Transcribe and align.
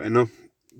Bueno, 0.00 0.30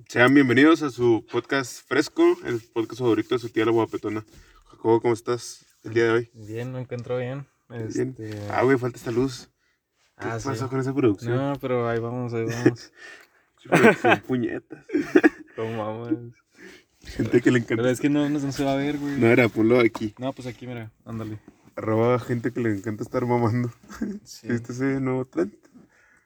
sean 0.07 0.33
bienvenidos 0.33 0.81
a 0.81 0.89
su 0.89 1.23
podcast 1.31 1.87
fresco, 1.87 2.23
el 2.43 2.59
podcast 2.59 3.01
favorito 3.01 3.35
de 3.35 3.39
su 3.39 3.49
tía 3.49 3.65
la 3.65 3.71
guapetona. 3.71 4.25
Jacobo, 4.65 4.99
¿cómo 4.99 5.13
estás 5.13 5.63
el 5.83 5.93
día 5.93 6.05
de 6.05 6.09
hoy? 6.09 6.31
Bien, 6.33 6.71
me 6.71 6.81
encuentro 6.81 7.19
bien. 7.19 7.45
Bien. 7.69 7.87
Este... 7.87 8.31
Ah, 8.49 8.63
güey, 8.63 8.79
falta 8.79 8.97
esta 8.97 9.11
luz. 9.11 9.51
¿Qué 10.19 10.25
Ah, 10.27 10.39
sí. 10.39 10.47
pasó 10.47 10.67
con 10.69 10.79
esa 10.79 10.91
producción? 10.95 11.35
No, 11.37 11.53
pero 11.61 11.87
ahí 11.87 11.99
vamos, 11.99 12.33
ahí 12.33 12.45
vamos. 12.45 12.91
Son 14.01 14.21
puñetas. 14.21 14.83
¿Cómo 15.55 15.77
vamos? 15.77 16.33
Gente 17.03 17.41
que 17.41 17.51
le 17.51 17.61
Pero 17.61 17.73
encanta. 17.81 17.91
es 17.91 17.99
que 18.01 18.09
no, 18.09 18.27
no, 18.27 18.39
no 18.39 18.51
se 18.51 18.63
va 18.63 18.73
a 18.73 18.77
ver, 18.77 18.97
güey. 18.97 19.19
No 19.19 19.27
era, 19.27 19.47
ponlo 19.49 19.79
aquí. 19.81 20.15
No, 20.17 20.33
pues 20.33 20.47
aquí, 20.47 20.65
mira, 20.65 20.91
ándale. 21.05 21.37
Arroba 21.75 22.17
gente 22.17 22.51
que 22.51 22.59
le 22.59 22.71
encanta 22.75 23.03
estar 23.03 23.23
mamando. 23.27 23.71
Sí. 24.23 24.47
¿Viste 24.47 24.71
ese 24.73 24.99
nuevo 24.99 25.25
trend? 25.25 25.53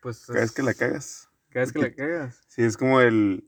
Pues 0.02 0.26
Cada 0.28 0.40
vez 0.40 0.52
que 0.54 0.64
la 0.64 0.74
cagas. 0.74 1.28
Cada 1.56 1.64
vez 1.68 1.72
que 1.74 1.80
la 1.80 1.94
cagas. 1.94 2.42
Sí, 2.50 2.64
es 2.64 2.76
como 2.76 3.00
el. 3.00 3.48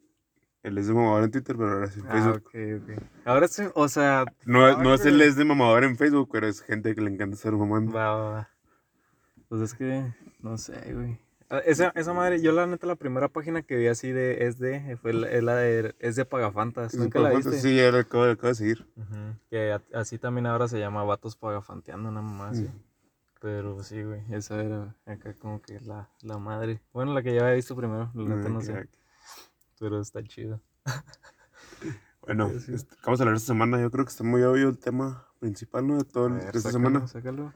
El 0.63 0.77
es 0.77 0.87
de 0.87 0.93
mamador 0.93 1.23
en 1.25 1.31
Twitter, 1.31 1.55
pero 1.57 1.71
ahora 1.73 1.87
sí 1.87 1.99
en 1.99 2.07
Ah, 2.07 2.11
Facebook. 2.13 2.43
ok, 2.47 2.55
ok. 2.97 3.03
Ahora 3.25 3.47
sí, 3.49 3.63
o 3.75 3.87
sea. 3.89 4.23
No, 4.45 4.65
ah, 4.65 4.81
no 4.81 4.93
es 4.93 5.05
el 5.05 5.21
es 5.21 5.35
de 5.35 5.43
mamador 5.45 5.83
en 5.83 5.97
Facebook, 5.97 6.29
pero 6.31 6.47
es 6.47 6.61
gente 6.61 6.95
que 6.95 7.01
le 7.01 7.11
encanta 7.11 7.35
estar 7.35 7.51
mamando. 7.53 7.91
Va, 7.91 8.15
va, 8.15 8.29
va. 8.31 8.49
Pues 9.49 9.61
es 9.61 9.73
que, 9.73 10.05
no 10.41 10.57
sé, 10.57 10.93
güey. 10.93 11.19
Ah, 11.49 11.59
Esa, 11.65 11.93
esa 11.95 12.13
madre, 12.13 12.41
yo 12.41 12.51
la 12.51 12.65
neta, 12.67 12.87
la 12.87 12.95
primera 12.95 13.29
página 13.29 13.61
que 13.61 13.75
vi 13.77 13.87
así 13.87 14.11
de 14.11 14.45
es 14.47 14.57
de, 14.59 14.97
fue 15.01 15.13
la, 15.13 15.29
es 15.29 15.43
la 15.43 15.55
de, 15.55 15.95
es 15.99 16.15
de 16.17 16.25
Pagafantas. 16.25 16.93
Es 16.93 16.99
¿Nunca 16.99 17.19
la 17.19 17.29
viste? 17.29 17.57
Sí, 17.59 17.75
ya 17.77 17.89
la 17.91 17.99
acabo, 17.99 18.23
acabo 18.25 18.49
de 18.49 18.55
seguir. 18.55 18.85
Ujú, 18.97 19.35
Que 19.49 19.71
a- 19.71 19.81
así 19.93 20.17
también 20.17 20.45
ahora 20.47 20.67
se 20.67 20.79
llama 20.79 21.03
Vatos 21.05 21.37
Pagafanteando, 21.37 22.09
nada 22.11 22.25
más. 22.27 22.59
Mm. 22.59 22.67
Pero 23.39 23.83
sí, 23.83 24.01
güey, 24.03 24.23
esa 24.31 24.59
era 24.63 24.95
acá 25.05 25.35
como 25.35 25.61
que 25.61 25.79
la, 25.81 26.09
la 26.21 26.39
madre. 26.39 26.81
Bueno, 26.91 27.13
la 27.13 27.21
que 27.21 27.35
ya 27.35 27.41
había 27.41 27.53
visto 27.53 27.75
primero, 27.75 28.09
la 28.15 28.35
neta 28.35 28.49
no 28.49 28.61
sé. 28.61 28.89
Pero 29.79 30.01
está 30.01 30.23
chido. 30.23 30.61
Bueno, 32.21 32.49
Sí. 32.59 32.73
este, 32.73 32.93
¿qué 32.93 33.01
vamos 33.05 33.21
a 33.21 33.23
hablar 33.23 33.37
esta 33.37 33.47
semana? 33.47 33.79
Yo 33.79 33.89
creo 33.89 34.03
que 34.03 34.11
está 34.11 34.25
muy 34.25 34.41
obvio 34.43 34.67
el 34.67 34.77
tema 34.77 35.25
principal, 35.39 35.87
¿no? 35.87 35.97
De 35.97 36.03
todo 36.03 36.29
ver, 36.29 36.43
esta 36.47 36.59
sácalo, 36.59 36.71
semana. 36.89 37.07
sácalo. 37.07 37.53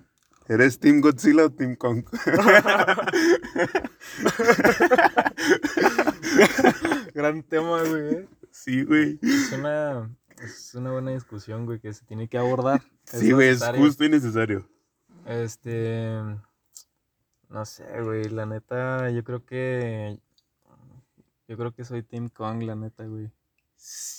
¿Eres 0.48 0.80
Team 0.80 1.02
Godzilla 1.02 1.44
o 1.48 1.52
Team 1.52 1.76
Kong? 1.76 2.06
Gran 7.14 7.44
tema, 7.44 7.84
güey. 7.84 8.14
eh. 8.16 8.28
sí, 8.52 8.84
güey. 8.84 9.20
Es 9.22 9.52
una, 9.52 10.10
es 10.42 10.73
una 10.76 10.92
buena 10.92 11.12
discusión, 11.12 11.66
güey, 11.66 11.80
que 11.80 11.94
se 11.94 12.06
tiene 12.06 12.28
que 12.28 12.38
abordar. 12.38 12.82
Sí, 13.06 13.32
güey, 13.32 13.50
es 13.50 13.64
justo 13.78 14.04
y 14.06 14.10
necesario. 14.10 14.68
Este. 15.32 16.20
No 17.50 17.66
sé, 17.66 17.86
güey. 18.02 18.26
La 18.30 18.46
neta, 18.46 19.10
yo 19.10 19.24
creo 19.24 19.46
que. 19.46 20.20
Yo 21.48 21.58
creo 21.58 21.73
que 21.73 21.84
soy 21.84 22.04
Team 22.04 22.30
Kong, 22.30 22.64
la 22.64 22.76
neta, 22.76 23.06
güey. 23.06 23.32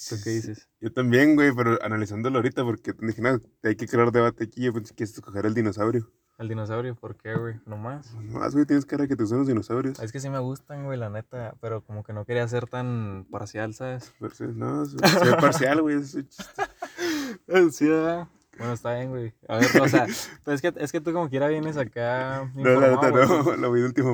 ¿Tú 0.08 0.16
qué 0.22 0.30
dices? 0.30 0.68
Yo 0.80 0.92
también, 0.92 1.34
güey, 1.34 1.52
pero 1.54 1.78
analizándolo 1.82 2.38
ahorita, 2.38 2.64
porque 2.64 2.92
te 2.92 3.06
dije, 3.06 3.22
no, 3.22 3.40
hay 3.62 3.76
que 3.76 3.86
crear 3.86 4.10
debate 4.10 4.44
aquí. 4.44 4.62
Yo 4.62 4.72
pensé 4.72 4.90
que 4.90 4.96
quieres 4.96 5.14
escoger 5.14 5.46
el 5.46 5.54
dinosaurio. 5.54 6.10
Al 6.38 6.48
dinosaurio, 6.48 6.96
¿por 6.96 7.16
qué, 7.16 7.34
güey? 7.34 7.60
Nomás. 7.66 8.12
No 8.14 8.40
más, 8.40 8.54
güey, 8.54 8.66
tienes 8.66 8.84
cara 8.84 9.06
que 9.06 9.14
te 9.14 9.22
gustan 9.22 9.38
los 9.38 9.48
dinosaurios. 9.48 10.00
Es 10.00 10.10
que 10.10 10.18
sí 10.18 10.28
me 10.28 10.40
gustan, 10.40 10.84
güey, 10.84 10.98
la 10.98 11.08
neta. 11.08 11.54
Pero 11.60 11.82
como 11.82 12.02
que 12.02 12.12
no 12.12 12.24
quería 12.24 12.46
ser 12.48 12.66
tan 12.66 13.26
parcial, 13.30 13.74
¿sabes? 13.74 14.12
No, 14.20 14.84
soy, 14.84 14.98
soy 14.98 15.32
parcial, 15.40 15.82
güey. 15.82 16.02
Sí, 17.70 17.88
¿verdad? 17.88 18.28
Bueno, 18.58 18.72
está 18.74 18.94
bien, 18.94 19.10
güey. 19.10 19.34
A 19.48 19.56
ver, 19.58 19.66
o 19.80 19.88
sea, 19.88 20.06
pues 20.44 20.62
es 20.62 20.72
que, 20.72 20.82
es 20.82 20.92
que 20.92 21.00
tú 21.00 21.12
como 21.12 21.28
quiera 21.28 21.48
vienes 21.48 21.76
acá. 21.76 22.50
No, 22.54 22.80
la 22.80 22.90
neta, 22.90 23.06
informado, 23.08 23.44
güey. 23.44 23.56
no, 23.56 23.62
lo 23.62 23.72
vi 23.72 23.80
de 23.80 23.86
último. 23.86 24.12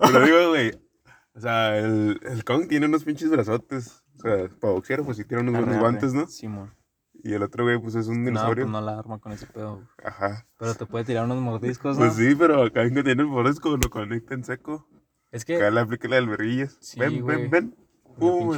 Pero 0.00 0.20
digo, 0.24 0.48
güey, 0.50 0.72
o 1.34 1.40
sea, 1.40 1.78
el, 1.78 2.20
el 2.22 2.44
Kong 2.44 2.68
tiene 2.68 2.86
unos 2.86 3.04
pinches 3.04 3.30
brazotes. 3.30 4.02
O 4.18 4.20
sea, 4.20 4.48
para 4.60 4.72
boxear, 4.72 5.02
pues 5.02 5.16
sí 5.16 5.24
tiene 5.24 5.42
unos 5.42 5.54
buenos 5.62 5.80
guantes. 5.80 6.14
¿no? 6.14 6.26
Simón. 6.28 6.72
Y 7.22 7.32
el 7.32 7.42
otro, 7.42 7.64
güey, 7.64 7.78
pues 7.80 7.94
es 7.94 8.06
un 8.08 8.22
No, 8.22 8.26
dinosaurio. 8.26 8.64
pues 8.64 8.72
no 8.72 8.80
la 8.82 8.98
arma 8.98 9.18
con 9.18 9.32
ese 9.32 9.46
pedo. 9.46 9.76
güey. 9.76 9.86
Ajá. 10.04 10.46
Pero 10.58 10.74
te 10.74 10.84
puede 10.86 11.04
tirar 11.06 11.24
unos 11.24 11.38
mordiscos, 11.38 11.96
¿no? 11.96 12.04
Pues 12.04 12.16
sí, 12.16 12.34
pero 12.34 12.62
acá 12.64 12.82
vengo 12.82 13.02
tiene 13.02 13.22
el 13.22 13.28
Boresco, 13.28 13.76
lo 13.76 13.88
conecta 13.90 14.34
en 14.34 14.44
seco. 14.44 14.86
Es 15.32 15.44
que, 15.44 15.56
Acá 15.56 15.70
le 15.70 15.80
aplica 15.80 16.06
la 16.08 16.16
del 16.16 16.28
verrillas. 16.28 16.76
Sí, 16.80 17.00
ven, 17.00 17.22
güey. 17.22 17.48
ven, 17.48 17.50
ven. 17.50 17.76
La 18.18 18.26
Uh, 18.26 18.52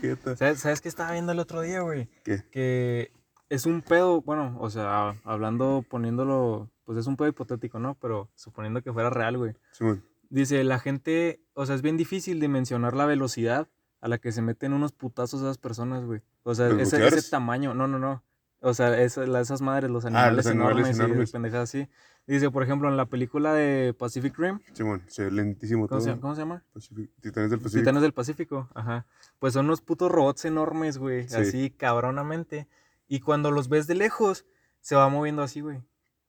jeta. 0.00 0.34
¿sabes, 0.36 0.60
¿sabes 0.60 0.80
qué 0.80 0.88
estaba 0.88 1.12
viendo 1.12 1.32
el 1.32 1.38
otro 1.38 1.60
día, 1.60 1.80
güey? 1.80 2.08
¿Qué? 2.24 2.42
Que 2.50 3.12
es 3.48 3.66
un 3.66 3.82
pedo, 3.82 4.20
bueno, 4.22 4.56
o 4.60 4.70
sea, 4.70 5.14
hablando, 5.24 5.84
poniéndolo, 5.88 6.70
pues 6.84 6.98
es 6.98 7.06
un 7.06 7.16
pedo 7.16 7.28
hipotético, 7.28 7.78
¿no? 7.78 7.96
Pero 8.00 8.30
suponiendo 8.34 8.82
que 8.82 8.92
fuera 8.92 9.10
real, 9.10 9.36
güey. 9.38 9.54
Simón. 9.72 10.04
Dice, 10.30 10.62
la 10.64 10.78
gente, 10.78 11.40
o 11.54 11.64
sea, 11.66 11.74
es 11.74 11.82
bien 11.82 11.96
difícil 11.96 12.40
dimensionar 12.40 12.94
la 12.94 13.06
velocidad 13.06 13.68
a 14.00 14.08
la 14.08 14.18
que 14.18 14.32
se 14.32 14.42
meten 14.42 14.72
unos 14.72 14.92
putazos 14.92 15.40
esas 15.40 15.58
personas, 15.58 16.04
güey. 16.04 16.20
O 16.42 16.54
sea, 16.54 16.68
¿Los 16.68 16.92
ese, 16.92 17.30
tamaño, 17.30 17.72
no, 17.74 17.86
no, 17.86 17.98
no. 17.98 18.22
O 18.60 18.72
sea, 18.74 18.98
esa- 19.00 19.26
la- 19.26 19.40
esas 19.40 19.60
madres, 19.60 19.90
los 19.90 20.04
Ah, 20.04 20.08
animales, 20.08 20.36
los 20.36 20.46
animales 20.46 20.76
enormes, 20.76 20.98
enormes. 20.98 21.28
y 21.28 21.32
pendejadas 21.32 21.68
así. 21.68 21.88
Dice, 22.26 22.50
por 22.50 22.62
ejemplo, 22.62 22.88
en 22.88 22.96
la 22.96 23.04
película 23.06 23.52
de 23.52 23.92
Pacific 23.92 24.36
Rim, 24.38 24.58
Simón, 24.72 25.02
se 25.06 25.24
ve 25.24 25.30
lentísimo 25.30 25.86
¿cómo 25.86 26.00
todo. 26.00 26.14
se, 26.14 26.18
cómo 26.20 26.34
se 26.34 26.40
llama? 26.40 26.64
Pacific- 26.74 27.10
Titanes 27.20 27.50
del 27.50 27.60
Pacífico. 27.60 27.80
Titanes 27.82 28.02
del 28.02 28.12
Pacífico, 28.14 28.68
ajá. 28.74 29.06
Pues 29.38 29.52
son 29.52 29.66
unos 29.66 29.82
putos 29.82 30.10
robots 30.10 30.46
enormes, 30.46 30.96
güey, 30.96 31.28
Sí. 31.28 31.36
así 31.36 31.70
cabronamente. 31.70 32.66
Y 33.08 33.20
cuando 33.20 33.50
los 33.50 33.68
ves 33.68 33.86
de 33.86 33.94
lejos, 33.94 34.44
se 34.80 34.94
va 34.96 35.08
moviendo 35.08 35.42
así, 35.42 35.60
güey. 35.60 35.80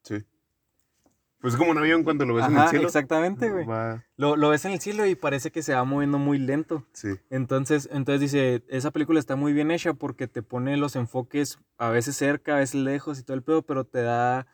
Sí. 0.03 0.23
Pues 1.39 1.53
es 1.53 1.57
como 1.59 1.71
un 1.71 1.77
avión 1.77 2.03
cuando 2.03 2.25
lo 2.25 2.33
ves 2.33 2.45
en 2.47 2.57
el 2.57 2.67
cielo. 2.69 2.87
exactamente, 2.87 3.49
güey. 3.51 3.65
Lo, 4.17 4.35
lo 4.35 4.49
ves 4.49 4.65
en 4.65 4.71
el 4.71 4.79
cielo 4.79 5.05
y 5.05 5.13
parece 5.15 5.51
que 5.51 5.61
se 5.61 5.75
va 5.75 5.83
moviendo 5.83 6.17
muy 6.17 6.39
lento. 6.39 6.85
sí. 6.93 7.09
Entonces, 7.29 7.87
entonces 7.91 8.21
dice, 8.21 8.63
esa 8.67 8.89
película 8.91 9.19
está 9.19 9.35
muy 9.35 9.53
bien 9.53 9.69
hecha 9.69 9.93
porque 9.93 10.27
te 10.27 10.41
pone 10.41 10.75
los 10.77 10.95
enfoques 10.95 11.59
a 11.77 11.89
veces 11.89 12.15
cerca, 12.15 12.55
a 12.55 12.59
veces 12.59 12.75
lejos 12.81 13.19
y 13.19 13.23
todo 13.23 13.35
el 13.37 13.43
pedo, 13.43 13.61
pero 13.61 13.83
te 13.85 14.01
da 14.01 14.47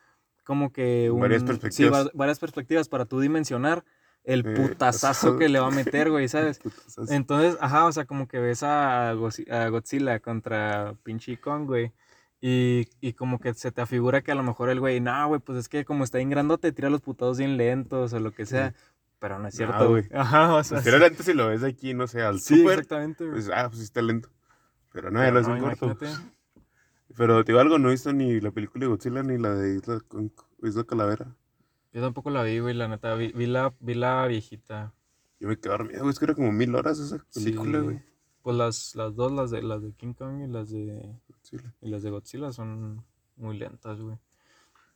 como 0.44 0.72
que 0.72 1.10
un, 1.10 1.20
Varias 1.20 1.44
perspectivas. 1.44 2.06
va- 2.08 2.10
varias 2.14 2.38
perspectivas 2.40 2.88
para 2.88 3.06
tú 3.06 3.20
dimensionar 3.20 3.84
el 4.24 4.40
Eh, 4.46 4.54
putazazo 4.54 5.38
que 5.38 5.48
le 5.48 5.60
va 5.60 5.68
a 5.68 5.70
meter, 5.70 6.10
güey, 6.10 6.28
¿sabes? 6.28 6.60
Entonces, 7.08 7.56
ajá, 7.60 7.86
o 7.86 7.92
sea, 7.92 8.04
como 8.04 8.28
que 8.28 8.38
ves 8.38 8.62
a 8.64 9.12
Godzilla 9.14 10.20
contra 10.20 10.94
pinche 11.04 11.40
Kong, 11.40 11.64
güey. 11.66 11.92
Y, 12.44 12.88
y 13.00 13.12
como 13.12 13.38
que 13.38 13.54
se 13.54 13.70
te 13.70 13.80
afigura 13.82 14.20
que 14.22 14.32
a 14.32 14.34
lo 14.34 14.42
mejor 14.42 14.68
el 14.68 14.80
güey, 14.80 15.00
no, 15.00 15.28
güey, 15.28 15.40
pues 15.40 15.58
es 15.58 15.68
que 15.68 15.84
como 15.84 16.02
está 16.02 16.18
bien 16.18 16.28
grandote, 16.28 16.72
tira 16.72 16.90
los 16.90 17.00
putados 17.00 17.38
bien 17.38 17.56
lentos 17.56 18.12
o 18.12 18.18
lo 18.20 18.32
que 18.32 18.44
sea. 18.46 18.74
Pero 19.20 19.38
no 19.38 19.46
es 19.46 19.54
No, 19.54 19.58
cierto, 19.58 19.88
güey. 19.88 20.02
güey. 20.08 20.20
Ajá, 20.20 20.52
o 20.56 20.64
sea. 20.64 20.78
Pues, 20.82 20.84
pero 20.92 21.04
antes 21.06 21.24
si 21.24 21.32
lo 21.34 21.46
ves 21.46 21.62
aquí, 21.62 21.94
no 21.94 22.08
sé, 22.08 22.20
al 22.22 22.40
sí, 22.40 22.56
super, 22.58 22.80
exactamente, 22.80 23.24
güey. 23.24 23.34
pues, 23.36 23.50
ah, 23.54 23.68
pues 23.68 23.78
sí 23.78 23.84
está 23.84 24.02
lento. 24.02 24.28
Pero 24.92 25.10
no, 25.12 25.20
ya 25.20 25.26
Pero 25.26 25.34
lo 25.34 25.40
hacen 25.40 25.54
no, 25.58 25.62
corto. 25.62 25.86
imagínate. 25.86 26.32
Pero 27.16 27.44
te 27.44 27.52
digo 27.52 27.60
algo, 27.60 27.78
no 27.78 27.88
he 27.88 27.92
visto 27.92 28.12
ni 28.12 28.40
la 28.40 28.50
película 28.50 28.84
de 28.84 28.88
Godzilla 28.88 29.22
ni 29.22 29.38
la 29.38 29.54
de 29.54 29.76
Isla, 29.76 30.00
Con- 30.08 30.32
Isla 30.62 30.84
Calavera. 30.84 31.36
Yo 31.92 32.00
tampoco 32.00 32.30
la 32.30 32.42
vi, 32.42 32.58
güey, 32.58 32.74
la 32.74 32.88
neta. 32.88 33.14
Vi, 33.14 33.32
vi 33.32 33.46
la, 33.46 33.72
vi 33.80 33.94
la 33.94 34.26
viejita. 34.26 34.92
Yo 35.38 35.48
me 35.48 35.56
quedé 35.58 35.70
dormido, 35.72 36.00
güey, 36.00 36.10
es 36.10 36.18
que 36.18 36.24
era 36.24 36.34
como 36.34 36.50
mil 36.50 36.74
horas 36.74 36.98
esa 36.98 37.24
película, 37.34 37.78
Sí. 37.78 37.84
güey. 37.84 38.02
Pues 38.42 38.56
las, 38.56 38.94
las 38.96 39.14
dos, 39.14 39.30
las 39.32 39.50
de, 39.50 39.62
las 39.62 39.82
de 39.82 39.92
King 39.92 40.14
Kong 40.14 40.42
y 40.42 40.46
las 40.48 40.70
de, 40.70 41.14
Godzilla. 41.28 41.74
y 41.80 41.88
las 41.88 42.02
de 42.02 42.10
Godzilla 42.10 42.52
son 42.52 43.04
muy 43.36 43.56
lentas, 43.58 44.00
güey. 44.00 44.16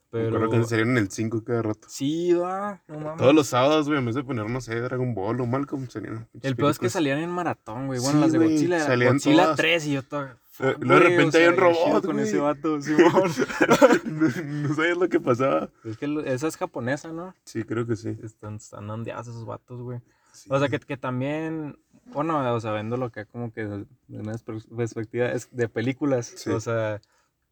Pero... 0.09 0.37
acuerdo 0.37 0.61
que 0.61 0.63
salieron 0.63 0.91
en 0.97 1.03
el 1.03 1.11
5 1.11 1.43
cada 1.43 1.61
rato. 1.61 1.87
Sí, 1.89 2.31
va, 2.33 2.81
no 2.87 2.99
mames. 2.99 3.17
Todos 3.17 3.35
los 3.35 3.47
sábados, 3.47 3.87
güey, 3.87 3.99
en 3.99 4.05
vez 4.05 4.15
de 4.15 4.23
poner, 4.23 4.49
no 4.49 4.61
sé, 4.61 4.79
Dragon 4.79 5.13
Ball 5.13 5.39
o 5.41 5.45
Malcolm, 5.45 5.89
salían. 5.89 6.27
El 6.41 6.55
peor 6.55 6.71
es 6.71 6.79
que 6.79 6.89
salían 6.89 7.19
en 7.19 7.29
maratón, 7.29 7.87
güey. 7.87 7.99
Bueno, 7.99 8.13
Sí, 8.15 8.21
las 8.21 8.31
de 8.31 8.37
güey, 8.37 8.51
Godzilla. 8.51 8.79
salían 8.85 9.13
Godzilla 9.13 9.43
todas. 9.43 9.57
3 9.57 9.85
y 9.87 9.91
yo 9.93 10.03
todo. 10.03 10.23
Eh, 10.59 10.75
luego 10.79 11.03
de 11.03 11.09
repente 11.09 11.37
o 11.37 11.41
hay 11.41 11.47
un 11.49 11.57
robot, 11.57 12.05
con 12.05 12.15
güey. 12.15 12.27
ese 12.27 12.37
vato, 12.39 12.81
Simón. 12.81 13.31
no, 14.05 14.43
no 14.67 14.73
sabías 14.75 14.97
lo 14.97 15.09
que 15.09 15.19
pasaba. 15.19 15.69
es 15.83 15.97
que 15.97 16.07
lo- 16.07 16.21
esa 16.21 16.47
es 16.47 16.57
japonesa, 16.57 17.11
¿no? 17.11 17.35
Sí, 17.43 17.63
creo 17.63 17.85
que 17.85 17.95
sí. 17.95 18.17
Están, 18.23 18.55
están 18.55 18.89
ondeados 18.89 19.27
esos 19.27 19.45
vatos, 19.45 19.81
güey. 19.81 19.99
Sí. 20.31 20.49
O 20.51 20.57
sea, 20.57 20.69
que, 20.69 20.79
que 20.79 20.97
también, 20.97 21.77
bueno, 22.13 22.53
o 22.53 22.59
sea, 22.59 22.73
viendo 22.73 22.97
lo 22.97 23.11
que 23.11 23.25
como 23.25 23.51
que 23.51 23.65
de 23.65 23.85
una 24.09 24.33
pers- 24.33 24.67
perspectiva 24.75 25.27
es 25.27 25.49
de 25.55 25.67
películas, 25.69 26.25
Sí. 26.35 26.49
o 26.49 26.59
sea, 26.59 27.01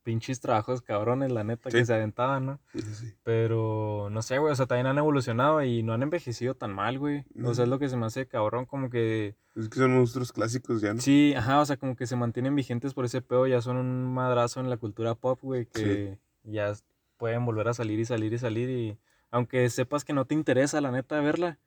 pinches 0.03 0.39
trabajos 0.39 0.81
cabrones, 0.83 1.31
la 1.31 1.43
neta, 1.43 1.71
Sí. 1.71 1.77
que 1.77 1.85
se 1.85 1.93
aventaban, 1.95 2.45
¿no? 2.45 2.59
Sí. 2.75 3.13
Pero, 3.23 4.09
no 4.11 4.21
sé, 4.21 4.37
güey, 4.37 4.51
o 4.53 4.55
sea, 4.55 4.67
también 4.67 4.85
han 4.85 4.99
evolucionado 4.99 5.63
y 5.63 5.81
no 5.81 5.93
han 5.93 6.03
envejecido 6.03 6.53
tan 6.53 6.73
mal, 6.73 6.99
güey. 6.99 7.25
O 7.43 7.53
sea, 7.55 7.63
es 7.63 7.69
lo 7.69 7.79
que 7.79 7.89
se 7.89 7.97
me 7.97 8.05
hace 8.05 8.27
cabrón, 8.27 8.65
como 8.65 8.89
que, 8.91 9.35
Es 9.55 9.67
que 9.67 9.79
son 9.79 9.95
monstruos 9.95 10.31
clásicos 10.31 10.81
ya, 10.81 10.93
¿no? 10.93 11.01
sí, 11.01 11.33
ajá, 11.35 11.59
o 11.59 11.65
sea, 11.65 11.77
como 11.77 11.95
que 11.95 12.05
se 12.05 12.15
mantienen 12.15 12.55
vigentes 12.55 12.93
por 12.93 13.05
ese 13.05 13.21
pedo, 13.23 13.47
ya 13.47 13.61
son 13.61 13.77
un 13.77 14.13
madrazo 14.13 14.59
en 14.59 14.69
la 14.69 14.77
cultura 14.77 15.15
pop, 15.15 15.39
güey, 15.41 15.65
que 15.65 16.19
ya 16.43 16.71
pueden 17.17 17.43
volver 17.45 17.67
a 17.69 17.73
salir 17.73 17.99
y 17.99 18.05
salir 18.05 18.31
y 18.33 18.37
salir 18.37 18.69
y... 18.69 18.97
Aunque 19.35 19.69
sepas 19.69 20.05
que 20.05 20.13
no 20.13 20.23
te 20.23 20.33
interesa, 20.33 20.79
la 20.79 20.91
neta, 20.91 21.19
verla, 21.19 21.59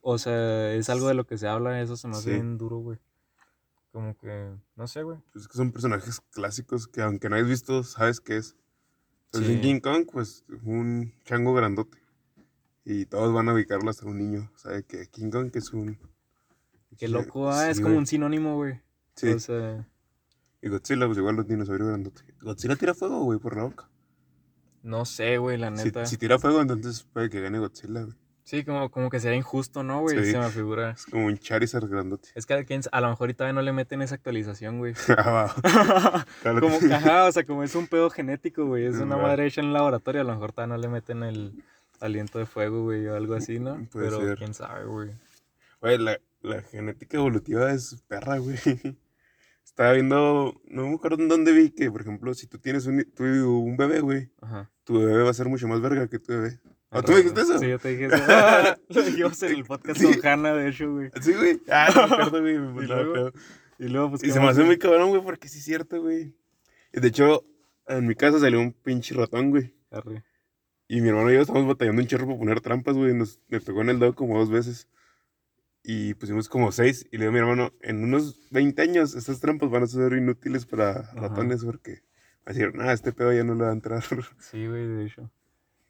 o 0.00 0.16
sea, 0.16 0.72
es 0.72 0.88
algo 0.88 1.08
de 1.08 1.12
lo 1.14 1.26
que 1.26 1.36
se 1.36 1.46
habla, 1.46 1.82
eso 1.82 1.94
se 1.94 2.08
me 2.08 2.14
hace 2.14 2.30
Sí. 2.30 2.30
bien 2.30 2.56
duro, 2.56 2.78
güey. 2.78 2.98
Como 3.92 4.16
que, 4.16 4.50
no 4.76 4.86
sé, 4.86 5.02
güey. 5.02 5.18
Pues 5.32 5.42
es 5.44 5.48
que 5.48 5.58
son 5.58 5.72
personajes 5.72 6.22
clásicos 6.32 6.88
que 6.88 7.02
aunque 7.02 7.28
no 7.28 7.36
hayas 7.36 7.48
visto, 7.48 7.82
sabes 7.84 8.20
qué 8.20 8.38
es. 8.38 8.56
Entonces, 9.26 9.48
Sí. 9.50 9.54
en 9.56 9.60
King 9.60 9.80
Kong, 9.80 10.06
pues 10.10 10.46
un 10.64 11.12
chango 11.24 11.52
grandote. 11.52 11.98
Y 12.86 13.04
todos 13.04 13.30
van 13.34 13.50
a 13.50 13.52
ubicarlo 13.52 13.90
hasta 13.90 14.06
un 14.06 14.16
niño. 14.16 14.50
Sabe 14.56 14.82
que 14.84 15.06
King 15.08 15.30
Kong 15.30 15.50
es 15.52 15.74
un 15.74 15.98
Qué 16.96 17.08
loco, 17.08 17.50
ah, 17.50 17.68
es 17.68 17.76
como 17.78 17.88
güey. 17.90 17.98
un 17.98 18.06
sinónimo, 18.06 18.54
güey. 18.56 18.80
Sí. 19.16 19.28
O 19.28 19.38
sea, 19.38 19.86
Y 20.62 20.68
Godzilla, 20.70 21.04
pues 21.04 21.18
igual 21.18 21.36
los 21.36 21.46
dinosaurios 21.46 21.88
grandotes. 21.90 22.24
Godzilla 22.40 22.74
tira 22.76 22.94
fuego, 22.94 23.22
güey, 23.24 23.38
por 23.38 23.54
la 23.54 23.64
boca. 23.64 23.90
No 24.86 25.04
sé, 25.04 25.38
güey, 25.38 25.58
la 25.58 25.70
neta. 25.70 26.06
si 26.06 26.12
Sí, 26.12 26.16
tira 26.18 26.38
fuego, 26.38 26.60
entonces 26.62 27.02
puede 27.12 27.28
que 27.28 27.40
gane 27.40 27.58
Godzilla, 27.58 28.02
güey. 28.02 28.64
como, 28.64 28.90
como 28.90 29.10
que 29.10 29.18
sería 29.20 29.36
injusto, 29.36 29.82
¿no, 29.82 30.00
güey? 30.02 30.16
Sí. 30.24 30.30
Se 30.30 30.38
me 30.38 30.48
figura. 30.50 30.92
Es 30.92 31.04
como 31.06 31.26
un 31.26 31.36
Charizard 31.36 31.88
grandote. 31.88 32.28
Es 32.36 32.46
que 32.46 32.54
a 32.54 33.00
lo 33.00 33.08
mejor 33.10 33.24
ahorita 33.24 33.52
no 33.52 33.60
le 33.62 33.72
meten 33.72 34.00
esa 34.02 34.14
actualización, 34.14 34.78
güey. 34.78 34.94
Ah, 35.18 35.52
como, 36.60 36.76
ajá, 36.92 37.24
o 37.26 37.32
sea, 37.32 37.44
como 37.44 37.62
es 37.64 37.74
un 37.74 37.88
pedo 37.88 38.08
genético, 38.10 38.64
güey. 38.66 38.86
Es 38.86 38.96
una 38.96 39.16
Va. 39.16 39.22
madre 39.22 39.46
hecha 39.46 39.60
en 39.60 39.68
el 39.68 39.72
laboratorio, 39.72 40.20
a 40.20 40.24
lo 40.24 40.32
mejor 40.34 40.52
todavía 40.52 40.76
no 40.76 40.80
le 40.80 40.88
meten 40.88 41.22
el 41.24 41.62
aliento 42.00 42.38
de 42.38 42.46
fuego, 42.46 42.84
güey, 42.84 43.06
o 43.08 43.16
algo 43.16 43.34
así, 43.34 43.58
¿no? 43.58 43.84
Puede 43.90 44.06
Pero 44.10 44.20
ser. 44.20 44.38
quién 44.38 44.54
sabe, 44.54 44.84
güey. 44.84 45.10
Güey, 45.80 45.98
la, 45.98 46.20
la 46.42 46.62
genética 46.62 47.16
evolutiva 47.16 47.72
es 47.72 48.02
perra, 48.06 48.38
güey. 48.38 48.56
Estaba 49.64 49.92
viendo, 49.92 50.58
no 50.68 50.88
me 50.88 50.94
acuerdo 50.94 51.20
en 51.22 51.28
dónde 51.28 51.52
vi 51.52 51.70
que, 51.70 51.90
por 51.90 52.00
ejemplo, 52.00 52.32
si 52.34 52.46
tú 52.46 52.58
tienes 52.58 52.86
un, 52.86 53.04
tú- 53.14 53.24
un 53.24 53.76
bebé, 53.76 54.00
güey, 54.00 54.30
Ajá. 54.40 54.70
Tu 54.86 55.00
bebé 55.00 55.22
va 55.24 55.30
a 55.30 55.34
ser 55.34 55.48
mucho 55.48 55.68
más 55.68 55.80
verga 55.82 56.08
que 56.08 56.18
tu 56.18 56.32
bebé. 56.32 56.58
¿Ah, 56.90 57.02
tú 57.02 57.10
me 57.12 57.18
dijiste 57.18 57.40
eso? 57.42 57.58
Sí, 57.58 57.68
yo 57.68 57.78
te 57.78 57.88
dije 57.88 58.06
eso. 58.06 58.16
Ah, 58.28 58.78
Lo 58.88 59.02
dijimos 59.02 59.42
en 59.42 59.52
el 59.56 59.64
podcast 59.66 60.00
Sí. 60.00 60.06
con 60.18 60.26
Hanna, 60.26 60.54
de 60.54 60.68
hecho, 60.68 60.90
güey. 60.92 61.10
Sí, 61.20 61.34
güey. 61.34 61.60
Ah, 61.68 61.88
no 61.94 62.06
me 62.06 62.14
acuerdo, 62.14 62.40
güey. 62.40 62.58
me 62.58 62.84
¿Y 62.84 62.86
luego? 62.86 63.32
Y 63.78 63.88
luego, 63.88 64.10
pues, 64.10 64.22
Y 64.22 64.26
¿qué 64.28 64.32
se 64.32 64.40
me 64.40 64.46
hace 64.48 64.62
muy 64.62 64.78
cabrón, 64.78 65.10
güey, 65.10 65.20
porque 65.22 65.48
sí 65.48 65.58
es 65.58 65.64
cierto, 65.64 66.00
güey. 66.00 66.34
De 66.92 67.08
hecho, 67.08 67.44
en 67.88 68.06
mi 68.06 68.14
casa 68.14 68.38
salió 68.38 68.60
un 68.60 68.72
pinche 68.72 69.14
ratón, 69.14 69.50
güey. 69.50 69.74
Arre. 69.90 70.24
Y 70.88 71.00
mi 71.00 71.08
hermano 71.08 71.30
y 71.30 71.34
yo 71.34 71.40
estamos 71.40 71.66
batallando 71.66 72.00
un 72.00 72.06
chorro 72.08 72.26
para 72.26 72.38
poner 72.38 72.60
trampas, 72.60 72.96
güey. 72.96 73.12
Nos, 73.12 73.40
me 73.48 73.60
pegó 73.60 73.82
en 73.82 73.90
el 73.90 73.98
dedo 73.98 74.14
como 74.14 74.38
dos 74.38 74.48
veces. 74.50 74.88
Y 75.82 76.14
pusimos 76.14 76.48
como 76.48 76.70
seis. 76.72 77.06
Y 77.10 77.18
le 77.18 77.24
digo 77.24 77.30
a 77.30 77.32
mi 77.32 77.38
hermano, 77.40 77.72
en 77.82 78.02
unos 78.04 78.48
20 78.52 78.80
años 78.82 79.14
estas 79.16 79.40
trampas 79.40 79.68
van 79.70 79.82
a 79.82 79.86
ser 79.88 80.12
inútiles 80.14 80.64
para 80.64 81.02
ratones 81.14 81.64
porque 81.64 82.02
va 82.46 82.50
a 82.50 82.52
decir, 82.52 82.74
nada, 82.74 82.92
este 82.92 83.12
pedo 83.12 83.32
ya 83.32 83.44
no 83.44 83.54
le 83.54 83.64
va 83.64 83.70
a 83.70 83.72
entrar. 83.72 84.02
Sí, 84.38 84.66
güey, 84.66 84.86
de 84.86 85.06
hecho. 85.06 85.30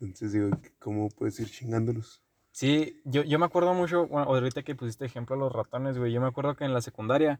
Entonces 0.00 0.32
digo, 0.32 0.50
¿cómo 0.78 1.08
puedes 1.10 1.38
ir 1.40 1.48
chingándolos? 1.50 2.22
Sí, 2.52 3.00
yo, 3.04 3.22
yo 3.22 3.38
me 3.38 3.44
acuerdo 3.46 3.74
mucho, 3.74 4.06
bueno, 4.06 4.26
ahorita 4.28 4.62
que 4.62 4.74
pusiste 4.74 5.04
ejemplo 5.04 5.36
a 5.36 5.38
los 5.38 5.52
ratones, 5.52 5.98
güey, 5.98 6.12
yo 6.12 6.20
me 6.20 6.26
acuerdo 6.26 6.54
que 6.56 6.64
en 6.64 6.72
la 6.72 6.80
secundaria 6.80 7.38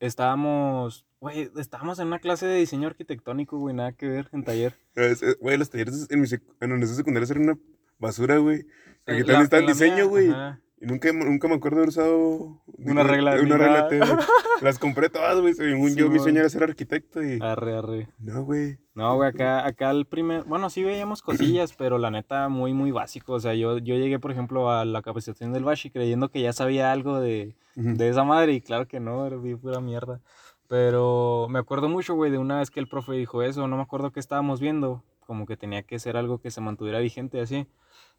estábamos, 0.00 1.06
güey, 1.20 1.50
estábamos 1.56 1.98
en 1.98 2.08
una 2.08 2.18
clase 2.18 2.46
de 2.46 2.56
diseño 2.58 2.88
arquitectónico, 2.88 3.58
güey, 3.58 3.74
nada 3.74 3.92
que 3.92 4.08
ver, 4.08 4.28
en 4.32 4.44
taller. 4.44 4.74
Güey, 5.40 5.58
los 5.58 5.70
talleres 5.70 6.06
en, 6.10 6.20
mi 6.20 6.26
sec- 6.26 6.42
en 6.60 6.86
secundaria 6.86 7.28
eran 7.30 7.42
una 7.44 7.58
basura, 7.98 8.38
güey. 8.38 8.60
Eh, 9.06 9.18
también 9.24 9.42
está 9.42 9.58
el 9.58 9.66
diseño, 9.66 10.08
güey. 10.08 10.30
Y 10.78 10.86
nunca, 10.86 11.10
nunca 11.12 11.48
me 11.48 11.54
acuerdo 11.54 11.78
haber 11.78 11.88
usado 11.88 12.60
Una 12.78 13.02
regla 13.02 13.32
Una 13.32 13.42
ni 13.42 13.50
regla 13.50 13.68
nada. 13.68 13.88
T, 13.88 13.98
güey. 13.98 14.10
Las 14.62 14.78
compré 14.78 15.08
todas, 15.08 15.40
güey. 15.40 15.54
Según 15.54 15.94
yo, 15.96 16.10
mi 16.10 16.18
sueño 16.18 16.40
era 16.40 16.48
ser 16.50 16.64
arquitecto 16.64 17.22
y... 17.22 17.38
Arre, 17.40 17.76
arre. 17.78 18.08
No, 18.18 18.44
güey. 18.44 18.78
No, 18.94 19.14
güey, 19.16 19.30
acá, 19.30 19.66
acá 19.66 19.90
el 19.90 20.06
primer, 20.06 20.44
bueno, 20.44 20.68
sí 20.68 20.82
veíamos 20.82 21.22
cosillas, 21.22 21.72
pero 21.78 21.98
la 21.98 22.10
neta 22.10 22.48
muy, 22.48 22.74
muy 22.74 22.90
básico. 22.90 23.34
O 23.34 23.40
sea, 23.40 23.54
yo, 23.54 23.78
yo 23.78 23.96
llegué, 23.96 24.18
por 24.18 24.32
ejemplo, 24.32 24.70
a 24.70 24.84
la 24.84 25.00
capacitación 25.02 25.52
del 25.52 25.64
Bashi 25.64 25.90
creyendo 25.90 26.30
que 26.30 26.42
ya 26.42 26.52
sabía 26.52 26.92
algo 26.92 27.20
de, 27.20 27.56
de 27.74 28.08
esa 28.08 28.24
madre 28.24 28.52
y 28.52 28.60
claro 28.60 28.86
que 28.86 29.00
no, 29.00 29.26
era 29.26 29.36
bien 29.36 29.58
pura 29.58 29.80
mierda. 29.80 30.20
Pero 30.68 31.46
me 31.48 31.58
acuerdo 31.58 31.88
mucho, 31.88 32.14
güey, 32.14 32.30
de 32.30 32.38
una 32.38 32.58
vez 32.58 32.70
que 32.70 32.80
el 32.80 32.88
profe 32.88 33.12
dijo 33.12 33.42
eso, 33.42 33.68
no 33.68 33.76
me 33.76 33.82
acuerdo 33.82 34.10
qué 34.10 34.20
estábamos 34.20 34.60
viendo, 34.60 35.04
como 35.20 35.46
que 35.46 35.56
tenía 35.56 35.82
que 35.82 35.98
ser 35.98 36.16
algo 36.16 36.38
que 36.38 36.50
se 36.50 36.60
mantuviera 36.60 36.98
vigente 36.98 37.40
así. 37.40 37.66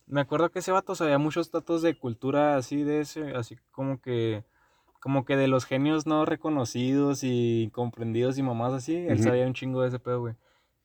Me 0.07 0.21
acuerdo 0.21 0.49
que 0.49 0.59
ese 0.59 0.71
vato 0.71 0.95
sabía 0.95 1.17
muchos 1.17 1.51
datos 1.51 1.81
de 1.81 1.97
cultura 1.97 2.55
así 2.57 2.83
de 2.83 3.01
ese, 3.01 3.31
así 3.35 3.57
como 3.71 4.01
que 4.01 4.43
como 4.99 5.25
que 5.25 5.37
de 5.37 5.47
los 5.47 5.65
genios 5.65 6.07
no 6.07 6.25
reconocidos 6.25 7.19
y 7.23 7.69
comprendidos 7.71 8.37
y 8.37 8.43
mamás 8.43 8.73
así, 8.73 8.95
él 8.95 9.15
Ujú. 9.15 9.23
sabía 9.23 9.45
un 9.45 9.53
chingo 9.53 9.81
de 9.81 9.89
ese 9.89 9.99
pedo, 9.99 10.21
güey. 10.21 10.35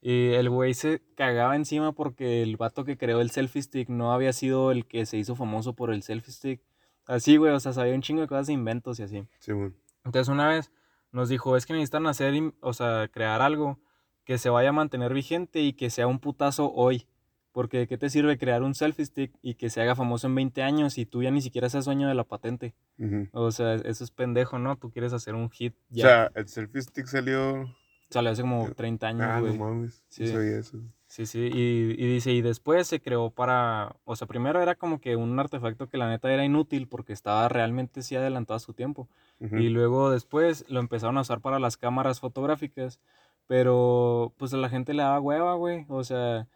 Y 0.01 0.33
el 0.33 0.49
güey 0.49 0.73
se 0.73 1.01
cagaba 1.15 1.55
encima 1.55 1.93
porque 1.93 2.43
el 2.43 2.57
vato 2.57 2.83
que 2.85 2.97
creó 2.97 3.21
el 3.21 3.31
selfie 3.31 3.61
stick 3.61 3.89
no 3.89 4.13
había 4.13 4.33
sido 4.33 4.71
el 4.71 4.85
que 4.85 5.05
se 5.05 5.17
hizo 5.17 5.35
famoso 5.35 5.73
por 5.73 5.93
el 5.93 6.03
selfie 6.03 6.33
stick. 6.33 6.61
Así, 7.05 7.37
güey, 7.37 7.53
o 7.53 7.59
sea, 7.59 7.73
sabía 7.73 7.95
un 7.95 8.01
chingo 8.01 8.21
de 8.21 8.27
cosas 8.27 8.47
de 8.47 8.53
inventos 8.53 8.99
y 8.99 9.03
así. 9.03 9.23
Simón. 9.39 9.75
Entonces 10.05 10.27
una 10.27 10.47
vez 10.47 10.71
nos 11.11 11.29
dijo, 11.29 11.55
es 11.55 11.65
que 11.65 11.73
necesitan 11.73 12.05
hacer, 12.07 12.33
o 12.61 12.73
sea, 12.73 13.07
crear 13.07 13.41
algo 13.41 13.79
que 14.25 14.37
se 14.37 14.49
vaya 14.49 14.69
a 14.69 14.73
mantener 14.73 15.13
vigente 15.13 15.61
y 15.61 15.73
que 15.73 15.89
sea 15.89 16.07
un 16.07 16.19
putazo 16.19 16.71
hoy. 16.71 17.07
Porque 17.53 17.77
¿de 17.77 17.87
qué 17.87 17.97
te 17.97 18.09
sirve 18.09 18.37
crear 18.37 18.63
un 18.63 18.73
selfie 18.75 19.05
stick 19.05 19.31
y 19.41 19.53
que 19.55 19.69
se 19.69 19.79
haga 19.79 19.95
famoso 19.95 20.27
en 20.27 20.35
20 20.35 20.61
años 20.63 20.97
y 20.97 21.05
tú 21.05 21.23
ya 21.23 21.31
ni 21.31 21.41
siquiera 21.41 21.69
seas 21.69 21.85
dueño 21.85 22.09
de 22.09 22.15
la 22.15 22.25
patente? 22.25 22.73
Ujú. 22.99 23.29
O 23.31 23.51
sea, 23.51 23.75
eso 23.75 24.03
es 24.03 24.11
pendejo, 24.11 24.59
¿no? 24.59 24.75
Tú 24.75 24.91
quieres 24.91 25.13
hacer 25.13 25.35
un 25.35 25.49
hit 25.49 25.73
O 25.73 25.95
ya. 25.95 26.03
sea, 26.03 26.31
el 26.35 26.47
selfie 26.49 26.81
stick 26.81 27.05
salió... 27.05 27.69
Salió 28.09 28.31
hace 28.31 28.41
como 28.41 28.69
30 28.73 29.07
años, 29.07 29.27
Ah, 29.27 29.39
no 29.41 29.53
mames. 29.55 30.03
Sí. 30.09 30.27
Sabía 30.27 30.59
eso. 30.59 30.79
Sí, 31.07 31.27
sí, 31.27 31.39
y, 31.53 31.91
y 31.91 32.07
dice, 32.13 32.31
y 32.31 32.41
después 32.41 32.87
se 32.87 32.99
creó 32.99 33.29
para, 33.29 33.95
o 34.03 34.15
sea, 34.15 34.25
primero 34.27 34.61
era 34.63 34.73
como 34.73 34.99
que 34.99 35.15
un 35.15 35.39
artefacto 35.39 35.87
que 35.87 35.99
la 35.99 36.09
neta 36.09 36.33
era 36.33 36.43
inútil 36.43 36.87
porque 36.87 37.13
estaba 37.13 37.47
realmente 37.49 38.01
sí 38.01 38.15
adelantado 38.15 38.57
a 38.57 38.59
su 38.59 38.73
tiempo. 38.73 39.07
Ujú. 39.39 39.57
Y 39.57 39.69
luego 39.69 40.09
después 40.09 40.65
lo 40.69 40.79
empezaron 40.79 41.19
a 41.19 41.21
usar 41.21 41.39
para 41.39 41.59
las 41.59 41.77
cámaras 41.77 42.19
fotográficas, 42.19 42.99
pero 43.45 44.33
pues 44.37 44.53
a 44.55 44.57
la 44.57 44.69
gente 44.69 44.95
le 44.95 45.03
daba 45.03 45.19
hueva, 45.19 45.53
güey, 45.53 45.85
o 45.87 46.03
sea, 46.03 46.47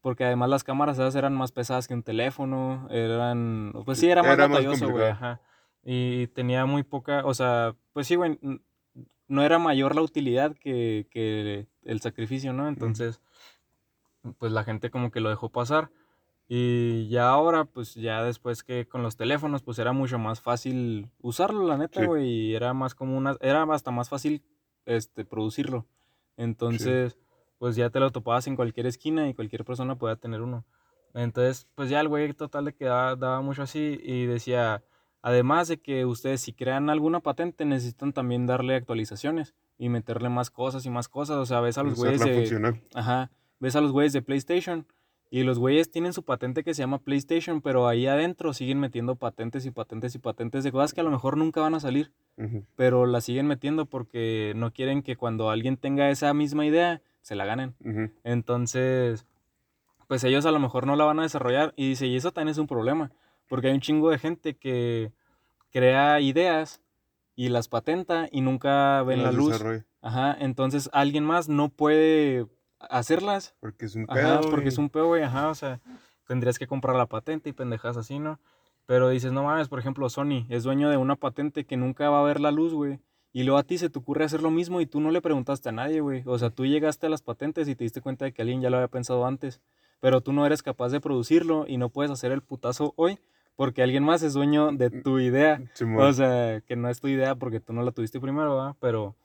porque 0.00 0.24
además 0.24 0.48
las 0.50 0.64
cámaras 0.64 0.98
esas 0.98 1.14
eran 1.14 1.34
más 1.34 1.52
pesadas 1.52 1.88
que 1.88 1.94
un 1.94 2.02
teléfono, 2.02 2.86
eran, 2.90 3.72
pues 3.84 3.98
sí, 3.98 4.08
era 4.08 4.22
más 4.22 4.32
Era 4.32 4.46
batalloso, 4.48 4.88
güey, 4.90 5.08
ajá. 5.08 5.40
Y 5.84 6.26
tenía 6.28 6.66
muy 6.66 6.82
poca, 6.82 7.22
o 7.24 7.34
sea, 7.34 7.74
pues 7.92 8.06
sí, 8.06 8.14
güey, 8.16 8.38
no 9.28 9.42
era 9.42 9.58
mayor 9.58 9.94
la 9.94 10.02
utilidad 10.02 10.54
que, 10.56 11.06
que 11.10 11.66
el 11.84 12.00
sacrificio, 12.00 12.52
¿no? 12.52 12.68
Entonces, 12.68 13.20
pues 14.38 14.52
la 14.52 14.64
gente 14.64 14.90
como 14.90 15.10
que 15.10 15.20
lo 15.20 15.30
dejó 15.30 15.50
pasar. 15.50 15.90
Y 16.50 17.08
ya 17.08 17.28
ahora, 17.28 17.66
pues 17.66 17.94
ya 17.94 18.22
después 18.24 18.62
que 18.62 18.88
con 18.88 19.02
los 19.02 19.16
teléfonos, 19.16 19.62
pues 19.62 19.78
era 19.78 19.92
mucho 19.92 20.18
más 20.18 20.40
fácil 20.40 21.10
usarlo, 21.20 21.66
la 21.66 21.76
neta, 21.76 22.00
Sí. 22.00 22.06
güey. 22.06 22.26
Y 22.26 22.54
era 22.54 22.72
más 22.72 22.94
como 22.94 23.16
una, 23.18 23.36
era 23.40 23.62
hasta 23.74 23.90
más 23.90 24.08
fácil 24.08 24.42
este, 24.86 25.26
producirlo. 25.26 25.86
Entonces, 26.38 27.18
pues 27.58 27.76
ya 27.76 27.90
te 27.90 28.00
lo 28.00 28.10
topabas 28.10 28.46
en 28.46 28.56
cualquier 28.56 28.86
esquina 28.86 29.28
y 29.28 29.34
cualquier 29.34 29.64
persona 29.64 29.96
podía 29.96 30.16
tener 30.16 30.40
uno. 30.40 30.64
Entonces, 31.14 31.66
pues 31.74 31.90
ya 31.90 32.00
el 32.00 32.08
güey 32.08 32.32
total 32.32 32.66
le 32.66 32.74
quedaba, 32.74 33.16
daba 33.16 33.40
mucho 33.40 33.62
así 33.62 33.98
y 34.02 34.26
decía, 34.26 34.84
además 35.22 35.68
de 35.68 35.78
que 35.78 36.04
ustedes 36.04 36.40
si 36.40 36.52
crean 36.52 36.90
alguna 36.90 37.20
patente 37.20 37.64
necesitan 37.64 38.12
también 38.12 38.46
darle 38.46 38.74
actualizaciones 38.74 39.54
y 39.78 39.88
meterle 39.88 40.28
más 40.28 40.50
cosas 40.50 40.84
y 40.86 40.90
más 40.90 41.08
cosas. 41.08 41.36
O 41.36 41.46
sea, 41.46 41.60
ves 41.60 41.78
a 41.78 41.82
los 41.82 41.94
güeyes 41.96 42.20
de... 42.20 42.34
funcional. 42.34 42.80
Ajá. 42.94 43.30
Ves 43.60 43.74
a 43.74 43.80
los 43.80 43.92
güeyes 43.92 44.12
de 44.12 44.22
PlayStation 44.22 44.86
y 45.30 45.42
los 45.42 45.58
güeyes 45.58 45.90
tienen 45.90 46.12
su 46.12 46.22
patente 46.22 46.64
que 46.64 46.74
se 46.74 46.82
llama 46.82 46.98
PlayStation, 46.98 47.60
pero 47.60 47.86
ahí 47.86 48.06
adentro 48.06 48.54
siguen 48.54 48.80
metiendo 48.80 49.16
patentes 49.16 49.66
y 49.66 49.70
patentes 49.70 50.14
y 50.14 50.18
patentes 50.18 50.64
de 50.64 50.72
cosas 50.72 50.94
que 50.94 51.00
a 51.00 51.04
lo 51.04 51.10
mejor 51.10 51.36
nunca 51.36 51.60
van 51.60 51.74
a 51.74 51.80
salir, 51.80 52.12
pero 52.76 53.04
las 53.04 53.24
siguen 53.24 53.46
metiendo 53.46 53.84
porque 53.86 54.52
no 54.56 54.72
quieren 54.72 55.02
que 55.02 55.16
cuando 55.16 55.50
alguien 55.50 55.76
tenga 55.76 56.08
esa 56.08 56.32
misma 56.32 56.64
idea 56.64 57.02
se 57.28 57.36
la 57.36 57.44
ganen. 57.44 57.74
Entonces, 58.24 59.26
pues 60.06 60.24
ellos 60.24 60.46
a 60.46 60.50
lo 60.50 60.58
mejor 60.58 60.86
no 60.86 60.96
la 60.96 61.04
van 61.04 61.18
a 61.20 61.24
desarrollar 61.24 61.74
y 61.76 61.90
dice, 61.90 62.06
y 62.06 62.16
eso 62.16 62.32
también 62.32 62.52
es 62.52 62.58
un 62.58 62.66
problema, 62.66 63.12
porque 63.48 63.68
hay 63.68 63.74
un 63.74 63.80
chingo 63.80 64.10
de 64.10 64.18
gente 64.18 64.56
que 64.56 65.12
crea 65.70 66.20
ideas 66.20 66.80
y 67.36 67.50
las 67.50 67.68
patenta 67.68 68.28
y 68.32 68.40
nunca 68.40 69.02
ven 69.02 69.22
la 69.22 69.30
luz. 69.30 69.62
Ajá, 70.00 70.34
entonces 70.40 70.88
alguien 70.94 71.24
más 71.24 71.50
no 71.50 71.68
puede 71.68 72.46
hacerlas 72.78 73.54
Porque 73.60 73.84
es 73.84 73.94
un 73.94 74.06
Ajá, 74.08 74.40
pedo, 74.40 74.50
porque 74.50 74.70
es 74.70 74.78
un 74.78 74.88
pedo, 74.88 75.08
güey, 75.08 75.22
ajá, 75.22 75.50
o 75.50 75.54
sea, 75.54 75.80
tendrías 76.26 76.58
que 76.58 76.66
comprar 76.66 76.96
la 76.96 77.06
patente 77.06 77.50
y 77.50 77.52
pendejas 77.52 77.98
así, 77.98 78.18
¿no? 78.18 78.40
Pero 78.86 79.10
dices, 79.10 79.32
no 79.32 79.42
mames, 79.42 79.68
por 79.68 79.78
ejemplo, 79.78 80.08
Sony 80.08 80.46
es 80.48 80.62
dueño 80.62 80.88
de 80.88 80.96
una 80.96 81.16
patente 81.16 81.66
que 81.66 81.76
nunca 81.76 82.08
va 82.08 82.20
a 82.20 82.24
ver 82.24 82.40
la 82.40 82.52
luz, 82.52 82.72
güey. 82.72 83.00
Y 83.32 83.42
luego 83.42 83.58
a 83.58 83.62
ti 83.62 83.78
se 83.78 83.90
te 83.90 83.98
ocurre 83.98 84.24
hacer 84.24 84.42
lo 84.42 84.50
mismo 84.50 84.80
y 84.80 84.86
tú 84.86 85.00
no 85.00 85.10
le 85.10 85.20
preguntaste 85.20 85.68
a 85.68 85.72
nadie, 85.72 86.00
güey. 86.00 86.22
O 86.26 86.38
sea, 86.38 86.50
tú 86.50 86.66
llegaste 86.66 87.06
a 87.06 87.10
las 87.10 87.22
patentes 87.22 87.68
y 87.68 87.74
te 87.74 87.84
diste 87.84 88.00
cuenta 88.00 88.24
de 88.24 88.32
que 88.32 88.42
alguien 88.42 88.60
ya 88.60 88.70
lo 88.70 88.78
había 88.78 88.88
pensado 88.88 89.26
antes. 89.26 89.60
Pero 90.00 90.20
tú 90.20 90.32
no 90.32 90.46
eres 90.46 90.62
capaz 90.62 90.90
de 90.90 91.00
producirlo 91.00 91.66
y 91.66 91.76
no 91.76 91.90
puedes 91.90 92.10
hacer 92.10 92.32
el 92.32 92.42
putazo 92.42 92.94
hoy 92.96 93.18
porque 93.58 93.82
alguien 93.82 94.04
más 94.04 94.22
es 94.22 94.34
dueño 94.34 94.70
de 94.70 94.88
tu 94.88 95.18
idea. 95.18 95.60
O 95.98 96.12
sea, 96.12 96.60
que 96.60 96.76
no 96.76 96.88
es 96.88 97.00
tu 97.00 97.08
idea 97.08 97.34
porque 97.34 97.58
tú 97.58 97.72
no 97.72 97.82
la 97.82 97.90
tuviste 97.90 98.20
primero, 98.20 98.54
¿verdad? 98.54 98.76
Pero, 98.78 99.16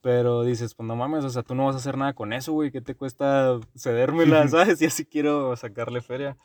pero 0.00 0.42
dices, 0.42 0.74
pues 0.74 0.86
no 0.86 0.96
mames, 0.96 1.22
o 1.22 1.28
sea, 1.28 1.42
tú 1.42 1.54
no 1.54 1.66
vas 1.66 1.74
a 1.74 1.78
hacer 1.78 1.98
nada 1.98 2.14
con 2.14 2.32
eso, 2.32 2.54
güey. 2.54 2.70
¿Qué 2.70 2.80
te 2.80 2.94
cuesta 2.94 3.60
cedérmela, 3.76 4.48
sabes? 4.48 4.80
Y 4.80 4.86
así 4.86 5.04
quiero 5.04 5.54
sacarle 5.54 6.00
feria. 6.00 6.38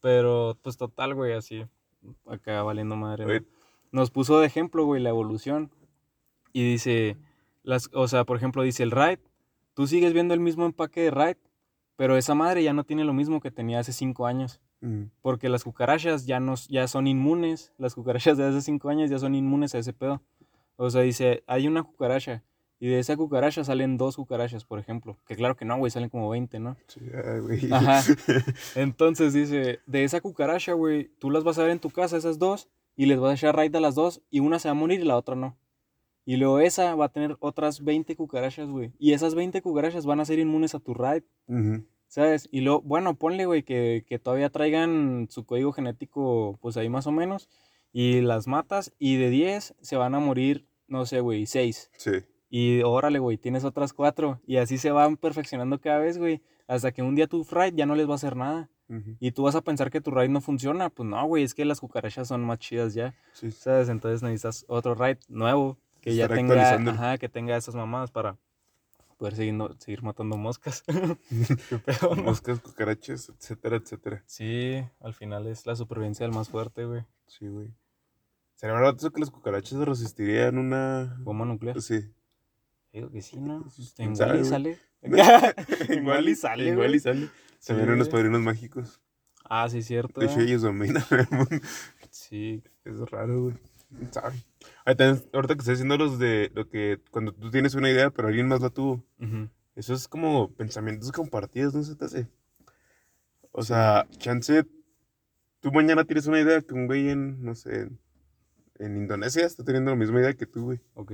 Pero, 0.00 0.58
pues 0.60 0.76
total, 0.76 1.14
güey, 1.14 1.34
así. 1.34 1.64
Acá 2.26 2.64
valiendo 2.64 2.96
madre, 2.96 3.26
¿no? 3.26 3.46
Nos 3.92 4.10
puso 4.10 4.40
de 4.40 4.48
ejemplo, 4.48 4.84
güey, 4.84 5.00
la 5.00 5.10
evolución. 5.10 5.70
Y 6.56 6.64
dice, 6.70 7.18
las, 7.64 7.90
o 7.92 8.08
sea, 8.08 8.24
por 8.24 8.38
ejemplo, 8.38 8.62
dice 8.62 8.82
el 8.82 8.90
Raid. 8.90 9.18
Tú 9.74 9.86
sigues 9.86 10.14
viendo 10.14 10.32
el 10.32 10.40
mismo 10.40 10.64
empaque 10.64 11.02
de 11.02 11.10
Raid, 11.10 11.36
pero 11.96 12.16
esa 12.16 12.34
madre 12.34 12.62
ya 12.62 12.72
no 12.72 12.84
tiene 12.84 13.04
lo 13.04 13.12
mismo 13.12 13.42
que 13.42 13.50
tenía 13.50 13.78
hace 13.78 13.92
cinco 13.92 14.26
años. 14.26 14.58
Mm, 14.80 15.10
Porque 15.20 15.50
las 15.50 15.64
cucarachas 15.64 16.24
ya, 16.24 16.40
no, 16.40 16.54
ya 16.70 16.88
son 16.88 17.08
inmunes. 17.08 17.74
Las 17.76 17.94
cucarachas 17.94 18.38
de 18.38 18.44
hace 18.44 18.62
5 18.62 18.88
años 18.88 19.10
ya 19.10 19.18
son 19.18 19.34
inmunes 19.34 19.74
a 19.74 19.78
ese 19.80 19.92
pedo. 19.92 20.22
O 20.76 20.88
sea, 20.88 21.02
dice, 21.02 21.44
hay 21.46 21.66
una 21.66 21.82
cucaracha. 21.82 22.42
Y 22.80 22.88
de 22.88 23.00
esa 23.00 23.18
cucaracha 23.18 23.62
salen 23.62 23.98
dos 23.98 24.16
cucarachas, 24.16 24.64
por 24.64 24.78
ejemplo. 24.78 25.18
Que 25.26 25.36
claro 25.36 25.56
que 25.56 25.66
no, 25.66 25.76
güey, 25.76 25.90
salen 25.90 26.08
como 26.08 26.30
20, 26.30 26.58
¿no? 26.58 26.78
sí, 26.86 27.00
güey. 27.42 27.70
Ajá. 27.70 28.02
Entonces 28.76 29.34
dice, 29.34 29.80
de 29.84 30.04
esa 30.04 30.22
cucaracha, 30.22 30.72
güey, 30.72 31.10
tú 31.18 31.30
las 31.30 31.44
vas 31.44 31.58
a 31.58 31.64
ver 31.64 31.72
en 31.72 31.80
tu 31.80 31.90
casa, 31.90 32.16
esas 32.16 32.38
dos, 32.38 32.68
y 32.96 33.04
les 33.04 33.20
vas 33.20 33.32
a 33.32 33.34
echar 33.34 33.54
raid 33.56 33.76
a 33.76 33.80
las 33.80 33.94
dos, 33.94 34.22
y 34.30 34.40
una 34.40 34.58
se 34.58 34.68
va 34.68 34.72
a 34.72 34.74
morir 34.74 35.00
y 35.00 35.04
la 35.04 35.18
otra 35.18 35.34
no. 35.36 35.54
Y 36.26 36.36
luego 36.36 36.60
esa 36.60 36.94
va 36.94 37.06
a 37.06 37.12
tener 37.12 37.36
otras 37.40 37.82
20 37.82 38.14
cucarachas, 38.16 38.68
güey. 38.68 38.92
Y 38.98 39.12
esas 39.12 39.34
20 39.34 39.62
cucarachas 39.62 40.04
van 40.04 40.20
a 40.20 40.26
ser 40.26 40.38
inmunes 40.38 40.74
a 40.74 40.80
tu 40.80 40.92
raid. 40.92 41.22
¿sabes? 42.08 42.48
Y 42.52 42.60
luego, 42.60 42.82
bueno, 42.82 43.16
ponle, 43.16 43.46
güey, 43.46 43.62
que, 43.62 44.04
que 44.06 44.18
todavía 44.18 44.50
traigan 44.50 45.28
su 45.30 45.44
código 45.44 45.72
genético, 45.72 46.58
pues 46.60 46.76
ahí 46.76 46.88
más 46.88 47.06
o 47.06 47.12
menos, 47.12 47.48
y 47.92 48.20
las 48.20 48.46
matas, 48.46 48.94
y 48.98 49.16
de 49.16 49.30
10 49.30 49.74
se 49.80 49.96
van 49.96 50.14
a 50.14 50.20
morir, 50.20 50.66
no 50.86 51.06
sé, 51.06 51.20
güey, 51.20 51.46
6. 51.46 51.90
Sí. 51.96 52.12
Y 52.48 52.82
órale, 52.82 53.18
güey, 53.18 53.38
tienes 53.38 53.64
otras 53.64 53.92
cuatro. 53.92 54.40
Y 54.46 54.56
así 54.56 54.78
se 54.78 54.90
van 54.90 55.16
perfeccionando 55.16 55.80
cada 55.80 55.98
vez, 55.98 56.18
güey. 56.18 56.42
Hasta 56.68 56.92
que 56.92 57.02
un 57.02 57.14
día 57.14 57.26
tu 57.26 57.44
raid 57.44 57.74
ya 57.74 57.86
no 57.86 57.94
les 57.94 58.08
va 58.08 58.12
a 58.12 58.16
hacer 58.16 58.36
nada. 58.36 58.70
Y 59.18 59.32
tú 59.32 59.42
vas 59.42 59.56
a 59.56 59.62
pensar 59.62 59.90
que 59.90 60.00
tu 60.00 60.12
raid 60.12 60.30
no 60.30 60.40
funciona. 60.40 60.90
Pues 60.90 61.08
no, 61.08 61.26
güey, 61.26 61.42
es 61.42 61.54
que 61.54 61.64
las 61.64 61.80
cucarachas 61.80 62.28
son 62.28 62.44
más 62.44 62.60
chidas 62.60 62.94
ya. 62.94 63.16
Sí. 63.32 63.50
¿Sabes? 63.50 63.88
Entonces 63.88 64.22
necesitas 64.22 64.64
otro 64.68 64.94
raid 64.94 65.16
nuevo. 65.28 65.76
Que 66.06 66.14
ya 66.14 66.28
tenga, 66.28 66.74
ajá, 66.74 67.18
que 67.18 67.28
tenga 67.28 67.56
esas 67.56 67.74
mamadas 67.74 68.12
para 68.12 68.36
poder 69.16 69.34
seguir, 69.34 69.54
no- 69.54 69.74
seguir 69.80 70.02
matando 70.04 70.36
moscas. 70.36 70.84
Qué 71.68 71.78
pedo, 71.78 72.14
¿no? 72.14 72.22
Moscas, 72.22 72.60
cucarachas, 72.60 73.28
etcétera, 73.28 73.76
etcétera. 73.76 74.22
Sí, 74.26 74.84
al 75.00 75.14
final 75.14 75.46
es 75.48 75.66
la 75.66 75.74
supervivencia 75.74 76.24
del 76.24 76.34
más 76.34 76.48
fuerte, 76.48 76.84
güey. 76.84 77.04
Sí, 77.26 77.48
güey. 77.48 77.74
¿Será 78.54 78.74
verdad 78.74 78.96
que 79.12 79.20
las 79.20 79.30
cucarachas 79.30 79.78
resistirían 79.80 80.58
una...? 80.58 81.16
Bomba 81.18 81.44
nuclear. 81.44 81.82
Sí. 81.82 82.10
Digo 82.92 83.10
que 83.10 83.20
sí, 83.20 83.40
¿no? 83.40 83.62
Pues, 83.64 83.92
quién 83.96 84.12
Igual 84.12 84.16
sabe, 84.16 84.38
y 84.38 84.40
güey. 84.40 85.24
sale. 85.24 85.98
igual 86.00 86.28
y 86.28 86.34
sale, 86.36 86.64
Igual 86.68 86.86
güey. 86.86 86.96
y 86.96 87.00
sale. 87.00 87.28
También 87.66 87.88
Sí. 87.88 87.92
unos 87.94 88.08
padrinos 88.08 88.40
mágicos. 88.42 89.00
Ah, 89.44 89.68
sí, 89.68 89.82
cierto. 89.82 90.20
De 90.20 90.26
hecho, 90.26 90.40
ellos 90.40 90.62
dominan 90.62 91.02
el 91.10 91.26
mundo. 91.30 91.56
Sí. 92.10 92.62
Es 92.84 92.98
raro, 93.10 93.42
güey. 93.42 93.56
¿Quién 93.96 94.12
sabe? 94.12 94.34
Ahorita 94.84 95.54
que 95.54 95.60
estoy 95.60 95.74
haciendo 95.74 95.96
los 95.96 96.18
de 96.18 96.50
lo 96.54 96.68
que 96.68 97.00
cuando 97.10 97.32
tú 97.32 97.50
tienes 97.50 97.74
una 97.74 97.90
idea, 97.90 98.10
pero 98.10 98.28
alguien 98.28 98.48
más 98.48 98.60
la 98.60 98.70
tuvo. 98.70 99.04
Ujú. 99.20 99.48
Eso 99.74 99.94
es 99.94 100.08
como 100.08 100.50
pensamientos 100.52 101.12
compartidos, 101.12 101.74
¿no 101.74 101.82
se 101.82 101.94
te 101.94 102.04
hace? 102.06 102.28
O 103.52 103.62
sea, 103.62 104.06
chance, 104.18 104.64
tú 105.60 105.70
mañana 105.72 106.04
tienes 106.04 106.26
una 106.26 106.40
idea 106.40 106.60
que 106.62 106.74
un 106.74 106.86
güey 106.86 107.10
en, 107.10 107.42
no 107.44 107.54
sé, 107.54 107.88
en, 108.78 108.96
Indonesia 108.96 109.44
está 109.44 109.64
teniendo 109.64 109.90
la 109.90 109.96
misma 109.96 110.20
idea 110.20 110.34
que 110.34 110.46
tú, 110.46 110.64
güey. 110.64 110.80
Ok. 110.94 111.12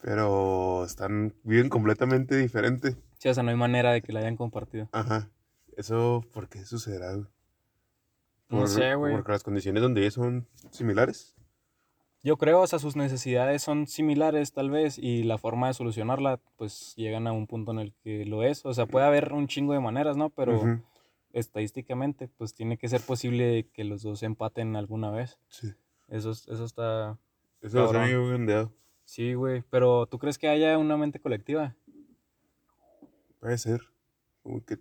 Pero 0.00 0.84
están, 0.84 1.34
viven 1.44 1.68
completamente 1.68 2.36
diferente. 2.36 2.96
Sí, 3.18 3.28
o 3.28 3.34
sea, 3.34 3.42
no 3.42 3.50
hay 3.50 3.56
manera 3.56 3.92
de 3.92 4.02
que 4.02 4.12
la 4.12 4.20
hayan 4.20 4.36
compartido. 4.36 4.88
Ajá. 4.92 5.30
Eso, 5.76 6.24
¿por 6.32 6.48
qué 6.48 6.64
sucederá, 6.64 7.12
güey? 7.14 7.26
No 8.48 8.58
Por- 8.60 8.68
sé, 8.68 8.94
güey. 8.94 9.14
Porque 9.14 9.32
las 9.32 9.42
condiciones 9.42 9.82
donde 9.82 10.00
ellos 10.02 10.14
son 10.14 10.46
similares. 10.70 11.36
Yo 12.24 12.36
creo, 12.36 12.60
o 12.60 12.66
sea, 12.66 12.78
sus 12.78 12.94
necesidades 12.94 13.62
son 13.62 13.86
similares 13.88 14.52
tal 14.52 14.70
vez 14.70 14.96
y 14.98 15.24
la 15.24 15.38
forma 15.38 15.66
de 15.66 15.74
solucionarla, 15.74 16.38
pues 16.56 16.94
llegan 16.96 17.26
a 17.26 17.32
un 17.32 17.48
punto 17.48 17.72
en 17.72 17.80
el 17.80 17.92
que 18.04 18.24
lo 18.24 18.44
es. 18.44 18.64
O 18.64 18.72
sea, 18.72 18.86
puede 18.86 19.06
haber 19.06 19.32
un 19.32 19.48
chingo 19.48 19.72
de 19.72 19.80
maneras, 19.80 20.16
¿no? 20.16 20.30
Pero 20.30 20.80
estadísticamente, 21.32 22.28
pues 22.28 22.54
tiene 22.54 22.76
que 22.78 22.88
ser 22.88 23.00
posible 23.00 23.66
que 23.72 23.82
los 23.84 24.02
dos 24.02 24.22
empaten 24.22 24.76
alguna 24.76 25.10
vez. 25.10 25.38
Sí. 25.48 25.72
Eso, 26.08 26.30
es- 26.30 26.46
eso 26.48 26.64
está... 26.64 27.18
Eso 27.60 27.88
sabía 27.92 28.12
yo, 28.12 28.24
ondeado. 28.24 28.72
Sí, 29.04 29.34
güey. 29.34 29.62
Pero 29.70 30.06
¿tú 30.06 30.18
crees 30.18 30.38
que 30.38 30.48
haya 30.48 30.78
una 30.78 30.96
mente 30.96 31.18
colectiva? 31.20 31.74
Puede 33.40 33.58
ser. 33.58 33.80
Como 34.42 34.64
que... 34.64 34.78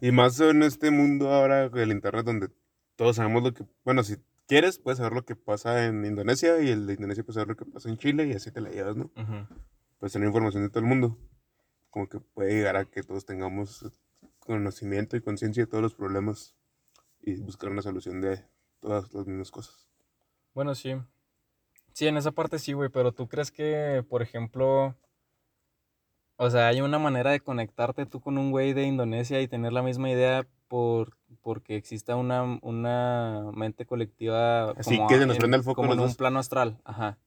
Y 0.00 0.10
más 0.12 0.38
en 0.40 0.62
este 0.62 0.90
mundo 0.90 1.30
ahora 1.32 1.68
del 1.70 1.92
internet 1.92 2.26
donde 2.26 2.48
todos 2.96 3.16
sabemos 3.16 3.42
lo 3.42 3.54
que... 3.54 3.64
Bueno, 3.84 4.02
si 4.02 4.16
quieres, 4.46 4.78
puedes 4.78 4.98
saber 4.98 5.12
lo 5.12 5.24
que 5.24 5.36
pasa 5.36 5.86
en 5.86 6.04
Indonesia 6.04 6.60
y 6.62 6.70
el 6.70 6.86
de 6.86 6.94
Indonesia 6.94 7.24
puede 7.24 7.34
saber 7.34 7.48
lo 7.48 7.56
que 7.56 7.64
pasa 7.64 7.88
en 7.88 7.98
Chile 7.98 8.26
y 8.26 8.32
así 8.32 8.50
te 8.50 8.60
la 8.60 8.70
llevas, 8.70 8.96
¿no? 8.96 9.10
Ujú. 9.16 9.46
Puedes 9.98 10.12
tener 10.12 10.26
información 10.28 10.62
de 10.62 10.68
todo 10.70 10.80
el 10.80 10.86
mundo. 10.86 11.18
Como 11.90 12.08
que 12.08 12.20
puede 12.20 12.52
llegar 12.52 12.76
a 12.76 12.84
que 12.84 13.02
todos 13.02 13.24
tengamos 13.24 13.84
conocimiento 14.38 15.16
y 15.16 15.20
conciencia 15.20 15.64
de 15.64 15.66
todos 15.66 15.82
los 15.82 15.94
problemas 15.94 16.54
y 17.20 17.40
buscar 17.40 17.70
una 17.70 17.82
solución 17.82 18.20
de 18.20 18.44
todas 18.80 19.12
las 19.12 19.26
mismas 19.26 19.50
cosas. 19.50 19.88
Bueno, 20.54 20.74
sí. 20.74 20.94
Sí, 21.92 22.06
en 22.06 22.16
esa 22.16 22.32
parte 22.32 22.58
sí, 22.58 22.72
güey, 22.72 22.90
pero 22.90 23.12
¿tú 23.12 23.26
crees 23.26 23.50
que, 23.50 24.04
por 24.08 24.22
ejemplo, 24.22 24.94
o 26.36 26.50
sea, 26.50 26.68
hay 26.68 26.82
una 26.82 26.98
manera 26.98 27.30
de 27.30 27.40
conectarte 27.40 28.04
tú 28.04 28.20
con 28.20 28.36
un 28.36 28.50
güey 28.50 28.74
de 28.74 28.84
Indonesia 28.84 29.40
y 29.40 29.48
tener 29.48 29.72
la 29.72 29.82
misma 29.82 30.10
idea 30.10 30.46
por, 30.68 31.16
porque 31.42 31.76
exista 31.76 32.16
una, 32.16 32.58
una 32.62 33.50
mente 33.54 33.86
colectiva 33.86 34.70
Así 34.72 34.96
como 34.96 35.08
que 35.08 35.18
se 35.18 35.26
nos 35.26 35.36
en- 35.36 35.40
prenda 35.40 35.56
el 35.56 35.62
foco 35.62 35.82
como 35.82 35.92
en 35.94 36.00
un 36.00 36.14
plano 36.14 36.38
astral? 36.38 36.78
Ajá. 36.84 37.18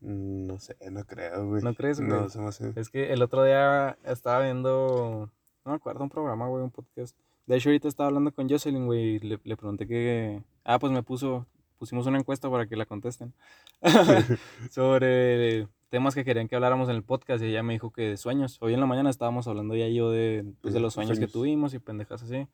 No 0.00 0.58
sé, 0.58 0.76
no 0.90 1.04
creo, 1.04 1.46
güey. 1.48 1.62
¿No 1.62 1.74
crees, 1.74 1.98
No, 2.00 2.18
güey? 2.18 2.30
se 2.30 2.38
me 2.38 2.48
hace... 2.48 2.72
Es 2.76 2.90
que 2.90 3.12
el 3.12 3.22
otro 3.22 3.42
día 3.44 3.96
estaba 4.04 4.40
viendo, 4.42 5.30
no 5.64 5.70
me 5.70 5.76
acuerdo, 5.76 6.02
un 6.04 6.10
programa, 6.10 6.46
güey, 6.48 6.62
un 6.62 6.70
podcast. 6.70 7.16
De 7.46 7.56
hecho, 7.56 7.70
ahorita 7.70 7.88
estaba 7.88 8.08
hablando 8.08 8.32
con 8.32 8.48
Jocelyn, 8.48 8.86
güey, 8.86 9.16
y 9.16 9.18
le, 9.20 9.40
le 9.42 9.56
pregunté 9.56 9.86
que... 9.86 10.42
Ah, 10.64 10.78
pues 10.78 10.92
me 10.92 11.02
puso, 11.02 11.46
pusimos 11.78 12.06
una 12.06 12.18
encuesta 12.18 12.50
para 12.50 12.66
que 12.66 12.76
la 12.76 12.86
contesten. 12.86 13.34
Sobre 14.70 15.68
temas 15.90 16.14
que 16.14 16.24
querían 16.24 16.48
que 16.48 16.56
habláramos 16.56 16.88
en 16.88 16.96
el 16.96 17.04
podcast 17.04 17.42
y 17.42 17.46
ella 17.46 17.62
me 17.62 17.74
dijo 17.74 17.92
que 17.92 18.02
de 18.02 18.16
sueños. 18.16 18.58
Hoy 18.60 18.74
en 18.74 18.80
la 18.80 18.86
mañana 18.86 19.10
estábamos 19.10 19.46
hablando 19.46 19.76
ya 19.76 19.88
yo 19.88 20.10
de, 20.10 20.44
pues, 20.60 20.74
de 20.74 20.80
los 20.80 20.94
tus 20.94 20.94
sueños, 20.94 21.18
que 21.18 21.28
sueños. 21.28 21.32
tuvimos 21.32 21.74
y 21.74 21.78
pendejas 21.78 22.22
así. 22.22 22.48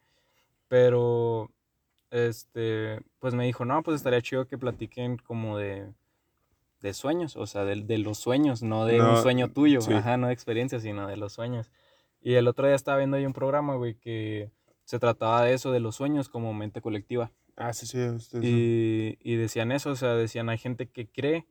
Pero, 0.68 1.50
este, 2.10 3.00
pues 3.18 3.34
me 3.34 3.44
dijo, 3.46 3.64
no, 3.64 3.82
pues 3.82 3.96
estaría 3.96 4.22
chido 4.22 4.46
que 4.46 4.58
platiquen 4.58 5.16
como 5.18 5.58
de, 5.58 5.92
de 6.80 6.94
sueños, 6.94 7.36
o 7.36 7.46
sea, 7.46 7.64
de, 7.64 7.76
de 7.82 7.98
los 7.98 8.18
sueños, 8.18 8.62
no 8.62 8.84
de 8.86 9.02
un 9.04 9.16
No, 9.16 9.16
sueño 9.16 9.50
tuyo, 9.52 9.80
sí. 9.80 9.92
ajá, 9.92 10.16
no 10.16 10.28
de 10.28 10.32
experiencia, 10.32 10.80
sino 10.80 11.06
de 11.06 11.16
los 11.16 11.32
sueños. 11.34 11.70
Y 12.20 12.34
el 12.34 12.48
otro 12.48 12.66
día 12.66 12.76
estaba 12.76 12.98
viendo 12.98 13.16
ahí 13.16 13.26
un 13.26 13.32
programa, 13.32 13.76
güey, 13.76 13.94
que 13.96 14.50
se 14.84 14.98
trataba 14.98 15.44
de 15.44 15.54
eso, 15.54 15.72
de 15.72 15.80
los 15.80 15.96
sueños 15.96 16.28
como 16.28 16.52
mente 16.54 16.80
colectiva. 16.80 17.32
Ah, 17.60 17.72
sí, 17.72 17.86
sí. 17.86 17.98
usted- 18.00 18.40
Y, 18.42 19.18
y 19.22 19.36
decían 19.36 19.70
eso, 19.70 19.90
o 19.90 19.96
sea, 19.96 20.14
decían, 20.14 20.48
hay 20.48 20.58
gente 20.58 20.86
que 20.88 21.06
cree 21.06 21.46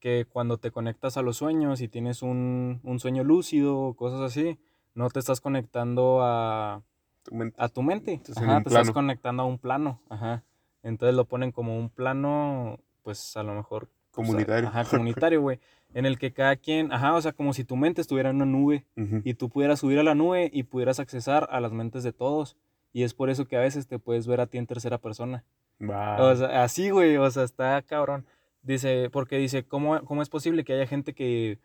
que 0.00 0.26
cuando 0.28 0.58
te 0.58 0.70
conectas 0.70 1.16
a 1.16 1.22
los 1.22 1.38
sueños 1.38 1.80
y 1.80 1.88
tienes 1.88 2.22
un, 2.22 2.80
un 2.84 3.00
sueño 3.00 3.24
lúcido 3.24 3.76
o 3.78 3.94
cosas 3.94 4.20
así, 4.20 4.58
no 4.94 5.08
te 5.10 5.18
estás 5.18 5.40
conectando 5.40 6.20
a, 6.22 6.82
tu 7.22 7.34
mente. 7.34 7.56
a 7.58 7.68
tu 7.68 7.82
mente. 7.82 8.12
Estás 8.14 8.36
en 8.36 8.44
Ajá, 8.44 8.62
te 8.62 8.68
estás 8.68 8.82
plano. 8.82 8.92
conectando 8.94 9.42
a 9.42 9.46
un 9.46 9.58
plano. 9.58 10.00
Ajá. 10.10 10.44
Entonces 10.82 11.16
lo 11.16 11.24
ponen 11.24 11.50
como 11.52 11.76
un 11.78 11.88
plano, 11.88 12.78
pues 13.02 13.36
a 13.36 13.42
lo 13.42 13.54
mejor. 13.54 13.84
o 13.84 13.86
sea, 13.86 14.24
Comunitario. 14.24 14.68
ajá, 14.68 14.84
comunitario, 15.30 15.40
güey. 15.40 15.58
En 15.94 16.04
el 16.04 16.18
que 16.18 16.32
cada 16.32 16.56
quien, 16.56 16.92
ajá, 16.92 17.14
o 17.14 17.20
sea, 17.22 17.32
como 17.32 17.54
si 17.54 17.64
tu 17.64 17.76
mente 17.76 18.02
estuviera 18.02 18.28
en 18.30 18.36
una 18.36 18.44
nube 18.46 18.84
Ujú. 18.96 19.22
y 19.24 19.34
tú 19.34 19.48
pudieras 19.48 19.80
subir 19.80 19.98
a 19.98 20.02
la 20.02 20.14
nube 20.14 20.50
y 20.52 20.64
pudieras 20.64 21.00
accesar 21.00 21.48
a 21.50 21.60
las 21.60 21.72
mentes 21.72 22.02
de 22.04 22.12
todos. 22.12 22.56
Y 22.96 23.02
es 23.02 23.12
por 23.12 23.28
eso 23.28 23.44
que 23.44 23.58
a 23.58 23.60
veces 23.60 23.86
te 23.86 23.98
puedes 23.98 24.26
ver 24.26 24.40
a 24.40 24.46
ti 24.46 24.56
en 24.56 24.66
tercera 24.66 24.96
persona. 24.96 25.44
Va. 25.82 26.16
O 26.30 26.34
sea, 26.34 26.62
así, 26.64 26.88
güey, 26.88 27.18
o 27.18 27.30
sea, 27.30 27.42
está 27.42 27.82
cabrón. 27.82 28.24
Dice, 28.62 29.10
porque 29.10 29.36
dice, 29.36 29.64
¿cómo, 29.64 30.02
cómo 30.06 30.22
es 30.22 30.30
posible 30.30 30.64
que 30.64 30.72
haya 30.72 30.86
gente 30.86 31.12
que, 31.12 31.58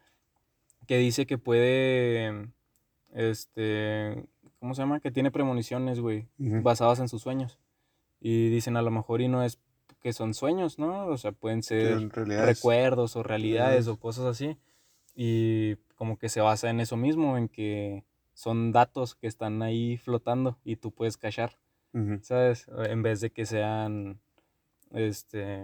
que 0.87 0.97
dice 0.97 1.25
que 1.25 1.37
puede, 1.37 2.49
este, 3.13 4.25
¿cómo 4.59 4.75
se 4.75 4.81
llama? 4.81 4.99
Que 4.99 5.09
tiene 5.09 5.31
premoniciones, 5.31 6.01
güey, 6.01 6.27
Ujú. 6.37 6.63
basadas 6.63 6.99
en 6.99 7.07
sus 7.07 7.21
sueños. 7.21 7.57
Y 8.19 8.49
dicen, 8.49 8.75
a 8.75 8.81
lo 8.81 8.91
mejor 8.91 9.21
y 9.21 9.29
no 9.29 9.41
es 9.41 9.57
que 10.01 10.11
son 10.11 10.33
sueños, 10.33 10.79
¿no? 10.79 11.05
O 11.05 11.15
sea, 11.17 11.31
pueden 11.31 11.63
ser 11.63 12.09
recuerdos 12.09 13.15
o 13.15 13.23
realidades 13.23 13.85
realidades. 13.85 13.87
o 13.87 13.95
cosas 13.97 14.25
así. 14.25 14.57
Y 15.15 15.77
como 15.95 16.17
que 16.17 16.27
se 16.27 16.41
basa 16.41 16.69
en 16.69 16.81
eso 16.81 16.97
mismo, 16.97 17.37
en 17.37 17.47
que 17.47 18.03
son 18.41 18.71
datos 18.71 19.13
que 19.13 19.27
están 19.27 19.61
ahí 19.61 19.97
flotando 19.97 20.57
y 20.63 20.75
tú 20.77 20.89
puedes 20.89 21.15
cachar. 21.15 21.59
Ujú. 21.93 22.19
¿sabes? 22.23 22.67
En 22.85 23.03
vez 23.03 23.21
de 23.21 23.29
que 23.29 23.45
sean, 23.45 24.19
este, 24.89 25.61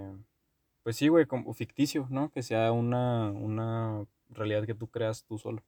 pues 0.84 0.96
sí, 0.96 1.07
güey, 1.07 1.25
como 1.25 1.55
ficticio, 1.55 2.05
¿no? 2.12 2.29
Que 2.29 2.43
sea 2.43 2.72
una, 2.72 3.31
una 3.31 4.05
realidad 4.29 4.67
que 4.67 4.75
tú 4.75 4.88
creas 4.89 5.24
tú 5.24 5.39
solo. 5.39 5.63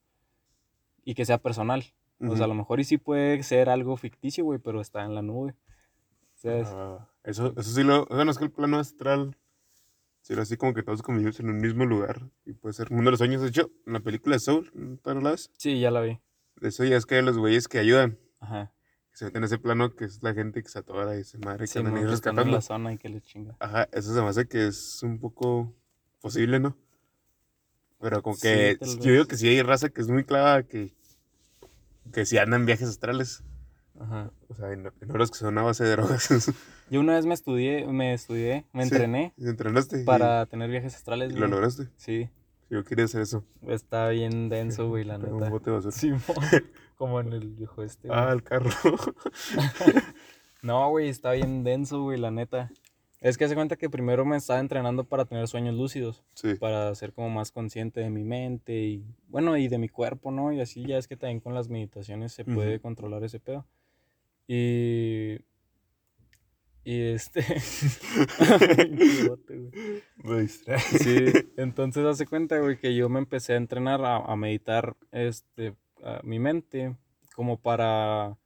Y 1.04 1.16
que 1.16 1.26
sea 1.26 1.40
personal. 1.40 1.84
O 2.20 2.36
sea, 2.36 2.46
a 2.46 2.50
lo 2.50 2.54
mejor 2.54 2.80
y 2.80 2.84
sí 2.84 2.98
puede 2.98 3.42
ser 3.42 3.70
algo 3.70 3.98
ficticio, 3.98 4.44
güey, 4.44 4.60
pero 4.60 4.80
está 4.80 5.04
en 5.04 5.16
la 5.16 5.24
nube. 5.24 5.56
¿Sabes? 6.36 6.68
Ah, 6.70 7.10
eso, 7.24 7.54
eso 7.58 7.72
sí 7.72 7.84
lo. 7.84 8.06
Bueno, 8.06 8.30
es 8.30 8.38
que 8.38 8.44
el 8.44 8.52
plano 8.52 8.78
astral. 8.78 9.36
Será 10.22 10.44
así 10.44 10.58
como 10.58 10.76
que 10.76 10.84
todos 10.84 11.02
convivimos 11.02 11.40
en 11.40 11.50
un 11.50 11.58
mismo 11.58 11.86
lugar. 11.86 12.30
Y 12.46 12.54
puede 12.54 12.74
ser 12.74 12.90
uno 12.92 13.06
de 13.06 13.12
los 13.12 13.18
sueños. 13.18 13.42
De 13.42 13.48
hecho, 13.48 13.72
en 13.88 13.94
la 13.94 14.02
película 14.02 14.36
de 14.36 14.42
Soul, 14.42 14.70
¿tú 15.02 15.14
no 15.14 15.22
la 15.22 15.32
ves? 15.32 15.50
Sí, 15.58 15.80
ya 15.80 15.90
la 15.90 16.02
vi. 16.02 16.20
Eso 16.62 16.84
ya 16.84 16.98
es 16.98 17.06
que 17.06 17.16
hay 17.16 17.22
los 17.22 17.38
güeyes 17.38 17.68
que 17.68 17.80
ayudan. 17.80 18.18
Ajá. 18.40 18.72
se 19.14 19.26
mete 19.26 19.38
en 19.40 19.44
ese 19.44 19.58
plano 19.58 19.96
que 19.96 20.06
es 20.06 20.24
la 20.24 20.34
gente 20.34 20.64
que 20.64 20.70
se 20.70 20.80
atora 20.80 21.18
y 21.20 21.24
se 21.26 21.38
madre 21.40 21.66
que 21.66 21.68
Sí, 21.68 21.80
andan 21.80 21.94
que 21.96 22.00
están 22.00 22.06
en 22.08 22.12
rescatando. 22.12 22.52
la 22.56 22.62
zona 22.62 22.94
y 22.94 22.98
que 22.98 23.10
les 23.10 23.22
chinga. 23.24 23.56
Ajá, 23.60 23.90
eso 23.92 24.14
se 24.14 24.22
me 24.22 24.28
hace 24.30 24.48
que 24.48 24.68
es 24.68 25.04
un 25.04 25.20
poco 25.20 25.74
posible, 26.22 26.60
¿no? 26.62 26.78
Pero 28.00 28.22
Sí, 28.36 28.42
que 28.42 28.78
tal 28.80 29.00
yo 29.00 29.12
digo 29.12 29.26
que 29.26 29.36
sí 29.36 29.50
hay 29.50 29.62
raza 29.62 29.90
que 29.90 30.00
es 30.02 30.08
muy 30.08 30.24
clara 30.24 30.64
que, 30.64 30.94
que 32.14 32.26
sí 32.26 32.38
andan 32.38 32.62
en 32.62 32.66
viajes 32.68 32.88
astrales. 32.88 33.44
Ajá. 34.00 34.32
O 34.48 34.56
sea, 34.56 34.72
y 34.74 34.78
no, 34.78 34.94
y 35.02 35.06
no 35.06 35.16
los 35.16 35.32
que 35.32 35.38
son 35.38 35.58
a 35.58 35.64
base 35.64 35.84
de 35.84 35.92
drogas. 35.92 36.30
Yo 36.90 37.02
una 37.02 37.16
vez 37.16 37.26
me 37.26 37.34
estudié, 37.34 37.86
me 37.88 38.14
estudié, 38.14 38.66
me 38.72 38.84
Sí, 38.86 38.90
entrené 38.96 39.34
y 39.38 39.48
entrenaste 39.50 40.02
y- 40.02 40.06
para 40.06 40.46
tener 40.46 40.70
viajes 40.72 40.96
astrales, 40.96 41.34
y, 41.34 41.36
lo 41.36 41.48
lograste. 41.48 41.90
Sí, 41.98 42.30
Yo 42.70 42.84
quería 42.84 43.06
hacer 43.06 43.22
eso. 43.22 43.44
está 43.68 44.10
bien 44.10 44.48
denso, 44.50 44.88
güey, 44.90 45.04
la 45.04 45.18
Pero 45.18 45.34
un 45.34 45.40
neta. 45.40 45.52
bote 45.52 45.70
de 45.72 45.76
basura. 45.78 45.92
Sí, 45.92 46.12
mo, 46.12 46.20
como 46.98 47.20
en 47.20 47.34
el 47.34 47.50
viejo 47.50 47.82
este, 47.84 48.08
güey. 48.08 48.20
Ah, 48.20 48.32
el 48.32 48.44
carro. 48.44 48.70
No, 50.62 50.90
güey, 50.90 51.08
está 51.08 51.32
bien 51.32 51.64
denso, 51.64 52.04
güey, 52.04 52.20
la 52.20 52.32
neta. 52.32 52.70
Es 53.22 53.38
que 53.38 53.46
hace 53.46 53.56
cuenta 53.56 53.78
que 53.78 53.90
primero 53.90 54.26
me 54.26 54.36
estaba 54.38 54.60
entrenando 54.60 55.06
para 55.06 55.24
tener 55.26 55.48
sueños 55.48 55.74
lúcidos, 55.76 56.24
sí. 56.34 56.56
para 56.56 56.94
ser 56.96 57.14
como 57.14 57.30
más 57.30 57.52
consciente 57.52 58.02
de 58.02 58.10
mi 58.10 58.24
mente 58.24 58.74
y, 58.78 59.06
bueno, 59.30 59.56
y 59.58 59.68
de 59.70 59.78
mi 59.78 59.88
cuerpo, 59.90 60.32
¿no? 60.32 60.52
Y 60.52 60.60
así 60.60 60.86
ya 60.86 60.98
es 60.98 61.08
que 61.08 61.16
también 61.16 61.40
con 61.40 61.54
las 61.54 61.70
meditaciones 61.70 62.34
se 62.34 62.44
puede 62.46 62.76
Ujú. 62.76 62.82
controlar 62.82 63.24
ese 63.24 63.40
pedo. 63.40 63.66
Y... 64.48 65.40
Y 66.84 67.02
este... 67.02 67.42
Me 70.24 70.42
distrae. 70.42 70.80
Sí, 70.80 71.26
entonces 71.58 72.06
hace 72.06 72.26
cuenta, 72.26 72.60
güey, 72.60 72.80
que 72.80 72.96
yo 72.96 73.10
me 73.10 73.20
empecé 73.20 73.54
a 73.54 73.58
entrenar 73.58 74.04
a, 74.04 74.18
a 74.18 74.36
meditar 74.36 74.96
este, 75.12 75.76
a 76.04 76.22
mi 76.24 76.40
mente 76.40 76.96
como 77.36 77.62
para 77.62 78.38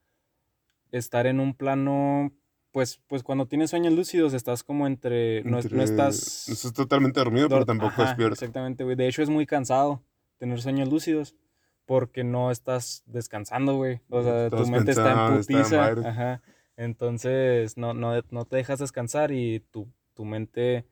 estar 0.91 1.25
en 1.25 1.39
un 1.39 1.55
plano, 1.55 2.31
pues, 2.71 3.01
pues 3.07 3.23
cuando 3.23 3.47
tienes 3.47 3.71
sueños 3.71 3.93
lúcidos 3.93 4.33
estás 4.33 4.63
como 4.63 4.87
entre, 4.87 5.43
no, 5.43 5.59
estás... 5.59 6.45
No 6.47 6.53
estás 6.53 6.73
totalmente 6.73 7.19
dormido, 7.19 7.49
pero 7.49 7.65
tampoco 7.65 7.93
Ajá, 7.93 8.05
despierto. 8.05 8.33
Exactamente, 8.33 8.83
güey. 8.83 8.95
De 8.95 9.07
hecho 9.07 9.23
es 9.23 9.29
muy 9.29 9.45
cansado 9.45 10.03
tener 10.37 10.61
sueños 10.61 10.89
lúcidos 10.89 11.35
porque 11.85 12.23
no 12.23 12.51
estás 12.51 13.03
descansando, 13.05 13.75
güey. 13.75 14.01
O 14.09 14.23
sea, 14.23 14.49
tu 14.49 14.65
mente 14.67 14.91
está 14.91 15.11
en 15.11 15.35
pensando, 15.37 15.39
está 15.39 15.89
en 15.89 15.95
putiza. 15.95 16.09
Ajá. 16.09 16.41
Entonces 16.77 17.77
no, 17.77 17.93
no, 17.93 18.21
no 18.31 18.45
te 18.45 18.55
dejas 18.55 18.79
descansar 18.79 19.31
y 19.31 19.59
tu, 19.71 19.87
tu 20.13 20.25
mente... 20.25 20.85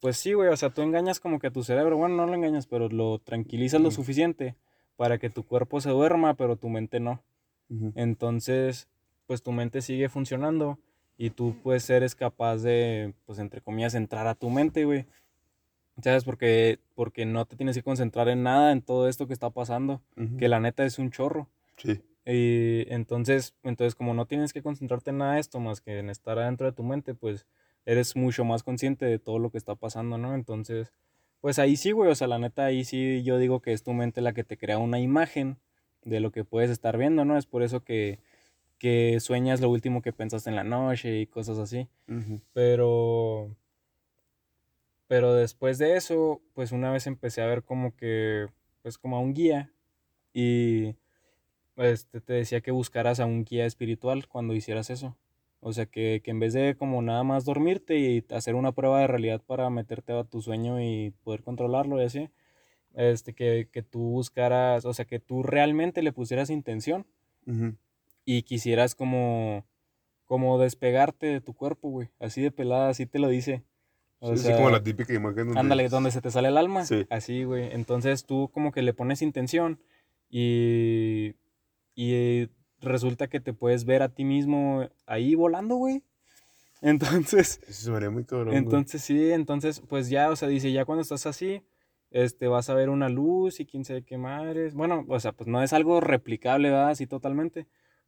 Pues 0.00 0.18
sí, 0.18 0.34
güey, 0.34 0.50
o 0.50 0.56
sea, 0.56 0.70
tú 0.70 0.82
engañas 0.82 1.18
como 1.18 1.38
que 1.38 1.46
a 1.46 1.50
tu 1.50 1.62
cerebro, 1.62 1.96
bueno, 1.96 2.16
no 2.16 2.26
lo 2.26 2.34
engañas, 2.34 2.66
pero 2.66 2.88
lo 2.90 3.20
tranquilizas 3.20 3.80
lo 3.80 3.90
suficiente 3.90 4.54
para 4.96 5.18
que 5.18 5.30
tu 5.30 5.44
cuerpo 5.46 5.80
se 5.80 5.90
duerma, 5.90 6.34
pero 6.34 6.56
tu 6.56 6.68
mente 6.68 7.00
no. 7.00 7.22
Entonces, 7.94 8.86
pues 9.26 9.42
tu 9.42 9.50
mente 9.52 9.80
sigue 9.80 10.08
funcionando 10.10 10.78
y 11.16 11.30
tú 11.30 11.56
pues 11.62 11.88
eres 11.88 12.14
capaz 12.14 12.58
de, 12.58 13.14
pues 13.24 13.38
entre 13.38 13.62
comillas, 13.62 13.94
entrar 13.94 14.26
a 14.26 14.34
tu 14.34 14.50
mente, 14.50 14.84
güey. 14.84 15.06
¿Sabes? 16.02 16.24
Porque, 16.24 16.80
porque 16.94 17.24
no 17.24 17.46
te 17.46 17.56
tienes 17.56 17.76
que 17.76 17.82
concentrar 17.82 18.28
en 18.28 18.42
nada, 18.42 18.72
en 18.72 18.82
todo 18.82 19.08
esto 19.08 19.26
que 19.26 19.32
está 19.32 19.50
pasando, 19.50 20.02
que 20.38 20.48
la 20.48 20.60
neta 20.60 20.84
es 20.84 20.98
un 20.98 21.10
chorro. 21.10 21.48
Sí. 21.76 22.02
Y 22.26 22.90
entonces, 22.92 23.54
entonces, 23.62 23.94
como 23.94 24.14
no 24.14 24.26
tienes 24.26 24.52
que 24.52 24.62
concentrarte 24.62 25.10
en 25.10 25.18
nada 25.18 25.34
de 25.34 25.40
esto 25.40 25.60
más 25.60 25.80
que 25.80 25.98
en 25.98 26.08
estar 26.10 26.38
adentro 26.38 26.66
de 26.66 26.72
tu 26.72 26.82
mente, 26.82 27.14
pues 27.14 27.46
eres 27.84 28.16
mucho 28.16 28.44
más 28.44 28.62
consciente 28.62 29.04
de 29.04 29.18
todo 29.18 29.38
lo 29.38 29.50
que 29.50 29.58
está 29.58 29.74
pasando, 29.74 30.16
¿no? 30.16 30.34
Entonces, 30.34 30.92
pues 31.40 31.58
ahí 31.58 31.76
sí, 31.76 31.92
güey, 31.92 32.10
o 32.10 32.14
sea, 32.14 32.26
la 32.26 32.38
neta, 32.38 32.64
ahí 32.64 32.84
sí 32.84 33.22
yo 33.22 33.38
digo 33.38 33.60
que 33.60 33.72
es 33.74 33.82
tu 33.82 33.92
mente 33.92 34.22
la 34.22 34.32
que 34.32 34.44
te 34.44 34.56
crea 34.56 34.78
una 34.78 35.00
imagen 35.00 35.58
de 36.02 36.20
lo 36.20 36.32
que 36.32 36.44
puedes 36.44 36.70
estar 36.70 36.96
viendo, 36.96 37.24
¿no? 37.26 37.36
Es 37.36 37.46
por 37.46 37.62
eso 37.62 37.84
que, 37.84 38.20
que 38.78 39.20
sueñas 39.20 39.60
lo 39.60 39.68
último 39.70 40.00
que 40.00 40.12
pensaste 40.12 40.48
en 40.50 40.56
la 40.56 40.64
noche 40.64 41.20
y 41.20 41.26
cosas 41.26 41.58
así. 41.58 41.88
Pero, 42.54 43.54
pero 45.06 45.34
después 45.34 45.78
de 45.78 45.96
eso, 45.96 46.40
pues 46.54 46.72
una 46.72 46.90
vez 46.90 47.06
empecé 47.06 47.42
a 47.42 47.46
ver 47.46 47.62
como 47.62 47.94
que, 47.94 48.46
pues 48.82 48.96
como 48.96 49.16
a 49.16 49.20
un 49.20 49.34
guía 49.34 49.70
y 50.32 50.96
este, 51.76 52.20
te 52.20 52.32
decía 52.34 52.60
que 52.60 52.70
buscaras 52.70 53.20
a 53.20 53.26
un 53.26 53.44
guía 53.44 53.66
espiritual 53.66 54.28
cuando 54.28 54.54
hicieras 54.54 54.90
eso. 54.90 55.16
O 55.60 55.72
sea, 55.72 55.86
que, 55.86 56.20
que 56.22 56.30
en 56.30 56.40
vez 56.40 56.52
de 56.52 56.76
como 56.76 57.00
nada 57.00 57.22
más 57.24 57.44
dormirte 57.46 57.98
y 57.98 58.24
hacer 58.34 58.54
una 58.54 58.72
prueba 58.72 59.00
de 59.00 59.06
realidad 59.06 59.40
para 59.46 59.70
meterte 59.70 60.12
a 60.12 60.24
tu 60.24 60.42
sueño 60.42 60.80
y 60.82 61.14
poder 61.24 61.42
controlarlo 61.42 62.00
y 62.00 62.04
así, 62.04 62.28
este, 62.94 63.32
que, 63.34 63.68
que 63.72 63.82
tú 63.82 64.00
buscaras, 64.00 64.84
o 64.84 64.92
sea, 64.92 65.06
que 65.06 65.18
tú 65.20 65.42
realmente 65.42 66.02
le 66.02 66.12
pusieras 66.12 66.50
intención 66.50 67.06
Ujú. 67.46 67.74
y 68.26 68.42
quisieras 68.42 68.94
como, 68.94 69.64
como 70.26 70.58
despegarte 70.58 71.26
de 71.26 71.40
tu 71.40 71.54
cuerpo, 71.54 71.88
güey. 71.88 72.08
Así 72.20 72.42
de 72.42 72.50
pelada, 72.50 72.90
así 72.90 73.06
te 73.06 73.18
lo 73.18 73.28
dice. 73.28 73.62
O 74.20 74.32
Sí, 74.32 74.36
sí, 74.38 74.44
sea, 74.48 74.56
como 74.56 74.70
la 74.70 74.82
típica 74.82 75.12
imagen 75.14 75.46
donde... 75.46 75.60
ándale, 75.60 75.88
donde 75.88 76.10
se 76.10 76.20
te 76.20 76.30
sale 76.30 76.48
el 76.48 76.56
alma. 76.58 76.84
Sí. 76.84 77.06
Así, 77.10 77.44
güey. 77.44 77.72
Entonces 77.72 78.26
tú 78.26 78.50
como 78.52 78.70
que 78.70 78.82
le 78.82 78.92
pones 78.94 79.22
intención 79.22 79.80
y, 80.30 81.34
y 81.94 82.48
resulta 82.80 83.28
que 83.28 83.40
te 83.40 83.52
puedes 83.52 83.84
ver 83.84 84.02
a 84.02 84.08
ti 84.08 84.24
mismo 84.24 84.88
ahí 85.06 85.34
volando, 85.34 85.76
güey. 85.76 86.02
Entonces, 86.82 87.60
Eso 87.68 87.92
muy 88.10 88.24
cabrón, 88.24 88.48
güey. 88.48 88.58
entonces 88.58 89.02
sí, 89.02 89.30
entonces 89.32 89.80
pues 89.88 90.10
ya, 90.10 90.30
o 90.30 90.36
sea, 90.36 90.48
dice, 90.48 90.70
ya 90.70 90.84
cuando 90.84 91.02
estás 91.02 91.26
así, 91.26 91.62
este, 92.10 92.46
vas 92.46 92.68
a 92.68 92.74
ver 92.74 92.90
una 92.90 93.08
luz 93.08 93.58
y 93.58 93.66
quién 93.66 93.84
sabe 93.84 94.02
qué 94.02 94.18
madres. 94.18 94.74
Bueno, 94.74 95.04
o 95.08 95.18
sea, 95.18 95.32
pues 95.32 95.48
no 95.48 95.62
es 95.62 95.72
algo 95.72 96.00
replicable, 96.00 96.70
¿verdad? 96.70 96.90
Así 96.90 97.06
totalmente. 97.06 97.66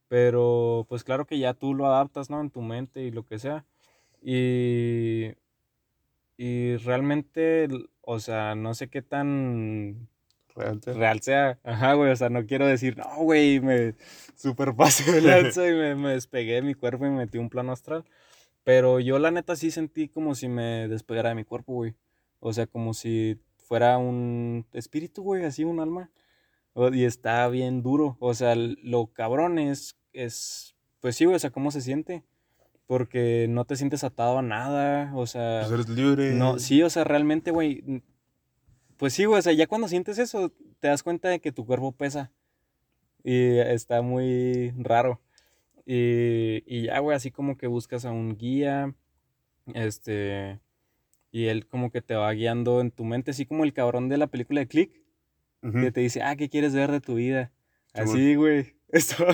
Pero 0.09 0.87
pues 0.88 1.03
claro 1.05 1.27
que 1.27 1.38
ya 1.38 1.55
tú 1.55 1.75
lo 1.75 1.87
adaptas, 1.87 2.31
¿no? 2.31 2.40
En 2.40 2.51
tu 2.51 2.61
mente 2.61 3.03
y 3.03 3.11
lo 3.11 3.25
que 3.25 3.38
sea. 3.38 3.64
Y, 4.22 5.33
y 6.37 6.77
realmente, 6.77 7.68
o 8.03 8.20
sea, 8.20 8.55
no 8.55 8.75
sé 8.75 8.88
qué 8.88 9.03
tan 9.03 10.09
Real, 10.57 10.81
sí. 10.83 10.92
real 10.92 11.21
sea. 11.21 11.59
Ajá, 11.62 11.95
güey, 11.95 12.11
o 12.11 12.16
sea, 12.16 12.31
no 12.31 12.47
quiero 12.47 12.66
decir, 12.66 12.97
no, 12.97 13.16
güey, 13.19 13.61
me 13.61 13.95
super 14.35 14.75
pasé 14.75 15.12
de 15.12 15.21
lanza 15.23 15.69
y 15.69 15.73
me, 15.73 15.95
me 15.95 16.11
despegué 16.12 16.55
de 16.55 16.62
mi 16.62 16.75
cuerpo 16.75 17.07
y 17.07 17.11
me 17.11 17.19
metí 17.19 17.38
un 17.38 17.51
plano 17.51 17.73
astral. 17.73 18.05
Pero 18.64 18.99
yo 18.99 19.21
la 19.21 19.31
neta 19.31 19.55
sí 19.55 19.71
sentí 19.71 20.09
como 20.09 20.35
si 20.35 20.49
me 20.49 20.88
despegara 20.88 21.29
de 21.29 21.37
mi 21.37 21.45
cuerpo, 21.45 21.75
güey. 21.75 21.95
O 22.40 22.53
sea, 22.53 22.66
como 22.66 22.95
si 22.95 23.38
fuera 23.59 23.97
un 23.97 24.66
espíritu, 24.73 25.23
güey, 25.23 25.45
así 25.45 25.62
un 25.62 25.79
alma. 25.79 26.11
Y 26.92 27.05
está 27.05 27.47
bien 27.49 27.83
duro. 27.83 28.16
O 28.19 28.35
sea, 28.35 28.55
lo 28.57 29.07
cabrón 29.12 29.59
es, 29.59 29.97
es, 30.12 30.75
pues 31.01 31.16
sí, 31.16 31.25
güey, 31.25 31.37
o 31.37 31.38
sea, 31.38 31.51
cómo 31.51 31.71
se 31.71 31.81
siente. 31.81 32.25
Porque 32.87 33.47
no 33.49 33.64
te 33.64 33.77
sientes 33.77 34.03
atado 34.05 34.38
a 34.38 34.42
nada, 34.42 35.12
o 35.14 35.27
sea... 35.27 35.61
Pues 35.61 35.73
eres 35.73 35.88
libre. 35.88 36.33
No, 36.33 36.59
sí, 36.59 36.83
o 36.83 36.90
sea, 36.90 37.05
realmente, 37.05 37.53
güey. 37.53 38.03
Pues 38.96 39.12
sí, 39.12 39.24
güey, 39.24 39.38
o 39.38 39.42
sea, 39.42 39.52
ya 39.52 39.66
cuando 39.66 39.88
sientes 39.88 40.18
eso, 40.18 40.52
te 40.80 40.88
das 40.88 41.02
cuenta 41.02 41.28
de 41.28 41.40
que 41.40 41.52
tu 41.52 41.66
cuerpo 41.66 41.92
pesa. 41.92 42.32
Y 43.22 43.59
está 43.59 44.02
muy 44.02 44.72
raro. 44.78 45.20
Y, 45.85 46.62
y 46.66 46.82
ya, 46.87 46.98
güey, 47.00 47.16
así 47.16 47.30
como 47.30 47.56
que 47.56 47.66
buscas 47.66 48.04
a 48.04 48.12
un 48.12 48.37
guía. 48.37 48.94
Este. 49.74 50.61
Y 51.30 51.46
él 51.46 51.66
como 51.66 51.90
que 51.90 52.02
te 52.02 52.14
va 52.14 52.32
guiando 52.32 52.80
en 52.80 52.90
tu 52.90 53.04
mente, 53.04 53.32
así 53.32 53.46
como 53.46 53.64
el 53.64 53.72
cabrón 53.72 54.09
de 54.09 54.16
la 54.16 54.28
película 54.28 54.61
de 54.61 54.68
Click, 54.68 55.02
que 55.61 55.90
te 55.90 56.00
dice, 56.00 56.22
ah, 56.22 56.37
¿qué 56.37 56.48
quieres 56.48 56.74
ver 56.74 56.92
de 56.92 57.00
tu 57.00 57.16
vida? 57.16 57.52
Así, 57.92 58.37
güey. 58.37 58.74
Esto, 58.88 59.26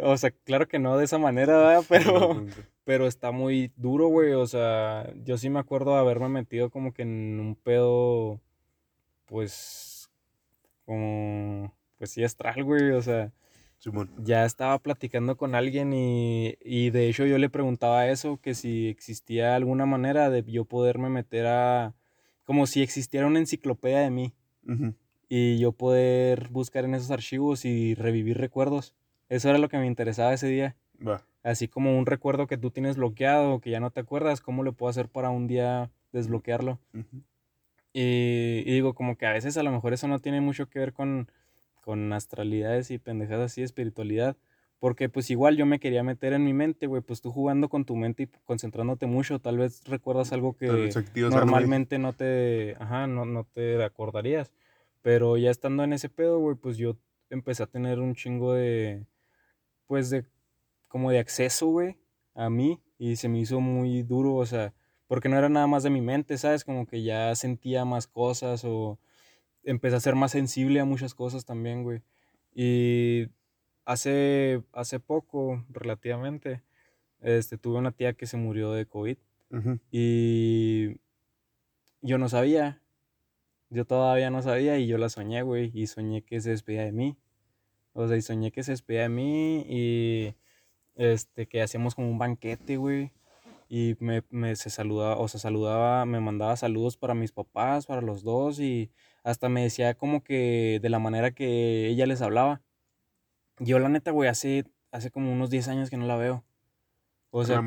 o 0.00 0.16
sea, 0.16 0.30
claro 0.30 0.68
que 0.68 0.78
no 0.78 0.96
de 0.96 1.04
esa 1.04 1.18
manera, 1.18 1.58
¿verdad? 1.58 1.84
Pero, 1.88 2.46
pero 2.84 3.06
está 3.06 3.32
muy 3.32 3.72
duro, 3.76 4.06
güey. 4.06 4.32
O 4.32 4.46
sea, 4.46 5.12
yo 5.24 5.36
sí 5.36 5.50
me 5.50 5.58
acuerdo 5.58 5.94
de 5.94 6.00
haberme 6.00 6.28
metido 6.28 6.70
como 6.70 6.92
que 6.92 7.02
en 7.02 7.40
un 7.40 7.56
pedo, 7.56 8.40
pues, 9.26 10.10
como, 10.84 11.74
pues 11.98 12.10
sí, 12.10 12.24
astral, 12.24 12.62
güey. 12.64 12.90
O 12.92 13.02
sea, 13.02 13.32
Simón. 13.78 14.10
ya 14.18 14.44
estaba 14.44 14.78
platicando 14.78 15.36
con 15.36 15.54
alguien 15.54 15.92
y, 15.92 16.56
y 16.60 16.90
de 16.90 17.08
hecho 17.08 17.26
yo 17.26 17.38
le 17.38 17.50
preguntaba 17.50 18.08
eso, 18.08 18.38
que 18.40 18.54
si 18.54 18.88
existía 18.88 19.54
alguna 19.54 19.86
manera 19.86 20.30
de 20.30 20.42
yo 20.44 20.64
poderme 20.64 21.08
meter 21.08 21.46
a, 21.46 21.94
como 22.44 22.66
si 22.66 22.82
existiera 22.82 23.26
una 23.26 23.38
enciclopedia 23.38 24.00
de 24.00 24.10
mí 24.10 24.34
y 25.28 25.58
yo 25.58 25.72
poder 25.72 26.48
buscar 26.50 26.84
en 26.84 26.94
esos 26.94 27.10
archivos 27.10 27.64
y 27.64 27.94
revivir 27.94 28.38
recuerdos. 28.38 28.94
Eso 29.28 29.48
era 29.48 29.58
lo 29.58 29.68
que 29.68 29.78
me 29.78 29.86
interesaba 29.86 30.32
ese 30.32 30.46
día. 30.48 30.76
Va. 31.06 31.26
Así 31.42 31.68
como 31.68 31.98
un 31.98 32.06
recuerdo 32.06 32.46
que 32.46 32.56
tú 32.56 32.70
tienes 32.70 32.96
bloqueado, 32.96 33.60
que 33.60 33.70
ya 33.70 33.80
no 33.80 33.90
te 33.90 34.00
acuerdas, 34.00 34.40
¿cómo 34.40 34.62
le 34.64 34.72
puedo 34.72 34.90
hacer 34.90 35.08
para 35.08 35.30
un 35.30 35.46
día 35.46 35.90
desbloquearlo? 36.12 36.78
Ujú. 36.94 37.22
Y, 37.94 38.62
y 38.66 38.72
digo, 38.72 38.94
como 38.94 39.16
que 39.16 39.24
a 39.24 39.32
veces 39.32 39.56
a 39.56 39.62
lo 39.62 39.72
mejor 39.72 39.94
eso 39.94 40.06
no 40.08 40.18
tiene 40.18 40.42
mucho 40.42 40.68
que 40.68 40.80
ver 40.80 40.92
con, 40.92 41.30
con 41.80 42.12
astralidades 42.12 42.90
y 42.90 42.98
pendejadas 42.98 43.52
así, 43.52 43.62
espiritualidad. 43.62 44.36
Porque 44.80 45.08
pues 45.08 45.30
igual 45.30 45.56
yo 45.56 45.64
me 45.64 45.80
quería 45.80 46.02
meter 46.02 46.34
en 46.34 46.44
mi 46.44 46.52
mente, 46.52 46.86
güey, 46.86 47.00
pues 47.00 47.22
tú 47.22 47.30
jugando 47.30 47.70
con 47.70 47.86
tu 47.86 47.96
mente 47.96 48.24
y 48.24 48.28
concentrándote 48.44 49.06
mucho, 49.06 49.38
tal 49.38 49.56
vez 49.56 49.82
recuerdas 49.86 50.32
algo 50.32 50.56
que 50.56 50.66
algo 50.66 51.30
normalmente 51.30 51.98
no 51.98 52.12
te, 52.12 52.76
ajá, 52.78 53.06
no, 53.06 53.24
no 53.24 53.44
te 53.44 53.82
acordarías. 53.82 54.52
Pero 55.00 55.38
ya 55.38 55.50
estando 55.50 55.84
en 55.84 55.94
ese 55.94 56.10
pedo, 56.10 56.38
güey, 56.38 56.56
pues 56.56 56.76
yo 56.76 56.96
empecé 57.30 57.62
a 57.62 57.66
tener 57.66 57.98
un 57.98 58.14
chingo 58.14 58.52
de, 58.52 59.06
pues 59.86 60.10
de 60.10 60.26
como 60.88 61.10
de 61.10 61.18
acceso, 61.18 61.68
güey, 61.68 61.96
a 62.34 62.50
mí 62.50 62.80
y 62.98 63.16
se 63.16 63.28
me 63.28 63.38
hizo 63.38 63.60
muy 63.60 64.02
duro, 64.02 64.34
o 64.34 64.46
sea, 64.46 64.74
porque 65.14 65.28
no 65.28 65.38
era 65.38 65.48
nada 65.48 65.68
más 65.68 65.84
de 65.84 65.90
mi 65.90 66.00
mente, 66.00 66.36
¿sabes? 66.38 66.64
Como 66.64 66.88
que 66.88 67.04
ya 67.04 67.32
sentía 67.36 67.84
más 67.84 68.08
cosas 68.08 68.64
o 68.64 68.98
empecé 69.62 69.94
a 69.94 70.00
ser 70.00 70.16
más 70.16 70.32
sensible 70.32 70.80
a 70.80 70.84
muchas 70.84 71.14
cosas 71.14 71.44
también, 71.44 71.84
güey. 71.84 72.02
Y 72.52 73.28
hace, 73.84 74.64
hace 74.72 74.98
poco, 74.98 75.64
relativamente, 75.68 76.64
este, 77.20 77.58
tuve 77.58 77.78
una 77.78 77.92
tía 77.92 78.14
que 78.14 78.26
se 78.26 78.36
murió 78.36 78.72
de 78.72 78.86
COVID 78.86 79.16
y 79.92 80.96
yo 82.02 82.18
no 82.18 82.28
sabía, 82.28 82.82
yo 83.70 83.84
todavía 83.84 84.30
no 84.30 84.42
sabía 84.42 84.80
y 84.80 84.88
yo 84.88 84.98
la 84.98 85.10
soñé, 85.10 85.42
güey, 85.42 85.70
y 85.72 85.86
soñé 85.86 86.22
que 86.22 86.40
se 86.40 86.50
despedía 86.50 86.82
de 86.82 86.90
mí. 86.90 87.16
O 87.92 88.08
sea, 88.08 88.16
y 88.16 88.22
soñé 88.22 88.50
que 88.50 88.64
se 88.64 88.72
despedía 88.72 89.02
de 89.02 89.10
mí 89.10 89.64
y 89.68 90.34
este, 90.96 91.46
que 91.46 91.62
hacíamos 91.62 91.94
como 91.94 92.10
un 92.10 92.18
banquete, 92.18 92.78
güey. 92.78 93.12
Y 93.76 93.96
me, 93.98 94.22
me, 94.30 94.54
se 94.54 94.70
saludaba, 94.70 95.18
o 95.18 95.26
sea, 95.26 95.40
saludaba, 95.40 96.06
me 96.06 96.20
mandaba 96.20 96.56
saludos 96.56 96.96
para 96.96 97.12
mis 97.12 97.32
papás, 97.32 97.86
para 97.86 98.02
los 98.02 98.22
dos, 98.22 98.60
y 98.60 98.92
hasta 99.24 99.48
me 99.48 99.64
decía 99.64 99.94
como 99.94 100.22
que 100.22 100.78
de 100.80 100.88
la 100.88 101.00
manera 101.00 101.32
que 101.32 101.88
ella 101.88 102.06
les 102.06 102.22
hablaba. 102.22 102.62
Yo, 103.58 103.80
la 103.80 103.88
neta, 103.88 104.12
güey, 104.12 104.28
hace, 104.28 104.64
hace 104.92 105.10
como 105.10 105.32
unos 105.32 105.50
10 105.50 105.66
años 105.66 105.90
que 105.90 105.96
no 105.96 106.06
la 106.06 106.14
veo. 106.14 106.44
O 107.30 107.44
sea, 107.44 107.64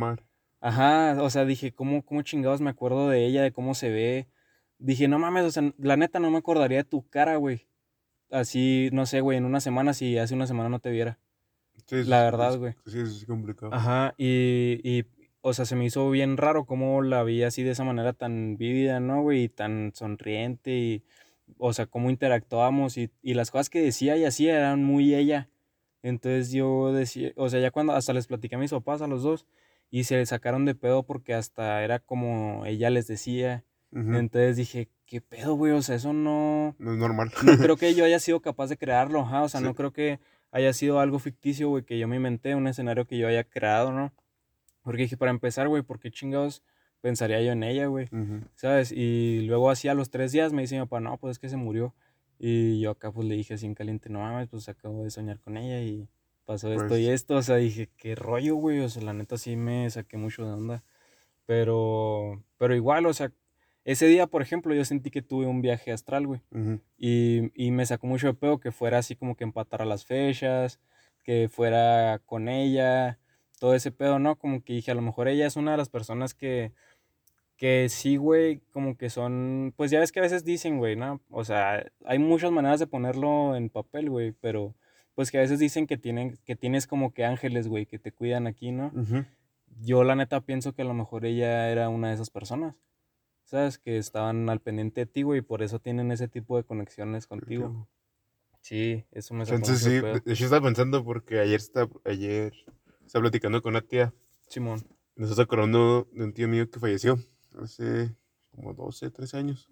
ajá, 0.62 1.22
o 1.22 1.30
sea, 1.30 1.44
dije, 1.44 1.74
¿cómo, 1.74 2.06
¿cómo 2.06 2.22
chingados 2.22 2.62
me 2.62 2.70
acuerdo 2.70 3.10
de 3.10 3.26
ella, 3.26 3.44
de 3.44 3.52
cómo 3.52 3.74
se 3.74 3.90
ve? 3.90 4.30
Dije, 4.78 5.10
no 5.10 5.20
mames, 5.20 5.44
o 5.44 5.52
sea, 5.52 5.74
la 5.78 5.98
neta 5.98 6.22
no 6.22 6.32
me 6.32 6.38
acordaría 6.38 6.78
de 6.78 6.84
tu 6.86 7.06
cara, 7.10 7.36
güey. 7.36 7.68
Así, 8.32 8.88
no 8.94 9.06
sé, 9.06 9.20
güey, 9.20 9.40
en 9.40 9.44
una 9.44 9.60
semana, 9.60 9.94
si 9.94 10.18
hace 10.18 10.36
una 10.36 10.48
semana 10.48 10.70
no 10.70 10.80
te 10.80 10.90
viera. 10.90 11.20
Sí, 11.86 12.04
la 12.06 12.24
verdad, 12.24 12.58
güey. 12.58 12.76
Sí, 12.86 13.00
es 13.00 13.26
complicado. 13.26 13.74
Ajá, 13.74 14.14
y, 14.18 14.80
y, 14.84 15.06
o 15.48 15.54
sea, 15.54 15.66
se 15.66 15.78
me 15.78 15.86
hizo 15.86 16.10
bien 16.10 16.36
raro 16.36 16.66
cómo 16.66 17.02
la 17.02 17.24
vi 17.24 17.44
así 17.44 17.64
de 17.64 17.72
esa 17.72 17.86
manera 17.86 18.12
tan 18.12 18.58
vívida, 18.58 19.00
¿no, 19.00 19.22
güey? 19.22 19.44
Y 19.44 19.50
tan 19.50 19.94
sonriente 19.96 20.72
y, 20.72 21.04
o 21.58 21.72
sea, 21.72 21.86
cómo 21.86 22.10
interactuábamos 22.10 22.98
y, 22.98 23.12
y 23.22 23.34
las 23.34 23.50
cosas 23.50 23.70
que 23.70 23.82
decía 23.82 24.18
y 24.18 24.26
hacía 24.26 24.58
eran 24.58 24.84
muy 24.84 25.16
ella. 25.16 25.50
Entonces 26.04 26.52
yo 26.52 26.92
decía, 26.92 27.32
o 27.38 27.50
sea, 27.50 27.62
ya 27.62 27.72
cuando 27.72 27.94
hasta 27.94 28.12
les 28.12 28.28
platiqué 28.28 28.56
a 28.56 28.60
mis 28.60 28.72
papás, 28.72 29.02
a 29.02 29.08
los 29.08 29.24
dos, 29.24 29.46
y 29.90 30.04
se 30.04 30.26
sacaron 30.26 30.66
de 30.66 30.76
pedo 30.76 31.04
porque 31.04 31.34
hasta 31.34 31.82
era 31.82 32.00
como 32.00 32.66
ella 32.66 32.90
les 32.90 33.08
decía. 33.08 33.64
Entonces 33.94 34.58
dije, 34.58 34.90
¿qué 35.06 35.22
pedo, 35.22 35.56
güey? 35.56 35.72
O 35.72 35.82
sea, 35.82 35.96
eso 35.96 36.12
no... 36.12 36.76
No 36.78 36.92
es 36.92 36.98
normal. 36.98 37.32
No 37.44 37.58
creo 37.58 37.78
que 37.78 37.96
yo 37.96 38.04
haya 38.04 38.20
sido 38.20 38.42
capaz 38.42 38.68
de 38.68 38.78
crearlo, 38.78 39.22
ajá. 39.22 39.44
O 39.44 39.50
sea, 39.50 39.62
no 39.62 39.74
creo 39.74 39.92
que 39.94 40.20
haya 40.52 40.74
sido 40.74 41.00
algo 41.00 41.20
ficticio, 41.20 41.70
güey, 41.70 41.84
que 41.84 41.98
yo 41.98 42.08
me 42.08 42.18
inventé, 42.18 42.54
un 42.54 42.68
escenario 42.68 43.08
que 43.08 43.18
yo 43.18 43.30
haya 43.30 43.46
creado, 43.46 43.94
¿no? 43.94 44.14
Porque 44.88 45.02
dije, 45.02 45.18
para 45.18 45.32
empezar, 45.32 45.68
güey, 45.68 45.84
¿por 45.84 46.00
qué 46.00 46.12
chingados 46.12 46.64
pensaría 47.02 47.42
yo 47.42 47.52
en 47.52 47.62
ella, 47.64 47.88
güey? 47.88 48.08
¿Sabes? 48.56 48.94
Y 48.94 49.42
luego 49.42 49.70
así 49.70 49.90
a 49.90 49.94
los 49.94 50.10
tres 50.10 50.32
días 50.32 50.54
me 50.54 50.62
dice 50.62 50.76
mi 50.76 50.82
papá, 50.84 51.02
no, 51.02 51.18
pues 51.18 51.32
es 51.32 51.40
que 51.40 51.50
se 51.50 51.58
murió. 51.58 51.94
Y 52.40 52.80
yo 52.80 52.92
acá 52.92 53.12
pues 53.12 53.28
le 53.28 53.36
dije 53.36 53.56
así 53.56 53.66
en 53.66 53.76
caliente, 53.76 54.08
no 54.08 54.20
mames, 54.20 54.48
pues 54.48 54.70
acabo 54.70 55.04
de 55.04 55.10
soñar 55.10 55.42
con 55.42 55.58
ella 55.58 55.82
y 55.82 56.08
pasó 56.46 56.72
esto 56.72 56.98
y 56.98 57.04
pues 57.04 57.16
esto. 57.16 57.36
O 57.36 57.42
sea, 57.42 57.58
dije, 57.58 57.90
qué 57.98 58.16
rollo, 58.16 58.56
güey. 58.56 58.80
O 58.80 58.88
sea, 58.88 59.04
la 59.04 59.12
neta 59.12 59.38
sí 59.38 59.58
me 59.58 59.90
saqué 59.90 60.16
mucho 60.16 60.46
de 60.46 60.54
onda. 60.54 60.86
Pero, 61.46 62.42
pero 62.58 62.74
igual, 62.74 63.08
o 63.08 63.14
sea, 63.14 63.34
ese 63.84 64.08
día, 64.08 64.26
por 64.28 64.42
ejemplo, 64.42 64.74
yo 64.74 64.86
sentí 64.86 65.12
que 65.12 65.22
tuve 65.22 65.48
un 65.48 65.62
viaje 65.62 65.92
astral, 65.92 66.28
güey. 66.28 66.40
y, 66.98 67.52
y, 67.62 67.72
me 67.72 67.86
sacó 67.86 68.08
mucho 68.08 68.28
de 68.28 68.36
pedo 68.36 68.62
que 68.62 68.72
fuera 68.72 69.00
así 69.00 69.18
como 69.18 69.36
que 69.36 69.44
empatara 69.44 69.84
las 69.84 70.06
fechas, 70.06 70.80
que 71.26 71.50
fuera 71.50 72.22
con 72.26 72.48
ella, 72.48 73.20
todo 73.60 73.76
ese 73.76 73.92
pedo, 73.92 74.20
¿no? 74.20 74.38
Como 74.38 74.64
que 74.64 74.74
dije, 74.74 74.92
a 74.92 74.96
lo 74.96 75.02
mejor 75.02 75.28
ella 75.28 75.48
es 75.48 75.56
una 75.56 75.72
de 75.72 75.78
las 75.78 75.90
personas 75.90 76.34
que, 76.34 76.72
que 77.58 77.88
sí, 77.90 78.18
güey, 78.18 78.62
como 78.72 78.98
que 78.98 79.10
son, 79.10 79.74
pues 79.76 79.92
ya 79.92 80.00
ves 80.00 80.12
que 80.12 80.20
a 80.20 80.24
veces 80.24 80.44
dicen, 80.44 80.78
güey, 80.78 80.96
¿no? 80.96 81.22
O 81.30 81.44
sea, 81.44 81.86
hay 82.06 82.20
muchas 82.20 82.52
maneras 82.52 82.80
de 82.80 82.88
ponerlo 82.88 83.56
en 83.56 83.70
papel, 83.70 84.10
güey, 84.10 84.32
pero 84.32 84.76
pues 85.16 85.32
que 85.32 85.40
a 85.40 85.42
veces 85.42 85.60
dicen 85.60 85.88
que, 85.88 85.98
tienen, 85.98 86.38
que 86.46 86.56
tienes 86.56 86.86
como 86.86 87.14
que 87.14 87.26
ángeles, 87.26 87.68
güey, 87.68 87.88
que 87.88 87.98
te 87.98 88.12
cuidan 88.12 88.46
aquí, 88.46 88.72
¿no? 88.72 88.92
Yo 89.82 90.04
la 90.04 90.16
neta 90.16 90.42
pienso 90.42 90.74
que 90.74 90.84
a 90.84 90.86
lo 90.86 90.94
mejor 90.94 91.26
ella 91.26 91.70
era 91.70 91.90
una 91.90 92.10
de 92.10 92.16
esas 92.16 92.30
personas. 92.30 92.76
¿sabes? 93.48 93.78
Que 93.78 93.98
estaban 93.98 94.50
al 94.50 94.60
pendiente 94.60 95.02
de 95.02 95.06
ti, 95.06 95.24
güey, 95.24 95.40
y 95.40 95.42
por 95.42 95.64
eso 95.64 95.80
tienen 95.80 96.12
ese 96.12 96.28
tipo 96.28 96.58
de 96.58 96.64
conexiones 96.64 97.28
contigo. 97.28 97.88
Sí, 98.62 99.06
eso 99.12 99.34
me 99.34 99.44
Entonces 99.44 99.80
sí, 99.80 100.02
hecho 100.30 100.44
estaba 100.44 100.66
pensando 100.66 101.04
porque 101.06 101.40
ayer 101.40 101.56
estaba, 101.56 101.90
ayer 102.04 102.54
estaba 103.08 103.24
platicando 103.24 103.62
con 103.62 103.72
una 103.72 103.82
tía. 103.82 104.14
Simón. 104.48 104.86
Nos 105.16 105.32
está 105.32 105.44
acordando 105.44 106.08
de 106.12 106.24
un 106.24 106.34
tío 106.34 106.48
mío 106.48 106.70
que 106.70 106.80
falleció 106.80 107.18
hace 107.60 108.16
como 108.52 108.74
12, 108.74 109.10
13 109.10 109.38
años. 109.38 109.70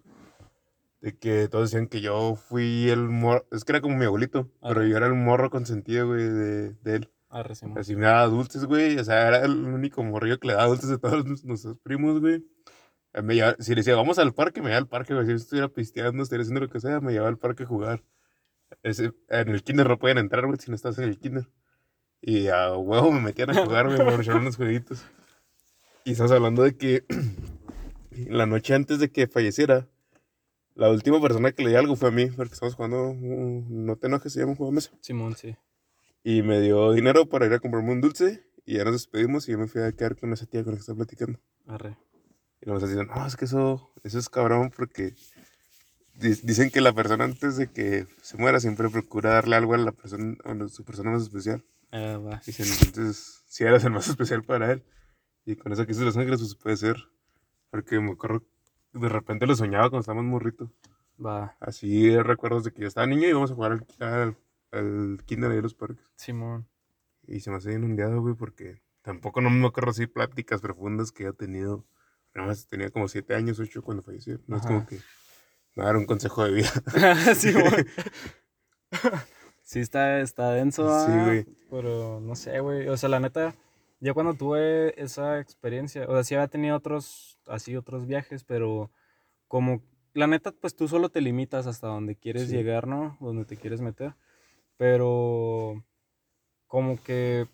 De 1.00 1.16
que 1.16 1.46
todos 1.48 1.70
decían 1.70 1.86
que 1.86 2.00
yo 2.00 2.34
fui 2.34 2.88
el 2.90 3.08
morro, 3.08 3.46
es 3.52 3.64
que 3.64 3.72
era 3.72 3.80
como 3.80 3.96
mi 3.96 4.06
abuelito, 4.06 4.50
pero 4.60 4.84
yo 4.84 4.96
era 4.96 5.06
el 5.06 5.14
morro 5.14 5.50
consentido, 5.50 6.08
güey, 6.08 6.24
de, 6.24 6.72
de 6.72 6.96
él. 6.96 7.10
Así 7.76 7.94
me 7.94 8.06
daba 8.06 8.26
dulces, 8.26 8.64
güey, 8.64 8.98
o 8.98 9.04
sea, 9.04 9.28
era 9.28 9.44
el 9.44 9.52
único 9.52 10.02
morrillo 10.02 10.40
que 10.40 10.48
le 10.48 10.54
daba 10.54 10.68
dulces 10.68 10.90
a 10.90 10.98
todos 10.98 11.24
nuestros 11.44 11.78
primos, 11.78 12.20
güey 12.20 12.42
si 13.58 13.70
le 13.70 13.76
decía, 13.76 13.96
vamos 13.96 14.18
al 14.18 14.34
parque, 14.34 14.60
me 14.60 14.68
llevaba 14.68 14.82
al 14.82 14.88
parque, 14.88 15.14
Si 15.24 15.32
estuviera 15.32 15.68
pisteando, 15.68 16.22
estuviera 16.22 16.42
haciendo 16.42 16.60
lo 16.60 16.68
que 16.68 16.80
sea, 16.80 17.00
me 17.00 17.12
llevaba 17.12 17.30
al 17.30 17.38
parque 17.38 17.62
a 17.62 17.66
jugar. 17.66 18.02
Ese, 18.82 19.12
en 19.28 19.48
el 19.48 19.62
kinder 19.62 19.88
no 19.88 19.98
pueden 19.98 20.18
entrar, 20.18 20.46
güey, 20.46 20.58
si 20.58 20.70
no 20.70 20.74
estás 20.74 20.98
en 20.98 21.04
el 21.04 21.18
kinder. 21.18 21.48
Y 22.26 22.48
a 22.48 22.76
huevo 22.76 23.12
me 23.12 23.20
metían 23.20 23.50
a 23.50 23.64
jugar, 23.64 23.86
güey, 23.86 24.04
me 24.04 24.20
echar 24.20 24.34
unos 24.34 24.56
jueguitos. 24.56 25.00
Y 26.04 26.10
estás 26.10 26.32
hablando 26.32 26.64
de 26.64 26.76
que 26.76 27.04
la 28.28 28.46
noche 28.46 28.74
antes 28.74 28.98
de 28.98 29.12
que 29.12 29.28
falleciera, 29.28 29.86
la 30.74 30.90
última 30.90 31.20
persona 31.20 31.52
que 31.52 31.62
le 31.62 31.70
di 31.70 31.76
algo 31.76 31.94
fue 31.94 32.08
a 32.08 32.10
mí, 32.10 32.26
porque 32.26 32.54
estamos 32.54 32.74
jugando, 32.74 33.14
no 33.14 33.94
te 33.94 34.08
enojes, 34.08 34.32
se 34.32 34.40
llama 34.40 34.50
un 34.50 34.56
juego 34.56 34.72
de 34.72 34.74
mesa. 34.74 34.90
Simón, 35.00 35.36
sí. 35.36 35.54
Y 36.24 36.42
me 36.42 36.60
dio 36.60 36.90
dinero 36.94 37.28
para 37.28 37.46
ir 37.46 37.52
a 37.52 37.60
comprarme 37.60 37.92
un 37.92 38.00
dulce, 38.00 38.44
y 38.64 38.74
ya 38.74 38.84
nos 38.84 38.94
despedimos, 38.94 39.48
y 39.48 39.52
yo 39.52 39.58
me 39.58 39.68
fui 39.68 39.82
a 39.82 39.92
quedar 39.92 40.16
con 40.16 40.32
esa 40.32 40.46
tía 40.46 40.64
con 40.64 40.72
la 40.72 40.78
que 40.78 40.80
estaba 40.80 40.96
platicando. 40.96 41.38
Arre. 41.68 41.96
Y 42.60 42.66
luego 42.66 42.84
dicen, 42.84 43.06
no, 43.06 43.24
es 43.24 43.36
que 43.36 43.44
eso, 43.44 43.92
eso 44.02 44.18
es 44.18 44.28
cabrón 44.28 44.72
porque 44.76 45.14
dicen 46.14 46.70
que 46.70 46.80
la 46.80 46.92
persona 46.92 47.22
antes 47.22 47.56
de 47.56 47.68
que 47.68 48.08
se 48.20 48.36
muera 48.36 48.58
siempre 48.58 48.88
procura 48.88 49.30
darle 49.30 49.54
algo 49.54 49.74
a 49.74 49.78
la 49.78 49.92
persona, 49.92 50.36
a 50.42 50.68
su 50.68 50.82
persona 50.84 51.12
más 51.12 51.22
especial. 51.22 51.62
Ah, 51.90 52.18
va. 52.18 52.40
Dicen, 52.44 52.66
entonces, 52.66 53.44
si 53.46 53.64
eras 53.64 53.84
el 53.84 53.92
más 53.92 54.08
especial 54.08 54.42
para 54.42 54.72
él. 54.72 54.84
Y 55.44 55.56
con 55.56 55.72
eso 55.72 55.86
que 55.86 55.92
hizo 55.92 56.04
Los 56.04 56.16
Ángeles, 56.16 56.40
pues 56.40 56.54
puede 56.54 56.76
ser. 56.76 56.96
Porque 57.70 58.00
me 58.00 58.12
acuerdo, 58.12 58.44
de 58.92 59.08
repente 59.08 59.46
lo 59.46 59.54
soñaba 59.54 59.90
cuando 59.90 60.00
estábamos 60.00 60.24
morritos. 60.24 60.70
Va. 61.24 61.56
Así 61.60 62.16
recuerdos 62.18 62.64
de 62.64 62.72
que 62.72 62.82
yo 62.82 62.88
estaba 62.88 63.06
niño 63.06 63.26
y 63.26 63.30
íbamos 63.30 63.50
a 63.50 63.54
jugar 63.54 63.72
al, 64.00 64.36
al, 64.72 65.18
kinder 65.24 65.50
de 65.50 65.62
los 65.62 65.74
parques. 65.74 66.04
Simón. 66.16 66.68
Y 67.26 67.40
se 67.40 67.50
me 67.50 67.56
hace 67.56 67.72
inundado, 67.72 68.20
güey, 68.20 68.34
porque 68.34 68.82
tampoco 69.02 69.40
no 69.40 69.50
me 69.50 69.66
acuerdo 69.66 69.90
así 69.90 70.06
pláticas 70.06 70.60
profundas 70.60 71.12
que 71.12 71.26
he 71.26 71.32
tenido 71.32 71.86
Nada 72.36 72.48
más 72.48 72.66
tenía 72.68 72.90
como 72.90 73.08
siete 73.08 73.34
años, 73.34 73.58
ocho 73.58 73.82
cuando 73.82 74.02
falleció. 74.02 74.38
No 74.46 74.58
es 74.58 74.62
como 74.62 74.86
que 74.86 75.00
me 75.74 75.84
dar 75.84 75.96
un 75.96 76.04
consejo 76.04 76.44
de 76.44 76.52
vida. 76.52 76.70
sí. 77.34 77.54
sí, 79.66 79.80
está, 79.80 80.20
está 80.20 80.52
denso. 80.52 80.88
Sí, 81.04 81.12
ah, 81.12 81.24
güey. 81.24 81.44
Pero 81.68 82.20
no 82.20 82.34
sé, 82.34 82.60
güey. 82.60 82.88
O 82.88 82.96
sea, 82.96 83.10
la 83.10 83.20
neta, 83.20 83.54
yo 84.00 84.14
cuando 84.14 84.32
tuve 84.32 85.00
esa 85.02 85.40
experiencia, 85.40 86.06
o 86.08 86.12
sea, 86.12 86.24
sí 86.24 86.34
había 86.34 86.48
tenido 86.48 86.76
otros, 86.76 87.38
así, 87.46 87.76
otros 87.76 88.06
viajes, 88.06 88.44
pero 88.44 88.90
como, 89.48 89.82
la 90.14 90.26
neta, 90.26 90.52
pues 90.52 90.74
tú 90.74 90.88
solo 90.88 91.10
te 91.10 91.20
limitas 91.20 91.66
hasta 91.66 91.88
donde 91.88 92.16
quieres 92.16 92.48
llegar, 92.48 92.86
¿no? 92.86 93.18
Donde 93.20 93.44
te 93.44 93.56
quieres 93.56 93.82
meter. 93.82 94.14
Pero 94.78 95.84
como 96.66 97.02
que 97.02 97.46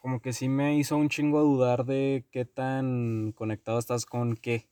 como 0.00 0.20
que 0.20 0.32
sí 0.32 0.48
me 0.48 0.76
hizo 0.78 0.96
un 0.96 1.08
chingo 1.08 1.42
dudar 1.42 1.84
de 1.84 2.24
qué 2.30 2.44
tan 2.46 3.32
conectado 3.32 3.78
estás 3.78 4.06
con 4.06 4.34
qué. 4.34 4.68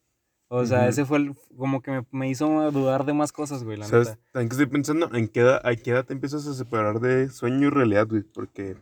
O 0.48 0.64
sea, 0.64 0.88
ese 0.88 1.04
fue 1.04 1.18
el, 1.18 1.34
como 1.56 1.82
que 1.82 2.04
me, 2.10 2.30
hizo 2.30 2.70
dudar 2.70 3.04
de 3.04 3.12
más 3.12 3.32
cosas, 3.32 3.64
güey, 3.64 3.76
la 3.76 3.86
¿Sabes? 3.86 4.08
neta. 4.08 4.20
También 4.32 4.48
que 4.48 4.54
estoy 4.54 4.66
pensando, 4.66 5.14
¿en 5.14 5.28
qué 5.28 5.40
edad, 5.40 5.60
a 5.62 5.76
qué 5.76 5.90
edad 5.90 6.06
te 6.06 6.14
empiezas 6.14 6.46
a 6.46 6.54
separar 6.54 7.00
de 7.00 7.28
sueño 7.28 7.66
y 7.66 7.70
realidad, 7.70 8.06
güey? 8.08 8.22
Porque 8.22 8.76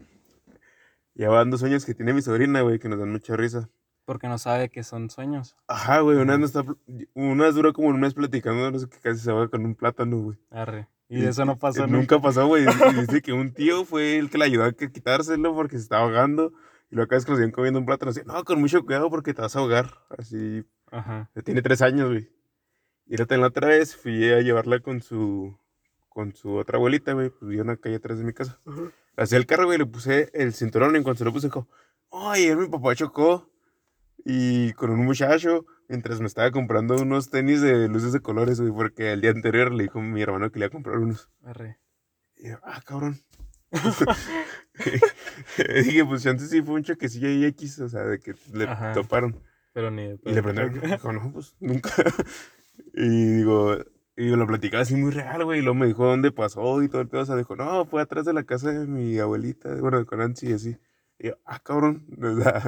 ya 1.15 1.29
van 1.29 1.51
dos 1.51 1.61
sueños 1.61 1.85
que 1.85 1.95
tiene 1.95 2.13
mi 2.13 2.23
sobrina, 2.23 2.61
güey, 2.61 2.79
que 2.79 2.89
nos 2.89 3.01
dan 3.01 3.11
mucha 3.11 3.37
risa. 3.37 3.69
Porque 4.05 4.29
no 4.29 4.39
sabe 4.39 4.69
que 4.69 4.85
son 4.85 5.11
sueños. 5.11 5.57
Ajá, 5.67 6.01
güey, 6.01 6.19
una 6.19 6.37
vez, 6.37 6.55
está, 6.55 6.65
una 7.15 7.45
vez 7.47 7.57
duró 7.57 7.73
como 7.73 7.89
un 7.89 7.99
mes 7.99 8.15
platicando, 8.15 8.71
no 8.71 8.79
sé 8.79 8.89
qué, 8.89 8.99
casi 9.01 9.21
se 9.21 9.33
va 9.33 9.49
con 9.49 9.65
un 9.65 9.75
plátano, 9.75 10.19
güey. 10.19 10.39
Arre. 10.51 10.87
Y, 11.09 11.25
eso 11.25 11.45
no 11.45 11.59
pasó 11.59 11.87
nunca. 11.87 12.21
pasó, 12.21 12.47
güey. 12.47 12.65
dice 13.01 13.23
que 13.23 13.33
un 13.33 13.53
tío 13.53 13.85
fue 13.85 14.19
el 14.19 14.31
que 14.31 14.39
le 14.39 14.45
ayudó 14.45 14.65
a 14.65 14.73
quitárselo 14.73 15.55
porque 15.55 15.77
se 15.77 15.83
estaba 15.83 16.03
ahogando. 16.03 16.53
Y 16.91 16.97
cada 16.97 17.07
vez 17.07 17.25
que 17.25 17.33
nos 17.33 17.41
iban 17.41 17.51
comiendo 17.51 17.81
un 17.81 17.87
plátano, 17.87 18.11
así, 18.11 18.21
no, 18.25 18.45
con 18.45 18.61
mucho 18.61 18.85
cuidado 18.85 19.11
porque 19.11 19.35
te 19.35 19.43
vas 19.43 19.57
a 19.57 19.59
ahogar. 19.59 19.91
Así. 20.17 20.65
Ajá. 20.91 21.31
Tiene 21.45 21.63
tres 21.63 21.83
años, 21.83 22.09
güey. 22.09 22.31
Y 23.07 23.17
la 23.17 23.47
otra 23.47 23.69
vez 23.69 23.97
fui 23.97 24.33
a 24.33 24.41
llevarla 24.41 24.81
con 24.81 25.01
su 25.01 25.57
con 26.09 26.35
su 26.35 26.55
otra 26.55 26.79
abuelita, 26.79 27.13
güey. 27.13 27.31
Pues 27.31 27.43
vivía 27.43 27.63
una 27.63 27.77
calle 27.77 27.97
atrás 27.97 28.19
de 28.19 28.25
mi 28.25 28.33
casa. 28.33 28.61
Hacía 29.17 29.39
el 29.39 29.47
carro, 29.47 29.67
güey, 29.67 29.79
le 29.79 29.87
puse 29.87 30.31
el 30.33 30.53
cinturón 30.53 30.95
y 30.95 30.99
en 30.99 31.05
cuanto 31.05 31.19
se 31.19 31.25
lo 31.25 31.33
puse, 31.33 31.49
dijo, 31.49 31.69
ayer 32.11 32.57
mi 32.57 32.69
papá 32.69 32.95
chocó 32.95 33.51
y 34.25 34.73
con 34.73 34.91
un 34.91 35.05
muchacho 35.05 35.67
mientras 35.89 36.21
me 36.21 36.27
estaba 36.27 36.51
comprando 36.51 36.97
unos 36.97 37.31
tenis 37.31 37.61
de 37.61 37.89
luces 37.89 38.13
de 38.13 38.21
colores, 38.21 38.61
güey, 38.61 38.73
porque 38.73 39.13
el 39.13 39.21
día 39.21 39.31
anterior 39.31 39.73
le 39.73 39.85
dijo 39.85 40.01
a 40.01 40.03
mi 40.03 40.21
hermano 40.21 40.51
que 40.51 40.59
le 40.59 40.65
iba 40.65 40.69
a 40.69 40.73
comprar 40.73 40.99
unos. 40.99 41.31
Arre. 41.45 41.79
Y 42.37 42.49
yo, 42.49 42.59
ah, 42.65 42.81
cabrón. 42.85 43.21
dije, 45.85 46.05
pues 46.05 46.27
antes 46.27 46.51
sí 46.51 46.63
fue 46.63 46.75
un 46.75 46.85
choquecillo 46.85 47.29
ahí 47.29 47.45
X, 47.47 47.81
o 47.81 47.89
sea, 47.89 48.03
de 48.03 48.19
que 48.21 48.35
le 48.53 48.65
Ajá. 48.65 48.93
toparon. 48.93 49.43
Pero 49.73 49.91
ni. 49.91 50.19
Y 50.25 50.33
le 50.33 50.43
prendieron. 50.43 50.81
Dijo, 50.91 51.13
no, 51.13 51.33
pues 51.33 51.55
nunca. 51.61 51.91
y 52.95 53.09
digo, 53.39 53.77
y 54.17 54.29
lo 54.31 54.47
platicaba 54.47 54.83
así 54.83 54.97
muy 54.97 55.11
real, 55.11 55.45
güey. 55.45 55.59
Y 55.59 55.63
luego 55.63 55.75
me 55.75 55.87
dijo 55.87 56.07
dónde 56.07 56.33
pasó 56.33 56.83
y 56.83 56.89
todo 56.89 57.03
el 57.03 57.09
pedo. 57.09 57.23
O 57.23 57.27
sea, 57.27 57.37
dijo, 57.37 57.57
no, 57.57 57.85
fue 57.85 58.01
atrás 58.01 58.25
de 58.25 58.33
la 58.33 58.45
casa 58.45 58.71
de 58.73 58.87
mi 58.87 59.19
abuelita, 59.19 59.75
bueno, 59.77 60.05
con 60.07 60.21
Nancy 60.21 60.49
y 60.49 60.53
así. 60.55 60.77
Y 61.19 61.29
yo, 61.29 61.39
ah, 61.45 61.59
cabrón, 61.61 62.07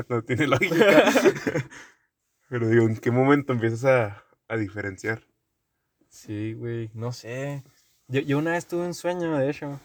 no 0.09 0.23
tiene 0.23 0.47
lógica. 0.47 1.05
Pero 2.49 2.69
digo, 2.69 2.87
¿en 2.87 2.97
qué 2.97 3.11
momento 3.11 3.53
empiezas 3.53 3.85
a, 3.85 4.25
a 4.49 4.57
diferenciar? 4.57 5.23
Sí, 6.09 6.55
güey. 6.55 6.91
No 6.95 7.13
sé. 7.13 7.63
Yo, 8.09 8.21
yo 8.21 8.39
una 8.39 8.53
vez 8.53 8.67
tuve 8.67 8.87
un 8.87 8.95
sueño, 8.95 9.37
de 9.37 9.51
hecho. 9.51 9.81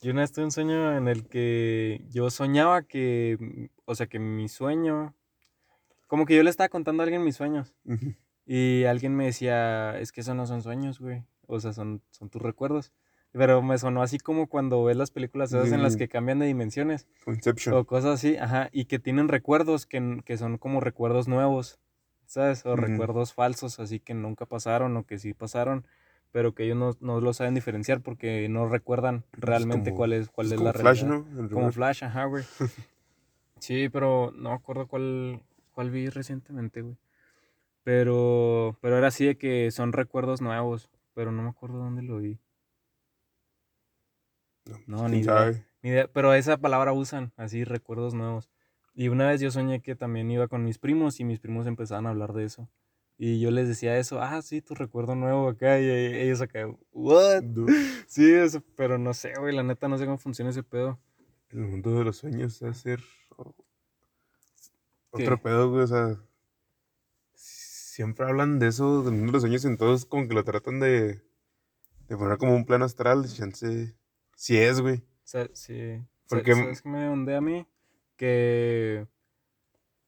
Yo 0.00 0.12
una 0.12 0.20
vez 0.20 0.32
tuve 0.32 0.44
un 0.44 0.50
sueño 0.52 0.96
en 0.96 1.08
el 1.08 1.26
que 1.26 2.04
yo 2.08 2.30
soñaba 2.30 2.82
que, 2.82 3.36
mm, 3.40 3.64
o 3.84 3.94
sea, 3.94 4.06
que 4.06 4.18
mi 4.18 4.48
sueño, 4.48 5.14
como 6.06 6.24
que 6.24 6.36
yo 6.36 6.42
le 6.42 6.50
estaba 6.50 6.68
contando 6.68 7.02
a 7.02 7.04
alguien 7.04 7.24
mis 7.24 7.36
sueños 7.36 7.74
y 8.46 8.84
alguien 8.84 9.16
me 9.16 9.26
decía, 9.26 9.98
es 9.98 10.12
que 10.12 10.20
esos 10.20 10.36
no 10.36 10.46
son 10.46 10.62
sueños, 10.62 11.00
güey, 11.00 11.24
o 11.46 11.58
sea, 11.60 11.72
son, 11.72 12.02
son 12.10 12.30
tus 12.30 12.40
recuerdos. 12.40 12.92
Pero 13.32 13.60
me 13.60 13.76
sonó 13.76 14.02
así 14.02 14.18
como 14.18 14.46
cuando 14.46 14.82
ves 14.84 14.96
las 14.96 15.10
películas 15.10 15.52
esas 15.52 15.70
en 15.70 15.82
las 15.82 15.96
que 15.96 16.08
cambian 16.08 16.38
de 16.38 16.46
dimensiones 16.46 17.06
Inception. 17.26 17.76
o 17.76 17.84
cosas 17.84 18.14
así, 18.14 18.36
ajá, 18.36 18.70
y 18.72 18.86
que 18.86 18.98
tienen 18.98 19.28
recuerdos 19.28 19.84
que, 19.84 20.22
que 20.24 20.38
son 20.38 20.56
como 20.56 20.80
recuerdos 20.80 21.28
nuevos, 21.28 21.78
¿sabes? 22.24 22.64
O 22.64 22.74
recuerdos 22.74 23.34
falsos, 23.34 23.80
así 23.80 24.00
que 24.00 24.14
nunca 24.14 24.46
pasaron 24.46 24.96
o 24.96 25.04
que 25.04 25.18
sí 25.18 25.34
pasaron, 25.34 25.86
pero 26.32 26.54
que 26.54 26.64
ellos 26.64 26.76
no, 26.76 26.96
no 27.00 27.20
lo 27.20 27.32
saben 27.32 27.54
diferenciar 27.54 28.00
porque 28.00 28.48
no 28.48 28.68
recuerdan 28.68 29.24
realmente 29.32 29.90
como- 29.90 29.96
cuál 29.98 30.12
es, 30.12 30.28
cuál 30.30 30.46
Es 30.46 30.52
es 30.52 30.56
como 30.58 30.66
la 30.68 30.72
Flash, 30.74 31.02
realidad. 31.02 31.26
¿no? 31.32 31.48
Como. 31.50 31.72
Flash, 31.72 32.04
ajá, 32.04 32.24
güey. 32.24 32.44
Sí, 33.60 33.88
pero 33.88 34.30
no 34.36 34.50
me 34.50 34.54
acuerdo 34.54 34.86
cuál, 34.86 35.42
cuál 35.72 35.90
vi 35.90 36.08
recientemente, 36.10 36.80
güey. 36.82 36.96
Pero, 37.82 38.76
pero 38.80 38.96
era 38.98 39.08
así 39.08 39.24
de 39.26 39.36
que 39.36 39.70
son 39.72 39.92
recuerdos 39.92 40.40
nuevos, 40.40 40.90
pero 41.14 41.32
no 41.32 41.42
me 41.42 41.48
acuerdo 41.48 41.78
dónde 41.78 42.02
lo 42.02 42.18
vi. 42.18 42.38
No, 44.86 44.98
quién 45.00 45.10
ni 45.12 45.18
idea. 45.20 45.64
Ni 45.82 45.90
idea, 45.90 46.08
pero 46.12 46.34
esa 46.34 46.56
palabra 46.58 46.92
usan, 46.92 47.32
así, 47.36 47.64
recuerdos 47.64 48.14
nuevos. 48.14 48.50
Y 48.94 49.08
una 49.08 49.28
vez 49.28 49.40
yo 49.40 49.50
soñé 49.50 49.80
que 49.80 49.94
también 49.96 50.30
iba 50.30 50.48
con 50.48 50.64
mis 50.64 50.78
primos 50.78 51.20
y 51.20 51.24
mis 51.24 51.38
primos 51.40 51.66
empezaban 51.66 52.06
a 52.06 52.10
hablar 52.10 52.32
de 52.32 52.44
eso. 52.44 52.68
Y 53.20 53.40
yo 53.40 53.50
les 53.50 53.66
decía 53.66 53.98
eso, 53.98 54.20
ah, 54.22 54.40
sí, 54.42 54.62
tu 54.62 54.74
recuerdo 54.76 55.16
nuevo 55.16 55.48
acá. 55.48 55.80
Y 55.80 55.84
e- 55.86 56.22
ellos 56.22 56.40
acá, 56.40 56.68
¿what? 56.92 57.42
Sí, 58.08 58.32
eso, 58.32 58.62
pero 58.76 58.96
no 58.96 59.12
sé, 59.12 59.32
güey, 59.38 59.54
la 59.54 59.62
neta 59.64 59.88
no 59.88 59.98
sé 59.98 60.04
cómo 60.04 60.18
funciona 60.18 60.50
ese 60.50 60.62
pedo. 60.62 60.98
El 61.50 61.60
mundo 61.60 61.98
de 61.98 62.04
los 62.04 62.16
sueños 62.18 62.62
es 62.62 62.82
¿Qué? 62.84 62.96
otro 65.10 65.42
pedo, 65.42 65.70
güey. 65.70 65.82
O 65.82 65.86
sea, 65.86 66.16
siempre 67.34 68.26
hablan 68.26 68.58
de 68.58 68.68
eso, 68.68 69.02
del 69.02 69.14
mundo 69.14 69.26
de 69.26 69.32
los 69.32 69.42
sueños, 69.42 69.64
y 69.64 69.68
entonces 69.68 70.06
como 70.06 70.28
que 70.28 70.34
lo 70.34 70.44
tratan 70.44 70.78
de, 70.78 71.20
de 72.08 72.16
poner 72.16 72.38
como 72.38 72.54
un 72.54 72.64
plano 72.64 72.84
astral. 72.84 73.26
Chance, 73.26 73.96
sí 74.36 74.56
es, 74.58 74.80
güey. 74.80 74.98
O 74.98 75.02
sea, 75.24 75.48
sí. 75.54 76.02
Porque- 76.28 76.52
Porque... 76.52 76.54
¿Sabes 76.54 76.82
qué 76.82 76.88
me 76.88 77.08
ondé 77.08 77.34
a 77.36 77.40
mí? 77.40 77.66
Que. 78.16 79.06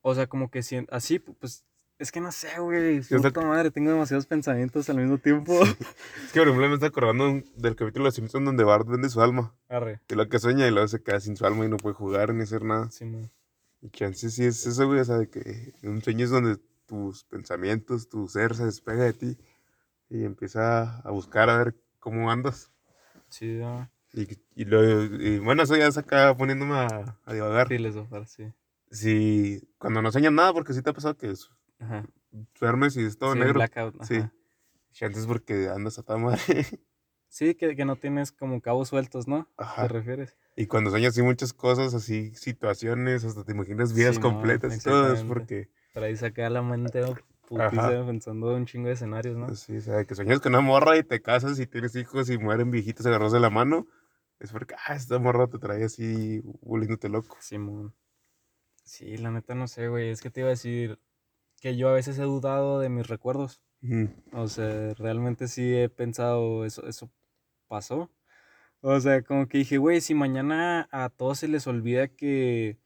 O 0.03 0.15
sea, 0.15 0.27
como 0.29 0.51
que 0.51 0.61
así, 0.91 1.19
pues. 1.19 1.65
Es 2.01 2.11
que 2.11 2.21
no 2.21 2.33
sé, 2.33 2.49
güey. 2.59 3.03
Sí, 3.03 3.15
Puta 3.15 3.43
madre, 3.43 3.71
tengo 3.71 3.91
demasiados 3.93 4.25
pensamientos 4.27 4.89
al 4.89 4.97
mismo 4.97 5.19
tiempo. 5.19 5.63
Es 5.63 6.33
que, 6.33 6.39
por 6.41 6.49
ejemplo, 6.49 6.69
me 6.69 6.75
está 6.75 6.87
acordando 6.87 7.43
del 7.57 7.77
capítulo 7.77 8.05
de 8.05 8.09
Los 8.09 8.15
Simpsons 8.15 8.45
donde 8.47 8.65
Bart 8.65 8.89
vende 8.89 9.09
su 9.11 9.21
alma. 9.21 9.55
Arre. 9.69 10.01
Y 10.09 10.15
lo 10.15 10.27
que 10.29 10.39
sueña 10.39 10.67
y 10.67 10.71
luego 10.71 10.89
se 10.89 11.03
queda 11.03 11.21
sin 11.21 11.37
su 11.37 11.45
alma 11.47 11.67
y 11.67 11.69
no 11.69 11.77
puede 11.77 11.95
jugar 11.95 12.33
ni 12.35 12.43
hacer 12.43 12.65
nada. 12.65 12.91
Sí, 12.91 13.05
mo. 13.05 13.31
Y 13.83 13.91
chance 13.91 14.31
sí 14.31 14.45
es 14.47 14.67
eso, 14.67 14.87
güey. 14.87 15.01
O 15.01 15.05
sea, 15.05 15.19
de 15.19 15.29
que 15.29 15.75
un 15.83 16.03
sueño 16.03 16.25
es 16.25 16.31
donde 16.31 16.57
tus 16.87 17.25
pensamientos, 17.25 18.09
tu 18.09 18.27
ser 18.29 18.55
se 18.57 18.65
despega 18.65 19.05
de 19.05 19.13
ti 19.13 19.39
y 20.09 20.25
empieza 20.25 21.01
a 21.01 21.11
buscar 21.11 21.51
a 21.51 21.59
ver 21.59 21.77
cómo 21.99 22.31
andas. 22.31 22.73
Sí, 23.29 23.59
no. 23.59 23.91
Y, 24.15 24.27
y, 24.57 24.65
lo- 24.65 25.05
y 25.05 25.39
bueno, 25.39 25.63
eso 25.63 25.77
ya 25.77 25.87
es 25.87 25.99
acá 25.99 26.35
poniéndome 26.37 26.75
a, 26.77 27.17
a 27.25 27.33
divagar. 27.35 27.69
Sí, 27.69 27.79
les 27.79 27.95
voy 27.95 28.07
a 28.21 28.27
sí. 28.27 28.53
Si 28.91 29.63
cuando 29.79 30.03
no 30.03 30.11
sueñas 30.11 30.33
nada, 30.33 30.53
porque 30.53 30.73
sí 30.73 30.83
te 30.83 30.91
ha 30.91 30.95
pasado 30.95 31.17
que 31.17 31.37
su- 31.37 31.51
Ajá. 31.81 32.07
duermes 32.61 32.97
y 32.97 33.05
es 33.05 33.19
todo 33.19 33.33
sí, 33.33 33.39
negro. 33.39 33.55
blackout. 33.55 34.03
Sí. 34.05 34.21
Chances 34.93 35.27
porque 35.27 35.69
andas 35.69 35.99
a 35.99 36.03
toda 36.03 36.19
madre. 36.19 36.39
Sí, 37.33 37.55
que, 37.55 37.77
que 37.77 37.85
no 37.85 37.95
tienes 37.95 38.33
como 38.33 38.61
cabos 38.61 38.89
sueltos, 38.89 39.29
¿no? 39.29 39.49
Ajá. 39.57 39.83
¿Te 39.83 39.93
refieres? 39.93 40.37
Y 40.57 40.67
cuando 40.67 40.91
sueñas 40.91 41.11
así 41.13 41.23
muchas 41.23 41.53
cosas, 41.53 41.95
así 41.95 42.35
situaciones, 42.35 43.25
hasta 43.25 43.45
te 43.45 43.53
imaginas 43.53 43.95
vidas 43.95 44.17
Sí, 44.17 44.21
completas 44.21 44.77
y 44.77 44.81
todo, 44.83 45.13
es 45.15 45.23
porque 45.23 45.71
Para 45.95 46.07
ahí 46.07 46.17
sacar 46.17 46.51
la 46.51 46.61
mente 46.61 47.01
¿no? 47.01 47.15
putiza 47.47 48.05
pensando 48.05 48.53
un 48.57 48.67
chingo 48.67 48.89
de 48.89 48.95
escenarios, 48.95 49.37
¿no? 49.37 49.55
Sí, 49.55 49.77
o 49.77 49.81
sea, 49.81 50.05
que 50.05 50.17
sueñas 50.17 50.41
con 50.41 50.53
una 50.55 50.61
morra 50.61 50.97
y 50.97 51.05
te 51.05 51.23
casas 51.23 51.61
y 51.61 51.69
tienes 51.69 51.95
hijos 51.95 52.29
y 52.31 52.37
mueren 52.37 52.73
viejitos 52.73 53.07
agarrados 53.07 53.33
de 53.33 53.39
la 53.39 53.49
mano. 53.51 53.87
Es 54.41 54.51
porque, 54.51 54.75
ah, 54.89 54.97
esta 54.97 55.21
morra 55.21 55.47
te 55.47 55.59
trae 55.61 55.85
así, 55.85 56.41
volviéndote 56.63 57.09
loco. 57.09 57.37
Simón. 57.41 57.95
Sí, 58.83 59.17
la 59.19 59.31
neta 59.31 59.55
no 59.55 59.69
sé, 59.69 59.87
güey. 59.87 60.11
Es 60.11 60.21
que 60.21 60.31
te 60.31 60.41
iba 60.41 60.49
a 60.49 60.51
decir 60.51 60.99
que 61.61 61.77
yo 61.77 61.89
a 61.89 61.93
veces 61.93 62.19
he 62.19 62.23
dudado 62.23 62.81
de 62.81 62.89
mis 62.89 63.07
recuerdos. 63.07 63.63
Ujú. 63.83 64.09
O 64.33 64.49
sea, 64.49 64.95
realmente 64.95 65.47
sí 65.49 65.75
he 65.75 65.89
pensado, 65.89 66.65
eso, 66.65 66.87
eso 66.87 67.11
pasó. 67.69 68.11
O 68.81 68.99
sea, 68.99 69.23
como 69.23 69.47
que 69.47 69.59
dije, 69.59 69.79
güey, 69.79 70.01
si 70.01 70.15
mañana 70.15 70.89
a 70.91 71.11
todos 71.11 71.39
se 71.39 71.49
les 71.49 71.67
olvida 71.67 72.09
que, 72.09 72.79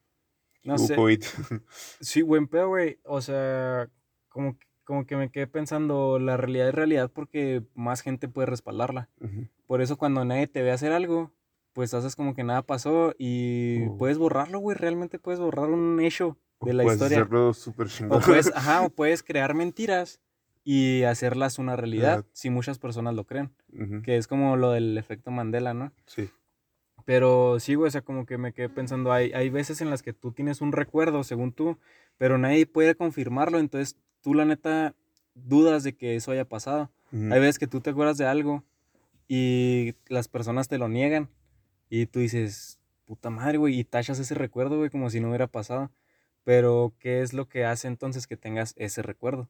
no 0.64 0.76
sé, 0.78 0.96
sí, 2.00 2.22
buen 2.22 2.48
pedo, 2.48 2.68
güey. 2.68 2.98
O 3.04 3.20
sea, 3.20 3.88
como, 4.28 4.58
que- 4.58 4.66
como 4.84 5.06
que 5.06 5.16
me 5.16 5.30
quedé 5.30 5.46
pensando, 5.46 6.18
la 6.18 6.36
realidad 6.36 6.68
es 6.68 6.74
realidad 6.74 7.10
porque 7.12 7.62
más 7.74 8.00
gente 8.02 8.28
puede 8.28 8.46
respaldarla. 8.46 9.08
Ujú. 9.20 9.48
Por 9.66 9.80
eso 9.82 9.96
cuando 9.96 10.24
nadie 10.24 10.46
te 10.48 10.62
ve 10.62 10.72
hacer 10.72 10.92
algo, 10.92 11.32
pues 11.72 11.94
haces 11.94 12.16
como 12.16 12.34
que 12.34 12.44
nada 12.44 12.62
pasó 12.62 13.14
y 13.18 13.86
Oh. 13.88 13.96
puedes 13.98 14.18
borrarlo, 14.18 14.58
güey. 14.58 14.76
Realmente 14.76 15.18
puedes 15.18 15.40
borrar 15.40 15.70
un 15.70 16.00
hecho 16.00 16.38
de 16.64 16.74
la 16.74 16.82
Puedes 16.82 16.98
historia. 17.00 17.18
hacerlo 17.18 17.54
súper 17.54 17.88
chingón. 17.88 18.18
O 18.18 18.20
puedes, 18.24 18.52
ajá, 18.56 18.82
o 18.82 18.90
puedes 18.90 19.22
crear 19.22 19.54
mentiras 19.54 20.20
y 20.64 21.02
hacerlas 21.02 21.58
una 21.58 21.76
realidad 21.76 22.24
si 22.32 22.50
muchas 22.50 22.78
personas 22.78 23.14
lo 23.14 23.24
creen. 23.24 23.52
Que 24.02 24.16
es 24.16 24.26
como 24.26 24.56
lo 24.56 24.70
del 24.70 24.96
efecto 24.96 25.30
Mandela, 25.30 25.74
¿no? 25.74 25.92
Sí. 26.06 26.30
Pero 27.04 27.60
sí, 27.60 27.74
güey, 27.74 27.88
o 27.88 27.90
sea, 27.90 28.00
como 28.02 28.24
que 28.24 28.38
me 28.38 28.52
quedé 28.52 28.68
pensando, 28.68 29.12
hay, 29.12 29.32
hay 29.32 29.50
veces 29.50 29.80
en 29.82 29.90
las 29.90 30.02
que 30.02 30.12
tú 30.14 30.32
tienes 30.32 30.60
un 30.62 30.72
recuerdo, 30.72 31.22
según 31.22 31.52
tú, 31.52 31.76
pero 32.16 32.38
nadie 32.38 32.64
puede 32.66 32.94
confirmarlo, 32.94 33.58
entonces 33.58 33.96
tú 34.22 34.32
la 34.32 34.46
neta 34.46 34.94
dudas 35.34 35.82
de 35.82 35.94
que 35.94 36.16
eso 36.16 36.30
haya 36.30 36.46
pasado. 36.46 36.90
Hay 37.12 37.38
veces 37.40 37.60
que 37.60 37.68
tú 37.68 37.80
te 37.80 37.90
acuerdas 37.90 38.16
de 38.16 38.26
algo 38.26 38.64
y 39.28 39.94
las 40.08 40.26
personas 40.26 40.66
te 40.66 40.78
lo 40.78 40.88
niegan 40.88 41.28
y 41.88 42.06
tú 42.06 42.18
dices, 42.18 42.80
puta 43.04 43.30
madre, 43.30 43.58
güey, 43.58 43.78
y 43.78 43.84
tachas 43.84 44.18
ese 44.18 44.34
recuerdo, 44.34 44.78
güey, 44.78 44.90
como 44.90 45.10
si 45.10 45.20
no 45.20 45.28
hubiera 45.28 45.46
pasado. 45.46 45.92
Pero, 46.44 46.92
¿qué 46.98 47.22
es 47.22 47.32
lo 47.32 47.48
que 47.48 47.64
hace 47.64 47.88
entonces 47.88 48.26
que 48.26 48.36
tengas 48.36 48.74
ese 48.76 49.02
recuerdo? 49.02 49.48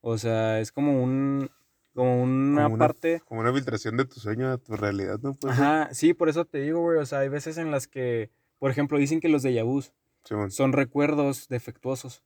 O 0.00 0.16
sea, 0.18 0.60
es 0.60 0.70
como 0.72 1.02
un, 1.02 1.50
como 1.94 2.22
una 2.22 2.62
Como 2.64 2.74
una- 2.76 2.86
parte... 2.86 3.20
Como 3.26 3.40
una 3.40 3.52
filtración 3.52 3.96
de 3.96 4.04
tu 4.04 4.20
sueño 4.20 4.50
a 4.50 4.58
tu 4.58 4.76
realidad, 4.76 5.18
¿no? 5.20 5.34
Puede 5.34 5.54
ser. 5.56 5.64
Ajá, 5.64 5.94
sí, 5.94 6.14
por 6.14 6.28
eso 6.28 6.44
te 6.44 6.58
digo, 6.60 6.80
güey, 6.80 6.98
o 6.98 7.06
sea, 7.06 7.18
hay 7.20 7.28
veces 7.28 7.58
en 7.58 7.70
las 7.72 7.88
que, 7.88 8.30
por 8.58 8.70
ejemplo, 8.70 8.98
dicen 8.98 9.18
que 9.20 9.28
los 9.28 9.42
de 9.42 9.60
vus 9.62 9.92
Simón. 10.24 10.50
son 10.52 10.72
recuerdos 10.72 11.48
defectuosos. 11.48 12.22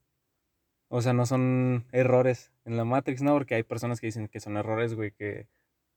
O 0.89 1.01
sea, 1.01 1.15
no 1.15 1.25
son 1.25 1.87
errores 1.91 2.53
en 2.67 2.77
la 2.77 2.85
Matrix, 2.85 3.23
¿no? 3.23 3.33
Porque 3.33 3.55
hay 3.55 3.63
personas 3.63 3.99
que 3.99 4.09
dicen 4.09 4.29
que 4.29 4.41
son 4.41 4.59
errores, 4.59 4.93
güey, 4.95 5.11
que, 5.13 5.49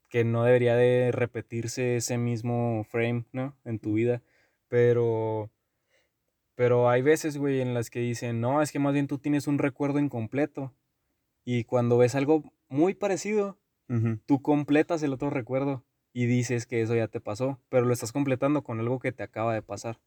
que 0.08 0.24
no 0.24 0.42
debería 0.44 0.74
de 0.74 1.12
repetirse 1.12 1.96
ese 1.96 2.16
mismo 2.16 2.82
frame, 2.88 3.26
¿no? 3.32 3.54
En 3.66 3.78
tu 3.78 3.92
vida. 3.92 4.22
Pero, 4.68 5.50
pero 6.56 6.88
hay 6.88 7.02
veces, 7.02 7.36
güey, 7.38 7.60
en 7.60 7.74
las 7.74 7.90
que 7.90 8.00
dicen, 8.00 8.40
no, 8.40 8.62
es 8.62 8.72
que 8.72 8.78
más 8.80 8.94
bien 8.94 9.06
tú 9.06 9.18
tienes 9.18 9.46
un 9.46 9.58
recuerdo 9.58 10.00
incompleto. 10.00 10.74
Y 11.44 11.62
cuando 11.64 11.98
ves 11.98 12.16
algo 12.16 12.42
muy 12.68 12.94
parecido, 12.94 13.58
tú 14.26 14.42
completas 14.42 15.00
el 15.04 15.12
otro 15.12 15.30
recuerdo 15.30 15.84
y 16.12 16.24
dices 16.24 16.66
que 16.66 16.80
eso 16.80 16.94
ya 16.96 17.08
te 17.08 17.20
pasó, 17.20 17.60
pero 17.68 17.84
lo 17.84 17.92
estás 17.92 18.10
completando 18.10 18.64
con 18.64 18.80
algo 18.80 18.98
que 18.98 19.12
te 19.12 19.22
acaba 19.22 19.52
de 19.52 19.60
pasar. 19.60 20.00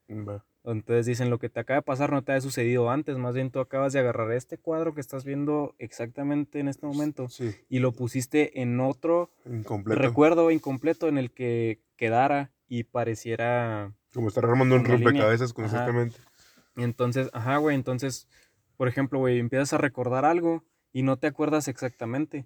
Entonces 0.66 1.06
dicen, 1.06 1.30
lo 1.30 1.38
que 1.38 1.50
te 1.50 1.60
acaba 1.60 1.78
de 1.78 1.84
pasar 1.84 2.12
no 2.12 2.24
te 2.24 2.32
ha 2.32 2.42
sucedido 2.42 2.90
antes, 2.90 3.18
más 3.18 3.36
bien 3.36 3.52
tú 3.52 3.60
acabas 3.60 3.94
de 3.94 4.00
agarrar 4.00 4.32
este 4.32 4.58
cuadro 4.58 4.96
que 4.96 5.02
estás 5.02 5.24
viendo 5.24 5.76
exactamente 5.78 6.60
en 6.60 6.68
este 6.68 6.88
momento 6.88 7.30
Sí, 7.30 7.56
y 7.70 7.78
lo 7.78 7.92
pusiste 7.92 8.60
en 8.62 8.80
otro 8.80 9.32
incompleto. 9.46 10.02
recuerdo 10.02 10.50
incompleto 10.50 11.08
en 11.08 11.20
el 11.20 11.32
que 11.32 11.80
quedara 11.96 12.52
y 12.68 12.86
pareciera... 12.86 13.94
Como 14.12 14.30
estar 14.30 14.44
armando 14.44 14.76
un 14.76 14.86
rompecabezas 14.86 15.54
Ajá. 15.58 16.10
Constantemente. 16.80 16.84
Entonces, 16.84 17.30
ajá, 17.34 17.58
güey, 17.58 17.76
entonces, 17.76 18.28
por 18.78 18.88
ejemplo, 18.88 19.20
güey, 19.20 19.40
empiezas 19.40 19.74
a 19.74 19.78
recordar 19.78 20.26
algo 20.26 20.64
y 20.92 21.04
no 21.04 21.18
te 21.18 21.28
acuerdas 21.28 21.68
exactamente. 21.68 22.46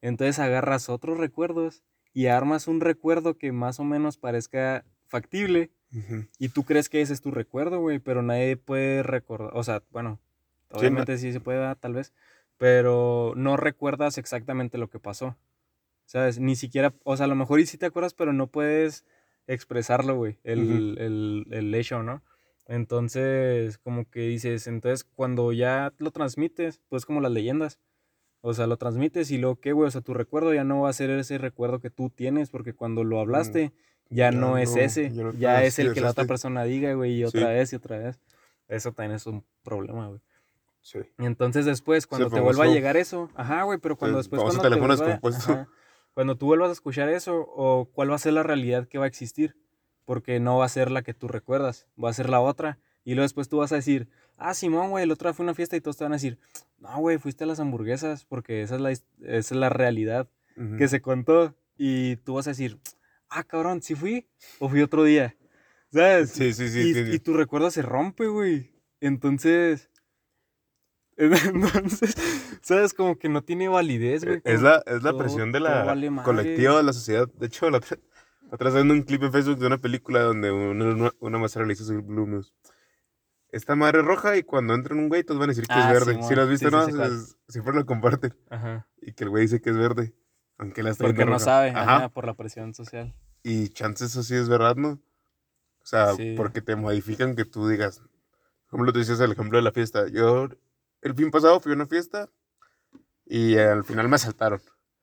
Entonces 0.00 0.38
agarras 0.38 0.88
otros 0.88 1.18
recuerdos 1.18 1.82
y 2.12 2.26
armas 2.26 2.68
un 2.68 2.80
recuerdo 2.80 3.38
que 3.38 3.52
más 3.52 3.80
o 3.80 3.84
menos 3.84 4.16
parezca 4.16 4.84
factible 5.06 5.70
y 6.38 6.48
tú 6.48 6.64
crees 6.64 6.88
que 6.88 7.02
ese 7.02 7.12
es 7.12 7.20
tu 7.20 7.30
recuerdo, 7.30 7.78
güey, 7.80 7.98
pero 7.98 8.22
nadie 8.22 8.56
puede 8.56 9.02
recordar, 9.02 9.50
o 9.54 9.62
sea, 9.62 9.82
bueno, 9.90 10.20
obviamente 10.70 11.18
sí 11.18 11.32
se 11.32 11.40
puede, 11.40 11.58
¿verdad? 11.58 11.76
tal 11.78 11.92
vez, 11.92 12.14
pero 12.56 13.34
no 13.36 13.58
recuerdas 13.58 14.16
exactamente 14.16 14.78
lo 14.78 14.88
que 14.88 14.98
pasó, 14.98 15.36
¿sabes? 16.06 16.38
Ni 16.38 16.56
siquiera, 16.56 16.94
o 17.04 17.16
sea, 17.18 17.24
a 17.24 17.28
lo 17.28 17.34
mejor 17.34 17.60
y 17.60 17.66
sí 17.66 17.76
te 17.76 17.84
acuerdas, 17.84 18.14
pero 18.14 18.32
no 18.32 18.46
puedes 18.46 19.04
expresarlo, 19.46 20.16
güey, 20.16 20.38
el, 20.44 20.96
el, 20.98 21.46
el 21.50 21.74
hecho, 21.74 22.02
¿no? 22.02 22.22
Entonces, 22.72 23.76
como 23.78 24.08
que 24.08 24.20
dices, 24.20 24.66
entonces 24.66 25.04
cuando 25.04 25.52
ya 25.52 25.92
lo 25.98 26.10
transmites, 26.10 26.80
pues 26.88 27.04
como 27.04 27.20
las 27.20 27.30
leyendas. 27.30 27.78
O 28.40 28.54
sea, 28.54 28.66
lo 28.66 28.76
transmites 28.76 29.30
y 29.30 29.38
luego, 29.38 29.60
¿qué, 29.60 29.72
güey? 29.72 29.88
O 29.88 29.90
sea, 29.90 30.00
tu 30.00 30.14
recuerdo 30.14 30.52
ya 30.54 30.64
no 30.64 30.80
va 30.80 30.88
a 30.88 30.92
ser 30.94 31.10
ese 31.10 31.38
recuerdo 31.38 31.80
que 31.80 31.90
tú 31.90 32.08
tienes, 32.10 32.50
porque 32.50 32.72
cuando 32.72 33.04
lo 33.04 33.20
hablaste, 33.20 33.72
ya, 34.10 34.30
Ya 34.30 34.32
no 34.32 34.56
es 34.58 34.74
ese. 34.74 35.10
ya 35.12 35.22
no- 35.22 35.32
Ya 35.34 35.62
es 35.64 35.78
el 35.78 35.92
que 35.92 36.00
la 36.00 36.10
otra 36.10 36.22
exacto. 36.22 36.28
persona 36.28 36.64
diga, 36.64 36.92
güey, 36.94 37.12
y 37.20 37.24
otra 37.24 37.40
Sí. 37.40 37.46
vez 37.46 37.72
y 37.72 37.76
otra 37.76 37.98
vez. 37.98 38.18
Eso 38.68 38.92
también 38.92 39.16
es 39.16 39.26
un 39.26 39.44
problema, 39.62 40.08
güey. 40.08 40.20
Sí. 40.80 40.98
Y 41.18 41.24
entonces 41.26 41.66
después, 41.66 42.06
cuando 42.06 42.30
te 42.30 42.40
vuelva 42.40 42.64
a 42.64 42.68
llegar 42.68 42.96
eso, 42.96 43.30
ajá, 43.34 43.62
güey, 43.64 43.78
pero 43.78 43.96
cuando 43.96 44.16
después 44.18 44.42
cuando 44.42 44.60
te 44.60 44.68
vuelva- 44.76 45.20
ajá, 45.22 45.68
cuando 46.14 46.36
tú 46.36 46.46
vuelvas 46.46 46.70
a 46.70 46.72
escuchar 46.72 47.10
eso, 47.10 47.46
o 47.54 47.84
cuál 47.92 48.10
va 48.10 48.16
a 48.16 48.18
ser 48.18 48.32
la 48.32 48.42
realidad 48.42 48.88
que 48.88 48.98
va 48.98 49.04
a 49.04 49.08
existir, 49.08 49.54
porque 50.12 50.40
no 50.40 50.58
va 50.58 50.66
a 50.66 50.68
ser 50.68 50.90
la 50.90 51.00
que 51.00 51.14
tú 51.14 51.26
recuerdas, 51.26 51.88
va 51.96 52.10
a 52.10 52.12
ser 52.12 52.28
la 52.28 52.38
otra. 52.38 52.78
Y 53.02 53.14
luego 53.14 53.22
después 53.22 53.48
tú 53.48 53.56
vas 53.56 53.72
a 53.72 53.76
decir, 53.76 54.10
ah, 54.36 54.52
Simón, 54.52 54.90
güey, 54.90 55.04
el 55.04 55.10
otro 55.10 55.30
día 55.30 55.32
fue 55.32 55.42
una 55.42 55.54
fiesta 55.54 55.74
y 55.74 55.80
todos 55.80 55.96
te 55.96 56.04
van 56.04 56.12
a 56.12 56.16
decir, 56.16 56.38
no, 56.76 56.98
güey, 56.98 57.16
fuiste 57.16 57.44
a 57.44 57.46
las 57.46 57.60
hamburguesas, 57.60 58.26
porque 58.26 58.60
esa 58.60 58.74
es 58.74 58.80
la, 58.82 58.90
esa 58.90 59.06
es 59.22 59.52
la 59.52 59.70
realidad 59.70 60.28
Ujú. 60.58 60.76
que 60.76 60.86
se 60.86 61.00
contó. 61.00 61.54
Y 61.78 62.16
tú 62.16 62.34
vas 62.34 62.46
a 62.46 62.50
decir, 62.50 62.78
ah, 63.30 63.42
cabrón, 63.42 63.80
¿sí 63.80 63.94
fui? 63.94 64.28
¿O 64.58 64.68
fui 64.68 64.82
otro 64.82 65.02
día? 65.02 65.34
¿Sabes? 65.90 66.28
Sí, 66.28 66.52
sí, 66.52 66.68
sí. 66.68 66.80
y, 66.80 66.88
entiendo. 66.88 67.14
y 67.14 67.18
tu 67.18 67.32
recuerdo 67.32 67.70
se 67.70 67.80
rompe, 67.80 68.26
güey. 68.26 68.70
Entonces. 69.00 69.88
Entonces, 71.16 72.14
¿sabes? 72.60 72.92
Como 72.92 73.18
que 73.18 73.30
no 73.30 73.42
tiene 73.44 73.66
validez, 73.66 74.26
güey. 74.26 74.42
Es 74.44 74.56
como 74.60 74.68
la, 74.68 74.82
es 74.84 75.02
la 75.02 75.16
presión 75.16 75.52
de 75.52 75.60
la 75.60 75.84
vale 75.84 76.10
colectiva 76.22 76.76
de 76.76 76.82
la 76.82 76.92
sociedad. 76.92 77.28
De 77.38 77.46
hecho, 77.46 77.70
la 77.70 77.78
otra, 77.78 77.96
vez 78.58 78.74
viendo 78.74 78.94
un 78.94 79.02
clip 79.02 79.22
en 79.22 79.32
Facebook 79.32 79.58
de 79.58 79.66
una 79.66 79.78
película 79.78 80.20
donde 80.22 80.50
una, 80.52 80.84
una, 80.94 81.12
una 81.20 81.64
le 81.66 81.72
hizo 81.72 81.84
su 81.84 82.02
Blue 82.02 82.26
News. 82.26 82.52
Esta 83.50 83.74
madre 83.76 84.00
es 84.00 84.06
roja 84.06 84.36
y 84.36 84.42
cuando 84.44 84.74
entran 84.74 84.98
un 84.98 85.08
güey, 85.08 85.24
todos 85.24 85.38
van 85.38 85.50
a 85.50 85.52
decir 85.52 85.66
que 85.66 85.74
Ah, 85.74 85.88
es 85.88 85.92
verde. 85.92 86.12
Simón. 86.14 86.28
si 86.28 86.34
lo 86.34 86.42
has 86.42 86.48
visto, 86.48 86.68
Sí, 86.68 86.92
¿no? 86.92 87.04
Es- 87.04 87.36
siempre 87.48 87.74
lo 87.74 87.84
comparten. 87.84 88.34
Ajá. 88.50 88.86
Y 89.00 89.12
que 89.12 89.24
el 89.24 89.30
güey 89.30 89.42
dice 89.42 89.60
que 89.60 89.70
es 89.70 89.76
verde. 89.76 90.14
Aunque 90.58 90.82
la 90.82 90.94
Porque 90.94 91.24
no 91.24 91.32
roja. 91.32 91.38
sabe, 91.44 91.70
Ajá. 91.70 91.96
ajá, 91.96 92.08
por 92.10 92.26
la 92.26 92.34
presión 92.34 92.72
social. 92.72 93.14
Y 93.42 93.68
chances 93.70 94.10
eso 94.12 94.22
sí 94.22 94.34
es 94.36 94.48
verdad, 94.48 94.76
¿no? 94.76 94.90
O 94.92 95.84
sea, 95.84 96.12
porque 96.36 96.60
te 96.62 96.76
modifican 96.76 97.34
que 97.36 97.44
tú 97.44 97.68
digas. 97.68 98.00
Como 98.68 98.84
lo 98.84 98.92
decías 98.92 99.18
el 99.20 99.32
ejemplo 99.32 99.58
de 99.58 99.62
la 99.62 99.72
fiesta. 99.72 100.06
Yo, 100.08 100.48
el 101.02 101.14
fin 101.14 101.30
pasado 101.30 101.58
fui 101.60 101.72
a 101.72 101.74
una 101.74 101.86
fiesta 101.86 102.30
y 103.26 103.56
al 103.58 103.84
final 103.84 104.08
me 104.08 104.14
asaltaron. 104.16 104.60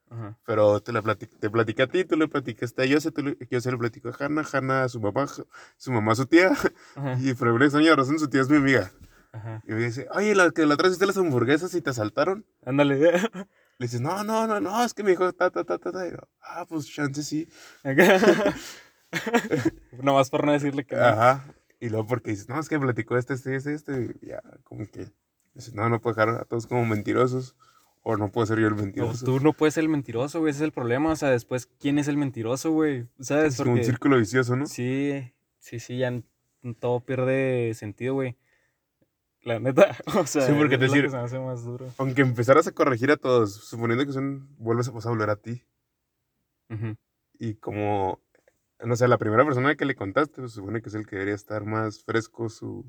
Ajá. 0.10 0.38
Pero 0.46 0.82
te 0.82 0.92
la 0.92 1.02
platiqué, 1.02 1.36
te 1.38 1.50
platiqué 1.50 1.84
a 1.84 1.88
ti, 1.88 2.04
tú 2.06 2.18
le 2.18 2.28
platicaste 2.28 2.82
a 2.82 2.86
Yose, 2.86 3.12
tú 3.12 3.22
le, 3.24 3.38
yo 3.50 3.62
se 3.62 3.72
lo 3.72 3.78
platico 3.78 4.10
a 4.10 4.16
Hanna, 4.20 4.44
Hanna 4.52 4.84
a 4.84 4.90
su 4.90 5.00
Ja- 5.02 5.46
su 5.78 5.92
mamá 5.92 6.14
a 6.14 6.16
su 6.16 6.26
tía, 6.26 6.52
Ajá. 6.96 7.18
y 7.20 7.34
por 7.36 7.48
alguna 7.48 7.66
extraña 7.66 7.96
razón 7.96 8.18
su 8.20 8.28
tía 8.30 8.42
es 8.42 8.50
mi 8.50 8.58
amiga. 8.58 8.92
Ajá. 9.32 9.62
Y 9.68 9.74
me 9.74 9.84
dice, 9.84 10.08
oye, 10.14 10.34
la 10.34 10.50
que 10.50 10.66
la 10.66 10.76
hiciste 10.84 11.06
las 11.06 11.18
hamburguesas 11.18 11.76
y 11.76 11.82
te 11.82 11.92
asaltaron. 11.92 12.46
Ándale. 12.66 13.00
Le 13.78 13.86
dices, 13.86 14.02
no, 14.02 14.24
no, 14.26 14.46
no, 14.48 14.60
no, 14.60 14.84
es 14.84 14.94
que 14.94 15.04
me 15.04 15.12
dijo 15.12 15.32
ta, 15.32 15.52
ta, 15.52 15.64
ta, 15.64 15.78
ta, 15.78 15.92
ta. 15.92 16.08
Y 16.08 16.12
yo, 16.12 16.18
ah, 16.42 16.66
pues 16.68 16.86
chance 16.88 17.24
sí. 17.24 17.48
Nomás 20.02 20.30
por 20.30 20.46
no 20.46 20.52
decirle 20.52 20.86
que 20.86 20.96
no. 20.96 21.04
Ajá. 21.04 21.46
Y 21.80 21.90
luego 21.90 22.08
porque 22.08 22.32
dices, 22.32 22.50
no, 22.50 22.60
es 22.60 22.68
que 22.68 22.80
platicó 22.80 23.18
este, 23.18 23.36
este, 23.36 23.56
este, 23.56 23.74
este. 23.74 24.18
Y 24.22 24.28
ya, 24.28 24.42
como 24.64 24.86
que, 24.86 25.12
dices, 25.54 25.74
no, 25.74 25.88
no 25.90 26.02
puedo 26.02 26.16
dejar 26.16 26.42
a 26.42 26.46
todos 26.46 26.68
como 26.68 26.86
mentirosos. 26.86 27.56
O 28.12 28.18
no 28.18 28.32
puedo 28.32 28.48
ser 28.48 28.60
yo 28.60 28.68
el 28.68 28.76
No, 28.76 28.82
mentiroso. 28.82 29.24
tú 29.26 29.40
no 29.40 29.54
puedes 29.54 29.76
ser 29.76 29.84
el 29.84 29.90
mentiroso, 29.90 30.40
güey. 30.40 30.50
Ese 30.52 30.60
es 30.60 30.64
el 30.64 30.72
problema. 30.72 31.12
O 31.12 31.16
sea, 31.16 31.30
después, 31.30 31.68
¿quién 31.80 32.00
es 32.00 32.08
el 32.08 32.18
mentiroso, 32.18 32.72
güey? 32.72 33.08
¿Sabes? 33.20 33.54
es 33.54 33.62
como 33.62 33.74
un 33.74 33.84
círculo 33.84 34.18
vicioso, 34.18 34.56
¿no? 34.56 34.66
Sí, 34.66 35.32
sí, 35.60 35.80
sí, 35.80 35.98
ya 36.00 36.12
todo 36.80 37.02
pierde 37.02 37.74
sentido, 37.76 38.16
güey. 38.16 38.36
La 39.44 39.60
neta, 39.60 39.96
o 40.24 40.26
sea, 40.26 40.42
Sí, 40.48 40.54
porque 40.58 40.76
es 40.76 40.80
te 40.82 40.88
lo 40.88 40.92
decir- 40.94 41.04
que 41.04 41.10
se 41.12 41.18
me 41.18 41.24
hace 41.24 41.40
más 41.40 41.64
duro. 41.64 41.86
Aunque 41.98 42.22
empezaras 42.22 42.66
a 42.68 42.72
corregir 42.72 43.12
a 43.12 43.18
todos, 43.18 43.54
suponiendo 43.54 44.06
que 44.06 44.12
son, 44.12 44.48
vuelves 44.58 44.88
a 44.88 44.94
pasar 44.94 45.12
a 45.12 45.14
volver 45.14 45.30
a 45.30 45.36
ti. 45.36 45.64
Ujú. 46.70 46.96
Y 47.38 47.54
como, 47.56 48.20
no 48.84 48.96
sé, 48.96 49.08
la 49.08 49.18
primera 49.18 49.46
persona 49.46 49.76
que 49.76 49.86
le 49.86 49.96
contaste, 49.96 50.42
pues, 50.42 50.52
supone 50.54 50.82
que 50.82 50.90
es 50.90 50.96
el 50.96 51.06
que 51.06 51.16
debería 51.16 51.36
estar 51.36 51.64
más 51.66 52.04
fresco 52.04 52.50
su, 52.50 52.86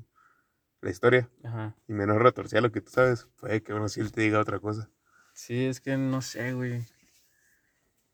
la 0.81 0.89
historia. 0.89 1.29
Ajá. 1.43 1.75
Y 1.87 1.93
menos 1.93 2.17
retorcida 2.17 2.59
lo 2.61 2.71
que 2.71 2.81
tú 2.81 2.91
sabes. 2.91 3.27
Puede 3.39 3.61
que, 3.63 3.71
bueno, 3.71 3.87
si 3.87 4.01
él 4.01 4.11
te 4.11 4.21
diga 4.21 4.39
otra 4.39 4.59
cosa. 4.59 4.89
Sí, 5.33 5.65
es 5.65 5.79
que 5.81 5.97
no 5.97 6.21
sé, 6.21 6.53
güey. 6.53 6.81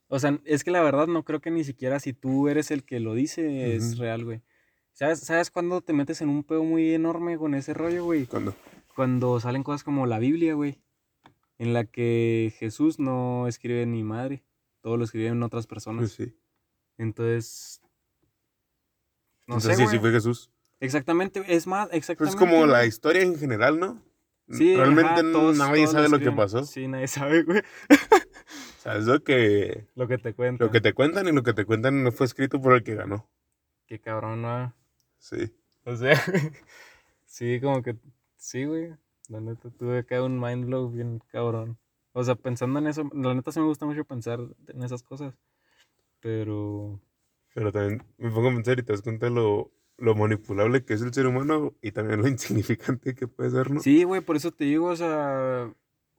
O 0.10 0.19
sea, 0.19 0.39
es 0.45 0.63
que 0.63 0.71
la 0.71 0.82
verdad 0.82 1.08
no 1.08 1.23
creo 1.23 1.41
que 1.41 1.51
ni 1.51 1.63
siquiera 1.63 1.99
si 1.99 2.13
tú 2.13 2.47
eres 2.47 2.71
el 2.71 2.84
que 2.86 2.99
lo 2.99 3.13
dice 3.13 3.75
es 3.75 3.97
real, 3.97 4.23
güey. 4.23 4.41
¿Sabes, 4.93 5.19
¿Sabes 5.19 5.51
cuándo 5.51 5.82
te 5.82 5.93
metes 5.93 6.21
en 6.21 6.30
un 6.30 6.43
pedo 6.43 6.63
muy 6.63 6.93
enorme 6.93 7.38
con 7.38 7.53
ese 7.53 7.73
rollo, 7.73 8.06
güey? 8.06 8.25
Cuando, 8.25 8.56
Cuando 8.95 9.39
salen 9.39 9.63
cosas 9.63 9.84
como 9.84 10.06
la 10.06 10.17
Biblia, 10.19 10.53
güey. 10.53 10.82
En 11.60 11.73
la 11.73 11.86
que 11.86 12.53
Jesús 12.58 12.99
no 12.99 13.47
escribe 13.47 13.86
ni 13.86 14.03
madre. 14.03 14.43
Todo 14.82 14.95
lo 14.97 15.03
escriben 15.03 15.43
otras 15.43 15.67
personas. 15.67 16.15
pues 16.17 16.30
sí. 16.30 16.36
Entonces. 16.97 17.82
No 19.45 19.56
Entonces 19.56 19.77
sé, 19.77 19.84
sí, 19.84 19.89
sí 19.91 19.97
güey. 19.97 19.99
fue 19.99 20.12
Jesús. 20.12 20.51
Exactamente, 20.80 21.43
es 21.47 21.65
más, 21.67 21.88
Pues 21.88 21.97
exactamente. 21.97 22.36
es 22.36 22.39
como 22.51 22.65
la 22.67 22.86
historia 22.86 23.23
en 23.23 23.38
general, 23.38 23.80
¿no? 23.80 24.01
Sí, 24.50 24.76
Realmente 24.76 25.12
ajá, 25.12 25.22
todos- 25.32 25.58
nadie 25.58 25.84
todos 25.84 25.92
sabe 25.92 26.10
lo 26.10 26.20
que 26.20 26.32
pasó. 26.32 26.64
Sí, 26.64 26.88
nadie 26.88 27.08
sabe, 27.08 27.44
güey. 27.44 27.60
O 27.60 28.80
sea, 28.82 28.96
es 28.98 29.06
lo 29.06 29.22
que, 29.24 29.88
Lo 29.96 30.08
que 30.08 30.18
te 30.18 30.34
cuento. 30.34 30.64
lo 30.66 30.72
que 30.72 30.80
te 30.82 30.94
cuentan 30.94 31.28
y 31.28 31.32
lo 31.34 31.44
que 31.44 31.54
te 31.54 31.66
cuentan 31.66 32.04
no 32.04 32.12
fue 32.12 32.26
escrito 32.26 32.62
por 32.62 32.74
el 32.74 32.84
que 32.84 32.96
ganó. 32.96 33.28
Qué 33.88 34.00
cabrón, 34.00 34.42
¿no? 34.42 34.74
Sí. 35.20 35.54
O 35.84 35.96
sea, 35.96 36.14
sí, 37.26 37.60
como 37.62 37.82
que. 37.84 37.96
Sí, 38.38 38.64
güey. 38.66 38.94
La 39.30 39.42
neta, 39.42 39.70
tuve 39.72 40.00
acá 40.00 40.24
un 40.24 40.40
mind 40.40 40.66
blow 40.68 40.90
bien 40.90 41.20
cabrón. 41.32 41.78
O 42.14 42.24
sea, 42.24 42.36
pensando 42.36 42.80
en 42.80 42.88
eso, 42.88 43.10
la 43.14 43.34
neta 43.34 43.52
sí 43.52 43.60
me 43.60 43.66
gusta 43.66 43.86
mucho 43.86 44.06
pensar 44.06 44.40
en 44.68 44.84
esas 44.84 45.04
cosas. 45.04 45.34
Pero. 46.22 47.00
Pero 47.54 47.72
también 47.72 48.04
me 48.18 48.30
pongo 48.32 48.50
a 48.50 48.54
pensar 48.54 48.80
y 48.80 48.84
te 48.84 48.94
das 48.94 49.02
cuenta 49.02 49.30
lo, 49.30 49.72
lo 49.98 50.16
manipulable 50.16 50.84
que 50.86 50.94
es 50.94 51.02
el 51.02 51.14
ser 51.14 51.28
humano 51.28 51.74
y 51.82 51.92
también 51.92 52.22
lo 52.22 52.28
insignificante 52.28 53.16
que 53.16 53.28
puede 53.28 53.50
ser, 53.52 53.72
¿no? 53.72 53.80
Sí, 53.82 54.04
güey, 54.04 54.22
por 54.22 54.36
eso 54.36 54.52
te 54.52 54.66
digo, 54.66 54.88
o 54.88 54.96
sea. 54.96 55.74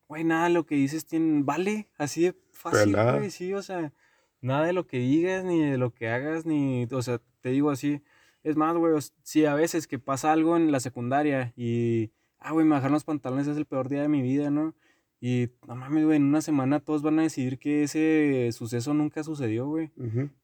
Güey, 0.09 0.25
nada 0.25 0.45
de 0.45 0.51
lo 0.55 0.65
que 0.67 0.75
dices 0.75 1.07
tiene. 1.07 1.43
Vale, 1.45 1.89
así 1.99 2.23
de 2.23 2.35
fácil, 2.53 2.93
güey, 3.19 3.31
sí, 3.31 3.53
o 3.55 3.63
sea. 3.63 3.93
Nada 4.41 4.67
de 4.67 4.73
lo 4.73 4.87
que 4.87 4.99
digas, 4.99 5.45
ni 5.45 5.63
de 5.63 5.77
lo 5.79 5.93
que 5.93 6.09
hagas, 6.09 6.47
ni. 6.47 6.87
O 6.91 7.03
sea, 7.03 7.21
te 7.41 7.51
digo 7.51 7.71
así. 7.71 8.03
Es 8.45 8.57
más, 8.57 8.77
güey, 8.77 8.93
o 8.95 8.99
s- 8.99 9.13
sí, 9.23 9.45
a 9.45 9.55
veces 9.55 9.87
que 9.87 9.99
pasa 9.99 10.33
algo 10.33 10.57
en 10.57 10.73
la 10.73 10.81
secundaria 10.81 11.53
y. 11.57 12.11
Ah, 12.39 12.53
güey, 12.53 12.65
me 12.65 12.75
bajaron 12.77 12.93
los 12.93 13.05
pantalones, 13.05 13.49
es 13.49 13.57
el 13.57 13.67
peor 13.67 13.89
día 13.89 14.01
de 14.03 14.09
mi 14.09 14.23
vida, 14.23 14.49
¿no? 14.51 14.75
Y 15.21 15.51
no 15.67 15.75
mames, 15.75 16.05
güey, 16.05 16.17
en 16.17 16.25
una 16.27 16.41
semana 16.41 16.79
todos 16.79 17.03
van 17.03 17.19
a 17.19 17.23
decidir 17.23 17.59
que 17.59 17.83
ese 17.83 18.51
suceso 18.53 18.95
nunca 18.95 19.25
sucedió, 19.25 19.67
güey. 19.67 19.91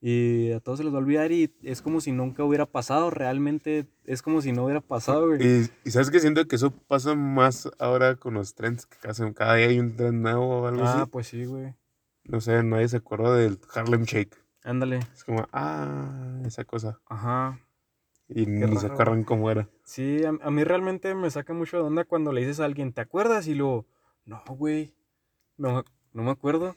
Y 0.00 0.50
a 0.50 0.58
todos 0.58 0.78
se 0.78 0.84
les 0.84 0.92
va 0.92 0.96
a 0.98 1.00
olvidar 1.00 1.30
y 1.30 1.54
es 1.62 1.80
como 1.80 2.00
si 2.00 2.10
nunca 2.10 2.42
hubiera 2.42 2.66
pasado, 2.66 3.10
realmente 3.10 3.86
es 4.04 4.20
como 4.20 4.40
si 4.42 4.50
no 4.52 4.64
hubiera 4.64 4.80
pasado, 4.80 5.28
güey. 5.28 5.40
Y, 5.46 5.70
y 5.84 5.90
sabes 5.92 6.10
que 6.10 6.18
siento 6.18 6.46
que 6.48 6.56
eso 6.56 6.72
pasa 6.72 7.14
más 7.14 7.70
ahora 7.78 8.16
con 8.16 8.34
los 8.34 8.54
trends, 8.56 8.86
que 8.86 8.96
cada, 8.98 9.32
cada 9.32 9.54
día 9.54 9.68
hay 9.68 9.78
un 9.78 9.94
trend 9.94 10.22
nuevo 10.22 10.62
o 10.62 10.66
algo 10.66 10.82
Ah, 10.84 11.02
así. 11.02 11.10
pues 11.10 11.28
sí, 11.28 11.44
güey. 11.44 11.74
No 12.24 12.40
sé, 12.40 12.62
nadie 12.64 12.88
se 12.88 12.96
acuerda 12.96 13.36
del 13.36 13.60
Harlem 13.74 14.02
Shake. 14.02 14.34
Ándale. 14.64 15.00
Es 15.14 15.22
como, 15.24 15.46
ah, 15.52 16.40
esa 16.46 16.64
cosa. 16.64 16.98
Ajá. 17.06 17.60
Y 18.28 18.46
ni 18.46 18.76
se 18.78 18.86
acuerdan 18.86 19.22
cómo 19.22 19.50
era. 19.50 19.68
Sí, 19.84 20.24
a, 20.24 20.30
a 20.42 20.50
mí 20.50 20.64
realmente 20.64 21.14
me 21.14 21.30
saca 21.30 21.52
mucho 21.52 21.76
de 21.76 21.82
onda 21.84 22.04
cuando 22.04 22.32
le 22.32 22.40
dices 22.40 22.58
a 22.60 22.64
alguien, 22.64 22.92
¿te 22.94 23.02
acuerdas? 23.02 23.46
Y 23.46 23.54
luego, 23.54 23.84
no, 24.26 24.42
güey, 24.48 24.94
no, 25.56 25.84
no 26.12 26.22
me 26.22 26.30
acuerdo. 26.30 26.76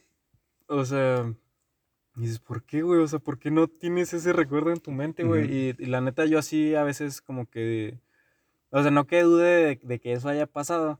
O 0.68 0.84
sea, 0.86 1.34
y 2.16 2.22
dices, 2.22 2.40
¿por 2.40 2.64
qué, 2.64 2.82
güey? 2.82 3.00
O 3.02 3.08
sea, 3.08 3.20
¿por 3.20 3.40
qué 3.40 3.52
no 3.52 3.68
tienes 3.68 4.14
ese 4.14 4.34
recuerdo 4.34 4.72
en 4.72 4.80
tu 4.80 4.92
mente, 4.92 5.24
güey? 5.24 5.46
Y, 5.52 5.76
y 5.78 5.86
la 5.86 6.02
neta, 6.02 6.26
yo 6.26 6.40
así 6.40 6.76
a 6.76 6.84
veces 6.84 7.22
como 7.22 7.50
que, 7.50 8.00
o 8.70 8.82
sea, 8.82 8.92
no 8.92 9.08
que 9.08 9.22
dude 9.22 9.46
de, 9.46 9.80
de 9.82 10.00
que 10.00 10.14
eso 10.14 10.28
haya 10.30 10.48
pasado, 10.48 11.00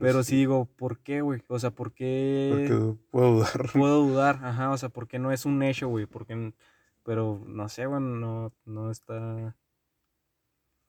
pero 0.00 0.22
sí 0.24 0.36
digo, 0.36 0.66
¿por 0.66 0.98
qué, 1.00 1.20
güey? 1.20 1.42
O 1.48 1.58
sea, 1.58 1.70
¿por 1.70 1.92
qué 1.92 2.50
Porque 2.50 2.98
puedo 3.10 3.32
dudar. 3.34 3.50
puedo 3.72 4.02
dudar? 4.02 4.40
Ajá, 4.42 4.70
o 4.72 4.76
sea, 4.78 4.88
¿por 4.88 5.06
qué 5.06 5.18
no 5.18 5.30
es 5.32 5.44
un 5.46 5.62
hecho, 5.62 5.88
güey? 5.88 6.06
¿Por 6.06 6.26
qué 6.26 6.32
n- 6.32 6.54
Pero 7.04 7.40
no 7.46 7.68
sé, 7.68 7.86
güey, 7.86 8.00
no, 8.00 8.52
no 8.64 8.90
está, 8.90 9.54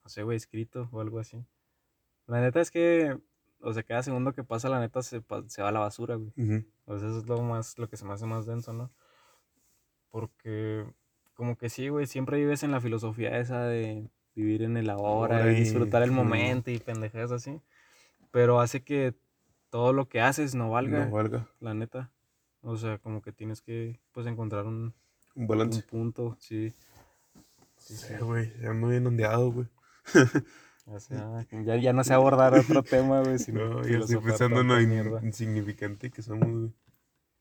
no 0.03 0.10
sé, 0.10 0.24
güey, 0.24 0.38
escrito 0.38 0.89
o 0.91 1.01
algo 1.01 1.20
así. 1.20 1.45
La 2.28 2.41
neta 2.41 2.62
es 2.62 2.72
que, 2.72 3.18
o 3.66 3.74
sea, 3.74 3.84
cada 3.84 4.03
segundo 4.03 4.34
que 4.34 4.43
pasa, 4.43 4.70
la 4.70 4.80
neta 4.80 5.01
se, 5.01 5.24
se 5.47 5.61
va 5.61 5.70
a 5.70 5.72
la 5.72 5.80
basura, 5.80 6.16
güey. 6.16 6.32
Ujú. 6.38 6.66
O 6.86 6.99
sea, 6.99 7.09
eso 7.09 7.18
es 7.20 7.26
lo 7.28 7.41
más, 7.41 7.78
lo 7.78 7.89
que 7.89 7.97
se 7.97 8.05
me 8.05 8.13
hace 8.13 8.26
más 8.26 8.45
denso, 8.45 8.74
¿no? 8.74 8.91
Porque, 10.09 10.86
como 11.34 11.57
que 11.57 11.70
sí, 11.70 11.89
güey, 11.89 12.05
siempre 12.07 12.38
vives 12.38 12.63
en 12.63 12.72
la 12.72 12.80
filosofía 12.82 13.38
esa 13.39 13.66
de 13.66 14.09
vivir 14.36 14.61
en 14.63 14.78
el 14.78 14.89
ahora 14.89 15.51
y 15.51 15.55
disfrutar 15.59 16.03
el 16.03 16.11
momento 16.11 16.72
y 16.72 16.78
pendejadas 16.80 17.32
así. 17.32 17.59
Pero 18.32 18.59
hace 18.59 18.84
que 18.84 19.16
todo 19.70 19.93
lo 19.93 20.07
que 20.07 20.22
haces 20.22 20.55
no 20.55 20.70
valga, 20.70 21.05
No 21.05 21.11
valga. 21.11 21.49
la 21.59 21.74
neta. 21.74 22.11
O 22.61 22.78
sea, 22.78 22.97
como 22.99 23.22
que 23.22 23.32
tienes 23.32 23.61
que, 23.61 23.99
pues, 24.11 24.26
encontrar 24.28 24.66
un, 24.66 24.93
Un 25.36 25.41
un 25.43 25.47
balance. 25.47 25.82
punto, 25.84 26.36
sí. 26.39 26.74
Sí, 27.78 27.95
Sí, 27.95 28.13
güey. 28.22 28.51
Ya 28.61 28.72
ando 28.72 28.88
bien 28.88 29.05
ondeado, 29.05 29.51
güey. 29.51 29.68
O 30.86 30.99
sea, 30.99 31.45
ya, 31.65 31.77
ya 31.77 31.93
no 31.93 32.03
sé 32.03 32.13
abordar 32.13 32.53
otro 32.59 32.83
tema, 32.83 33.21
güey, 33.21 33.39
sino 33.39 33.65
No, 33.65 33.88
yo 33.88 33.99
estoy 33.99 34.17
pensando 34.17 34.61
en 34.61 34.67
lo 34.67 35.19
insignificante 35.21 36.11
que 36.11 36.21
somos, 36.21 36.49
güey. 36.49 36.73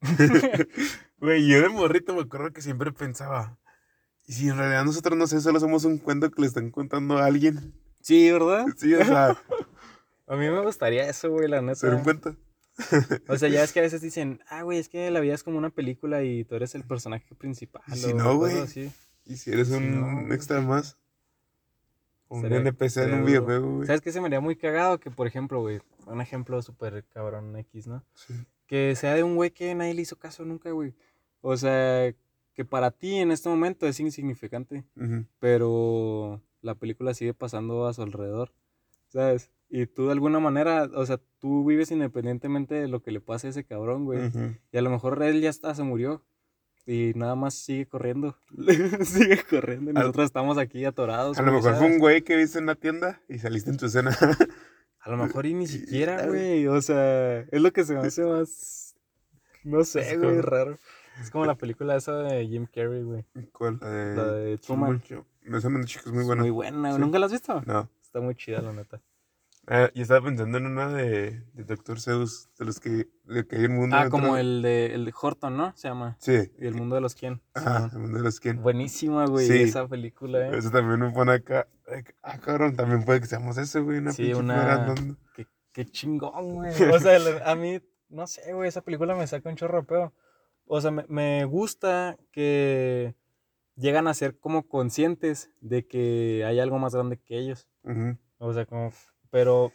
Güey, 1.18 1.48
yo 1.48 1.62
de 1.62 1.70
morrito 1.70 2.14
me 2.14 2.20
acuerdo 2.20 2.52
que 2.52 2.60
siempre 2.60 2.92
pensaba, 2.92 3.58
¿y 4.26 4.34
si 4.34 4.48
en 4.48 4.58
realidad 4.58 4.84
nosotros, 4.84 5.16
no 5.16 5.26
sé, 5.26 5.40
solo 5.40 5.58
somos 5.58 5.86
un 5.86 5.96
cuento 5.96 6.30
que 6.30 6.42
le 6.42 6.48
están 6.48 6.70
contando 6.70 7.16
a 7.16 7.24
alguien? 7.24 7.72
Sí, 8.02 8.30
¿verdad? 8.30 8.66
Sí, 8.76 8.92
o 8.92 9.02
sea, 9.02 9.34
A 10.26 10.36
mí 10.36 10.48
me 10.48 10.60
gustaría 10.60 11.08
eso, 11.08 11.30
güey, 11.30 11.48
la 11.48 11.60
neta. 11.60 11.74
ser 11.74 11.94
un 11.94 12.02
cuento. 12.02 12.36
O 13.28 13.36
sea, 13.36 13.48
ya 13.48 13.62
es 13.62 13.72
que 13.72 13.80
a 13.80 13.82
veces 13.82 14.00
dicen, 14.00 14.40
ah, 14.48 14.62
güey, 14.62 14.78
es 14.78 14.88
que 14.88 15.10
la 15.10 15.20
vida 15.20 15.34
es 15.34 15.42
como 15.42 15.58
una 15.58 15.70
película 15.70 16.22
y 16.24 16.44
tú 16.44 16.54
eres 16.56 16.74
el 16.74 16.84
personaje 16.84 17.34
principal. 17.34 17.82
¿Y 17.88 17.96
si 17.96 18.12
o 18.12 18.14
no, 18.14 18.36
güey? 18.36 18.54
¿Y 19.26 19.36
si 19.36 19.52
eres 19.52 19.70
un 19.70 20.28
no, 20.28 20.34
extra 20.34 20.60
más? 20.60 20.98
Un 22.34 22.40
Sería- 22.42 22.58
NPC 22.58 23.04
en 23.04 23.14
un 23.14 23.24
videojuego, 23.24 23.74
güey. 23.76 23.86
¿Sabes 23.86 24.00
qué 24.00 24.10
se 24.12 24.20
me 24.20 24.26
haría 24.26 24.40
muy 24.40 24.56
cagado? 24.56 24.98
Que, 24.98 25.10
por 25.10 25.26
ejemplo, 25.26 25.60
güey, 25.60 25.80
un 26.06 26.20
ejemplo 26.20 26.60
súper 26.62 27.04
cabrón 27.12 27.56
X, 27.56 27.86
¿no? 27.86 28.04
Sí. 28.14 28.34
Que 28.66 28.94
sea 28.96 29.14
de 29.14 29.22
un 29.22 29.36
güey 29.36 29.50
que 29.50 29.74
nadie 29.74 29.94
le 29.94 30.02
hizo 30.02 30.16
caso 30.18 30.44
nunca, 30.44 30.70
güey. 30.70 30.94
O 31.42 31.56
sea, 31.56 32.12
que 32.54 32.64
para 32.64 32.90
ti 32.90 33.16
en 33.16 33.30
este 33.30 33.48
momento 33.48 33.86
es 33.86 34.00
insignificante, 34.00 34.84
Ujú, 34.96 35.26
pero 35.38 36.40
la 36.62 36.74
película 36.74 37.14
sigue 37.14 37.34
pasando 37.34 37.86
a 37.86 37.92
su 37.92 38.02
alrededor, 38.02 38.52
¿sabes? 39.08 39.50
Y 39.68 39.86
tú 39.86 40.06
de 40.06 40.12
alguna 40.12 40.40
manera, 40.40 40.88
o 40.94 41.04
sea, 41.04 41.20
tú 41.38 41.64
vives 41.64 41.90
independientemente 41.90 42.74
de 42.74 42.88
lo 42.88 43.02
que 43.02 43.10
le 43.10 43.20
pase 43.20 43.48
a 43.48 43.50
ese 43.50 43.64
cabrón, 43.64 44.04
güey. 44.04 44.26
ujú. 44.28 44.54
Y 44.72 44.76
a 44.78 44.82
lo 44.82 44.90
mejor 44.90 45.22
él 45.22 45.40
ya 45.40 45.50
está, 45.50 45.74
se 45.74 45.82
murió. 45.82 46.22
Y 46.86 47.12
nada 47.14 47.34
más 47.34 47.54
sigue 47.54 47.86
corriendo. 47.86 48.36
sigue 49.04 49.42
corriendo. 49.48 49.90
Y 49.90 49.94
nosotros 49.94 50.26
estamos 50.26 50.58
aquí 50.58 50.84
atorados. 50.84 51.38
A 51.38 51.42
lo 51.42 51.52
mejor 51.52 51.76
fue 51.76 51.86
un 51.86 51.98
güey 51.98 52.22
que 52.22 52.36
viste 52.36 52.58
en 52.58 52.66
la 52.66 52.74
tienda 52.74 53.20
y 53.28 53.38
saliste 53.38 53.70
en 53.70 53.76
tu 53.76 53.86
escena. 53.86 54.10
A 55.00 55.10
lo 55.10 55.18
mejor 55.18 55.44
y 55.44 55.52
ni 55.52 55.66
siquiera, 55.66 56.26
güey. 56.26 56.66
O 56.66 56.80
sea, 56.80 57.40
es 57.40 57.60
lo 57.60 57.72
que 57.72 57.84
se 57.84 57.94
me 57.94 58.00
hace 58.00 58.24
más. 58.24 58.94
No 59.62 59.84
sé, 59.84 60.12
Es 60.12 60.18
güey, 60.18 60.40
raro. 60.40 60.78
Es 61.20 61.30
como 61.30 61.44
la 61.44 61.54
película 61.56 61.94
esa 61.94 62.16
de 62.22 62.46
Jim 62.46 62.66
Carrey, 62.66 63.02
güey. 63.02 63.24
¿Cuál? 63.52 63.78
La 63.80 63.88
de, 63.90 64.16
La 64.16 64.32
de 64.32 64.58
Truman. 64.58 65.02
Esa 65.44 65.58
es 65.58 65.64
muy 65.68 65.82
Es 65.82 66.26
buena. 66.26 66.42
Muy 66.42 66.50
buena. 66.50 66.92
Sí. 66.94 66.98
¿Nunca 66.98 67.18
la 67.18 67.26
has 67.26 67.32
visto? 67.32 67.62
No. 67.66 67.88
Está 68.02 68.20
muy 68.20 68.34
chida, 68.34 68.62
la 68.62 68.72
neta. 68.72 69.00
Ah, 69.66 69.90
yo 69.94 70.02
estaba 70.02 70.24
pensando 70.26 70.58
en 70.58 70.66
una 70.66 70.88
de, 70.92 71.42
de 71.54 71.64
Doctor 71.64 72.00
Zeus, 72.00 72.48
de 72.58 72.64
los 72.66 72.80
que, 72.80 73.08
de 73.24 73.46
que 73.46 73.56
hay 73.56 73.64
un 73.64 73.76
mundo 73.76 73.96
Ah, 73.96 74.08
como 74.10 74.36
el 74.36 74.60
de, 74.62 74.94
el 74.94 75.04
de 75.06 75.14
Horton, 75.18 75.56
¿no? 75.56 75.72
Se 75.76 75.88
llama. 75.88 76.16
Sí. 76.20 76.52
Y 76.58 76.66
el 76.66 76.74
mundo 76.74 76.94
de 76.96 77.00
los 77.00 77.14
quién. 77.14 77.40
Ajá, 77.54 77.76
Simón. 77.76 77.90
el 77.94 77.98
mundo 78.00 78.18
de 78.18 78.24
los 78.24 78.40
quién. 78.40 78.62
Buenísima, 78.62 79.26
güey, 79.26 79.46
Sí. 79.46 79.62
esa 79.62 79.88
película, 79.88 80.48
¿eh? 80.48 80.58
Eso 80.58 80.70
también 80.70 81.00
me 81.00 81.10
pone 81.12 81.32
acá. 81.32 81.66
Ah, 82.22 82.38
cabrón, 82.38 82.76
también 82.76 83.04
puede 83.04 83.20
que 83.20 83.26
seamos 83.26 83.56
eso, 83.58 83.82
güey. 83.84 83.98
Una 83.98 84.12
Sí, 84.12 84.34
una-. 84.34 84.94
Qué, 85.34 85.46
qué 85.72 85.84
chingón, 85.86 86.54
güey. 86.56 86.70
O 86.92 86.98
sea, 87.00 87.18
a 87.50 87.54
mí, 87.54 87.80
no 88.08 88.26
sé, 88.26 88.52
güey, 88.52 88.68
esa 88.68 88.82
película 88.82 89.14
me 89.14 89.26
saca 89.26 89.48
un 89.48 89.56
chorro 89.56 89.80
de 89.80 89.86
pedo. 89.86 90.12
O 90.66 90.80
sea, 90.80 90.90
me, 90.90 91.04
me 91.08 91.44
gusta 91.44 92.16
que 92.32 93.14
llegan 93.76 94.08
a 94.08 94.14
ser 94.14 94.38
como 94.38 94.66
conscientes 94.68 95.50
de 95.60 95.86
que 95.86 96.44
hay 96.46 96.60
algo 96.60 96.78
más 96.78 96.94
grande 96.94 97.18
que 97.18 97.38
ellos. 97.38 97.68
Ujú. 97.82 98.16
O 98.38 98.52
sea, 98.52 98.66
como, 98.66 98.92
pero 99.34 99.72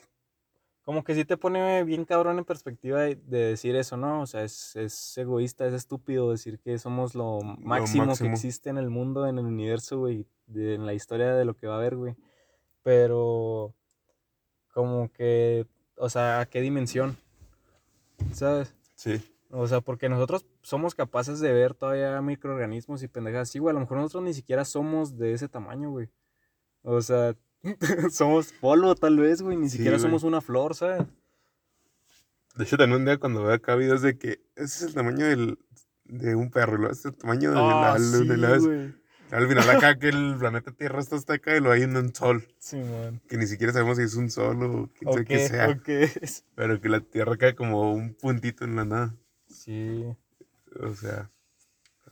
como 0.84 1.04
que 1.04 1.14
sí 1.16 1.26
te 1.26 1.36
pone 1.36 1.84
bien 1.84 2.06
cabrón 2.06 2.38
en 2.40 2.46
perspectiva 2.46 3.02
de, 3.02 3.16
de 3.16 3.40
decir 3.40 3.76
eso, 3.76 3.98
¿no? 3.98 4.22
O 4.22 4.26
sea, 4.26 4.46
es, 4.46 4.74
es 4.78 5.18
egoísta, 5.18 5.68
es 5.68 5.74
estúpido 5.74 6.32
decir 6.32 6.60
que 6.60 6.80
somos 6.80 7.14
lo 7.14 7.42
máximo, 7.42 8.04
que 8.04 8.08
máximo. 8.08 8.30
existe 8.32 8.70
en 8.70 8.78
el 8.78 8.90
mundo, 8.90 9.28
en 9.28 9.38
el 9.38 9.46
universo, 9.46 10.00
güey, 10.00 10.26
de- 10.48 10.76
en 10.76 10.86
la 10.86 10.94
historia 10.94 11.34
de 11.36 11.44
lo 11.44 11.56
que 11.58 11.68
va 11.68 11.74
a 11.76 11.78
haber, 11.80 11.98
güey. 11.98 12.16
Pero 12.84 13.74
como 14.74 15.12
que, 15.12 15.68
o 15.98 16.10
sea, 16.10 16.40
¿a 16.40 16.46
qué 16.46 16.62
dimensión? 16.62 17.18
¿Sabes? 18.34 18.74
Sí. 18.96 19.22
O 19.52 19.68
sea, 19.68 19.82
porque 19.82 20.08
nosotros 20.08 20.46
somos 20.62 20.96
capaces 20.96 21.42
de 21.42 21.52
ver 21.52 21.74
todavía 21.74 22.22
microorganismos 22.22 23.04
y 23.04 23.08
pendejas 23.10 23.50
así, 23.50 23.60
güey. 23.60 23.72
A 23.72 23.74
lo 23.74 23.82
mejor 23.82 23.98
nosotros 23.98 24.24
ni 24.24 24.34
siquiera 24.34 24.64
somos 24.64 25.18
de 25.18 25.34
ese 25.34 25.50
tamaño, 25.50 25.90
güey. 25.92 26.08
O 26.84 27.02
sea, 27.02 27.36
somos 28.12 28.52
polvo 28.54 28.96
tal 28.96 29.18
vez, 29.18 29.42
güey. 29.42 29.58
Ni 29.58 29.70
Sí, 29.70 29.78
siquiera 29.78 29.98
güey. 29.98 30.02
somos 30.02 30.24
una 30.24 30.42
flor, 30.42 30.76
¿sabes? 30.76 31.06
De 32.56 32.64
hecho, 32.64 32.78
también 32.78 33.02
un 33.02 33.06
día 33.06 33.18
cuando 33.18 33.44
veo 33.44 33.54
acá 33.54 33.76
videos 33.76 34.02
de 34.02 34.18
que 34.18 34.42
ese 34.56 34.66
es 34.66 34.82
el 34.84 34.94
tamaño 34.94 35.26
del, 35.26 35.60
de 36.06 36.36
un 36.36 36.52
perro, 36.52 36.90
este 36.92 37.10
es 37.10 37.14
el 37.14 37.20
tamaño 37.20 37.52
de 37.52 37.56
la, 37.56 37.94
Ah, 37.94 38.00
sí, 38.00 38.28
güey. 38.28 38.94
Al 39.32 39.48
final 39.48 39.70
acá 39.70 40.00
que 40.00 40.10
el 40.10 40.36
planeta 40.40 40.72
Tierra 40.72 41.00
está 41.00 41.16
hasta 41.16 41.36
acá 41.36 41.56
y 41.56 41.62
lo 41.62 41.72
hay 41.72 41.84
en 41.84 41.96
un 41.96 42.14
sol. 42.16 42.48
Sí, 42.58 42.78
man. 42.78 43.22
Que 43.30 43.38
ni 43.38 43.46
siquiera 43.46 43.72
sabemos 43.72 43.98
si 43.98 44.04
es 44.04 44.16
un 44.16 44.30
sol 44.32 44.64
o 44.64 44.90
quién 44.98 45.10
¿O 45.10 45.14
sabe 45.14 45.26
qué 45.26 45.36
qué? 45.36 45.48
sea. 45.48 45.70
¿O 45.70 45.82
qué 45.84 46.04
es? 46.22 46.44
Pero 46.56 46.82
que 46.82 46.90
la 46.90 47.00
Tierra 47.02 47.38
cae 47.38 47.54
como 47.56 47.94
un 47.94 48.16
puntito 48.16 48.66
en 48.66 48.76
la 48.76 48.86
nada. 48.86 49.16
Sí, 49.48 50.04
O 50.82 50.94
sea, 50.96 51.30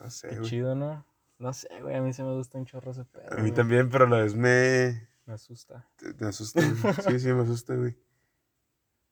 no 0.00 0.10
sé, 0.10 0.28
qué 0.28 0.36
güey. 0.38 0.48
chido, 0.48 0.74
¿no? 0.76 1.04
No 1.40 1.52
sé, 1.52 1.68
güey. 1.82 1.96
A 1.96 2.00
mí 2.00 2.12
se 2.12 2.22
me 2.22 2.32
gusta 2.34 2.56
un 2.56 2.66
chorro 2.66 2.92
ese 2.92 3.04
pedo. 3.04 3.32
A 3.32 3.34
mí 3.36 3.40
güey. 3.40 3.52
también, 3.52 3.90
pero 3.90 4.04
a 4.06 4.08
la 4.08 4.18
vez 4.22 4.36
me, 4.36 5.07
Me 5.28 5.34
asusta. 5.34 5.86
me 6.18 6.26
asusta. 6.26 6.60
güey. 6.62 6.94
Sí, 7.06 7.18
sí, 7.20 7.32
me 7.34 7.42
asusta, 7.42 7.74
güey. 7.76 7.94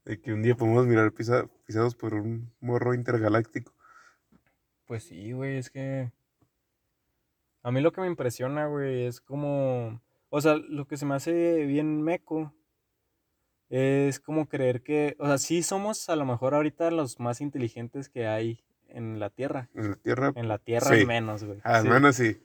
De 0.06 0.18
que 0.18 0.32
un 0.32 0.42
día 0.42 0.56
podemos 0.56 0.86
mirar 0.86 1.12
pisa- 1.12 1.46
pisados 1.66 1.94
por 1.94 2.14
un 2.14 2.50
morro 2.60 2.94
intergaláctico. 2.94 3.74
Pues 4.86 5.04
sí, 5.04 5.32
güey, 5.32 5.58
es 5.58 5.68
que... 5.68 6.10
A 7.62 7.70
mí 7.70 7.82
lo 7.82 7.92
que 7.92 8.00
me 8.00 8.06
impresiona, 8.06 8.66
güey, 8.66 9.04
es 9.04 9.20
como... 9.20 10.00
O 10.30 10.40
sea, 10.40 10.56
lo 10.56 10.86
que 10.86 10.96
se 10.96 11.04
me 11.04 11.14
hace 11.16 11.66
bien 11.66 12.00
meco 12.02 12.54
es 13.68 14.18
como 14.18 14.48
creer 14.48 14.82
que... 14.82 15.16
O 15.18 15.26
sea, 15.26 15.36
sí 15.36 15.62
somos 15.62 16.08
a 16.08 16.16
lo 16.16 16.24
mejor 16.24 16.54
ahorita 16.54 16.90
los 16.92 17.20
más 17.20 17.42
inteligentes 17.42 18.08
que 18.08 18.26
hay 18.26 18.64
en 18.88 19.18
la 19.20 19.28
Tierra. 19.28 19.68
En 19.74 19.90
la 19.90 19.96
Tierra, 19.96 20.32
En 20.34 20.48
la 20.48 20.58
Tierra 20.58 20.96
Sí. 20.96 21.04
menos, 21.04 21.44
güey. 21.44 21.60
al 21.62 21.82
Sí. 21.82 21.88
menos 21.90 22.16
sí. 22.16 22.42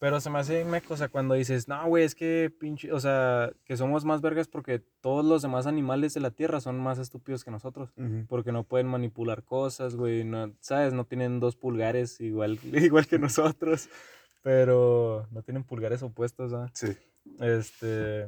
Pero 0.00 0.18
se 0.18 0.30
me 0.30 0.38
hace 0.38 0.64
meco, 0.64 0.94
o 0.94 0.96
sea, 0.96 1.08
cuando 1.08 1.34
dices, 1.34 1.68
no, 1.68 1.86
güey, 1.86 2.04
es 2.04 2.14
que 2.14 2.50
pinche... 2.58 2.90
O 2.90 2.98
sea, 2.98 3.52
que 3.66 3.76
somos 3.76 4.06
más 4.06 4.22
vergas 4.22 4.48
porque 4.48 4.78
todos 5.02 5.22
los 5.26 5.42
demás 5.42 5.66
animales 5.66 6.14
de 6.14 6.20
la 6.20 6.30
Tierra 6.30 6.58
son 6.62 6.80
más 6.80 6.98
estúpidos 6.98 7.44
que 7.44 7.50
nosotros. 7.50 7.92
Porque 8.26 8.50
no 8.50 8.64
pueden 8.64 8.86
manipular 8.86 9.44
cosas, 9.44 9.96
güey. 9.96 10.24
No, 10.24 10.54
¿Sabes? 10.60 10.94
No 10.94 11.04
tienen 11.04 11.38
dos 11.38 11.54
pulgares 11.54 12.18
igual, 12.22 12.58
igual 12.72 13.06
que 13.08 13.18
nosotros. 13.18 13.90
Pero 14.42 15.28
no 15.32 15.42
tienen 15.42 15.64
pulgares 15.64 16.02
opuestos, 16.02 16.54
¿ah? 16.54 16.70
Sí. 16.72 16.96
Este. 17.38 18.26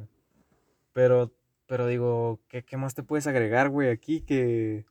Pero, 0.93 1.31
pero 1.65 1.87
digo, 1.87 2.39
¿qué, 2.49 2.63
qué 2.63 2.77
más 2.77 2.93
te 2.93 3.01
puedes 3.01 3.25
agregar, 3.25 3.69
güey, 3.69 3.89
aquí? 3.89 4.21
Que. 4.21 4.85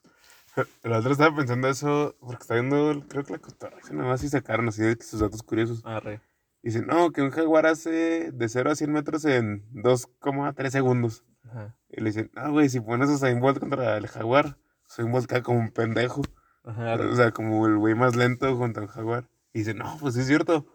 La 0.83 0.99
otra 0.99 1.13
estaba 1.13 1.37
pensando 1.37 1.69
eso 1.69 2.17
porque 2.19 2.43
estaba 2.43 2.61
viendo, 2.61 3.07
creo 3.07 3.23
que 3.23 3.35
la 3.35 3.39
cotorreza 3.39 3.95
nada 3.95 4.09
más 4.09 4.25
y 4.25 4.29
sacaron 4.29 4.69
así 4.69 4.83
de 4.83 5.01
sus 5.01 5.21
datos 5.21 5.45
curiosos. 5.45 5.81
Arre. 5.85 6.21
Dicen, 6.63 6.87
no, 6.87 7.11
que 7.11 7.23
un 7.23 7.31
jaguar 7.31 7.67
hace 7.67 8.31
de 8.33 8.49
0 8.49 8.71
a 8.71 8.77
100 8.77 8.93
metros 8.93 9.25
en 9.25 9.69
2,3 9.73 10.71
segundos. 10.71 11.25
Ajá. 11.45 11.75
Y 11.91 12.01
le 12.01 12.11
dicen, 12.11 12.31
ah, 12.37 12.51
güey, 12.51 12.69
si 12.69 12.81
pones 12.81 13.11
a 13.11 13.15
Usain 13.15 13.41
Bolt 13.41 13.59
contra 13.59 13.97
el 13.97 14.07
jaguar, 14.07 14.57
Usain 14.89 15.11
Bolt 15.11 15.27
cae 15.27 15.43
como 15.43 15.59
un 15.59 15.73
pendejo. 15.73 16.23
Ajá. 16.65 16.95
O 16.95 17.17
sea, 17.17 17.33
como 17.33 17.67
el 17.67 17.77
güey 17.79 17.95
más 17.95 18.15
lento 18.15 18.55
junto 18.57 18.81
al 18.81 18.87
jaguar. 18.87 19.29
Y 19.53 19.61
dice, 19.61 19.75
no, 19.75 19.97
pues 20.01 20.15
sí 20.15 20.21
es 20.21 20.29
cierto. 20.29 20.67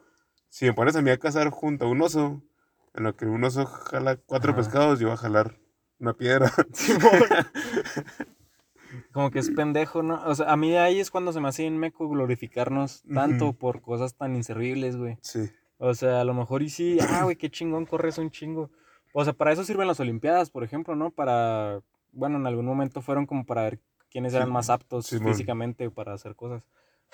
Si 0.49 0.65
me 0.65 0.73
pones 0.73 0.95
a 0.97 1.01
mí 1.01 1.09
a 1.09 1.17
cazar 1.17 1.49
junto 1.49 1.85
a 1.85 1.89
un 1.89 2.01
oso, 2.01 2.43
en 2.93 3.03
lo 3.03 3.15
que 3.15 3.25
un 3.25 3.43
oso 3.43 3.65
jala 3.65 4.17
cuatro 4.17 4.51
Ajá. 4.51 4.61
pescados, 4.61 4.99
yo 4.99 5.07
voy 5.07 5.13
a 5.13 5.17
jalar 5.17 5.57
una 5.99 6.13
piedra. 6.13 6.51
Como 9.11 9.31
que 9.31 9.39
es 9.39 9.49
pendejo, 9.49 10.03
¿no? 10.03 10.23
O 10.25 10.35
sea, 10.35 10.51
a 10.51 10.57
mí 10.57 10.75
ahí 10.75 10.99
es 10.99 11.11
cuando 11.11 11.33
se 11.33 11.39
me 11.39 11.47
hace 11.47 11.69
meco 11.69 12.07
glorificarnos 12.07 13.03
tanto 13.13 13.53
por 13.53 13.81
cosas 13.81 14.15
tan 14.15 14.35
inservibles, 14.35 14.97
güey. 14.97 15.17
sí. 15.21 15.49
O 15.79 15.93
sea, 15.93 16.21
a 16.21 16.23
lo 16.23 16.33
mejor 16.33 16.63
y 16.63 16.69
sí, 16.69 16.97
ah, 17.01 17.23
güey, 17.23 17.35
qué 17.35 17.49
chingón, 17.49 17.85
corres 17.85 18.17
un 18.17 18.31
chingo. 18.31 18.69
O 19.13 19.23
sea, 19.23 19.33
para 19.33 19.51
eso 19.51 19.63
sirven 19.63 19.87
las 19.87 19.99
Olimpiadas, 19.99 20.49
por 20.49 20.63
ejemplo, 20.63 20.95
¿no? 20.95 21.11
Para, 21.11 21.81
bueno, 22.11 22.37
en 22.37 22.47
algún 22.47 22.65
momento 22.65 23.01
fueron 23.01 23.25
como 23.25 23.45
para 23.45 23.63
ver 23.63 23.79
quiénes 24.09 24.33
eran 24.33 24.47
Sí, 24.47 24.53
más 24.53 24.69
aptos 24.69 25.09
físicamente 25.09 25.89
para 25.89 26.13
hacer 26.13 26.35
cosas. 26.35 26.63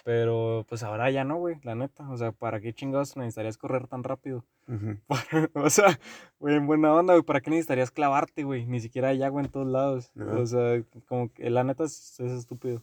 Pero 0.04 0.66
pues 0.68 0.84
ahora 0.84 1.12
ya 1.12 1.24
no, 1.24 1.38
güey, 1.38 1.60
la 1.64 1.76
neta. 1.76 2.10
O 2.10 2.18
sea, 2.18 2.32
¿para 2.32 2.60
qué 2.60 2.74
chingados 2.74 3.16
necesitarías 3.16 3.58
correr 3.58 3.88
tan 3.88 4.04
rápido? 4.04 4.44
O 5.54 5.70
sea, 5.70 6.00
güey, 6.40 6.56
en 6.56 6.68
buena 6.68 6.94
onda, 6.94 7.14
güey, 7.14 7.24
¿para 7.24 7.42
qué 7.42 7.52
necesitarías 7.52 7.92
clavarte, 7.92 8.44
güey? 8.44 8.66
Ni 8.66 8.80
siquiera 8.80 9.10
hay 9.10 9.24
agua 9.24 9.42
en 9.42 9.50
todos 9.50 9.68
lados. 9.68 10.12
O 10.18 10.46
sea, 10.46 10.84
como 11.08 11.32
que 11.32 11.50
la 11.50 11.64
neta 11.64 11.84
es, 11.84 12.20
es 12.20 12.32
estúpido. 12.32 12.82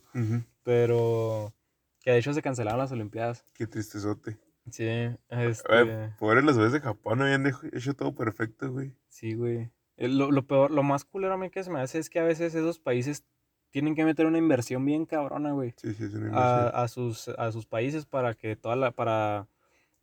Pero 0.62 1.52
que 2.02 2.12
de 2.12 2.18
hecho 2.18 2.32
se 2.32 2.42
cancelaron 2.42 2.78
las 2.78 2.92
Olimpiadas. 2.92 3.44
Qué 3.54 3.66
tristezote. 3.66 4.38
Sí, 4.70 4.86
este... 5.28 5.84
Güey, 5.84 6.16
pobres 6.18 6.44
los 6.44 6.54
güeyes 6.56 6.72
de 6.72 6.80
Japón 6.80 7.22
habían 7.22 7.46
hecho 7.72 7.94
todo 7.94 8.14
perfecto, 8.14 8.72
güey. 8.72 8.94
Sí, 9.08 9.34
güey. 9.34 9.70
Eh, 9.96 10.08
Lo, 10.08 10.30
lo 10.30 10.46
peor, 10.46 10.70
lo 10.70 10.82
más 10.82 11.04
culero 11.04 11.34
a 11.34 11.36
mí 11.36 11.50
que 11.50 11.62
se 11.64 11.70
me 11.70 11.80
hace 11.80 11.98
es 11.98 12.08
que 12.10 12.20
a 12.20 12.24
veces 12.24 12.54
esos 12.54 12.78
países 12.78 13.24
tienen 13.70 13.94
que 13.94 14.04
meter 14.04 14.26
una 14.26 14.38
inversión 14.38 14.84
bien 14.84 15.06
cabrona, 15.06 15.52
güey. 15.52 15.74
Sí, 15.76 15.92
sí, 15.94 16.04
es 16.04 16.14
una 16.14 16.26
A, 16.26 16.28
inversión. 16.28 16.70
a 16.74 16.88
sus, 16.88 17.28
a 17.28 17.52
sus 17.52 17.66
países 17.66 18.06
para 18.06 18.34
que 18.34 18.56
toda 18.56 18.74
la, 18.76 18.90
para, 18.92 19.46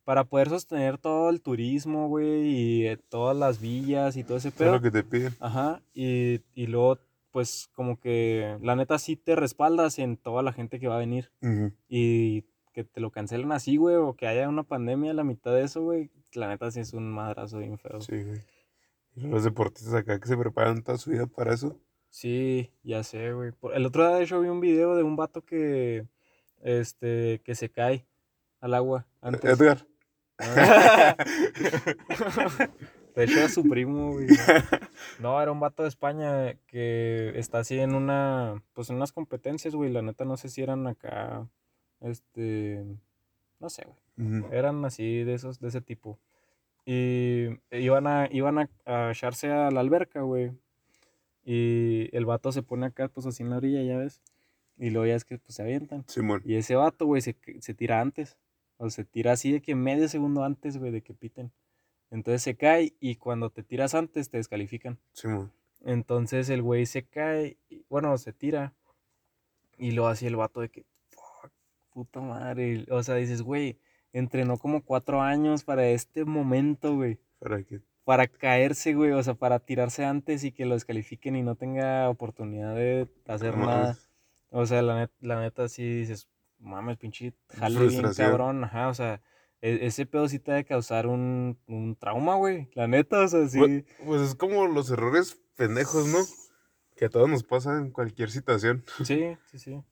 para 0.04 0.24
poder 0.24 0.48
sostener 0.48 0.98
todo 0.98 1.28
el 1.30 1.42
turismo, 1.42 2.08
güey, 2.08 2.46
y 2.46 2.86
eh, 2.86 2.96
todas 3.08 3.36
las 3.36 3.60
villas 3.60 4.16
y 4.16 4.24
todo 4.24 4.38
ese 4.38 4.48
Eso 4.48 4.64
es 4.64 4.70
lo 4.70 4.80
pedo. 4.80 4.82
que 4.82 4.90
te 4.90 5.02
piden. 5.04 5.34
Ajá, 5.40 5.82
y, 5.92 6.40
y 6.54 6.66
luego, 6.66 6.98
pues, 7.30 7.68
como 7.74 8.00
que 8.00 8.56
la 8.62 8.74
neta 8.74 8.98
sí 8.98 9.16
te 9.16 9.36
respaldas 9.36 9.98
en 9.98 10.16
toda 10.16 10.42
la 10.42 10.52
gente 10.52 10.80
que 10.80 10.88
va 10.88 10.96
a 10.96 11.00
venir. 11.00 11.30
Ujú. 11.42 11.72
Y 11.88 12.46
que 12.78 12.84
te 12.84 13.00
lo 13.00 13.10
cancelen 13.10 13.50
así, 13.50 13.76
güey, 13.76 13.96
o 13.96 14.14
que 14.14 14.28
haya 14.28 14.48
una 14.48 14.62
pandemia 14.62 15.10
a 15.10 15.14
la 15.14 15.24
mitad 15.24 15.52
de 15.52 15.64
eso, 15.64 15.82
güey, 15.82 16.12
la 16.32 16.46
neta 16.46 16.70
sí 16.70 16.78
es 16.78 16.92
un 16.92 17.10
madrazo 17.10 17.58
bien 17.58 17.76
feo. 17.76 18.00
Sí, 18.00 18.22
güey. 18.22 18.40
Los 19.16 19.42
deportistas 19.42 19.94
acá 19.94 20.20
que 20.20 20.28
se 20.28 20.36
preparan 20.36 20.84
toda 20.84 20.96
su 20.96 21.10
vida 21.10 21.26
para 21.26 21.54
eso. 21.54 21.76
Sí, 22.08 22.70
ya 22.84 23.02
sé, 23.02 23.32
güey. 23.32 23.50
El 23.74 23.84
otro 23.84 24.06
día, 24.06 24.16
de 24.16 24.22
hecho, 24.22 24.40
vi 24.40 24.48
un 24.48 24.60
video 24.60 24.94
de 24.94 25.02
un 25.02 25.16
vato 25.16 25.44
que, 25.44 26.06
este, 26.62 27.42
que 27.44 27.56
se 27.56 27.68
cae 27.68 28.06
al 28.60 28.74
agua 28.74 29.08
antes. 29.20 29.44
Edgar. 29.44 29.84
De 33.16 33.24
hecho, 33.24 33.40
era 33.40 33.48
su 33.48 33.68
primo, 33.68 34.12
güey. 34.12 34.28
No, 35.18 35.42
era 35.42 35.50
un 35.50 35.58
vato 35.58 35.82
de 35.82 35.88
España 35.88 36.54
que 36.68 37.32
está 37.34 37.58
así 37.58 37.80
en 37.80 37.96
una, 37.96 38.62
pues 38.72 38.88
en 38.90 38.96
unas 38.96 39.10
competencias, 39.10 39.74
güey. 39.74 39.90
La 39.90 40.02
neta, 40.02 40.24
no 40.24 40.36
sé 40.36 40.48
si 40.48 40.62
eran 40.62 40.86
acá, 40.86 41.48
este, 42.00 42.84
no 43.60 43.68
sé, 43.70 43.84
güey. 44.16 44.44
Eran 44.52 44.84
así 44.84 45.22
de 45.24 45.34
esos, 45.34 45.60
de 45.60 45.68
ese 45.68 45.80
tipo. 45.80 46.18
Y 46.84 47.48
iban 47.70 48.06
a, 48.06 48.28
iban 48.30 48.58
a, 48.58 48.70
a 48.86 49.10
echarse 49.12 49.50
a 49.50 49.70
la 49.70 49.80
alberca, 49.80 50.22
güey. 50.22 50.52
Y 51.44 52.14
el 52.16 52.26
vato 52.26 52.52
se 52.52 52.62
pone 52.62 52.86
acá, 52.86 53.08
pues 53.08 53.26
así 53.26 53.42
en 53.42 53.50
la 53.50 53.56
orilla, 53.58 53.82
ya 53.82 53.96
ves. 53.98 54.20
Y 54.76 54.90
luego 54.90 55.06
ya 55.06 55.14
es 55.14 55.24
que 55.24 55.38
pues 55.38 55.54
se 55.54 55.62
avientan. 55.62 56.04
Simón. 56.08 56.42
Y 56.44 56.54
ese 56.56 56.74
vato, 56.76 57.06
güey, 57.06 57.22
se, 57.22 57.36
se 57.60 57.74
tira 57.74 58.00
antes. 58.00 58.36
O 58.76 58.90
se 58.90 59.04
tira 59.04 59.32
así 59.32 59.50
de 59.52 59.60
que 59.60 59.74
medio 59.74 60.08
segundo 60.08 60.44
antes, 60.44 60.76
güey, 60.78 60.92
de 60.92 61.02
que 61.02 61.14
piten. 61.14 61.52
Entonces 62.10 62.42
se 62.42 62.56
cae 62.56 62.94
y 63.00 63.16
cuando 63.16 63.50
te 63.50 63.62
tiras 63.62 63.94
antes 63.94 64.30
te 64.30 64.36
descalifican. 64.38 64.98
Simón. 65.12 65.52
Entonces 65.84 66.48
el 66.48 66.62
güey 66.62 66.86
se 66.86 67.02
cae, 67.04 67.56
y- 67.68 67.82
bueno, 67.88 68.16
se 68.18 68.32
tira. 68.32 68.72
Y 69.78 69.92
luego 69.92 70.08
así 70.08 70.26
el 70.26 70.36
vato 70.36 70.60
de 70.60 70.68
que, 70.70 70.84
puta 71.98 72.20
madre. 72.20 72.86
O 72.90 73.02
sea, 73.02 73.16
dices, 73.16 73.42
güey, 73.42 73.78
entrenó 74.12 74.56
como 74.56 74.82
cuatro 74.84 75.20
años 75.20 75.64
para 75.64 75.88
este 75.88 76.24
momento, 76.24 76.94
güey. 76.94 77.18
Para 77.40 77.62
que. 77.64 77.80
Para 78.04 78.26
caerse, 78.28 78.94
güey, 78.94 79.10
o 79.10 79.22
sea, 79.22 79.34
para 79.34 79.58
tirarse 79.58 80.04
antes 80.04 80.44
y 80.44 80.52
que 80.52 80.64
lo 80.64 80.74
descalifiquen 80.74 81.34
y 81.36 81.42
no 81.42 81.56
tenga 81.56 82.08
oportunidad 82.08 82.74
de 82.74 83.08
hacer 83.26 83.56
No 83.56 83.66
nada. 83.66 83.82
mames. 83.82 84.08
O 84.50 84.64
sea, 84.64 84.80
la, 84.80 85.02
net- 85.04 85.10
la 85.20 85.40
neta 85.40 85.68
sí 85.68 85.82
dices, 86.00 86.28
mames, 86.58 86.96
pinche, 86.98 87.34
jale 87.48 87.86
bien 87.88 88.02
cabrón, 88.16 88.64
ajá, 88.64 88.88
o 88.88 88.94
sea, 88.94 89.20
e- 89.60 89.80
ese 89.86 90.06
pedo 90.06 90.26
sí 90.28 90.38
te 90.38 90.52
debe 90.52 90.64
causar 90.64 91.06
un, 91.06 91.58
un 91.66 91.96
trauma, 91.96 92.36
güey, 92.36 92.70
la 92.74 92.86
neta, 92.86 93.20
o 93.24 93.28
sea, 93.28 93.46
sí. 93.48 93.58
Pues, 93.58 93.84
pues 94.06 94.22
es 94.22 94.34
como 94.36 94.66
los 94.68 94.90
errores 94.90 95.38
pendejos, 95.56 96.06
¿no? 96.06 96.18
Que 96.96 97.04
a 97.04 97.08
todos 97.10 97.28
nos 97.28 97.42
pasa 97.44 97.76
en 97.76 97.90
cualquier 97.90 98.30
situación. 98.30 98.84
Sí, 99.04 99.36
sí, 99.50 99.58
sí. 99.58 99.82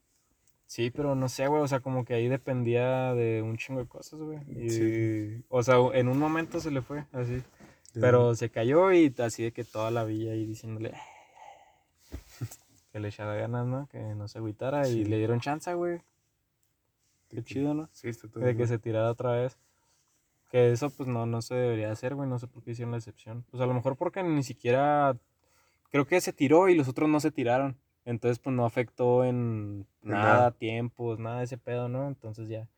Sí, 0.66 0.90
pero 0.90 1.14
no 1.14 1.28
sé, 1.28 1.46
güey, 1.46 1.62
o 1.62 1.68
sea, 1.68 1.80
como 1.80 2.04
que 2.04 2.14
ahí 2.14 2.28
dependía 2.28 3.14
de 3.14 3.40
un 3.42 3.56
chingo 3.56 3.80
de 3.80 3.86
cosas, 3.86 4.20
güey. 4.20 4.40
Y, 4.48 4.70
Sí. 4.70 5.44
o 5.48 5.62
sea, 5.62 5.76
en 5.94 6.08
un 6.08 6.18
momento 6.18 6.60
se 6.60 6.70
le 6.70 6.82
fue, 6.82 7.04
así. 7.12 7.42
Pero 7.94 8.34
se 8.34 8.50
cayó 8.50 8.92
y 8.92 9.14
así 9.18 9.44
de 9.44 9.52
que 9.52 9.64
toda 9.64 9.90
la 9.90 10.04
villa 10.04 10.32
ahí 10.32 10.44
diciéndole 10.44 10.92
que 12.92 13.00
le 13.00 13.08
echara 13.08 13.34
ganas, 13.36 13.66
¿no? 13.66 13.86
Que 13.88 13.98
no 13.98 14.28
se 14.28 14.38
agüitara 14.38 14.84
Sí. 14.84 15.00
y 15.00 15.04
le 15.04 15.18
dieron 15.18 15.40
chance, 15.40 15.72
güey. 15.74 16.02
Qué 17.28 17.42
chido, 17.42 17.74
¿no? 17.74 17.88
Sí, 17.92 18.08
está 18.08 18.28
todo 18.28 18.44
De 18.44 18.56
que 18.56 18.66
se 18.66 18.78
tirara 18.78 19.10
otra 19.10 19.32
vez. 19.32 19.56
Que 20.50 20.72
eso 20.72 20.90
pues 20.90 21.08
no, 21.08 21.26
no 21.26 21.42
se 21.42 21.54
debería 21.54 21.90
hacer, 21.90 22.14
güey. 22.14 22.28
No 22.28 22.38
sé 22.38 22.46
por 22.46 22.62
qué 22.62 22.72
hicieron 22.72 22.92
la 22.92 22.98
excepción. 22.98 23.44
Pues 23.50 23.62
a 23.62 23.66
lo 23.66 23.74
mejor 23.74 23.96
porque 23.96 24.22
ni 24.22 24.42
siquiera... 24.42 25.16
Creo 25.90 26.06
que 26.06 26.20
se 26.20 26.32
tiró 26.32 26.68
y 26.68 26.74
los 26.74 26.88
otros 26.88 27.08
no 27.08 27.20
se 27.20 27.30
tiraron. 27.30 27.76
Entonces 28.06 28.40
pues 28.40 28.56
no 28.56 28.66
afectó 28.66 29.24
en 29.24 29.86
nada, 30.02 30.52
nada. 30.52 30.52
tiempos, 30.52 31.18
nada 31.20 31.40
de 31.40 31.44
ese 31.46 31.58
pedo, 31.58 31.88
¿no? 31.90 32.08
Entonces 32.08 32.48
ya 32.48 32.68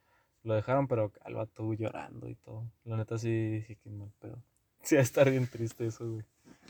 lo 0.45 0.55
dejaron, 0.55 0.89
pero 0.89 1.12
al 1.24 1.35
vato 1.35 1.72
llorando 1.74 2.29
y 2.29 2.37
todo. 2.37 2.64
La 2.85 2.97
neta 2.99 3.18
sí 3.18 3.31
dije 3.51 3.76
que 3.76 3.91
mal 3.91 4.12
pedo. 4.20 4.43
Sí, 4.83 4.97
va 4.97 5.01
a 5.01 5.05
estar 5.05 5.31
bien 5.31 5.47
triste 5.49 5.87
eso, 5.87 6.09
güey. 6.11 6.24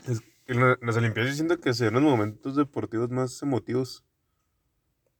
Es 0.05 0.19
que 0.45 0.53
las 0.55 0.97
Olimpiadas 0.97 1.31
yo 1.31 1.35
siento 1.37 1.61
que 1.61 1.73
se 1.73 1.85
ven 1.85 1.93
los 1.93 2.03
momentos 2.03 2.57
deportivos 2.57 3.09
más 3.11 3.41
emotivos. 3.41 4.03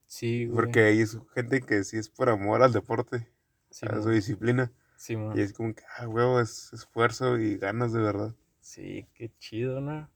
Sí, 0.07 0.45
güey. 0.47 0.57
Porque 0.57 0.81
ahí 0.81 0.99
es 1.01 1.17
gente 1.33 1.61
que 1.61 1.83
sí 1.85 1.97
es 1.97 2.09
por 2.09 2.29
amor 2.29 2.61
al 2.61 2.73
deporte, 2.73 3.31
Sí, 3.71 3.87
a 3.87 4.01
su 4.01 4.09
disciplina. 4.09 4.71
sí, 4.95 5.15
mo- 5.17 5.35
Y 5.35 5.41
es 5.41 5.53
como 5.53 5.73
que, 5.75 5.83
ah, 5.97 6.07
huevo, 6.09 6.41
es 6.41 6.73
esfuerzo 6.73 7.37
y 7.39 7.57
ganas 7.57 7.93
de 7.93 8.01
verdad. 8.01 8.35
sí, 8.61 9.05
qué 9.13 9.31
chido, 9.37 9.81
¿no? 9.81 10.09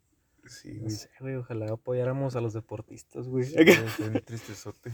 Sí, 0.45 0.79
No 0.81 0.89
sé, 0.89 1.09
güey. 1.19 1.35
Ojalá 1.35 1.71
apoyáramos 1.71 2.35
a 2.35 2.41
los 2.41 2.53
deportistas, 2.53 3.27
güey. 3.27 3.45
Sí, 3.97 4.03
bien 4.03 4.23
tristezote. 4.25 4.91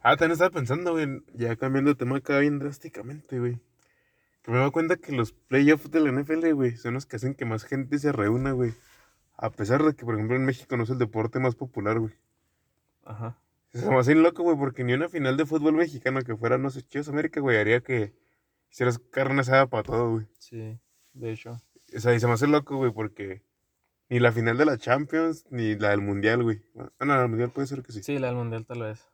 Ah, 0.00 0.16
también 0.16 0.32
estaba 0.32 0.50
pensando, 0.50 0.92
güey, 0.92 1.22
ya 1.34 1.56
cambiando 1.56 1.90
de 1.90 1.96
tema 1.96 2.16
acá 2.18 2.38
bien 2.38 2.58
drásticamente, 2.58 3.38
güey. 3.38 3.58
Que 4.42 4.52
me 4.52 4.58
doy 4.58 4.70
cuenta 4.70 4.96
que 4.96 5.12
los 5.12 5.32
playoffs 5.32 5.90
de 5.90 6.00
la 6.00 6.12
NFL, 6.12 6.52
güey, 6.52 6.76
son 6.76 6.94
los 6.94 7.06
que 7.06 7.16
hacen 7.16 7.34
que 7.34 7.44
más 7.44 7.64
gente 7.64 7.98
se 7.98 8.12
reúna, 8.12 8.52
güey. 8.52 8.72
A 9.36 9.50
pesar 9.50 9.82
de 9.82 9.94
que, 9.94 10.04
por 10.04 10.14
ejemplo, 10.14 10.36
en 10.36 10.44
México 10.44 10.76
no 10.76 10.84
es 10.84 10.90
el 10.90 10.98
deporte 10.98 11.40
más 11.40 11.56
popular, 11.56 11.98
güey. 11.98 12.14
Ajá. 13.04 13.36
Se 13.72 13.90
me 13.90 13.98
hace 13.98 14.14
bien 14.14 14.22
loco, 14.22 14.42
güey, 14.42 14.56
porque 14.56 14.84
ni 14.84 14.94
una 14.94 15.08
final 15.08 15.36
de 15.36 15.44
fútbol 15.44 15.74
mexicano 15.74 16.22
que 16.22 16.36
fuera, 16.36 16.56
no 16.56 16.70
sé, 16.70 16.82
Chivas 16.82 17.08
América, 17.08 17.40
güey, 17.40 17.58
haría 17.58 17.80
que 17.80 18.14
hicieras 18.70 18.98
carne 18.98 19.40
asada 19.40 19.66
para 19.66 19.82
todo, 19.82 20.12
güey. 20.12 20.26
Sí, 20.38 20.78
de 21.12 21.32
hecho. 21.32 21.60
O 21.94 22.00
sea, 22.00 22.14
y 22.14 22.20
se 22.20 22.26
me 22.26 22.32
hace 22.32 22.46
loco, 22.46 22.76
güey, 22.76 22.92
porque 22.92 23.42
ni 24.08 24.20
la 24.20 24.32
final 24.32 24.56
de 24.56 24.64
la 24.64 24.78
Champions, 24.78 25.44
ni 25.50 25.74
la 25.76 25.90
del 25.90 26.00
Mundial, 26.00 26.42
güey. 26.42 26.62
Ah, 26.78 27.04
no, 27.04 27.14
la 27.14 27.20
del 27.20 27.28
Mundial 27.28 27.50
puede 27.50 27.66
ser 27.66 27.82
que 27.82 27.92
sí. 27.92 28.02
Sí, 28.02 28.18
la 28.18 28.28
del 28.28 28.36
mundial 28.36 28.64
tal 28.66 28.82
vez. 28.82 29.08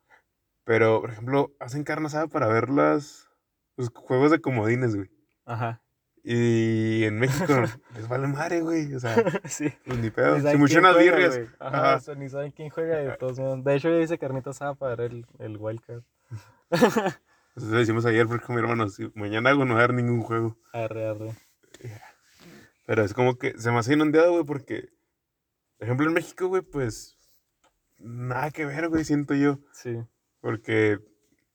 Pero, 0.64 1.00
por 1.00 1.10
ejemplo, 1.10 1.52
hacen 1.58 1.84
carne 1.84 2.06
asada 2.06 2.28
para 2.28 2.46
ver 2.46 2.68
las, 2.70 3.28
los 3.76 3.88
juegos 3.90 4.30
de 4.30 4.40
comodines, 4.40 4.94
güey. 4.94 5.10
Ajá. 5.44 5.82
Y 6.24 7.02
en 7.04 7.18
México 7.18 7.52
les 7.96 8.08
vale 8.08 8.28
madre, 8.28 8.60
güey. 8.60 8.94
O 8.94 9.00
sea, 9.00 9.14
sí. 9.44 9.72
pues 9.84 9.98
ni 9.98 10.10
pedo. 10.10 10.38
Ni 10.38 10.50
Si 10.50 10.56
mucho 10.56 10.78
unas 10.78 10.96
birrias. 10.96 11.40
Ajá, 11.58 11.78
Ajá. 11.78 11.96
o 11.96 12.00
sea, 12.00 12.14
ni 12.14 12.28
saben 12.28 12.52
quién 12.52 12.70
juega 12.70 12.96
de 12.98 13.16
todos 13.16 13.38
modos. 13.40 13.64
De 13.64 13.74
hecho, 13.74 13.88
yo 13.88 13.98
hice 14.00 14.18
carnita 14.18 14.50
asada 14.50 14.74
para 14.74 14.94
ver 14.94 15.12
el, 15.12 15.26
el 15.40 15.56
wildcard. 15.56 16.02
Entonces 16.70 17.70
decimos 17.78 18.06
ayer, 18.06 18.26
porque 18.26 18.52
mi 18.52 18.60
hermano, 18.60 18.88
si 18.88 19.10
mañana 19.14 19.50
hago 19.50 19.64
no 19.64 19.76
dar 19.76 19.92
ningún 19.92 20.22
juego. 20.22 20.56
Arre, 20.72 21.08
arre. 21.08 21.32
Pero 22.86 23.04
es 23.04 23.14
como 23.14 23.36
que 23.38 23.58
se 23.58 23.70
me 23.70 23.78
hace 23.78 23.94
inundado, 23.94 24.32
güey, 24.32 24.44
porque, 24.44 24.88
por 25.78 25.86
ejemplo, 25.86 26.06
en 26.06 26.14
México, 26.14 26.48
güey, 26.48 26.62
pues, 26.62 27.16
nada 27.98 28.50
que 28.50 28.66
ver, 28.66 28.88
güey, 28.88 29.04
siento 29.04 29.34
yo. 29.34 29.58
Sí. 29.72 29.98
Porque 30.40 30.98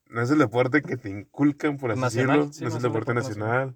no 0.06 0.22
es 0.22 0.30
el 0.32 0.38
deporte 0.40 0.82
que 0.82 0.96
te 0.98 1.10
inculcan, 1.10 1.78
por 1.78 1.92
así 1.92 2.00
Nacional, 2.00 2.48
decirlo. 2.48 2.54
sí, 2.54 2.62
no 2.64 2.68
es 2.70 2.74
el 2.74 2.78
es 2.78 2.84
deporte 2.84 3.14
deporte 3.14 3.30
nacional. 3.30 3.76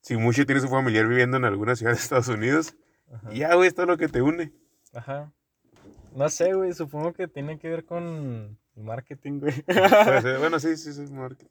Si 0.00 0.16
mucho 0.16 0.44
tienes 0.44 0.64
un 0.64 0.70
familiar 0.70 1.06
viviendo 1.06 1.36
en 1.36 1.44
alguna 1.44 1.76
ciudad 1.76 1.92
de 1.92 1.98
Estados 1.98 2.28
Unidos, 2.28 2.74
Ajá. 3.12 3.32
ya, 3.32 3.54
güey, 3.54 3.68
es 3.68 3.74
todo 3.74 3.86
lo 3.86 3.96
que 3.96 4.08
te 4.08 4.20
une. 4.20 4.52
Ajá. 4.92 5.32
No 6.14 6.28
sé, 6.28 6.52
güey. 6.54 6.72
Supongo 6.72 7.12
que 7.12 7.28
tiene 7.28 7.58
que 7.58 7.68
ver 7.68 7.84
con 7.84 8.58
marketing, 8.74 9.38
güey. 9.40 9.54
Bueno, 10.40 10.58
sí, 10.58 10.76
sí, 10.76 10.92
sí, 10.92 11.02
marketing. 11.12 11.48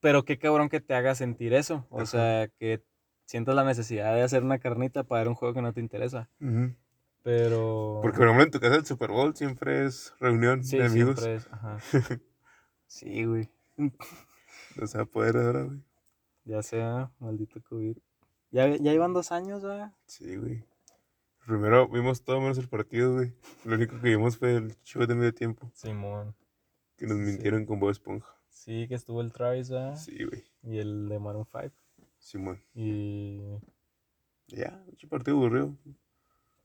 Pero 0.00 0.24
qué 0.24 0.38
cabrón 0.38 0.68
que 0.68 0.80
te 0.80 0.94
haga 0.94 1.14
sentir 1.14 1.52
eso. 1.54 1.86
O 1.90 1.98
Ajá. 1.98 2.06
sea, 2.06 2.48
que 2.58 2.82
sientas 3.24 3.54
la 3.54 3.64
necesidad 3.64 4.14
de 4.14 4.22
hacer 4.22 4.42
una 4.44 4.58
carnita 4.58 5.04
para 5.04 5.20
ver 5.22 5.28
un 5.28 5.34
juego 5.34 5.54
que 5.54 5.62
no 5.62 5.72
te 5.72 5.80
interesa. 5.80 6.28
Pero. 7.22 8.00
Porque, 8.02 8.18
por 8.18 8.26
ejemplo, 8.26 8.44
en 8.44 8.50
tu 8.50 8.60
casa 8.60 8.76
el 8.76 8.84
Super 8.86 9.10
Bowl 9.10 9.34
siempre 9.34 9.86
es 9.86 10.12
reunión 10.20 10.62
Sí, 10.64 10.78
de 10.78 10.86
amigos. 10.86 11.16
siempre 11.20 11.34
es. 11.36 11.48
Ajá. 11.52 11.78
Sí, 12.86 13.24
güey. 13.24 13.48
O 14.82 14.86
sea, 14.88 15.04
poder 15.04 15.36
ahora, 15.36 15.62
güey. 15.62 15.80
Ya 16.44 16.60
sea, 16.62 17.12
maldito 17.20 17.62
COVID. 17.62 17.96
Ya, 18.50 18.68
ya 18.76 18.92
iban 18.92 19.12
dos 19.12 19.30
años, 19.32 19.62
¿verdad? 19.62 19.94
Sí, 20.06 20.36
güey. 20.36 20.64
Primero 21.46 21.88
vimos 21.88 22.24
todo 22.24 22.40
menos 22.40 22.58
el 22.58 22.68
partido, 22.68 23.14
güey. 23.14 23.32
Lo 23.64 23.76
único 23.76 23.94
que 24.00 24.08
vimos 24.08 24.36
fue 24.36 24.56
el 24.56 24.74
show 24.82 25.06
de 25.06 25.14
medio 25.14 25.32
tiempo. 25.32 25.70
Simón. 25.74 26.34
Que 26.96 27.06
nos 27.06 27.18
Sí. 27.18 27.22
mintieron 27.24 27.64
con 27.66 27.78
Bob 27.78 27.90
Esponja. 27.90 28.28
Sí, 28.48 28.86
que 28.88 28.94
estuvo 28.96 29.20
el 29.20 29.32
Travis, 29.32 29.70
¿verdad? 29.70 29.96
Sí, 29.96 30.24
güey. 30.24 30.42
Y 30.62 30.78
el 30.78 31.08
de 31.08 31.18
Maroon 31.20 31.46
5. 31.50 31.72
Simón. 32.24 32.58
Y 32.74 33.38
Ya, 34.48 34.82
mucho 34.86 35.08
partido 35.08 35.36
aburrido. 35.36 35.76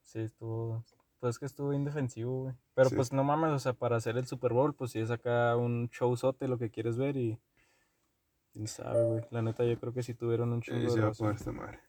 sí, 0.04 0.20
estuvo. 0.20 0.84
Pues 1.20 1.38
que 1.38 1.46
estuvo 1.46 1.74
indefensivo, 1.74 2.44
güey. 2.44 2.56
Pero 2.74 2.90
Sí. 2.90 2.96
pues 2.96 3.12
no 3.12 3.26
mames, 3.26 3.52
o 3.52 3.60
sea, 3.60 3.74
para 3.74 3.98
hacer 3.98 4.18
el 4.18 4.26
Super 4.26 4.54
Bowl, 4.54 4.74
pues 4.74 4.92
sí 4.92 5.00
es 5.00 5.12
acá 5.12 5.58
un 5.58 5.90
showzote 5.92 6.48
lo 6.48 6.58
que 6.58 6.70
quieres 6.72 6.98
ver 6.98 7.18
y. 7.18 7.38
Quién 8.54 8.68
sabe, 8.68 9.04
güey. 9.04 9.26
La 9.32 9.42
neta, 9.42 9.66
yo 9.66 9.78
creo 9.80 9.94
que 9.94 10.02
sí 10.02 10.14
tuvieron 10.14 10.54
un 10.54 10.62
chingo 10.62 10.90
se 10.90 10.96
de 10.96 11.02
va 11.06 11.10
a 11.10 11.14
poner 11.14 11.36
esta 11.36 11.52
madre. 11.52 11.80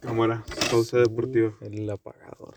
Cámara, 0.00 0.42
pausa 0.70 0.98
deportiva. 0.98 1.54
El 1.60 1.88
apagador. 1.90 2.54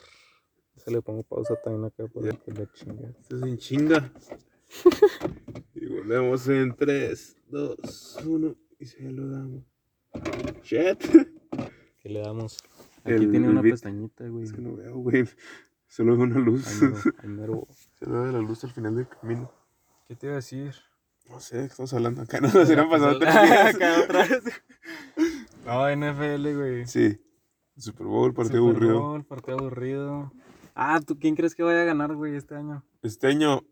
Se 0.77 0.91
le 0.91 1.01
pongo 1.01 1.23
pausa 1.23 1.55
también 1.61 1.85
acá 1.85 2.07
por 2.07 2.25
el 2.25 2.39
que 2.39 2.51
la 2.53 2.71
chinga. 2.71 3.09
Esto 3.19 3.35
es 3.37 3.43
en 3.43 3.57
chinga. 3.57 4.11
y 5.75 5.85
volvemos 5.87 6.47
en 6.47 6.73
3, 6.75 7.37
2, 7.49 8.17
1 8.25 8.55
y 8.79 8.85
se 8.85 9.01
lo 9.11 9.29
damos. 9.29 9.63
Shit. 10.63 10.99
¿Qué 12.01 12.09
le 12.09 12.19
damos? 12.21 12.57
Aquí 13.03 13.13
El 13.13 13.31
tiene 13.31 13.49
una 13.49 13.61
beat. 13.61 13.73
pestañita, 13.73 14.27
güey. 14.27 14.43
Es 14.45 14.53
que 14.53 14.61
no 14.61 14.75
veo, 14.75 14.97
güey. 14.97 15.25
Solo 15.87 16.15
veo 16.17 16.25
una 16.25 16.39
luz. 16.39 16.65
Ahí 17.19 17.29
mero. 17.29 17.67
Solo 17.99 18.21
veo 18.23 18.31
la 18.31 18.39
luz 18.39 18.63
al 18.63 18.71
final 18.71 18.95
del 18.95 19.07
camino. 19.07 19.51
¿Qué 20.07 20.15
te 20.15 20.27
iba 20.27 20.33
a 20.33 20.37
decir? 20.37 20.73
No 21.29 21.39
sé, 21.39 21.57
¿qué 21.57 21.65
estamos 21.65 21.93
hablando 21.93 22.21
acá. 22.21 22.39
No 22.39 22.47
nos 22.47 22.65
hubieran 22.67 22.89
pasado 22.89 23.17
tres 23.17 23.33
días. 23.33 23.75
Acá 23.75 24.01
otra 24.03 24.27
vez. 24.27 24.43
No, 25.65 25.89
NFL, 25.95 26.55
güey. 26.55 26.85
Sí. 26.87 27.19
Super 27.77 28.05
Bowl, 28.05 28.33
partido 28.33 28.59
Super 28.61 28.75
aburrido. 28.75 29.01
Bowl, 29.01 29.25
partido 29.25 29.57
aburrido. 29.59 30.31
Ah, 30.75 31.01
¿tú 31.05 31.17
quién 31.17 31.35
crees 31.35 31.55
que 31.55 31.63
vaya 31.63 31.81
a 31.81 31.85
ganar, 31.85 32.13
güey, 32.15 32.35
este 32.35 32.55
año? 32.55 32.83
Este 33.01 33.27
año. 33.27 33.63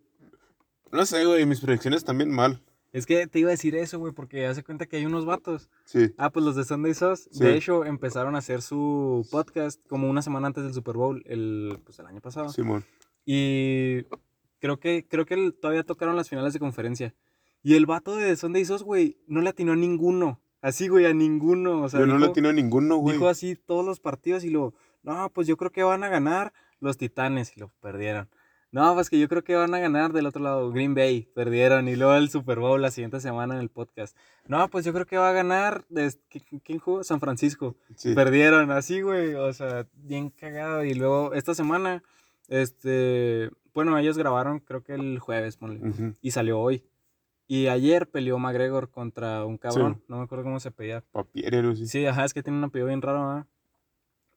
No 0.92 1.06
sé, 1.06 1.26
güey. 1.26 1.46
Mis 1.46 1.62
predicciones 1.62 2.04
también 2.04 2.32
mal. 2.32 2.62
Es 2.94 3.06
que 3.08 3.28
te 3.28 3.40
iba 3.40 3.50
a 3.50 3.52
decir 3.52 3.76
eso, 3.76 4.00
güey, 4.00 4.14
porque 4.14 4.46
hace 4.46 4.64
cuenta 4.64 4.86
que 4.86 4.98
hay 4.98 5.06
unos 5.06 5.26
vatos. 5.26 5.70
Sí. 5.84 6.14
Ah, 6.18 6.30
pues 6.30 6.46
los 6.46 6.56
de 6.56 6.64
Sunday 6.64 6.94
Sauce, 6.94 7.28
Sí. 7.32 7.44
de 7.44 7.56
hecho, 7.58 7.84
empezaron 7.86 8.36
a 8.36 8.38
hacer 8.38 8.62
su 8.62 9.28
podcast 9.32 9.82
como 9.88 10.10
una 10.10 10.22
semana 10.22 10.48
antes 10.48 10.64
del 10.64 10.74
Super 10.74 10.96
Bowl, 10.96 11.22
el, 11.26 11.80
pues 11.84 11.98
el 12.00 12.06
año 12.06 12.22
pasado. 12.22 12.50
Simón. 12.50 12.86
Y 13.26 14.04
creo 14.60 14.80
que, 14.80 15.08
creo 15.08 15.26
que 15.26 15.52
todavía 15.60 15.84
tocaron 15.84 16.16
las 16.16 16.30
finales 16.30 16.54
de 16.54 16.60
conferencia. 16.60 17.14
Y 17.64 17.76
el 17.76 17.86
vato 17.86 18.16
de 18.16 18.36
Sunday 18.36 18.64
Sauce, 18.66 18.84
güey, 18.84 19.18
no 19.28 19.42
le 19.42 19.50
atinó 19.50 19.72
a 19.72 19.76
ninguno. 19.76 20.40
Así, 20.62 20.88
güey, 20.88 21.06
a 21.06 21.14
ninguno. 21.14 21.82
O 21.82 21.90
sea, 21.90 22.00
Yo 22.00 22.06
no 22.06 22.14
dijo- 22.16 22.28
le 22.28 22.34
tiene 22.34 22.50
a 22.50 22.54
ninguno, 22.54 22.98
güey. 22.98 23.16
Dijo 23.16 23.28
así 23.28 23.56
todos 23.56 23.84
los 23.86 24.00
partidos 24.00 24.44
y 24.44 24.50
lo, 24.50 24.74
no, 25.02 25.30
pues 25.34 25.48
yo 25.48 25.58
creo 25.58 25.72
que 25.72 25.84
van 25.84 26.04
a 26.04 26.10
ganar 26.10 26.54
los 26.80 26.98
Titanes 26.98 27.56
y 27.58 27.60
lo 27.60 27.70
perdieron. 27.82 28.30
No, 28.74 28.94
pues 28.96 29.10
que 29.10 29.20
yo 29.20 29.30
creo 29.30 29.44
que 29.44 29.56
van 29.56 29.74
a 29.76 29.80
ganar 29.80 30.12
del 30.14 30.26
otro 30.26 30.42
lado 30.42 30.72
Green 30.72 30.96
Bay, 30.96 31.30
perdieron 31.36 31.88
y 31.88 31.96
luego 31.96 32.16
el 32.16 32.30
Super 32.30 32.58
Bowl 32.60 32.82
la 32.82 32.90
siguiente 32.92 33.20
semana 33.22 33.54
en 33.54 33.62
el 33.62 33.70
podcast. 33.70 34.18
No, 34.48 34.68
pues 34.68 34.84
yo 34.84 34.92
creo 34.94 35.06
que 35.06 35.16
va 35.18 35.30
a 35.30 35.34
ganar, 35.34 35.86
des- 35.90 36.20
¿qui- 36.30 36.60
¿quién 36.64 36.80
jugó? 36.80 37.04
San 37.04 37.20
Francisco. 37.20 37.76
Sí. 37.96 38.16
Perdieron, 38.16 38.72
así, 38.72 39.02
güey, 39.02 39.36
o 39.36 39.54
sea, 39.54 39.86
bien 39.94 40.32
cagado. 40.32 40.84
Y 40.84 40.96
luego 40.96 41.34
esta 41.36 41.54
semana, 41.54 42.04
este, 42.50 43.52
bueno, 43.74 43.98
ellos 43.98 44.18
grabaron 44.18 44.60
creo 44.60 44.84
que 44.84 44.94
el 44.96 45.20
jueves, 45.20 45.56
ponle, 45.58 46.16
y 46.22 46.32
salió 46.32 46.60
hoy. 46.60 46.84
Y 47.48 47.68
ayer 47.68 48.08
peleó 48.10 48.40
McGregor 48.40 48.90
contra 48.90 49.46
un 49.46 49.58
cabrón, 49.58 50.02
no 50.08 50.18
me 50.18 50.24
acuerdo 50.24 50.46
cómo 50.46 50.60
se 50.60 50.72
pedía. 50.72 51.04
Papier, 51.12 51.56
algo 51.56 51.74
así. 51.74 51.86
Sí, 51.88 52.06
ajá, 52.06 52.26
es 52.26 52.34
que 52.34 52.42
tiene 52.42 52.58
un 52.58 52.64
apellido 52.64 52.88
bien 52.88 53.02
raro, 53.02 53.28
¿verdad? 53.28 53.46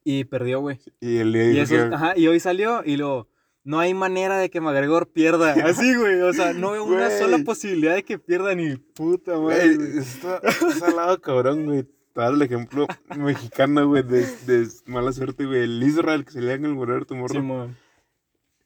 Y 0.04 0.24
perdió, 0.24 0.60
güey. 0.60 0.78
Y 1.00 1.24
le 1.24 1.44
Y, 1.46 1.48
dijo 1.52 1.62
eso, 1.62 1.74
que- 1.88 1.94
ajá, 1.94 2.12
y 2.18 2.26
hoy 2.28 2.38
salió 2.40 2.82
y 2.84 2.96
luego, 2.96 3.28
no 3.66 3.80
hay 3.80 3.94
manera 3.94 4.38
de 4.38 4.48
que 4.48 4.60
McGregor 4.60 5.08
pierda. 5.08 5.52
Así, 5.66 5.94
güey, 5.96 6.20
o 6.20 6.32
sea, 6.32 6.52
no 6.52 6.70
veo 6.70 6.84
una 6.84 7.10
sola 7.10 7.38
posibilidad 7.38 7.96
de 7.96 8.04
que 8.04 8.16
pierda 8.16 8.54
ni 8.54 8.76
puta 8.76 9.34
Güey, 9.34 9.98
está, 9.98 10.38
está 10.38 10.86
al 10.86 10.96
lado 10.96 11.20
cabrón, 11.20 11.66
güey. 11.66 11.84
Dar 12.14 12.32
el 12.32 12.40
ejemplo 12.40 12.86
mexicano, 13.18 13.88
güey, 13.88 14.04
de, 14.04 14.24
de 14.46 14.68
mala 14.86 15.12
suerte, 15.12 15.44
güey. 15.44 15.64
El 15.64 15.82
Israel 15.82 16.24
que 16.24 16.30
se 16.30 16.40
le 16.40 16.52
en 16.52 16.64
el 16.64 16.72
Warrior 16.74 17.06
Tomorrow. 17.06 17.36
Simón. 17.36 17.76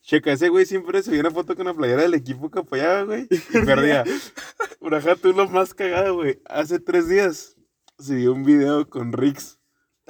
Checa, 0.02 0.32
ese 0.32 0.50
güey 0.50 0.66
siempre 0.66 1.02
subía 1.02 1.20
una 1.20 1.30
foto 1.30 1.56
con 1.56 1.66
la 1.66 1.74
playera 1.74 2.02
del 2.02 2.14
equipo 2.14 2.50
que 2.50 2.58
apoyaba, 2.58 3.04
güey. 3.04 3.26
Y 3.30 3.38
perdía. 3.64 4.04
Acá 4.92 5.16
tú 5.16 5.32
lo 5.32 5.48
más 5.48 5.72
cagado, 5.72 6.16
güey. 6.16 6.40
Hace 6.44 6.78
tres 6.78 7.08
días 7.08 7.56
subió 7.98 8.34
un 8.34 8.44
video 8.44 8.88
con 8.88 9.12
Rix. 9.12 9.59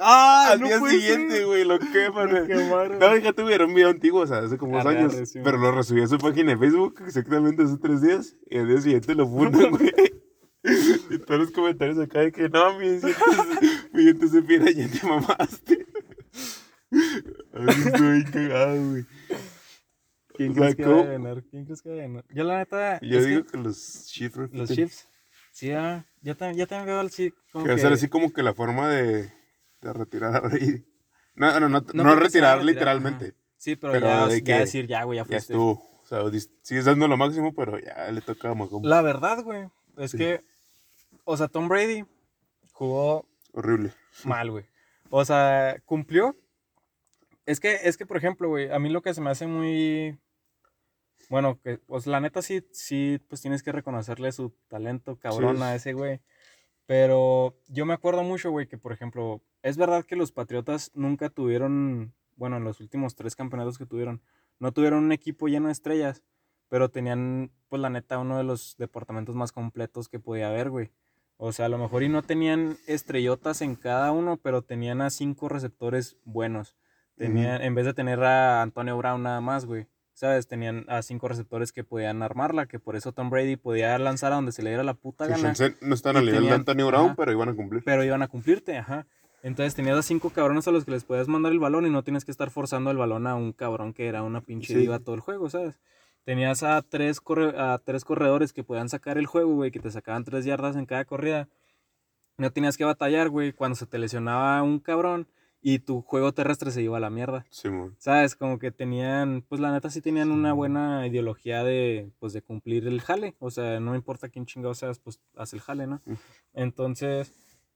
¡Ah! 0.01 0.49
Al 0.51 0.59
día 0.59 0.79
siguiente, 0.79 1.45
güey, 1.45 1.63
lo 1.63 1.77
queman, 1.79 2.33
Lo 2.33 2.45
güey. 2.45 2.47
quemaron. 2.47 2.99
No, 2.99 3.43
güey, 3.43 3.53
era 3.53 3.65
un 3.65 3.73
video 3.73 3.89
antiguo, 3.89 4.21
o 4.21 4.27
sea, 4.27 4.39
hace 4.39 4.57
como 4.57 4.77
dos 4.77 4.85
Arre, 4.85 4.99
años. 4.99 5.33
pero 5.43 5.57
lo 5.57 5.71
resubió 5.71 6.03
a 6.03 6.07
su 6.07 6.17
página 6.17 6.51
de 6.51 6.57
Facebook 6.57 7.01
exactamente 7.05 7.63
hace 7.63 7.77
tres 7.77 8.01
días. 8.01 8.35
Y 8.49 8.57
al 8.57 8.67
día 8.67 8.81
siguiente 8.81 9.15
lo 9.15 9.27
fundan, 9.27 9.71
güey. 9.71 9.91
Y 10.63 11.17
todos 11.19 11.39
los 11.39 11.51
comentarios 11.51 11.97
acá 11.99 12.19
de 12.19 12.31
que 12.31 12.47
no, 12.49 12.77
mi 12.77 12.89
diente, 14.03 14.27
se 14.27 14.41
pierde, 14.43 14.73
ya 14.75 14.87
te 14.87 15.07
mamaste. 15.07 15.87
A 17.53 17.59
ver, 17.59 17.69
estoy 17.69 18.23
cagado, 18.25 18.89
güey. 18.91 19.05
¿Quién 20.35 20.51
O 20.51 20.53
sea, 20.53 20.63
crees 20.63 20.75
que 20.75 20.85
va 20.85 21.01
a 21.01 21.05
ganar? 21.05 21.43
¿Quién 21.49 21.65
crees 21.65 21.81
que 21.81 21.89
va 21.89 21.95
a 21.95 21.99
ganar? 21.99 22.25
Yo 22.29 22.43
la 22.43 22.57
neta, 22.59 22.99
Yo 23.01 23.23
digo 23.23 23.43
que 23.43 23.51
que, 23.51 23.57
los 23.57 24.05
Chiefs 24.07 24.37
los. 24.51 24.69
Chiefs, 24.69 25.07
sí, 25.51 25.71
ah, 25.71 26.05
ya, 26.21 26.35
también, 26.35 26.57
ya 26.59 26.65
también 26.67 26.87
veo 26.87 26.99
al 26.99 27.11
sí, 27.11 27.33
como 27.51 27.65
Que 27.65 27.69
que... 27.69 27.73
va 27.73 27.79
a 27.79 27.81
ser 27.81 27.93
así 27.93 28.07
como 28.07 28.31
que 28.31 28.43
la 28.43 28.53
forma 28.53 28.89
de, 28.89 29.33
de 29.81 29.93
retirar 29.93 30.35
a 30.35 30.39
Brady. 30.41 30.85
No, 31.35 31.59
no, 31.59 31.69
no, 31.69 31.79
no, 31.93 32.03
a 32.11 32.15
retirar 32.15 32.19
retirar, 32.59 32.63
literalmente. 32.63 33.25
ajá. 33.27 33.35
Sí, 33.57 33.75
pero, 33.75 33.93
Pero 33.93 34.07
ya, 34.07 34.27
de 34.27 34.39
ya 34.39 34.43
que 34.43 34.59
decir, 34.59 34.87
ya, 34.87 35.03
güey, 35.03 35.17
ya 35.17 35.23
Ya 35.23 35.27
fuiste. 35.27 35.53
estuvo. 35.53 35.71
O 36.01 36.05
sea, 36.05 36.23
sigues 36.61 36.85
dando 36.85 37.07
lo 37.07 37.15
máximo, 37.15 37.53
pero 37.53 37.79
ya 37.79 38.09
le 38.11 38.21
toca 38.21 38.49
a 38.49 38.55
Mahomes. 38.55 38.89
La 38.89 39.01
verdad, 39.01 39.43
güey, 39.43 39.69
es 39.97 40.11
Sí. 40.11 40.17
que, 40.17 40.43
o 41.23 41.37
sea, 41.37 41.47
Tom 41.47 41.67
Brady 41.69 42.03
jugó 42.73 43.27
Horrible. 43.53 43.93
mal, 44.25 44.51
güey. 44.51 44.65
O 45.09 45.23
sea, 45.23 45.77
cumplió. 45.85 46.35
Es 47.45 47.59
que, 47.59 47.79
es 47.83 47.97
que, 47.97 48.05
por 48.05 48.17
ejemplo, 48.17 48.49
güey, 48.49 48.71
a 48.71 48.79
mí 48.79 48.89
lo 48.89 49.01
que 49.01 49.13
se 49.13 49.21
me 49.21 49.29
hace 49.29 49.45
muy. 49.47 50.17
Bueno, 51.29 51.59
que, 51.63 51.77
pues 51.77 52.07
la 52.07 52.19
neta 52.19 52.41
sí, 52.41 52.65
sí, 52.73 53.19
pues 53.29 53.41
tienes 53.41 53.63
que 53.63 53.71
reconocerle 53.71 54.31
su 54.31 54.53
talento 54.67 55.17
cabrón 55.17 55.57
Sí. 55.57 55.63
a 55.63 55.75
ese 55.75 55.93
güey. 55.93 56.19
Pero 56.87 57.55
yo 57.69 57.85
me 57.85 57.93
acuerdo 57.93 58.23
mucho, 58.23 58.51
güey, 58.51 58.67
que 58.67 58.77
por 58.77 58.91
ejemplo, 58.91 59.41
es 59.63 59.77
verdad 59.77 60.05
que 60.05 60.15
los 60.15 60.31
Patriotas 60.31 60.91
nunca 60.93 61.29
tuvieron, 61.29 62.13
bueno, 62.35 62.57
en 62.57 62.63
los 62.63 62.79
últimos 62.79 63.15
tres 63.15 63.35
campeonatos 63.35 63.77
que 63.77 63.85
tuvieron, 63.85 64.21
no 64.59 64.71
tuvieron 64.71 65.03
un 65.03 65.11
equipo 65.11 65.47
lleno 65.47 65.67
de 65.67 65.73
estrellas, 65.73 66.23
pero 66.69 66.89
tenían, 66.89 67.51
pues 67.69 67.81
la 67.81 67.89
neta, 67.89 68.17
uno 68.17 68.37
de 68.37 68.43
los 68.43 68.75
departamentos 68.77 69.35
más 69.35 69.51
completos 69.51 70.07
que 70.09 70.19
podía 70.19 70.49
haber, 70.49 70.69
güey. 70.69 70.91
O 71.37 71.51
sea, 71.51 71.65
a 71.65 71.69
lo 71.69 71.77
mejor 71.79 72.03
y 72.03 72.09
no 72.09 72.21
tenían 72.21 72.77
estrellotas 72.87 73.61
en 73.61 73.75
cada 73.75 74.11
uno, 74.11 74.37
pero 74.37 74.61
tenían 74.61 75.01
a 75.01 75.09
cinco 75.09 75.49
receptores 75.49 76.15
buenos. 76.23 76.75
Tenían, 77.17 77.61
en 77.61 77.75
vez 77.75 77.85
de 77.85 77.93
tener 77.93 78.23
a 78.23 78.61
Antonio 78.61 78.97
Brown 78.97 79.21
nada 79.23 79.41
más, 79.41 79.65
güey. 79.65 79.87
¿Sabes? 80.13 80.47
Tenían 80.47 80.85
a 80.87 81.01
cinco 81.01 81.27
receptores 81.29 81.71
que 81.71 81.83
podían 81.83 82.21
armarla, 82.21 82.67
que 82.67 82.79
por 82.79 82.95
eso 82.95 83.11
Tom 83.11 83.29
Brady 83.31 83.55
podía 83.55 83.97
lanzar 83.97 84.31
a 84.33 84.35
donde 84.35 84.51
se 84.51 84.61
le 84.61 84.69
diera 84.69 84.83
la 84.83 84.93
puta 84.93 85.25
gana, 85.25 85.53
no 85.81 85.95
están 85.95 86.15
al 86.17 86.25
nivel 86.25 86.41
de 86.41 86.47
tenían- 86.47 86.59
Antonio 86.59 86.87
Brown, 86.87 87.05
ajá. 87.07 87.15
pero 87.15 87.31
iban 87.31 87.49
a 87.49 87.53
cumplir. 87.55 87.83
pero 87.83 88.03
iban 88.03 88.21
a 88.21 88.27
cumplirte, 88.27 88.77
ajá. 88.77 89.07
Entonces 89.43 89.73
tenías 89.75 89.97
a 89.97 90.03
cinco 90.03 90.29
cabrones 90.29 90.67
a 90.67 90.71
los 90.71 90.85
que 90.85 90.91
les 90.91 91.03
podías 91.03 91.27
mandar 91.27 91.51
el 91.51 91.59
balón 91.59 91.85
y 91.85 91.89
no 91.89 92.03
tienes 92.03 92.25
que 92.25 92.31
estar 92.31 92.51
forzando 92.51 92.91
el 92.91 92.97
balón 92.97 93.25
a 93.27 93.35
un 93.35 93.53
cabrón 93.53 93.93
que 93.93 94.07
era 94.07 94.21
una 94.23 94.41
pinche 94.41 94.73
Sí. 94.73 94.79
diva 94.79 94.99
todo 94.99 95.15
el 95.15 95.21
juego, 95.21 95.49
¿sabes? 95.49 95.79
Tenías 96.23 96.61
a 96.61 96.81
tres, 96.83 97.19
corre- 97.19 97.57
a 97.57 97.79
tres 97.79 98.05
corredores 98.05 98.53
que 98.53 98.63
podían 98.63 98.89
sacar 98.89 99.17
el 99.17 99.25
juego, 99.25 99.55
güey, 99.55 99.71
que 99.71 99.79
te 99.79 99.89
sacaban 99.89 100.23
tres 100.23 100.45
yardas 100.45 100.75
en 100.75 100.85
cada 100.85 101.05
corrida. 101.05 101.49
No 102.37 102.51
tenías 102.51 102.77
que 102.77 102.85
batallar, 102.85 103.29
güey, 103.29 103.51
cuando 103.53 103.75
se 103.75 103.87
te 103.87 103.97
lesionaba 103.97 104.61
un 104.61 104.79
cabrón 104.79 105.27
y 105.63 105.79
tu 105.79 106.01
juego 106.01 106.31
terrestre 106.31 106.69
se 106.71 106.81
iba 106.83 106.97
a 106.97 106.99
la 106.99 107.09
mierda. 107.09 107.45
Simón. 107.49 107.95
¿Sabes? 107.99 108.35
Como 108.35 108.59
que 108.59 108.71
tenían, 108.71 109.43
pues 109.47 109.59
la 109.61 109.71
neta 109.71 109.89
sí 109.89 110.01
tenían 110.01 110.31
una 110.31 110.53
buena 110.53 111.05
ideología 111.07 111.63
de, 111.63 112.11
pues 112.19 112.33
de 112.33 112.41
cumplir 112.43 112.87
el 112.87 113.01
jale. 113.01 113.35
O 113.39 113.49
sea, 113.51 113.79
no 113.79 113.95
importa 113.95 114.29
quién 114.29 114.45
chingado 114.45 114.73
seas, 114.75 114.99
pues 114.99 115.19
haz 115.35 115.53
el 115.53 115.61
jale, 115.61 115.87
¿no? 115.87 116.01
Entonces, 116.53 117.31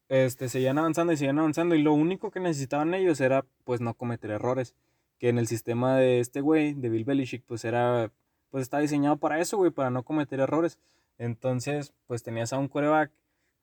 este, 0.10 0.50
seguían 0.50 0.78
avanzando 0.78 1.14
y 1.14 1.18
seguían 1.18 1.40
avanzando 1.40 1.76
y 1.76 1.82
lo 1.82 1.94
único 1.94 2.32
que 2.32 2.40
necesitaban 2.40 2.94
ellos 2.94 3.20
era, 3.22 3.46
pues, 3.64 3.82
no 3.82 3.94
cometer 3.96 4.32
errores. 4.32 4.76
Que 5.18 5.30
en 5.30 5.38
el 5.40 5.48
sistema 5.48 5.96
de 5.98 6.20
este 6.20 6.42
güey, 6.42 6.74
de 6.74 6.90
Bill 6.90 7.06
Belichick, 7.06 7.44
pues 7.46 7.64
era, 7.66 8.12
pues 8.50 8.64
está 8.64 8.80
diseñado 8.80 9.18
para 9.18 9.40
eso, 9.40 9.58
güey, 9.58 9.72
para 9.72 9.90
no 9.90 10.04
cometer 10.04 10.40
errores. 10.42 10.78
Entonces, 11.18 11.94
pues 12.08 12.24
tenías 12.24 12.52
a 12.54 12.58
un 12.58 12.68
quarterback 12.68 13.12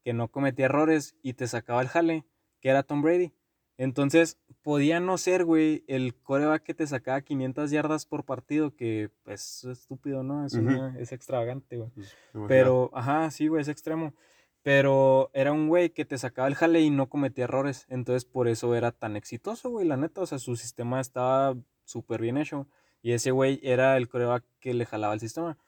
que 0.05 0.15
no 0.15 0.29
cometía 0.29 0.65
errores 0.67 1.15
y 1.23 1.35
te 1.35 1.47
sacaba 1.47 1.83
el 1.83 1.89
jale, 1.89 2.25
que 2.61 2.71
era 2.71 2.83
Tom 2.83 3.03
Brady. 3.03 3.33
Entonces, 3.77 4.39
podía 4.63 5.01
no 5.01 5.19
ser, 5.19 5.45
güey, 5.45 5.85
el 5.89 6.15
coreback 6.15 6.63
que 6.63 6.75
te 6.75 6.87
sacaba 6.87 7.21
500 7.21 7.71
yardas 7.71 8.07
por 8.07 8.25
partido, 8.25 8.75
que 8.75 9.11
pues, 9.25 9.65
es 9.65 9.79
estúpido, 9.81 10.23
¿no? 10.23 10.47
Es, 10.47 10.55
una- 10.55 10.99
es 10.99 11.13
extravagante, 11.13 11.77
güey. 11.79 11.91
Demasiado. 12.33 12.47
Pero, 12.49 12.91
ajá, 12.95 13.31
sí, 13.31 13.49
güey, 13.49 13.61
es 13.63 13.69
extremo. 13.69 14.15
Pero 14.63 15.31
era 15.33 15.53
un 15.53 15.69
güey 15.69 15.91
que 15.91 16.05
te 16.05 16.19
sacaba 16.19 16.47
el 16.49 16.55
jale 16.55 16.81
y 16.81 16.91
no 16.91 17.09
cometía 17.09 17.45
errores. 17.45 17.87
Entonces, 17.89 18.25
por 18.25 18.47
eso 18.49 18.75
era 18.75 18.93
tan 18.93 19.17
exitoso, 19.17 19.71
güey, 19.71 19.87
la 19.87 19.97
neta. 19.97 20.21
O 20.21 20.27
sea, 20.27 20.39
su 20.39 20.57
sistema 20.57 21.01
estaba 21.01 21.57
súper 21.85 22.21
bien 22.21 22.37
hecho. 22.37 22.69
Y 23.03 23.13
ese 23.13 23.33
güey 23.33 23.59
era 23.63 23.97
el 23.97 24.09
coreback 24.09 24.45
que 24.61 24.75
le 24.75 24.87
jalaba 24.87 25.15
el 25.15 25.21
sistema. 25.21 25.59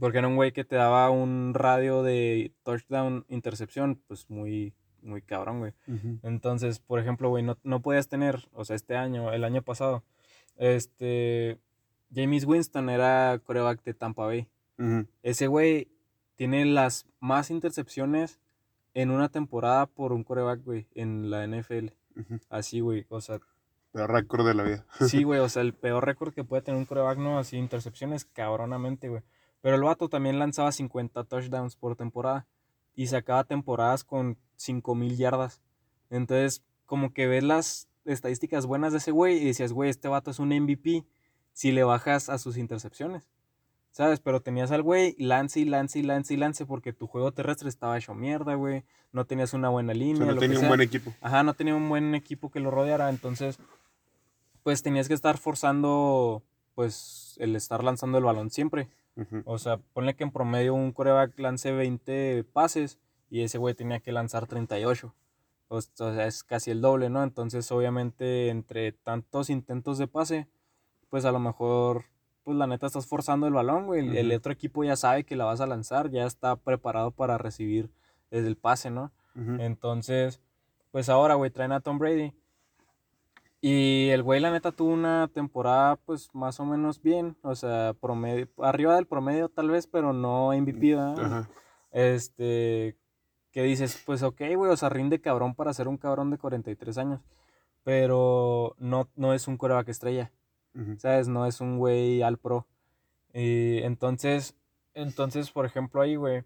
Porque 0.00 0.18
era 0.18 0.28
un 0.28 0.36
güey 0.36 0.52
que 0.52 0.64
te 0.64 0.76
daba 0.76 1.10
un 1.10 1.52
radio 1.54 2.02
de 2.02 2.52
touchdown 2.62 3.26
intercepción, 3.28 4.00
pues 4.06 4.30
muy, 4.30 4.72
muy 5.02 5.20
cabrón, 5.20 5.58
güey. 5.58 5.72
Ujú. 5.86 6.18
Entonces, 6.22 6.78
por 6.78 7.00
ejemplo, 7.00 7.28
güey, 7.28 7.42
no, 7.42 7.58
no 7.62 7.82
podías 7.82 8.08
tener, 8.08 8.48
o 8.52 8.64
sea, 8.64 8.76
este 8.76 8.96
año, 8.96 9.32
el 9.32 9.44
año 9.44 9.62
pasado, 9.62 10.04
este, 10.56 11.58
James 12.14 12.44
Winston 12.44 12.88
era 12.90 13.40
coreback 13.44 13.82
de 13.84 13.94
Tampa 13.94 14.26
Bay. 14.26 14.48
Ese 15.24 15.48
güey 15.48 15.88
tiene 16.38 16.64
las 16.64 17.04
más 17.18 17.50
intercepciones 17.50 18.38
en 18.94 19.10
una 19.10 19.28
temporada 19.28 19.86
por 19.86 20.12
un 20.12 20.22
coreback, 20.22 20.64
güey, 20.64 20.86
en 20.94 21.30
la 21.30 21.44
NFL. 21.44 21.88
Así, 22.48 22.78
güey, 22.78 23.06
o 23.08 23.20
sea, 23.20 23.40
Peor 23.90 24.12
récord 24.12 24.46
de 24.46 24.54
la 24.54 24.62
vida. 24.62 24.86
sí, 25.08 25.22
güey, 25.24 25.40
o 25.40 25.48
sea, 25.48 25.62
el 25.62 25.74
peor 25.74 26.06
récord 26.06 26.32
que 26.32 26.44
puede 26.44 26.62
tener 26.62 26.78
un 26.78 26.84
coreback, 26.84 27.18
¿no? 27.18 27.38
Así, 27.38 27.56
intercepciones, 27.56 28.24
cabronamente, 28.24 29.08
güey. 29.08 29.22
Pero 29.60 29.74
el 29.74 29.82
vato 29.82 30.08
también 30.08 30.38
lanzaba 30.38 30.70
50 30.70 31.24
touchdowns 31.24 31.74
por 31.74 31.96
temporada 31.96 32.46
y 32.94 33.08
sacaba 33.08 33.42
temporadas 33.42 34.04
con 34.04 34.38
5000 34.54 35.16
yardas. 35.16 35.60
Entonces, 36.08 36.62
como 36.86 37.12
que 37.12 37.26
ves 37.26 37.42
las 37.42 37.88
estadísticas 38.04 38.64
buenas 38.64 38.92
de 38.92 38.98
ese 38.98 39.10
güey 39.10 39.38
y 39.38 39.46
decías, 39.46 39.72
güey, 39.72 39.90
este 39.90 40.06
vato 40.06 40.30
es 40.30 40.38
un 40.38 40.50
MVP 40.50 41.04
si 41.52 41.72
le 41.72 41.82
bajas 41.82 42.28
a 42.28 42.38
sus 42.38 42.56
intercepciones. 42.56 43.28
¿Sabes? 43.98 44.20
Pero 44.20 44.40
tenías 44.40 44.70
al 44.70 44.82
güey, 44.84 45.16
lance 45.18 45.58
y 45.58 45.64
lance 45.64 45.98
y 45.98 46.02
lance 46.04 46.32
y 46.32 46.36
lance 46.36 46.64
porque 46.64 46.92
tu 46.92 47.08
juego 47.08 47.32
terrestre 47.32 47.68
estaba 47.68 47.98
hecho 47.98 48.14
mierda, 48.14 48.54
güey. 48.54 48.84
No 49.10 49.24
tenías 49.24 49.54
una 49.54 49.70
buena 49.70 49.90
O 49.90 49.96
línea. 49.96 50.18
sea, 50.24 50.34
no 50.34 50.36
tenía 50.38 50.60
un 50.60 50.68
buen 50.68 50.80
equipo. 50.82 51.12
Ajá, 51.20 51.42
no 51.42 51.54
tenía 51.54 51.74
un 51.74 51.88
buen 51.88 52.14
equipo 52.14 52.48
que 52.48 52.60
lo 52.60 52.70
rodeara, 52.70 53.10
entonces 53.10 53.58
pues 54.62 54.84
tenías 54.84 55.08
que 55.08 55.14
estar 55.14 55.36
forzando 55.38 56.44
pues 56.76 57.34
el 57.40 57.56
estar 57.56 57.82
lanzando 57.82 58.18
el 58.18 58.24
balón 58.24 58.50
siempre. 58.50 58.88
O 59.46 59.58
sea, 59.58 59.78
ponle 59.94 60.14
que 60.14 60.22
en 60.22 60.30
promedio 60.30 60.74
un 60.74 60.92
coreback 60.92 61.36
lance 61.40 61.72
20 61.72 62.44
pases 62.52 63.00
y 63.30 63.40
ese 63.42 63.58
güey 63.58 63.74
tenía 63.74 63.98
que 63.98 64.12
lanzar 64.12 64.46
38. 64.46 65.12
O 65.66 65.78
s- 65.78 65.90
o 65.98 66.14
sea, 66.14 66.28
es 66.28 66.44
casi 66.44 66.70
el 66.70 66.80
doble, 66.80 67.10
¿no? 67.10 67.24
Entonces, 67.24 67.68
obviamente, 67.72 68.48
entre 68.48 68.92
tantos 68.92 69.50
intentos 69.50 69.98
de 69.98 70.06
pase, 70.06 70.46
pues 71.10 71.24
a 71.24 71.32
lo 71.32 71.40
mejor, 71.40 72.04
pues 72.48 72.56
la 72.56 72.66
neta 72.66 72.86
estás 72.86 73.06
forzando 73.06 73.46
el 73.46 73.52
balón, 73.52 73.84
güey. 73.84 74.16
El, 74.16 74.32
otro 74.32 74.50
equipo 74.50 74.82
ya 74.82 74.96
sabe 74.96 75.24
que 75.24 75.36
la 75.36 75.44
vas 75.44 75.60
a 75.60 75.66
lanzar, 75.66 76.08
ya 76.08 76.24
está 76.24 76.56
preparado 76.56 77.10
para 77.10 77.36
recibir 77.36 77.90
el 78.30 78.56
pase, 78.56 78.90
¿no? 78.90 79.12
Entonces, 79.34 80.40
pues 80.90 81.10
ahora, 81.10 81.34
güey, 81.34 81.50
traen 81.50 81.72
a 81.72 81.80
Tom 81.80 81.98
Brady. 81.98 82.32
Y 83.60 84.08
el 84.08 84.22
güey, 84.22 84.40
la 84.40 84.50
neta, 84.50 84.72
tuvo 84.72 84.94
una 84.94 85.28
temporada, 85.28 85.96
pues, 85.96 86.34
más 86.34 86.58
o 86.58 86.64
menos 86.64 87.02
bien. 87.02 87.36
O 87.42 87.54
sea, 87.54 87.94
promedio, 88.00 88.48
arriba 88.62 88.94
del 88.94 89.06
promedio 89.06 89.50
tal 89.50 89.68
vez, 89.68 89.86
pero 89.86 90.14
no 90.14 90.50
MVP, 90.58 90.94
¿verdad? 90.94 91.20
Ajá. 91.22 91.48
Este, 91.90 92.96
que 93.50 93.62
dices, 93.62 94.02
pues, 94.06 94.22
ok, 94.22 94.40
güey, 94.56 94.72
o 94.72 94.76
sea, 94.78 94.88
rinde 94.88 95.20
cabrón 95.20 95.54
para 95.54 95.74
ser 95.74 95.86
un 95.86 95.98
cabrón 95.98 96.30
de 96.30 96.38
43 96.38 96.96
años. 96.96 97.20
Pero 97.84 98.74
no, 98.78 99.10
no 99.16 99.34
es 99.34 99.48
un 99.48 99.58
coreback 99.58 99.90
estrella, 99.90 100.32
¿sabes? 100.98 101.28
No 101.28 101.46
es 101.46 101.60
un 101.60 101.78
güey 101.78 102.22
al 102.22 102.38
pro. 102.38 102.66
Y 103.32 103.78
entonces, 103.78 104.54
entonces, 104.94 105.50
por 105.50 105.66
ejemplo, 105.66 106.00
ahí, 106.00 106.16
güey, 106.16 106.44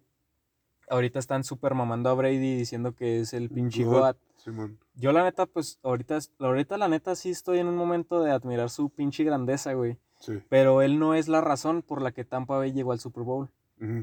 ahorita 0.89 1.19
están 1.19 1.45
súper 1.45 1.75
mamando 1.75 2.11
a 2.11 2.15
Brady 2.15 2.57
diciendo 2.57 2.95
que 2.95 3.21
es 3.21 3.33
el 3.33 3.51
pinche 3.51 3.85
God. 3.85 4.17
Simón. 4.37 4.79
Yo 4.95 5.13
la 5.13 5.23
neta, 5.23 5.47
pues 5.47 5.79
ahorita, 5.83 6.19
ahorita 6.39 6.77
la 6.77 6.89
neta 6.89 7.15
sí 7.15 7.31
estoy 7.31 7.59
en 7.59 7.69
un 7.69 7.77
momento 7.77 8.23
de 8.23 8.33
admirar 8.33 8.71
su 8.71 8.91
pinche 8.91 9.23
grandeza, 9.25 9.73
güey. 9.75 9.99
Sí. 10.19 10.41
Pero 10.49 10.83
él 10.83 10.99
no 10.99 11.15
es 11.15 11.29
la 11.29 11.41
razón 11.41 11.83
por 11.83 12.03
la 12.03 12.13
que 12.13 12.25
Tampa 12.25 12.57
Bay 12.57 12.73
llegó 12.73 12.93
al 12.93 13.01
Super 13.01 13.23
Bowl. 13.23 13.51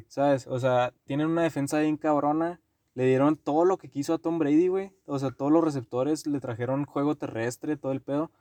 ¿sabes? 0.07 0.47
O 0.47 0.59
sea, 0.59 0.93
tienen 1.05 1.27
una 1.27 1.43
defensa 1.43 1.80
bien 1.80 1.97
cabrona. 1.97 2.59
Le 2.95 3.05
dieron 3.05 3.38
todo 3.38 3.65
lo 3.65 3.77
que 3.77 3.89
quiso 3.89 4.13
a 4.13 4.17
Tom 4.17 4.39
Brady, 4.39 4.67
güey. 4.67 4.91
O 5.05 5.19
sea, 5.19 5.32
todos 5.32 5.51
los 5.51 5.63
receptores 5.63 6.27
le 6.27 6.39
trajeron 6.39 6.86
juego 6.86 7.15
terrestre, 7.15 7.77
todo 7.77 7.91
el 7.91 8.01
pedo. 8.01 8.32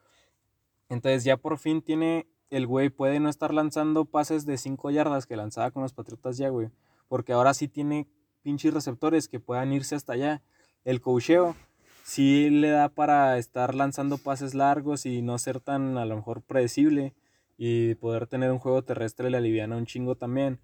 Entonces 0.89 1.23
ya 1.23 1.37
por 1.37 1.57
fin 1.57 1.81
tiene, 1.81 2.27
el 2.49 2.67
güey 2.67 2.89
puede 2.89 3.19
no 3.19 3.29
estar 3.29 3.53
lanzando 3.53 4.05
pases 4.05 4.45
de 4.45 4.57
5 4.57 4.91
yardas 4.91 5.25
que 5.25 5.37
lanzaba 5.37 5.71
con 5.71 5.83
los 5.83 5.93
Patriotas 5.93 6.37
ya, 6.37 6.49
güey. 6.49 6.69
Porque 7.07 7.33
ahora 7.33 7.53
sí 7.53 7.67
tiene 7.67 8.07
pinches 8.41 8.73
receptores 8.73 9.27
que 9.27 9.39
puedan 9.39 9.71
irse 9.71 9.95
hasta 9.95 10.13
allá. 10.13 10.41
El 10.83 11.01
cocheo 11.01 11.55
sí 12.03 12.49
le 12.49 12.69
da 12.69 12.89
para 12.89 13.37
estar 13.37 13.75
lanzando 13.75 14.17
pases 14.17 14.53
largos 14.53 15.05
y 15.05 15.21
no 15.21 15.37
ser 15.37 15.59
tan 15.59 15.97
a 15.97 16.05
lo 16.05 16.15
mejor 16.15 16.41
predecible 16.41 17.13
y 17.57 17.95
poder 17.95 18.27
tener 18.27 18.51
un 18.51 18.59
juego 18.59 18.83
terrestre 18.83 19.29
le 19.29 19.37
aliviana 19.37 19.77
un 19.77 19.85
chingo 19.85 20.15
también. 20.15 20.59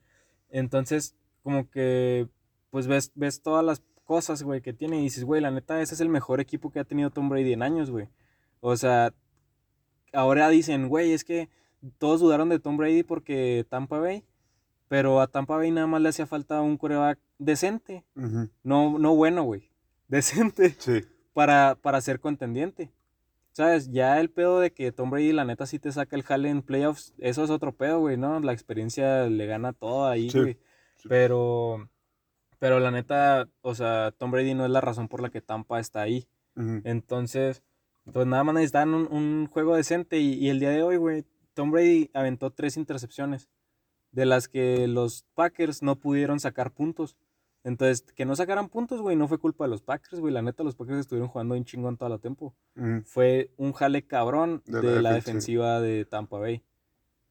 Entonces, 0.49 1.15
como 1.43 1.69
que 1.69 2.27
pues 2.71 2.87
ves, 2.87 3.11
ves 3.15 3.41
todas 3.41 3.63
las 3.63 3.81
cosas, 4.03 4.43
güey, 4.43 4.61
que 4.61 4.73
tiene 4.73 4.99
y 4.99 5.03
dices, 5.03 5.23
güey, 5.23 5.41
la 5.41 5.49
neta, 5.51 5.81
ese 5.81 5.93
es 5.93 6.01
el 6.01 6.09
mejor 6.09 6.41
equipo 6.41 6.71
que 6.71 6.79
ha 6.79 6.83
tenido 6.83 7.09
Tom 7.09 7.29
Brady 7.29 7.53
en 7.53 7.63
años, 7.63 7.89
güey. 7.89 8.09
O 8.59 8.75
sea, 8.75 9.13
ahora 10.15 10.49
dicen, 10.49 10.87
güey, 10.89 11.11
es 11.13 11.23
que 11.23 11.49
todos 11.97 12.19
dudaron 12.21 12.49
de 12.49 12.59
Tom 12.59 12.77
Brady 12.77 13.03
porque 13.03 13.65
Tampa 13.69 13.99
Bay, 13.99 14.23
pero 14.87 15.21
a 15.21 15.27
Tampa 15.27 15.55
Bay 15.57 15.71
nada 15.71 15.87
más 15.87 16.01
le 16.01 16.09
hacía 16.09 16.25
falta 16.25 16.61
un 16.61 16.77
coreback 16.77 17.19
decente, 17.37 18.03
no, 18.63 18.97
no 18.97 19.15
bueno, 19.15 19.43
güey, 19.43 19.69
decente 20.07 20.75
Sí. 20.79 21.03
para, 21.33 21.75
para 21.81 22.01
ser 22.01 22.19
contendiente. 22.19 22.91
¿Sabes? 23.51 23.89
Ya 23.89 24.19
el 24.19 24.29
pedo 24.29 24.59
de 24.59 24.73
que 24.73 24.91
Tom 24.91 25.09
Brady, 25.09 25.31
la 25.31 25.45
neta, 25.45 25.65
sí 25.65 25.79
te 25.79 25.89
saca 25.93 26.17
el 26.17 26.23
jale 26.23 26.49
en 26.49 26.61
playoffs, 26.61 27.13
eso 27.19 27.41
es 27.41 27.49
otro 27.49 27.71
pedo, 27.73 28.01
güey, 28.01 28.17
¿no? 28.17 28.37
La 28.41 28.51
experiencia 28.51 29.27
le 29.29 29.45
gana 29.45 29.71
todo 29.71 30.07
ahí, 30.07 30.29
Sí, 30.29 30.39
güey. 30.41 30.53
sí. 30.97 31.07
Pero, 31.07 31.89
pero 32.59 32.81
la 32.81 32.91
neta, 32.91 33.47
o 33.61 33.73
sea, 33.73 34.11
Tom 34.17 34.31
Brady 34.31 34.55
no 34.55 34.65
es 34.65 34.71
la 34.71 34.81
razón 34.81 35.07
por 35.07 35.21
la 35.21 35.29
que 35.29 35.39
Tampa 35.39 35.79
está 35.79 36.01
ahí. 36.01 36.27
Entonces, 36.83 37.63
pues 38.11 38.27
nada 38.27 38.43
más 38.43 38.55
necesitan 38.55 38.93
un, 38.93 39.07
un 39.11 39.47
juego 39.47 39.75
decente. 39.75 40.19
Y, 40.19 40.33
y 40.35 40.49
el 40.49 40.59
día 40.59 40.69
de 40.69 40.83
hoy, 40.83 40.97
güey, 40.97 41.25
Tom 41.53 41.71
Brady 41.71 42.09
aventó 42.13 42.51
tres 42.51 42.77
intercepciones, 42.77 43.49
de 44.11 44.25
las 44.25 44.47
que 44.47 44.87
los 44.87 45.25
Packers 45.33 45.81
no 45.83 45.97
pudieron 45.99 46.39
sacar 46.39 46.71
puntos. 46.71 47.17
Entonces, 47.63 48.03
que 48.13 48.25
no 48.25 48.35
sacaran 48.35 48.69
puntos, 48.69 49.01
güey, 49.01 49.15
no 49.15 49.27
fue 49.27 49.39
culpa 49.39 49.63
de 49.65 49.71
los 49.71 49.81
Packers, 49.81 50.19
güey. 50.19 50.31
La 50.31 50.43
neta, 50.43 50.63
los 50.63 50.75
Packers 50.75 50.99
estuvieron 50.99 51.29
jugando 51.29 51.55
un 51.55 51.65
chingón 51.65 51.97
todo 51.97 52.13
el 52.13 52.21
tiempo. 52.21 52.53
Fue 53.05 53.49
un 53.57 53.73
jale 53.73 54.05
cabrón 54.05 54.61
De 54.67 54.81
de, 54.81 54.95
la 54.97 55.01
la 55.01 55.13
defensiva. 55.13 55.79
defensiva 55.79 55.81
de 55.81 56.05
Tampa 56.05 56.37
Bay. 56.37 56.63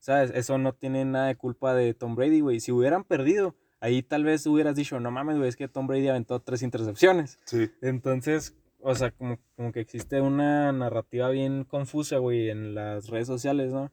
¿Sabes? 0.00 0.32
Eso 0.34 0.58
no 0.58 0.74
tiene 0.74 1.04
nada 1.04 1.28
de 1.28 1.36
culpa 1.36 1.72
de 1.72 1.94
Tom 1.94 2.16
Brady, 2.16 2.40
güey. 2.40 2.58
Si 2.60 2.72
hubieran 2.72 3.04
perdido, 3.04 3.54
ahí 3.80 4.02
tal 4.02 4.24
vez 4.24 4.44
hubieras 4.46 4.74
dicho, 4.74 4.98
no 4.98 5.10
mames, 5.12 5.36
güey, 5.36 5.48
es 5.48 5.56
que 5.56 5.68
Tom 5.68 5.86
Brady 5.86 6.08
aventó 6.08 6.40
tres 6.40 6.62
intercepciones. 6.62 7.38
Sí. 7.44 7.70
Entonces, 7.80 8.56
o 8.86 8.94
sea, 8.94 9.10
como, 9.10 9.38
como 9.56 9.72
que 9.72 9.80
existe 9.80 10.20
una 10.20 10.70
narrativa 10.72 11.28
bien 11.30 11.64
confusa, 11.64 12.18
güey, 12.18 12.50
en 12.50 12.74
las 12.74 13.08
redes 13.08 13.26
sociales, 13.26 13.72
¿no? 13.72 13.90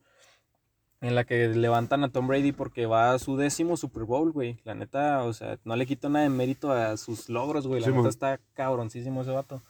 En 1.00 1.16
la 1.16 1.24
que 1.24 1.48
levantan 1.48 2.04
a 2.04 2.12
Tom 2.12 2.28
Brady 2.28 2.52
porque 2.52 2.86
va 2.86 3.14
a 3.14 3.18
su 3.20 3.36
décimo 3.36 3.76
Super 3.78 4.04
Bowl, 4.04 4.32
güey. 4.32 4.60
La 4.66 4.76
neta, 4.76 5.24
o 5.24 5.34
sea, 5.34 5.58
no 5.64 5.76
le 5.76 5.88
quito 5.88 6.10
nada 6.10 6.24
de 6.24 6.30
mérito 6.30 6.72
a 6.72 6.96
sus 6.98 7.28
logros, 7.30 7.66
güey. 7.66 7.82
La 7.82 7.88
Sí, 7.88 7.94
neta 7.94 8.10
está 8.10 8.40
cabroncísimo 8.54 9.22
ese 9.24 9.32
vato. 9.32 9.64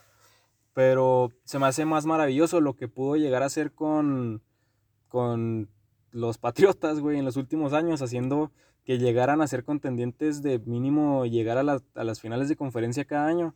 Pero 0.74 1.30
se 1.44 1.58
me 1.58 1.66
hace 1.66 1.84
más 1.86 2.04
maravilloso 2.04 2.60
lo 2.60 2.74
que 2.76 2.88
pudo 2.88 3.16
llegar 3.16 3.42
a 3.42 3.46
hacer 3.46 3.72
con, 3.72 4.42
con 5.08 5.68
los 6.10 6.36
Patriotas, 6.38 7.00
güey, 7.00 7.18
en 7.18 7.24
los 7.24 7.36
últimos 7.36 7.72
años, 7.72 8.02
haciendo 8.02 8.50
que 8.84 8.98
llegaran 8.98 9.40
a 9.40 9.46
ser 9.46 9.64
contendientes 9.64 10.42
de 10.42 10.58
mínimo 10.58 11.24
llegar 11.26 11.56
a, 11.56 11.62
las- 11.62 11.84
a 11.94 12.04
las 12.04 12.20
finales 12.20 12.48
de 12.48 12.56
conferencia 12.56 13.04
cada 13.04 13.26
año. 13.26 13.54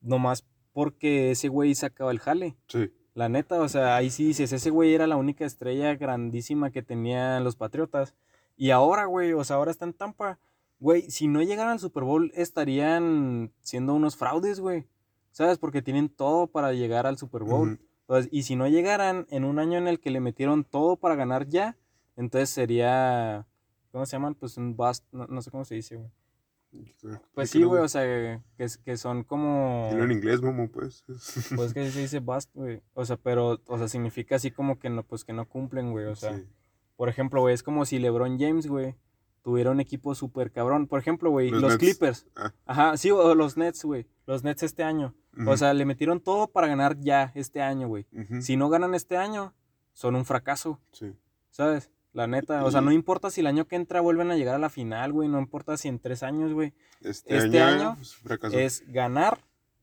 Nomás 0.00 0.44
porque 0.78 1.32
ese 1.32 1.48
güey 1.48 1.74
sacaba 1.74 2.12
el 2.12 2.20
jale. 2.20 2.54
Sí. 2.68 2.92
La 3.12 3.28
neta, 3.28 3.60
o 3.60 3.68
sea, 3.68 3.96
ahí 3.96 4.10
sí 4.10 4.26
dices, 4.26 4.52
ese 4.52 4.70
güey 4.70 4.94
era 4.94 5.08
la 5.08 5.16
única 5.16 5.44
estrella 5.44 5.96
grandísima 5.96 6.70
que 6.70 6.84
tenían 6.84 7.42
los 7.42 7.56
Patriotas. 7.56 8.14
Y 8.56 8.70
ahora, 8.70 9.06
güey, 9.06 9.32
o 9.32 9.42
sea, 9.42 9.56
ahora 9.56 9.72
está 9.72 9.86
en 9.86 9.92
Tampa. 9.92 10.38
Güey, 10.78 11.10
si 11.10 11.26
no 11.26 11.42
llegaran 11.42 11.72
al 11.72 11.80
Super 11.80 12.04
Bowl, 12.04 12.30
estarían 12.36 13.50
siendo 13.60 13.92
unos 13.92 14.14
fraudes, 14.14 14.60
güey. 14.60 14.86
¿Sabes? 15.32 15.58
Porque 15.58 15.82
tienen 15.82 16.08
todo 16.08 16.46
para 16.46 16.72
llegar 16.72 17.08
al 17.08 17.18
Super 17.18 17.42
Bowl. 17.42 17.80
Entonces, 18.02 18.28
y 18.30 18.44
si 18.44 18.54
no 18.54 18.68
llegaran 18.68 19.26
en 19.30 19.42
un 19.44 19.58
año 19.58 19.78
en 19.78 19.88
el 19.88 19.98
que 19.98 20.12
le 20.12 20.20
metieron 20.20 20.62
todo 20.62 20.94
para 20.94 21.16
ganar 21.16 21.48
ya, 21.48 21.76
entonces 22.16 22.50
sería, 22.50 23.48
¿cómo 23.90 24.06
se 24.06 24.12
llaman? 24.12 24.36
Pues 24.36 24.56
un 24.56 24.76
bust, 24.76 25.04
no, 25.10 25.26
no 25.26 25.42
sé 25.42 25.50
cómo 25.50 25.64
se 25.64 25.74
dice, 25.74 25.96
güey. 25.96 26.08
Pues 27.34 27.50
sí, 27.50 27.62
güey, 27.62 27.82
o 27.82 27.88
sea, 27.88 28.02
que, 28.56 28.66
que 28.84 28.96
son 28.96 29.24
como... 29.24 29.88
Dilo 29.90 30.04
en 30.04 30.12
inglés, 30.12 30.40
momo, 30.42 30.70
pues. 30.70 31.04
Pues 31.56 31.72
que 31.74 31.90
se 31.90 32.00
dice 32.00 32.20
bust, 32.20 32.50
güey. 32.54 32.82
O 32.94 33.04
sea, 33.04 33.16
pero, 33.16 33.60
o 33.66 33.78
sea, 33.78 33.88
significa 33.88 34.36
así 34.36 34.50
como 34.50 34.78
que 34.78 34.90
no, 34.90 35.02
pues 35.02 35.24
que 35.24 35.32
no 35.32 35.48
cumplen, 35.48 35.90
güey. 35.92 36.06
O 36.06 36.16
sea, 36.16 36.36
Sí. 36.36 36.46
por 36.96 37.08
ejemplo, 37.08 37.40
güey, 37.40 37.54
es 37.54 37.62
como 37.62 37.84
si 37.84 37.98
LeBron 37.98 38.38
James, 38.38 38.66
güey, 38.66 38.96
tuviera 39.42 39.70
un 39.70 39.80
equipo 39.80 40.14
súper 40.14 40.50
cabrón. 40.52 40.86
Por 40.88 41.00
ejemplo, 41.00 41.30
güey, 41.30 41.50
Los. 41.50 41.76
Clippers. 41.78 42.26
Ah. 42.36 42.52
Ajá, 42.66 42.96
sí, 42.96 43.10
o 43.10 43.34
los 43.34 43.56
Nets, 43.56 43.84
güey. 43.84 44.06
Los 44.26 44.44
Nets 44.44 44.62
este 44.62 44.82
año. 44.82 45.14
O 45.46 45.56
sea, 45.56 45.72
le 45.72 45.84
metieron 45.84 46.20
todo 46.20 46.48
para 46.48 46.66
ganar 46.66 46.98
ya 46.98 47.30
este 47.36 47.62
año, 47.62 47.86
güey. 47.86 48.06
Si 48.40 48.56
no 48.56 48.68
ganan 48.68 48.94
este 48.94 49.16
año, 49.16 49.54
son 49.92 50.16
un 50.16 50.24
fracaso, 50.24 50.80
Sí. 50.92 51.14
¿sabes? 51.50 51.90
La 52.18 52.26
neta, 52.26 52.64
o 52.64 52.70
sea, 52.72 52.80
no 52.80 52.90
importa 52.90 53.30
si 53.30 53.42
el 53.42 53.46
año 53.46 53.68
que 53.68 53.76
entra 53.76 54.00
vuelven 54.00 54.32
a 54.32 54.34
llegar 54.34 54.56
a 54.56 54.58
la 54.58 54.70
final, 54.70 55.12
güey, 55.12 55.28
no 55.28 55.38
importa 55.38 55.76
si 55.76 55.86
en 55.86 56.00
tres 56.00 56.24
años, 56.24 56.52
güey. 56.52 56.74
Este, 57.00 57.36
Este 57.36 57.62
año, 57.62 57.90
año 57.90 57.96
pues. 58.40 58.54
Es 58.54 58.82
ganar 58.88 59.38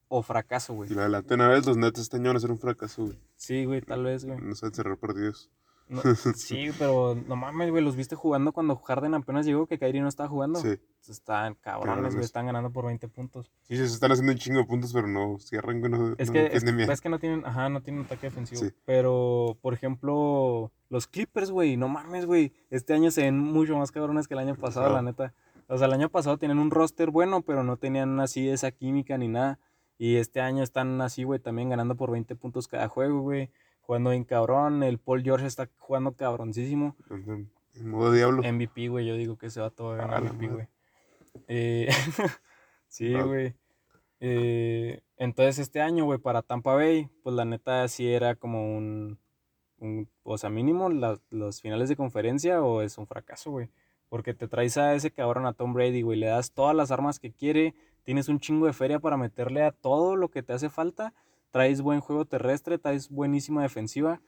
o 0.10 0.22
fracaso, 0.22 0.74
güey. 0.74 0.92
Y 0.92 0.96
la 0.96 1.04
delante 1.04 1.34
una 1.34 1.48
vez, 1.48 1.66
los 1.66 1.78
Nets 1.78 1.98
este 1.98 2.18
año 2.18 2.32
van 2.32 2.36
a 2.36 2.40
ser 2.42 2.52
un 2.52 2.60
fracaso, 2.60 3.06
güey. 3.06 3.18
Sí, 3.38 3.64
güey, 3.64 3.80
tal 3.80 4.04
vez, 4.04 4.26
güey. 4.26 4.38
No 4.42 4.54
saben 4.54 4.76
cerrar 4.76 4.98
partidos. 4.98 5.50
No- 5.88 6.02
sí, 6.36 6.70
pero 6.80 7.16
no 7.28 7.36
mames, 7.36 7.70
güey, 7.70 7.84
los 7.84 7.96
viste 7.96 8.16
jugando 8.16 8.52
cuando 8.52 8.76
Harden 8.76 9.14
apenas 9.14 9.46
llegó, 9.46 9.68
que 9.68 9.78
Kyrie 9.78 10.02
no 10.02 10.08
estaba 10.08 10.30
jugando. 10.30 10.60
Sí. 10.60 10.80
Están 11.08 11.54
cabrones, 11.56 12.16
güey, 12.16 12.26
están 12.26 12.48
ganando 12.48 12.72
por 12.72 12.86
20 12.86 13.08
puntos. 13.10 13.52
Sí, 13.68 13.78
se 13.78 13.84
están 13.84 14.12
haciendo 14.12 14.32
un 14.32 14.40
chingo 14.40 14.60
de 14.60 14.66
puntos, 14.66 14.92
pero 14.92 15.08
no 15.08 15.38
cierran, 15.40 15.80
güey. 15.80 15.92
No, 15.92 16.16
Es 16.18 16.30
no 16.30 16.34
que, 16.34 16.48
es, 16.48 17.02
que 17.02 17.10
no 17.10 17.20
tienen, 17.20 17.46
ajá, 17.46 17.70
no 17.70 17.84
tienen 17.84 18.06
ataque 18.06 18.28
defensivo. 18.28 18.62
Sí. 18.62 18.72
Pero, 18.86 19.58
por 19.62 19.76
ejemplo, 19.76 20.72
los 20.90 21.06
Clippers, 21.06 21.52
güey, 21.52 21.78
no 21.78 21.88
mames, 21.88 22.26
güey. 22.26 22.54
Este 22.72 22.94
año 22.94 23.12
se 23.12 23.22
ven 23.22 23.38
mucho 23.38 23.78
más 23.78 23.92
cabrones 23.92 24.28
que 24.28 24.34
el 24.34 24.40
año 24.40 24.56
pasado, 24.56 24.92
la 24.92 25.04
neta. 25.04 25.34
O 25.68 25.78
sea, 25.78 25.86
el 25.88 25.94
año 25.94 26.10
pasado 26.10 26.38
tenían 26.38 26.60
un 26.60 26.72
roster 26.72 27.12
bueno, 27.12 27.42
pero 27.44 27.64
no 27.64 27.78
tenían 27.78 28.20
así 28.20 28.50
esa 28.50 28.72
química 28.72 29.18
ni 29.20 29.28
nada. 29.28 29.60
Y 29.98 30.18
este 30.18 30.42
año 30.42 30.64
están 30.64 31.00
así, 31.02 31.24
güey, 31.24 31.40
también 31.40 31.70
ganando 31.70 31.96
por 31.96 32.12
20 32.12 32.36
puntos 32.36 32.68
cada 32.68 32.88
juego, 32.88 33.22
güey. 33.22 33.50
Jugando 33.86 34.10
bien 34.12 34.24
cabrón. 34.24 34.84
El 34.84 34.98
Paul 35.00 35.24
George 35.24 35.46
está 35.48 35.70
jugando 35.78 36.14
cabroncísimo. 36.14 36.96
En, 37.10 37.52
en 37.76 37.90
modo 37.90 38.12
diablo. 38.12 38.42
MVP, 38.44 38.88
güey, 38.90 39.06
yo 39.06 39.16
digo 39.16 39.38
que 39.38 39.50
se 39.50 39.62
va 39.62 39.70
todo 39.70 39.96
la 39.96 40.20
MVP, 40.20 40.48
güey. 40.48 40.68
Eh, 41.48 41.88
sí, 42.88 43.14
güey. 43.14 43.54
Eh, 44.20 45.02
entonces 45.18 45.60
este 45.60 45.82
año, 45.82 46.06
güey, 46.06 46.20
para 46.20 46.42
Tampa 46.42 46.74
Bay, 46.74 47.10
pues 47.24 47.36
la 47.36 47.46
neta 47.46 47.88
sí 47.88 48.12
era 48.12 48.36
como 48.36 48.76
un, 48.78 49.20
un 49.78 50.10
o 50.24 50.38
sea, 50.38 50.50
mínimo 50.50 50.90
la- 50.90 51.20
los 51.30 51.62
finales 51.62 51.90
de 51.90 51.96
conferencia 51.96 52.64
o 52.64 52.82
es 52.82 52.98
un 52.98 53.08
fracaso, 53.08 53.52
güey. 53.52 53.70
Porque 54.10 54.34
te 54.34 54.48
traes 54.48 54.78
a 54.78 54.94
ese 54.96 55.12
cabrón 55.12 55.46
a 55.46 55.54
Tom 55.54 55.74
Brady, 55.74 56.02
güey, 56.02 56.18
le 56.18 56.28
das 56.28 56.52
todas 56.52 56.76
las 56.76 56.92
armas 56.92 57.20
que 57.20 57.32
quiere, 57.32 57.76
tienes 58.04 58.30
un 58.30 58.40
chingo 58.40 58.66
de 58.68 58.74
feria 58.74 59.00
para 59.00 59.18
meterle 59.18 59.64
a 59.64 59.72
todo 59.72 60.16
lo 60.16 60.30
que 60.30 60.44
te 60.44 60.54
hace 60.54 60.70
falta, 60.70 61.14
traes 61.56 61.82
buen 61.82 62.02
juego 62.02 62.26
terrestre, 62.26 62.78
traes 62.78 63.10
buenísima 63.10 63.62
defensiva, 63.62 64.20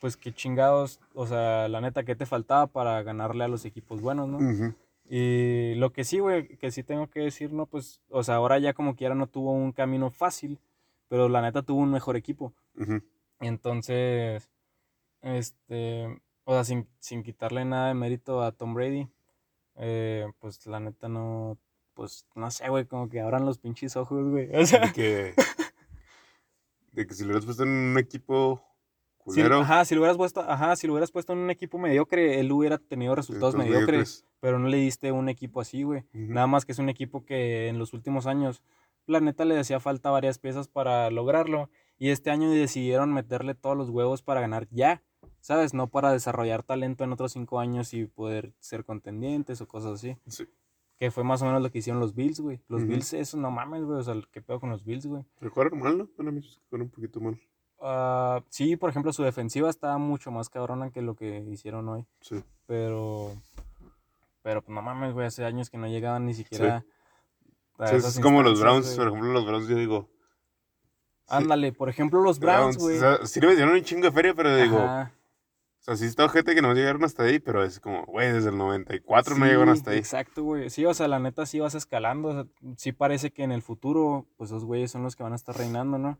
pues 0.00 0.16
qué 0.16 0.32
chingados, 0.32 0.98
o 1.14 1.28
sea, 1.28 1.68
la 1.68 1.80
neta, 1.80 2.02
¿qué 2.02 2.16
te 2.16 2.26
faltaba 2.26 2.66
para 2.66 3.00
ganarle 3.04 3.44
a 3.44 3.48
los 3.48 3.64
equipos 3.64 4.00
buenos, 4.00 4.28
no? 4.28 4.38
Ujú. 4.38 4.74
Y 5.08 5.76
lo 5.76 5.92
que 5.92 6.02
sí, 6.02 6.18
güey, 6.18 6.56
que 6.56 6.72
sí 6.72 6.82
tengo 6.82 7.06
que 7.06 7.20
decir, 7.20 7.52
no, 7.52 7.66
pues, 7.66 8.00
o 8.10 8.24
sea, 8.24 8.34
ahora 8.34 8.58
ya 8.58 8.72
como 8.72 8.96
quiera 8.96 9.14
no 9.14 9.28
tuvo 9.28 9.52
un 9.52 9.70
camino 9.70 10.10
fácil, 10.10 10.58
pero 11.06 11.28
la 11.28 11.40
neta 11.40 11.62
tuvo 11.62 11.82
un 11.82 11.92
mejor 11.92 12.16
equipo. 12.16 12.52
Entonces, 13.38 14.50
este, 15.20 16.20
o 16.42 16.52
sea, 16.52 16.64
sin, 16.64 16.88
sin 16.98 17.22
quitarle 17.22 17.64
nada 17.64 17.86
de 17.86 17.94
mérito 17.94 18.42
a 18.42 18.50
Tom 18.50 18.74
Brady, 18.74 19.06
eh, 19.76 20.26
pues 20.40 20.66
la 20.66 20.80
neta 20.80 21.08
no, 21.08 21.58
pues, 21.94 22.26
no 22.34 22.50
sé, 22.50 22.68
güey, 22.70 22.86
como 22.86 23.08
que 23.08 23.20
abran 23.20 23.46
los 23.46 23.58
pinches 23.58 23.94
ojos, 23.94 24.28
güey. 24.28 24.52
O 24.56 24.66
sea, 24.66 24.92
que, 24.92 25.36
de 26.92 27.06
que 27.06 27.14
si 27.14 27.22
lo 27.22 27.28
hubieras 27.28 27.44
puesto 27.44 27.64
en 27.64 27.70
un 27.70 27.98
equipo 27.98 28.62
si, 29.26 29.40
culero, 29.40 29.60
ajá, 29.60 29.84
si 29.84 29.94
lo 29.94 30.00
hubieras 30.00 30.16
puesto, 30.16 30.40
ajá, 30.40 30.76
si 30.76 30.86
lo 30.86 30.92
hubieras 30.92 31.10
puesto 31.10 31.32
en 31.32 31.40
un 31.40 31.50
equipo 31.50 31.78
mediocre, 31.78 32.40
él 32.40 32.50
hubiera 32.52 32.78
tenido 32.78 33.14
resultados 33.14 33.54
mediocres, 33.54 34.26
pero 34.40 34.58
no 34.58 34.68
le 34.68 34.78
diste 34.78 35.12
un 35.12 35.28
equipo 35.28 35.60
así, 35.60 35.82
güey. 35.82 36.04
Nada 36.12 36.46
más 36.46 36.64
que 36.64 36.72
es 36.72 36.78
un 36.78 36.88
equipo 36.88 37.24
que 37.24 37.68
en 37.68 37.78
los 37.78 37.92
últimos 37.92 38.26
años, 38.26 38.62
la 39.06 39.20
neta 39.20 39.44
le 39.44 39.58
hacía 39.58 39.80
falta 39.80 40.10
varias 40.10 40.38
piezas 40.38 40.68
para 40.68 41.10
lograrlo. 41.10 41.70
Y 41.98 42.10
este 42.10 42.30
año 42.30 42.50
decidieron 42.50 43.12
meterle 43.12 43.54
todos 43.54 43.76
los 43.76 43.90
huevos 43.90 44.22
para 44.22 44.40
ganar 44.40 44.66
ya, 44.70 45.04
¿sabes? 45.40 45.72
No 45.72 45.88
para 45.88 46.10
desarrollar 46.10 46.64
talento 46.64 47.04
en 47.04 47.12
otros 47.12 47.32
cinco 47.32 47.60
años 47.60 47.94
y 47.94 48.06
poder 48.06 48.54
ser 48.58 48.84
contendientes 48.84 49.60
o 49.60 49.68
cosas 49.68 49.92
así. 49.92 50.16
Sí. 50.26 50.48
Que 51.02 51.10
fue 51.10 51.24
más 51.24 51.42
o 51.42 51.46
menos 51.46 51.60
lo 51.60 51.68
que 51.68 51.78
hicieron 51.78 51.98
los 51.98 52.14
Bills, 52.14 52.38
güey. 52.38 52.60
Los. 52.68 52.86
Bills, 52.86 53.12
eso 53.14 53.36
no 53.36 53.50
mames, 53.50 53.82
güey. 53.82 53.98
O 53.98 54.02
sea, 54.04 54.14
¿qué 54.30 54.40
pedo 54.40 54.60
con 54.60 54.70
los 54.70 54.84
Bills, 54.84 55.04
güey? 55.04 55.24
Pero 55.40 55.50
jugaron 55.50 55.80
mal, 55.80 55.98
¿no? 55.98 56.08
Bueno, 56.16 56.30
a 56.30 56.32
mí 56.32 56.42
se 56.42 56.60
jugaron 56.70 56.82
un 56.82 56.90
poquito 56.90 57.20
mal. 57.20 57.40
Ah, 57.80 58.40
sí, 58.50 58.76
por 58.76 58.88
ejemplo, 58.88 59.12
su 59.12 59.24
defensiva 59.24 59.68
está 59.68 59.98
mucho 59.98 60.30
más 60.30 60.48
cabrona 60.48 60.92
que 60.92 61.02
lo 61.02 61.16
que 61.16 61.40
hicieron 61.50 61.88
hoy. 61.88 62.06
Sí. 62.20 62.44
Pero. 62.66 63.32
Pero, 64.42 64.62
pues 64.62 64.72
no 64.72 64.80
mames, 64.80 65.12
güey. 65.12 65.26
Hace 65.26 65.44
años 65.44 65.70
que 65.70 65.76
no 65.76 65.88
llegaban 65.88 66.24
ni 66.24 66.34
siquiera. 66.34 66.84
a 67.78 67.86
Sí, 67.88 67.96
es 67.96 68.20
como 68.20 68.44
los 68.44 68.60
Browns, 68.60 68.94
por 68.94 69.08
ejemplo, 69.08 69.32
los 69.32 69.44
Browns, 69.44 69.66
yo 69.66 69.74
digo. 69.74 70.08
sí, 71.26 71.34
Ándale, 71.34 71.72
por 71.72 71.88
ejemplo, 71.88 72.22
los 72.22 72.38
Browns, 72.38 72.76
güey. 72.76 72.98
O 72.98 73.00
sea, 73.00 73.26
sí 73.26 73.40
le 73.40 73.48
metieron 73.48 73.74
un 73.74 73.82
chingo 73.82 74.04
de 74.04 74.12
feria, 74.12 74.34
pero 74.34 74.56
digo, 74.56 74.78
Ajá, 74.78 75.12
o 75.82 75.84
sea, 75.84 75.96
sí 75.96 76.06
está 76.06 76.28
gente 76.28 76.54
que 76.54 76.62
no 76.62 76.72
llegaron 76.74 77.02
hasta 77.04 77.24
ahí, 77.24 77.38
pero 77.40 77.64
es 77.64 77.80
como, 77.80 78.04
güey, 78.06 78.32
desde 78.32 78.50
el 78.50 78.56
94 78.56 79.36
no 79.36 79.44
sí, 79.44 79.50
llegaron 79.50 79.68
hasta 79.68 79.90
ahí. 79.90 79.98
Exacto, 79.98 80.42
güey. 80.44 80.70
Sí, 80.70 80.84
o 80.86 80.94
sea, 80.94 81.08
la 81.08 81.18
neta 81.18 81.44
sí 81.44 81.58
vas 81.60 81.74
escalando. 81.74 82.28
o 82.28 82.32
sea, 82.32 82.46
sí 82.76 82.92
parece 82.92 83.32
que 83.32 83.42
en 83.42 83.50
el 83.52 83.62
futuro, 83.62 84.26
pues 84.36 84.50
esos 84.50 84.64
güeyes 84.64 84.90
son 84.92 85.02
los 85.02 85.16
que 85.16 85.24
van 85.24 85.32
a 85.32 85.36
estar 85.36 85.56
reinando, 85.56 85.98
¿no? 85.98 86.18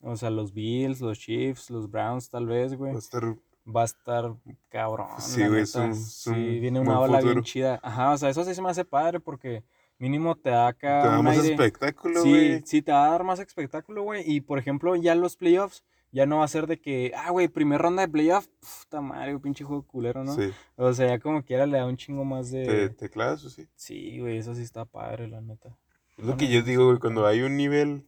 O 0.00 0.16
sea, 0.16 0.30
los 0.30 0.52
Bills, 0.52 1.00
los 1.00 1.18
Chiefs, 1.18 1.70
los 1.70 1.90
Browns, 1.90 2.28
tal 2.30 2.46
vez, 2.46 2.74
güey. 2.74 2.92
Va 2.92 2.96
a 2.96 3.00
estar 3.00 3.36
Va 3.66 3.80
a 3.80 3.84
estar 3.84 4.34
cabrón. 4.68 5.06
Sí, 5.18 5.46
güey, 5.46 5.62
es 5.62 5.74
un- 5.74 5.94
Sí, 5.94 6.28
un 6.30 6.60
viene 6.60 6.80
una 6.80 7.00
ola 7.00 7.20
bien 7.22 7.42
chida. 7.42 7.80
Ajá, 7.82 8.12
o 8.12 8.18
sea, 8.18 8.28
eso 8.28 8.44
sí 8.44 8.54
se 8.54 8.60
me 8.60 8.68
hace 8.68 8.84
padre 8.84 9.20
porque 9.20 9.64
mínimo 9.98 10.34
te 10.36 10.50
da 10.50 10.66
acá 10.68 11.00
te 11.02 11.08
da 11.08 11.18
un 11.18 11.24
más 11.24 11.38
aire. 11.38 11.52
espectáculo, 11.54 12.20
Sí, 12.22 12.28
güey. 12.28 12.62
sí, 12.66 12.82
te 12.82 12.92
va 12.92 13.06
a 13.06 13.10
dar 13.10 13.24
más 13.24 13.38
espectáculo, 13.40 14.02
güey. 14.02 14.22
Y 14.30 14.42
por 14.42 14.58
ejemplo, 14.58 14.94
ya 14.96 15.14
los 15.14 15.36
playoffs, 15.36 15.82
ya 16.14 16.26
no 16.26 16.38
va 16.38 16.44
a 16.44 16.48
ser 16.48 16.68
de 16.68 16.80
que, 16.80 17.12
ah, 17.16 17.30
güey, 17.30 17.48
primer 17.48 17.82
ronda 17.82 18.02
de 18.02 18.08
playoff, 18.08 18.46
puta 18.60 19.00
madre, 19.00 19.36
pinche 19.40 19.64
juego 19.64 19.82
culero, 19.82 20.22
¿no? 20.22 20.32
Sí, 20.32 20.52
O 20.76 20.92
sea, 20.92 21.08
ya 21.08 21.18
como 21.18 21.44
quiera 21.44 21.66
le 21.66 21.76
da 21.76 21.86
un 21.86 21.96
chingo 21.96 22.24
más 22.24 22.52
de. 22.52 22.64
te, 22.64 22.88
te 22.90 23.10
clavas, 23.10 23.44
o 23.44 23.50
sí. 23.50 23.66
Sí, 23.74 24.20
güey, 24.20 24.38
eso 24.38 24.54
sí 24.54 24.62
está 24.62 24.84
padre, 24.84 25.26
la 25.26 25.40
neta. 25.40 25.76
Es 26.16 26.24
lo 26.24 26.36
que 26.36 26.48
yo 26.48 26.62
digo, 26.62 26.86
güey, 26.86 27.00
cuando 27.00 27.26
hay 27.26 27.42
un 27.42 27.56
nivel 27.56 28.06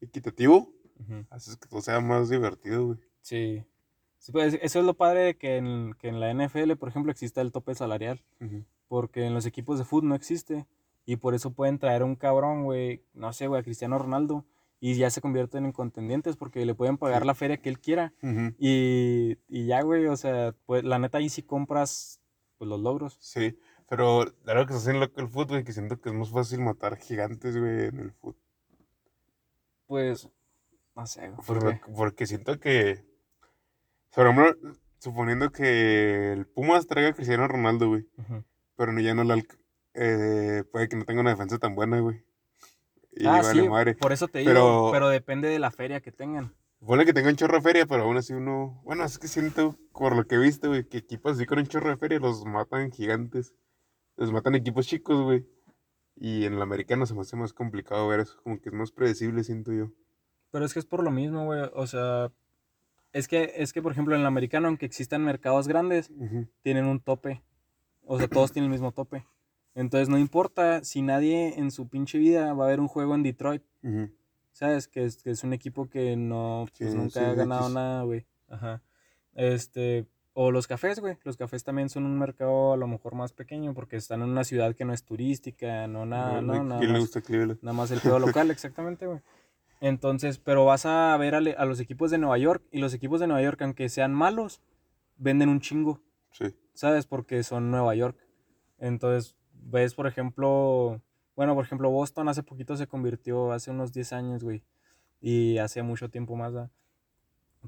equitativo, 0.00 0.72
Ujú, 0.98 1.24
haces 1.30 1.56
que 1.56 1.68
todo 1.68 1.80
sea 1.80 2.00
más 2.00 2.28
divertido, 2.28 2.86
güey. 2.86 2.98
Sí. 3.20 3.64
Sí, 4.18 4.32
pues, 4.32 4.58
eso 4.60 4.80
es 4.80 4.84
lo 4.84 4.94
padre 4.94 5.20
de 5.20 5.36
que 5.36 5.58
en, 5.58 5.94
que 5.94 6.08
en 6.08 6.18
la 6.18 6.30
NFL, 6.34 6.74
por 6.76 6.88
ejemplo, 6.88 7.12
exista 7.12 7.40
el 7.40 7.52
tope 7.52 7.76
salarial. 7.76 8.20
Porque 8.88 9.24
en 9.24 9.32
los 9.32 9.46
equipos 9.46 9.78
de 9.78 9.84
fútbol 9.84 10.08
no 10.08 10.14
existe. 10.16 10.66
Y 11.06 11.16
por 11.16 11.34
eso 11.34 11.52
pueden 11.52 11.78
traer 11.78 12.02
a 12.02 12.04
un 12.04 12.16
cabrón, 12.16 12.64
güey, 12.64 13.04
no 13.14 13.32
sé, 13.32 13.46
güey, 13.46 13.60
a 13.60 13.64
Cristiano 13.64 13.96
Ronaldo. 13.96 14.44
Y 14.82 14.94
ya 14.94 15.10
se 15.10 15.20
convierten 15.20 15.66
en 15.66 15.72
contendientes 15.72 16.36
porque 16.36 16.64
le 16.64 16.74
pueden 16.74 16.96
pagar 16.96 17.20
Sí. 17.22 17.26
la 17.26 17.34
feria 17.34 17.58
que 17.58 17.68
él 17.68 17.78
quiera. 17.80 18.14
Y, 18.58 19.36
y 19.48 19.66
ya, 19.66 19.82
güey, 19.82 20.06
o 20.06 20.16
sea, 20.16 20.54
pues 20.64 20.84
la 20.84 20.98
neta 20.98 21.18
ahí 21.18 21.28
sí 21.28 21.42
compras 21.42 22.18
pues, 22.56 22.68
los 22.68 22.80
logros. 22.80 23.18
Sí, 23.20 23.58
pero 23.88 24.22
algo 24.46 24.66
que 24.66 24.72
se 24.72 24.78
hace 24.78 24.90
en 24.92 25.02
el 25.02 25.28
fútbol, 25.28 25.46
güey, 25.48 25.64
que 25.64 25.72
siento 25.72 26.00
que 26.00 26.08
es 26.08 26.14
más 26.14 26.30
fácil 26.30 26.60
matar 26.60 26.96
gigantes, 26.96 27.56
güey, 27.58 27.86
en 27.88 27.98
el 28.00 28.12
fútbol. 28.12 28.40
Pues, 29.86 30.28
no 30.96 31.06
sé, 31.06 31.28
güey. 31.28 31.36
Por 31.36 31.44
¿por 31.46 31.62
lo 31.64 31.70
qué? 31.72 31.80
que- 31.80 31.92
porque 31.92 32.26
siento 32.26 32.58
que, 32.60 33.04
por 34.14 34.26
ejemplo, 34.28 34.56
suponiendo 34.98 35.50
que 35.50 36.32
el 36.32 36.46
Pumas 36.46 36.86
traiga 36.86 37.10
a 37.10 37.12
Cristiano 37.14 37.48
Ronaldo, 37.48 37.88
güey, 37.88 38.06
Ujú. 38.18 38.44
pero 38.76 38.92
no, 38.92 39.00
ya 39.00 39.14
no 39.14 39.24
la, 39.24 39.42
eh, 39.94 40.64
puede 40.72 40.88
que 40.88 40.96
no 40.96 41.04
tenga 41.04 41.20
una 41.20 41.30
defensa 41.30 41.58
tan 41.58 41.74
buena, 41.74 42.00
güey. 42.00 42.22
Y 43.12 43.26
Ah, 43.26 43.40
vale 43.42 43.60
sí, 43.62 43.68
madre. 43.68 43.94
por 43.94 44.12
eso 44.12 44.28
te 44.28 44.40
digo, 44.40 44.50
Pero- 44.52 44.88
pero 44.92 45.08
depende 45.08 45.48
de 45.48 45.58
la 45.58 45.70
feria 45.70 46.00
que 46.00 46.12
tengan. 46.12 46.54
Ponle 46.84 47.04
que 47.04 47.12
tenga 47.12 47.28
un 47.28 47.36
chorro 47.36 47.56
de 47.56 47.62
feria, 47.62 47.86
pero 47.86 48.04
aún 48.04 48.16
así 48.16 48.32
uno. 48.32 48.80
Bueno, 48.84 49.04
es 49.04 49.18
que 49.18 49.28
siento, 49.28 49.76
por 49.92 50.16
lo 50.16 50.24
que 50.26 50.36
he 50.36 50.38
visto, 50.38 50.68
güey, 50.68 50.84
que 50.88 50.98
equipos 50.98 51.32
así 51.32 51.44
con 51.44 51.58
un 51.58 51.66
chorro 51.66 51.90
de 51.90 51.96
feria 51.98 52.18
los 52.18 52.44
matan 52.46 52.90
gigantes. 52.90 53.54
Los 54.16 54.32
matan 54.32 54.54
equipos 54.54 54.86
chicos, 54.86 55.20
güey. 55.22 55.44
Y 56.16 56.44
en 56.46 56.54
el 56.54 56.62
americano 56.62 57.04
se 57.06 57.14
me 57.14 57.20
hace 57.22 57.36
más 57.36 57.52
complicado 57.52 58.06
ver 58.08 58.20
eso. 58.20 58.38
Como 58.42 58.60
que 58.60 58.68
es 58.70 58.74
más 58.74 58.92
predecible, 58.92 59.44
siento 59.44 59.72
yo. 59.72 59.90
Pero 60.50 60.64
es 60.64 60.72
que 60.72 60.78
es 60.80 60.86
por 60.86 61.02
lo 61.02 61.10
mismo, 61.10 61.44
güey. 61.46 61.62
O 61.74 61.86
sea, 61.86 62.30
es 63.12 63.28
que, 63.28 63.52
es 63.56 63.72
que, 63.72 63.82
por 63.82 63.92
ejemplo, 63.92 64.14
en 64.14 64.20
el 64.22 64.26
americano, 64.26 64.68
aunque 64.68 64.86
existan 64.86 65.22
mercados 65.24 65.68
grandes, 65.68 66.10
Ujú. 66.10 66.46
tienen 66.62 66.86
un 66.86 67.00
tope. 67.00 67.42
O 68.04 68.18
sea, 68.18 68.26
todos 68.28 68.52
tienen 68.52 68.66
el 68.70 68.72
mismo 68.72 68.92
tope. 68.92 69.26
Entonces 69.74 70.08
no 70.08 70.18
importa 70.18 70.82
si 70.84 71.02
nadie 71.02 71.58
en 71.58 71.70
su 71.70 71.88
pinche 71.88 72.18
vida 72.18 72.52
va 72.54 72.64
a 72.66 72.68
ver 72.68 72.80
un 72.80 72.88
juego 72.88 73.14
en 73.14 73.22
Detroit. 73.22 73.62
¿sabes? 74.52 74.88
Que 74.88 75.04
es, 75.04 75.22
que 75.22 75.30
es 75.30 75.42
un 75.44 75.52
equipo 75.52 75.88
que 75.88 76.16
no, 76.16 76.66
pues 76.76 76.94
nunca 76.94 77.20
sí, 77.20 77.24
ha 77.26 77.34
ganado 77.34 77.62
X. 77.62 77.74
nada, 77.74 78.02
güey. 78.02 78.26
Ajá. 78.48 78.82
Este, 79.34 80.06
o 80.34 80.50
los 80.50 80.66
cafés, 80.66 81.00
güey. 81.00 81.16
Los 81.24 81.36
cafés 81.36 81.64
también 81.64 81.88
son 81.88 82.04
un 82.04 82.18
mercado 82.18 82.72
a 82.72 82.76
lo 82.76 82.86
mejor 82.86 83.14
más 83.14 83.32
pequeño 83.32 83.72
porque 83.74 83.96
están 83.96 84.22
en 84.22 84.28
una 84.28 84.44
ciudad 84.44 84.74
que 84.74 84.84
no 84.84 84.92
es 84.92 85.04
turística, 85.04 85.86
no 85.86 86.04
nada, 86.04 86.40
Güey, 86.42 86.58
no, 86.58 86.64
nada 86.64 86.80
¿Quién 86.80 86.92
le 86.92 86.98
gusta 86.98 87.20
Cleveland? 87.22 87.60
Nada 87.62 87.74
más 87.74 87.90
el 87.90 88.00
pedo 88.00 88.18
local, 88.18 88.50
exactamente, 88.50 89.06
güey. 89.06 89.20
Entonces, 89.80 90.38
pero 90.38 90.66
vas 90.66 90.84
a 90.84 91.16
ver 91.16 91.34
a 91.34 91.64
los 91.64 91.80
equipos 91.80 92.10
de 92.10 92.18
Nueva 92.18 92.36
York 92.36 92.62
y 92.70 92.80
los 92.80 92.92
equipos 92.92 93.20
de 93.20 93.28
Nueva 93.28 93.42
York, 93.42 93.62
aunque 93.62 93.88
sean 93.88 94.12
malos, 94.12 94.60
venden 95.16 95.48
un 95.48 95.60
chingo, 95.60 96.02
Sí. 96.32 96.54
¿sabes? 96.74 97.06
Porque 97.06 97.42
son 97.44 97.70
Nueva 97.70 97.94
York. 97.94 98.18
Entonces, 98.78 99.36
ves, 99.64 99.94
por 99.94 100.06
ejemplo, 100.06 101.00
bueno, 101.36 101.54
por 101.54 101.64
ejemplo, 101.64 101.90
Boston 101.90 102.28
hace 102.28 102.42
poquito 102.42 102.76
se 102.76 102.86
convirtió, 102.86 103.52
hace 103.52 103.70
unos 103.70 103.92
10 103.92 104.12
años, 104.12 104.44
güey, 104.44 104.62
y 105.20 105.58
hace 105.58 105.82
mucho 105.82 106.08
tiempo 106.08 106.36
más, 106.36 106.52
¿verdad? 106.52 106.70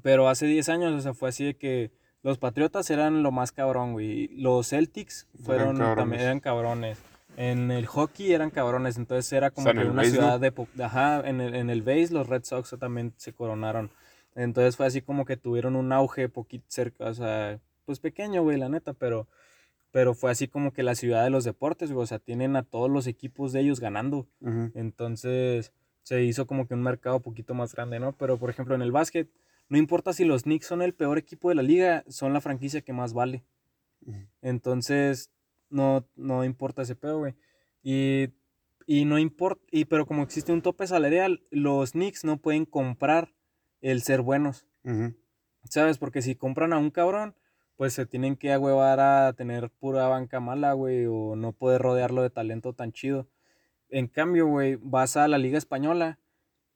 Pero 0.01 0.27
hace 0.27 0.45
10 0.47 0.69
años, 0.69 0.93
o 0.93 1.01
sea, 1.01 1.13
fue 1.13 1.29
así 1.29 1.45
de 1.45 1.55
que 1.55 1.91
Los 2.23 2.37
Patriotas 2.37 2.89
eran 2.89 3.21
lo 3.23 3.31
más 3.31 3.51
cabrón, 3.51 3.93
güey. 3.93 4.27
Los 4.29 4.69
Celtics 4.69 5.27
fueron 5.43 5.77
cabrones. 5.77 5.95
también 5.97 6.21
eran 6.21 6.39
cabrones. 6.39 6.97
En 7.35 7.71
el 7.71 7.85
hockey 7.87 8.31
eran 8.33 8.49
cabrones, 8.49 8.97
entonces 8.97 9.31
era 9.33 9.49
como 9.51 9.69
O 9.69 9.71
sea, 9.73 9.81
que 9.81 9.87
una 9.87 10.01
base, 10.01 10.09
¿no? 10.09 10.15
ciudad 10.21 10.39
de... 10.39 10.51
po- 10.51 10.67
Ajá, 10.81 11.21
en 11.27 11.41
el, 11.41 11.55
en 11.55 11.69
el 11.69 11.81
base 11.81 12.09
los 12.11 12.27
Red 12.27 12.43
Sox 12.43 12.75
también 12.79 13.13
se 13.17 13.33
coronaron. 13.33 13.91
Entonces 14.35 14.77
fue 14.77 14.85
así 14.87 15.01
como 15.01 15.25
que 15.25 15.37
tuvieron 15.37 15.75
un 15.75 15.91
auge 15.91 16.27
poquito 16.29 16.65
cerca, 16.67 17.05
o 17.05 17.13
sea, 17.13 17.59
pues 17.85 17.99
pequeño, 17.99 18.41
güey, 18.43 18.57
la 18.57 18.69
neta, 18.69 18.93
pero, 18.93 19.27
pero 19.93 20.15
fue 20.15 20.31
así 20.31 20.47
como 20.47 20.73
que 20.73 20.81
la 20.81 20.95
ciudad 20.95 21.23
de 21.23 21.29
los 21.29 21.43
deportes, 21.43 21.91
güey, 21.91 22.03
o 22.03 22.07
sea, 22.07 22.17
tienen 22.17 22.55
a 22.55 22.63
todos 22.63 22.89
los 22.89 23.05
equipos 23.05 23.53
de 23.53 23.59
ellos 23.59 23.79
ganando. 23.79 24.27
Entonces 24.73 25.71
se 26.01 26.23
hizo 26.23 26.47
como 26.47 26.67
que 26.67 26.73
un 26.73 26.81
mercado 26.81 27.17
un 27.17 27.21
poquito 27.21 27.53
más 27.53 27.75
grande, 27.75 27.99
¿no? 27.99 28.17
Pero 28.17 28.39
por 28.39 28.49
ejemplo 28.49 28.73
en 28.73 28.81
el 28.81 28.91
básquet, 28.91 29.29
no 29.69 29.77
importa 29.77 30.11
si 30.11 30.25
los 30.25 30.43
Knicks 30.43 30.65
son 30.65 30.81
el 30.81 30.95
peor 30.95 31.19
equipo 31.19 31.49
de 31.49 31.55
la 31.55 31.61
liga, 31.61 32.03
son 32.07 32.33
la 32.33 32.41
franquicia 32.41 32.81
que 32.81 32.91
más 32.91 33.13
vale. 33.13 33.45
Entonces 34.41 35.29
no, 35.69 36.09
no 36.15 36.43
importa 36.43 36.81
ese 36.81 36.95
pedo, 36.95 37.19
güey. 37.19 37.35
Y, 37.83 38.29
y 38.87 39.05
no 39.05 39.19
importa, 39.19 39.63
y, 39.69 39.85
pero 39.85 40.07
como 40.07 40.23
existe 40.23 40.51
un 40.51 40.63
tope 40.63 40.87
salarial, 40.87 41.43
los 41.51 41.91
Knicks 41.91 42.23
no 42.23 42.37
pueden 42.37 42.65
comprar 42.65 43.31
el 43.79 44.01
ser 44.01 44.23
buenos. 44.23 44.65
¿Sabes? 45.65 45.99
Porque 45.99 46.23
si 46.23 46.33
compran 46.33 46.73
a 46.73 46.79
un 46.79 46.89
cabrón, 46.89 47.35
pues 47.75 47.93
se 47.93 48.05
tienen 48.05 48.35
que 48.35 48.51
agüevar 48.53 48.99
a 48.99 49.33
tener 49.33 49.69
pura 49.69 50.07
banca 50.07 50.39
mala, 50.39 50.73
güey, 50.73 51.05
o 51.05 51.35
no 51.35 51.53
poder 51.53 51.81
rodearlo 51.81 52.21
de 52.21 52.29
talento 52.29 52.73
tan 52.73 52.91
chido. 52.91 53.27
En 53.89 54.07
cambio, 54.07 54.47
güey, 54.47 54.77
vas 54.81 55.17
a 55.17 55.27
la 55.27 55.37
Liga 55.37 55.57
Española 55.57 56.19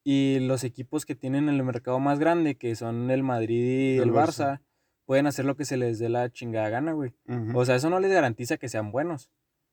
y 0.04 0.40
los 0.40 0.64
equipos 0.64 1.06
que 1.06 1.16
tienen 1.16 1.50
el 1.50 1.64
mercado 1.64 2.00
más 2.00 2.20
grande, 2.20 2.56
que 2.58 2.76
son 2.76 3.12
el 3.12 3.24
Madrid 3.24 3.96
y 3.96 3.98
El 3.98 4.10
el 4.10 4.12
Barça. 4.12 4.16
Barça, 4.16 4.62
pueden 5.06 5.28
hacer 5.28 5.46
lo 5.46 5.56
que 5.56 5.66
se 5.66 5.78
les 5.78 6.00
dé 6.00 6.10
la 6.10 6.32
chingada 6.32 6.70
gana, 6.70 6.94
güey. 6.94 7.14
Ujú. 7.28 7.60
O 7.60 7.66
sea, 7.66 7.76
eso 7.76 7.90
no 7.90 8.00
les 8.00 8.12
garantiza 8.12 8.58
que 8.58 8.70
sean 8.70 8.92
buenos. 8.92 9.30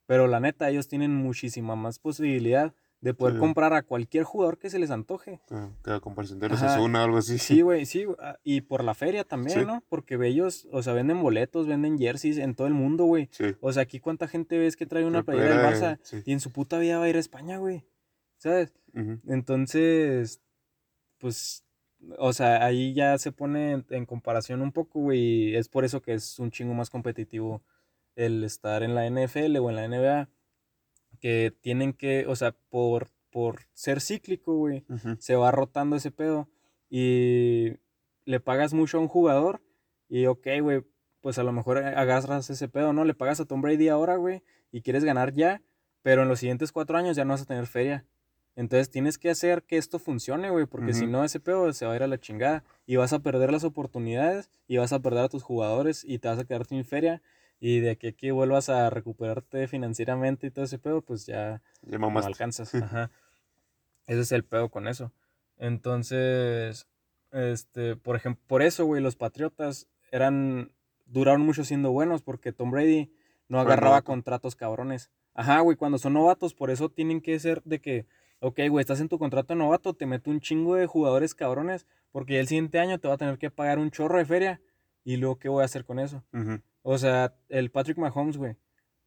Pero 0.07 0.27
la 0.27 0.41
neta, 0.41 0.68
ellos 0.70 0.89
tienen 0.89 1.14
muchísima 1.14 1.77
más 1.77 1.99
posibilidad 1.99 2.75
de 3.05 3.12
poder 3.14 3.34
Sí. 3.34 3.40
comprar 3.40 3.74
a 3.74 3.82
cualquier 3.82 4.24
jugador 4.24 4.59
que 4.59 4.70
se 4.70 4.78
les 4.78 4.90
antoje. 4.90 5.40
Ah, 5.50 5.68
que 5.84 5.90
a 5.90 6.00
comparación 6.00 6.38
de 6.40 6.48
los. 6.48 6.62
Asuna 6.62 7.02
o 7.02 7.05
algo 7.05 7.18
así. 7.18 7.38
Sí, 7.38 7.61
güey, 7.62 7.84
sí, 7.86 8.07
ah, 8.18 8.38
y 8.42 8.62
por 8.62 8.82
la 8.82 8.94
feria 8.94 9.24
también, 9.24 9.61
Sí. 9.61 9.66
¿no? 9.66 9.82
Porque 9.88 10.14
ellos, 10.26 10.66
o 10.72 10.82
sea, 10.82 10.94
venden 10.94 11.20
boletos, 11.22 11.66
venden 11.66 11.98
jerseys 11.98 12.38
en 12.38 12.55
todo 12.55 12.66
el 12.66 12.72
mundo, 12.74 13.05
güey. 13.05 13.28
Sí. 13.30 13.44
O 13.61 13.72
sea, 13.72 13.82
aquí 13.82 14.00
cuánta 14.00 14.26
gente 14.26 14.59
ves 14.59 14.74
que 14.76 14.86
trae 14.86 15.05
una 15.05 15.18
La 15.18 15.24
playera 15.24 15.57
del 15.57 15.66
Barça 15.98 16.22
y 16.24 16.32
en 16.32 16.40
su 16.40 16.50
puta 16.50 16.78
vida 16.78 16.98
va 16.98 17.05
a 17.05 17.09
ir 17.11 17.16
a 17.16 17.20
España, 17.20 17.59
güey. 17.59 17.84
¿Sabes? 18.38 18.72
Entonces, 19.26 20.40
pues, 21.18 21.64
o 22.18 22.32
sea, 22.32 22.64
ahí 22.64 22.94
ya 22.94 23.18
se 23.18 23.32
pone 23.32 23.72
en, 23.72 23.86
en 23.90 24.07
comparación 24.07 24.62
un 24.62 24.72
poco, 24.72 25.00
güey. 25.00 25.50
y 25.50 25.57
Es 25.57 25.68
por 25.68 25.84
eso 25.84 26.00
que 26.02 26.14
es 26.14 26.38
un 26.38 26.50
chingo 26.50 26.74
más 26.74 26.90
competitivo 26.90 27.62
el 28.16 28.44
estar 28.44 28.82
en 28.82 28.94
la 28.94 29.07
NFL 29.07 29.57
o 29.59 29.70
en 29.70 29.76
la 29.76 29.88
NBA. 29.88 30.28
Que 31.25 31.55
tienen 31.62 31.95
que, 31.95 32.27
o 32.27 32.37
sea, 32.37 32.55
por, 32.68 33.09
por 33.31 33.62
ser 33.72 34.03
cíclico, 34.03 34.59
güey 34.59 34.85
se 35.20 35.37
va 35.37 35.51
rotando 35.51 35.97
ese 35.97 36.11
pedo 36.11 36.51
y 36.91 37.79
le 38.27 38.41
pagas 38.41 38.75
mucho 38.75 38.99
a 38.99 39.01
un 39.01 39.09
jugador 39.09 39.62
y 40.11 40.27
ok, 40.27 40.47
güey, 40.61 40.85
pues 41.22 41.39
a 41.39 41.43
lo 41.43 41.51
mejor 41.51 41.79
agarras 41.79 42.51
ese 42.51 42.68
pedo, 42.68 42.93
¿no? 42.93 43.07
Le 43.07 43.14
pagas 43.14 43.41
a 43.41 43.47
Tom 43.47 43.62
Brady 43.62 43.89
ahora, 43.89 44.16
güey, 44.16 44.43
y 44.70 44.83
quieres 44.83 45.03
ganar 45.03 45.33
ya, 45.33 45.62
pero 46.03 46.25
en 46.25 46.29
los 46.29 46.41
siguientes 46.41 46.72
cuatro 46.72 46.99
años 46.99 47.16
ya 47.16 47.25
no 47.25 47.33
vas 47.33 47.41
a 47.41 47.47
tener 47.47 47.66
feria. 47.68 48.05
Entonces 48.55 48.91
tienes 48.91 49.16
que 49.16 49.31
hacer 49.31 49.62
que 49.62 49.79
esto 49.79 49.99
funcione, 49.99 50.51
güey, 50.51 50.66
porque 50.66 50.93
si 50.93 51.07
no 51.07 51.25
ese 51.25 51.41
pedo 51.41 51.72
se 51.72 51.87
va 51.87 51.95
a 51.95 51.97
ir 51.97 52.03
a 52.03 52.07
la 52.07 52.20
chingada 52.20 52.64
y 52.85 52.97
vas 52.97 53.14
a 53.14 53.20
perder 53.20 53.51
las 53.51 53.64
oportunidades 53.64 54.51
y 54.68 54.77
vas 54.77 54.93
a 54.93 55.01
perder 55.01 55.25
a 55.25 55.29
tus 55.31 55.43
jugadores 55.43 56.05
y 56.05 56.18
te 56.18 56.29
vas 56.29 56.39
a 56.39 56.45
quedar 56.45 56.66
sin 56.66 56.85
feria 56.85 57.22
y 57.67 57.81
de 57.81 57.97
que 57.97 58.09
aquí 58.09 58.31
vuelvas 58.31 58.69
a 58.69 58.91
recuperarte 58.91 59.67
financieramente 59.69 60.47
y 60.47 60.51
todo 60.51 60.67
ese 60.67 60.79
pedo, 60.79 61.01
pues 61.01 61.25
ya 61.25 61.62
Ya 61.81 61.97
no 61.97 62.09
alcanzas. 62.19 62.75
Ajá. 62.75 63.11
Ese 64.07 64.21
es 64.21 64.33
el 64.33 64.45
pedo 64.45 64.69
con 64.69 64.87
eso. 64.87 65.12
Entonces, 65.57 66.87
este, 67.33 67.97
por 67.97 68.17
ejemplo, 68.17 68.45
por 68.47 68.61
eso, 68.61 68.85
güey, 68.85 69.01
los 69.01 69.17
Patriotas 69.17 69.89
eran, 70.12 70.73
duraron 71.07 71.41
mucho 71.41 71.65
siendo 71.65 71.91
buenos 71.91 72.21
porque 72.21 72.53
Tom 72.53 72.71
Brady 72.71 73.11
no 73.49 73.59
agarraba 73.61 74.03
contratos 74.03 74.57
cabrones. 74.57 75.11
Ajá, 75.33 75.61
güey, 75.61 75.79
cuando 75.79 75.97
son 75.97 76.12
novatos, 76.12 76.53
por 76.53 76.71
eso 76.71 76.91
tienen 76.91 77.23
que 77.23 77.39
ser 77.39 77.62
de 77.62 77.81
que, 77.81 78.07
ok, 78.41 78.61
güey, 78.69 78.83
estás 78.83 79.01
en 79.01 79.09
tu 79.09 79.19
contrato 79.19 79.55
de 79.55 79.59
novato, 79.59 79.95
te 79.95 80.05
meto 80.05 80.31
un 80.31 80.41
chingo 80.41 80.75
de 80.75 80.85
jugadores 80.85 81.35
cabrones 81.35 81.87
porque 82.12 82.39
el 82.41 82.47
siguiente 82.47 82.79
año 82.79 83.01
te 83.01 83.09
va 83.09 83.15
a 83.15 83.19
tener 83.19 83.39
que 83.39 83.51
pagar 83.51 83.79
un 83.79 83.91
chorro 83.91 84.19
de 84.19 84.27
feria 84.27 84.61
y 85.03 85.17
luego, 85.17 85.39
¿qué 85.39 85.49
voy 85.49 85.62
a 85.62 85.65
hacer 85.65 85.87
con 85.87 85.99
eso? 85.99 86.23
O 86.87 86.99
sea, 86.99 87.35
el 87.49 87.70
Patrick 87.70 87.97
Mahomes, 87.97 88.37
güey. 88.37 88.57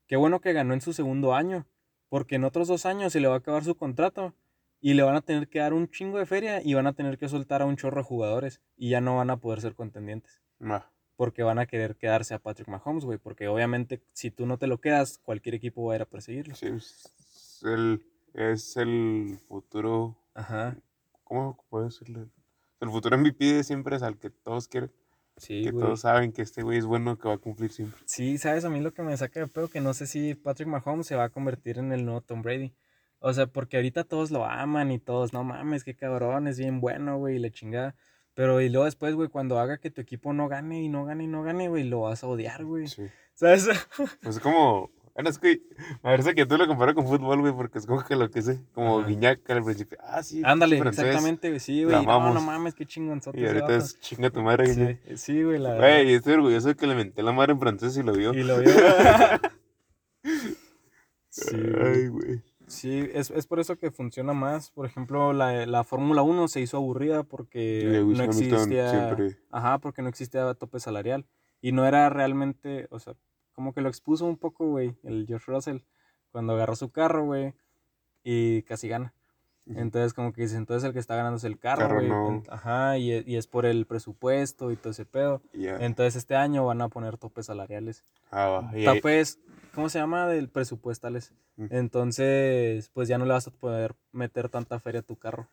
Qué 0.08 0.16
bueno 0.16 0.42
que 0.42 0.52
ganó 0.52 0.74
en 0.74 0.82
su 0.82 0.94
segundo 0.94 1.36
año. 1.36 1.68
Porque 2.10 2.36
en 2.36 2.44
otros 2.44 2.68
dos 2.68 2.88
años 2.88 3.14
se 3.14 3.20
le 3.20 3.28
va 3.28 3.36
a 3.36 3.38
acabar 3.38 3.64
su 3.64 3.76
contrato. 3.76 4.34
Y 4.82 4.96
le 4.96 5.04
van 5.04 5.16
a 5.16 5.22
tener 5.22 5.48
que 5.48 5.60
dar 5.60 5.74
un 5.74 5.88
chingo 5.88 6.18
de 6.18 6.26
feria 6.26 6.60
y 6.64 6.74
van 6.74 6.88
a 6.88 6.94
tener 6.94 7.20
que 7.20 7.30
soltar 7.30 7.62
a 7.62 7.66
un 7.66 7.78
chorro 7.78 7.98
de 7.98 8.04
jugadores. 8.04 8.62
Y 8.78 8.90
ya 8.90 9.00
no 9.00 9.18
van 9.18 9.30
a 9.30 9.38
poder 9.38 9.62
ser 9.62 9.76
contendientes. 9.76 10.42
Porque 11.16 11.44
van 11.44 11.60
a 11.60 11.68
querer 11.68 11.96
quedarse 11.98 12.34
a 12.34 12.40
Patrick 12.40 12.68
Mahomes, 12.68 13.06
güey. 13.06 13.20
Porque 13.20 13.48
obviamente 13.48 14.02
si 14.12 14.32
tú 14.32 14.48
no 14.48 14.58
te 14.58 14.66
lo 14.66 14.82
quedas, 14.82 15.20
cualquier 15.20 15.54
equipo 15.54 15.86
va 15.86 15.94
a 15.94 15.96
ir 15.98 16.02
a 16.02 16.06
perseguirlo. 16.06 16.56
Sí, 16.56 16.66
es 16.68 17.62
el, 17.64 18.04
es 18.34 18.76
el 18.76 19.38
futuro. 19.48 20.18
Ajá. 20.34 20.76
¿Cómo 21.24 21.64
puedo 21.70 21.86
decirle? 21.86 22.26
El 22.80 22.90
futuro 22.90 23.16
MVP 23.20 23.64
siempre 23.64 23.98
es 23.98 24.02
al 24.02 24.18
que 24.18 24.32
todos 24.32 24.68
quieren. 24.68 24.92
Sí, 25.38 25.64
que 25.64 25.72
güey. 25.72 25.86
todos 25.86 26.02
saben 26.02 26.32
que 26.32 26.42
este 26.42 26.64
güey 26.64 26.78
es 26.80 26.86
bueno, 26.86 27.18
que 27.18 27.28
va 27.28 27.36
a 27.36 27.38
cumplir 27.38 27.72
siempre. 27.72 28.00
Sí, 28.06 28.38
sabes, 28.38 28.66
a 28.66 28.70
mí 28.70 28.80
lo 28.80 28.94
que 28.94 29.04
me 29.04 29.16
saca 29.16 29.40
de 29.40 29.48
pedo 29.48 29.68
que 29.70 29.82
no 29.82 29.94
sé 29.94 30.08
si 30.08 30.36
Patrick 30.36 30.68
Mahomes 30.68 31.08
se 31.08 31.16
va 31.16 31.26
a 31.26 31.30
convertir 31.30 31.78
en 31.78 31.92
el 31.92 32.06
nuevo 32.06 32.22
Tom 32.22 32.42
Brady. 32.42 32.74
O 33.20 33.34
sea, 33.34 33.48
porque 33.48 33.78
ahorita 33.78 34.04
todos 34.04 34.32
lo 34.32 34.46
aman 34.46 34.92
y 34.92 35.00
todos, 35.00 35.34
no 35.34 35.44
mames, 35.44 35.84
qué 35.84 35.96
cabrón, 35.96 36.48
es 36.48 36.58
bien 36.60 36.80
bueno, 36.80 37.18
güey, 37.18 37.38
y 37.38 37.40
la 37.40 37.50
chingada. 37.50 37.96
Pero 38.34 38.62
y 38.62 38.70
luego 38.70 38.86
después, 38.86 39.16
güey, 39.16 39.30
cuando 39.30 39.60
haga 39.60 39.80
que 39.80 39.90
tu 39.90 40.02
equipo 40.02 40.34
no 40.34 40.48
gane 40.48 40.84
y 40.84 40.90
no 40.90 41.06
gane 41.06 41.24
y 41.24 41.28
no 41.28 41.42
gane, 41.42 41.70
güey, 41.70 41.84
lo 41.84 42.02
vas 42.02 42.24
a 42.24 42.28
odiar, 42.28 42.66
güey. 42.66 42.88
Sí. 42.88 43.08
¿Sabes? 43.34 43.68
Pues 44.22 44.36
es 44.36 44.40
como. 44.40 44.92
Bueno, 45.18 45.32
es 45.32 45.40
que. 45.40 45.62
Me 45.78 45.98
parece 46.12 46.36
que 46.36 46.46
tú 46.46 46.58
lo 46.58 46.68
comparas 46.68 46.94
con 46.94 47.08
fútbol, 47.08 47.42
güey, 47.42 47.52
porque 47.52 47.80
es 47.80 47.88
como 47.88 48.04
que 48.06 48.16
lo 48.16 48.30
que 48.30 48.44
sé. 48.44 48.60
Como. 48.76 49.04
Guiñac 49.04 49.50
al 49.50 49.64
principio. 49.64 49.98
Ah, 50.04 50.22
sí. 50.22 50.44
Ándale, 50.46 50.78
exactamente, 50.78 51.50
güey, 51.50 51.60
sí, 51.60 51.84
güey. 51.84 52.06
No, 52.06 52.34
no 52.34 52.40
mames, 52.42 52.76
qué 52.76 52.86
chingonzote 52.86 53.40
Y 53.40 53.46
ahorita 53.48 53.76
es 53.78 54.00
chinga 54.00 54.30
tu 54.30 54.44
madre, 54.44 54.68
Guiñac. 54.72 55.00
Sí, 55.08 55.18
sí, 55.18 55.44
güey, 55.44 55.58
la 55.58 55.76
Güey, 55.76 56.14
estoy 56.14 56.34
orgulloso 56.34 56.68
de 56.68 56.76
que 56.76 56.86
le 56.86 56.94
menté 56.94 57.24
la 57.24 57.32
madre 57.32 57.54
en 57.54 57.60
francés 57.60 57.98
y 57.98 58.04
lo 58.04 58.14
vio. 58.14 58.32
Y 58.34 58.44
lo 58.44 58.60
vio. 58.60 58.70
sí. 61.30 61.56
Ay, 61.82 62.08
güey. 62.10 62.42
Sí, 62.68 63.10
es, 63.14 63.32
es 63.32 63.48
por 63.48 63.60
eso 63.60 63.78
que 63.78 63.92
funciona 63.92 64.34
más. 64.34 64.72
Por 64.72 64.86
ejemplo, 64.86 65.32
la, 65.34 65.66
la 65.66 65.84
Fórmula 65.84 66.22
1 66.22 66.48
se 66.50 66.60
hizo 66.62 66.78
aburrida 66.78 67.24
porque 67.24 68.04
no 68.06 68.24
existía. 68.24 68.90
siempre- 68.92 69.38
Ajá, 69.50 69.80
porque 69.80 70.02
no 70.02 70.10
existía 70.10 70.54
tope 70.54 70.80
salarial. 70.80 71.26
Y 71.62 71.72
no 71.72 71.88
era 71.88 72.10
realmente, 72.10 72.88
o 72.92 73.00
sea, 73.00 73.16
como 73.58 73.74
que 73.74 73.82
lo 73.82 73.90
expuso 73.90 74.24
un 74.26 74.38
poco, 74.38 74.68
güey, 74.68 74.96
el 75.02 75.26
George 75.26 75.52
Russell, 75.52 75.80
cuando 76.32 76.54
agarró 76.54 76.76
su 76.76 76.92
carro, 76.92 77.26
güey, 77.26 77.56
y 78.24 78.62
casi 78.62 78.88
gana. 78.88 79.16
Entonces, 79.66 80.14
como 80.14 80.32
que 80.32 80.44
dice, 80.44 80.58
entonces 80.58 80.86
el 80.88 80.94
que 80.94 81.00
está 81.00 81.16
ganando 81.16 81.38
es 81.38 81.44
el 81.44 81.58
carro, 81.58 81.96
güey. 81.96 82.08
no. 82.10 82.44
Ajá, 82.50 83.00
y, 83.00 83.12
e- 83.12 83.24
y 83.26 83.36
es 83.36 83.48
por 83.48 83.66
el 83.66 83.88
presupuesto 83.88 84.72
y 84.72 84.76
todo 84.78 84.92
ese 84.92 85.06
pedo. 85.06 85.42
Entonces, 85.82 86.16
este 86.16 86.36
año 86.36 86.66
van 86.68 86.82
a 86.82 86.88
poner 86.90 87.18
topes 87.18 87.48
salariales 87.48 88.06
Ah, 88.62 88.72
topes, 88.86 89.40
¿cómo 89.74 89.90
se 89.90 89.98
llama? 89.98 90.28
Del 90.28 90.50
presupuestales. 90.50 91.34
Entonces, 91.72 92.90
pues 92.94 93.08
ya 93.08 93.18
no 93.18 93.26
le 93.26 93.34
vas 93.34 93.48
a 93.48 93.52
poder 93.52 93.96
meter 94.12 94.50
tanta 94.50 94.80
feria 94.80 95.00
a 95.00 95.04
tu 95.04 95.16
carro. 95.18 95.50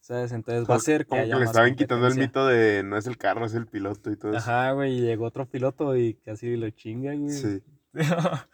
¿Sabes? 0.00 0.32
Entonces 0.32 0.68
va 0.68 0.74
a 0.76 0.80
ser 0.80 1.02
que 1.04 1.08
como 1.10 1.22
haya 1.22 1.32
que 1.34 1.38
le 1.38 1.44
más 1.46 1.50
estaban 1.54 1.74
quitando 1.76 2.06
el 2.06 2.14
mito 2.16 2.46
de 2.46 2.82
no 2.82 2.96
es 2.98 3.06
el 3.06 3.16
carro, 3.16 3.46
es 3.46 3.54
el 3.54 3.66
piloto 3.66 4.10
y 4.10 4.16
todo 4.16 4.32
eso. 4.32 4.38
Ajá, 4.38 4.72
güey, 4.72 4.98
y 4.98 5.00
llegó 5.00 5.24
otro 5.26 5.46
piloto 5.46 5.96
y 5.96 6.14
casi 6.14 6.56
lo 6.56 6.68
chinga, 6.70 7.14
güey. 7.14 7.30
Sí. 7.30 7.62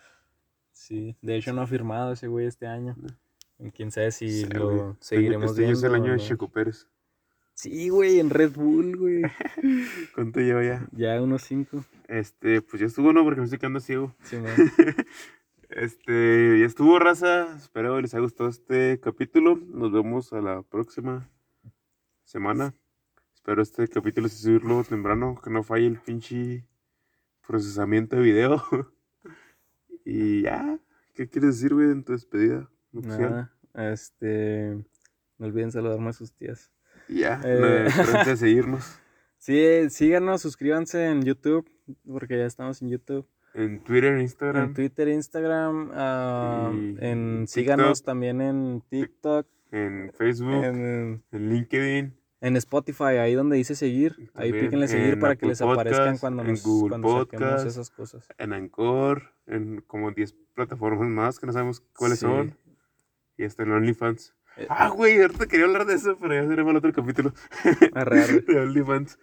Sí, 0.72 1.14
de 1.20 1.36
hecho 1.36 1.52
no 1.52 1.60
ha 1.62 1.66
firmado 1.66 2.12
ese 2.14 2.26
güey 2.26 2.46
este 2.46 2.66
año. 2.66 2.96
Quién 3.74 3.90
sabe 3.90 4.10
si 4.12 4.28
Sí, 4.30 4.46
lo 4.46 4.70
güey. 4.70 4.94
seguiremos 5.00 5.50
Este 5.50 5.64
año 5.64 5.72
es 5.74 5.80
viendo. 5.82 5.96
el 5.96 6.02
año 6.02 6.12
de. 6.14 6.18
Checo 6.18 6.48
Pérez. 6.48 6.86
Sí, 7.52 7.90
güey, 7.90 8.18
en 8.18 8.30
Red 8.30 8.52
Bull, 8.52 8.96
güey. 8.96 9.22
¿Cuánto 10.14 10.40
lleva 10.40 10.64
ya? 10.64 10.88
Ya 10.92 11.20
unos 11.20 11.42
cinco. 11.42 11.84
Este, 12.08 12.62
pues 12.62 12.80
ya 12.80 12.86
estuvo, 12.86 13.12
¿no? 13.12 13.22
Porque 13.22 13.40
me 13.40 13.44
estoy 13.44 13.58
quedando 13.58 13.80
ciego. 13.80 14.14
Sí, 14.22 14.36
man. 14.38 14.50
Este, 15.70 16.58
ya 16.58 16.66
estuvo, 16.66 16.98
raza. 16.98 17.56
Espero 17.56 17.94
que 17.96 18.02
les 18.02 18.14
haya 18.14 18.22
gustado 18.22 18.48
este 18.50 18.98
capítulo. 19.00 19.56
Nos 19.56 19.92
vemos 19.92 20.32
a 20.32 20.40
la 20.40 20.62
próxima 20.62 21.30
semana. 22.24 22.74
Espero 23.34 23.62
este 23.62 23.86
capítulo 23.86 24.28
sí 24.28 24.42
subirlo 24.42 24.82
temprano, 24.82 25.40
que 25.42 25.50
no 25.50 25.62
falle 25.62 25.86
el 25.86 26.00
pinche 26.00 26.66
procesamiento 27.46 28.16
de 28.16 28.22
video. 28.22 28.62
y 30.04 30.42
ya, 30.42 30.80
¿qué 31.14 31.28
quieres 31.28 31.56
decir, 31.56 31.72
güey, 31.72 31.92
en 31.92 32.02
tu 32.02 32.12
despedida? 32.12 32.68
Nada, 32.90 33.54
este. 33.74 34.84
No 35.38 35.46
olviden 35.46 35.70
saludarme 35.70 36.10
a 36.10 36.12
sus 36.12 36.32
tías. 36.32 36.72
Ya, 37.08 37.40
Eh. 37.44 37.86
no, 37.96 38.36
seguirnos. 38.36 38.98
Sí, 39.38 39.88
síganos, 39.88 40.42
suscríbanse 40.42 41.06
en 41.06 41.22
YouTube, 41.22 41.70
porque 42.04 42.36
ya 42.36 42.44
estamos 42.46 42.82
en 42.82 42.90
YouTube. 42.90 43.26
En 43.54 43.80
Twitter, 43.82 44.14
En 44.14 44.20
Instagram, 44.20 44.74
Twitter, 44.74 45.08
Instagram, 45.08 45.90
Y 46.72 47.04
en 47.04 47.38
TikTok. 47.40 47.48
síganos 47.48 48.02
también 48.04 48.40
en 48.40 48.82
TikTok, 48.88 49.46
en 49.72 50.12
Facebook, 50.16 50.64
en, 50.64 51.22
en, 51.32 51.48
LinkedIn, 51.50 52.14
en 52.42 52.56
Spotify, 52.56 53.18
ahí 53.20 53.34
donde 53.34 53.56
dice 53.56 53.74
seguir. 53.74 54.30
Ahí 54.34 54.52
píquenle 54.52 54.86
seguir 54.88 55.14
en 55.14 55.20
para 55.20 55.36
que 55.36 55.46
les 55.46 55.60
aparezcan 55.60 56.18
cuando 56.18 56.42
en 56.42 56.48
nos 56.50 56.62
Google 56.64 56.90
cuando 56.90 57.08
saquemos 57.20 57.28
Podcast. 57.42 57.66
esas 57.66 57.90
cosas. 57.90 58.28
en 58.38 58.52
Anchor, 58.52 59.32
en 59.46 59.82
como 59.86 60.10
10 60.12 60.34
plataformas 60.54 61.08
más 61.08 61.38
que 61.40 61.46
no 61.46 61.52
sabemos 61.52 61.80
cuáles 61.96 62.20
Sí. 62.20 62.26
son. 62.26 62.56
Y 63.36 63.44
hasta 63.44 63.62
en 63.64 63.72
OnlyFans. 63.72 64.34
Eh. 64.58 64.66
Ah, 64.68 64.88
güey, 64.88 65.20
ahorita 65.20 65.46
quería 65.46 65.66
hablar 65.66 65.86
de 65.86 65.94
eso, 65.94 66.16
pero 66.20 66.34
ya 66.34 66.46
seremos 66.46 66.70
el 66.72 66.76
otro 66.76 66.92
capítulo 66.92 67.32
Arre, 67.94 68.22
arre. 68.22 68.40
de 68.46 68.60
OnlyFans. 68.60 69.18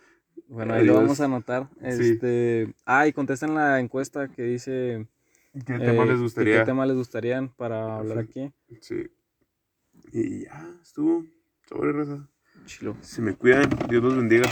Bueno, 0.50 0.74
ahí 0.74 0.86
lo 0.86 0.96
vamos 0.96 1.20
a 1.20 1.26
anotar. 1.26 1.68
Sí. 1.80 2.12
Este, 2.12 2.74
ah, 2.86 3.08
y 3.08 3.14
contesten 3.14 3.56
la 3.56 3.80
encuesta 3.80 4.30
que 4.30 4.44
dice 4.44 5.08
¿Qué 5.66 5.76
eh, 5.76 5.80
tema 5.80 6.06
les 6.06 6.20
gustaría? 6.20 6.60
¿Qué 6.60 6.66
tema 6.66 6.86
les 6.86 6.96
gustarían 6.96 7.50
para 7.50 7.98
hablar 7.98 8.26
Sí. 8.26 8.30
aquí? 8.30 8.54
Sí. 8.82 9.12
Y 10.12 10.44
ya, 10.46 10.66
estuvo. 10.82 11.26
Sobre 11.68 11.92
raza. 11.92 12.28
Chilo. 12.66 12.96
Se 13.02 13.22
me 13.22 13.34
cuidan. 13.34 13.70
Dios 13.90 14.04
los 14.04 14.16
bendiga. 14.16 14.46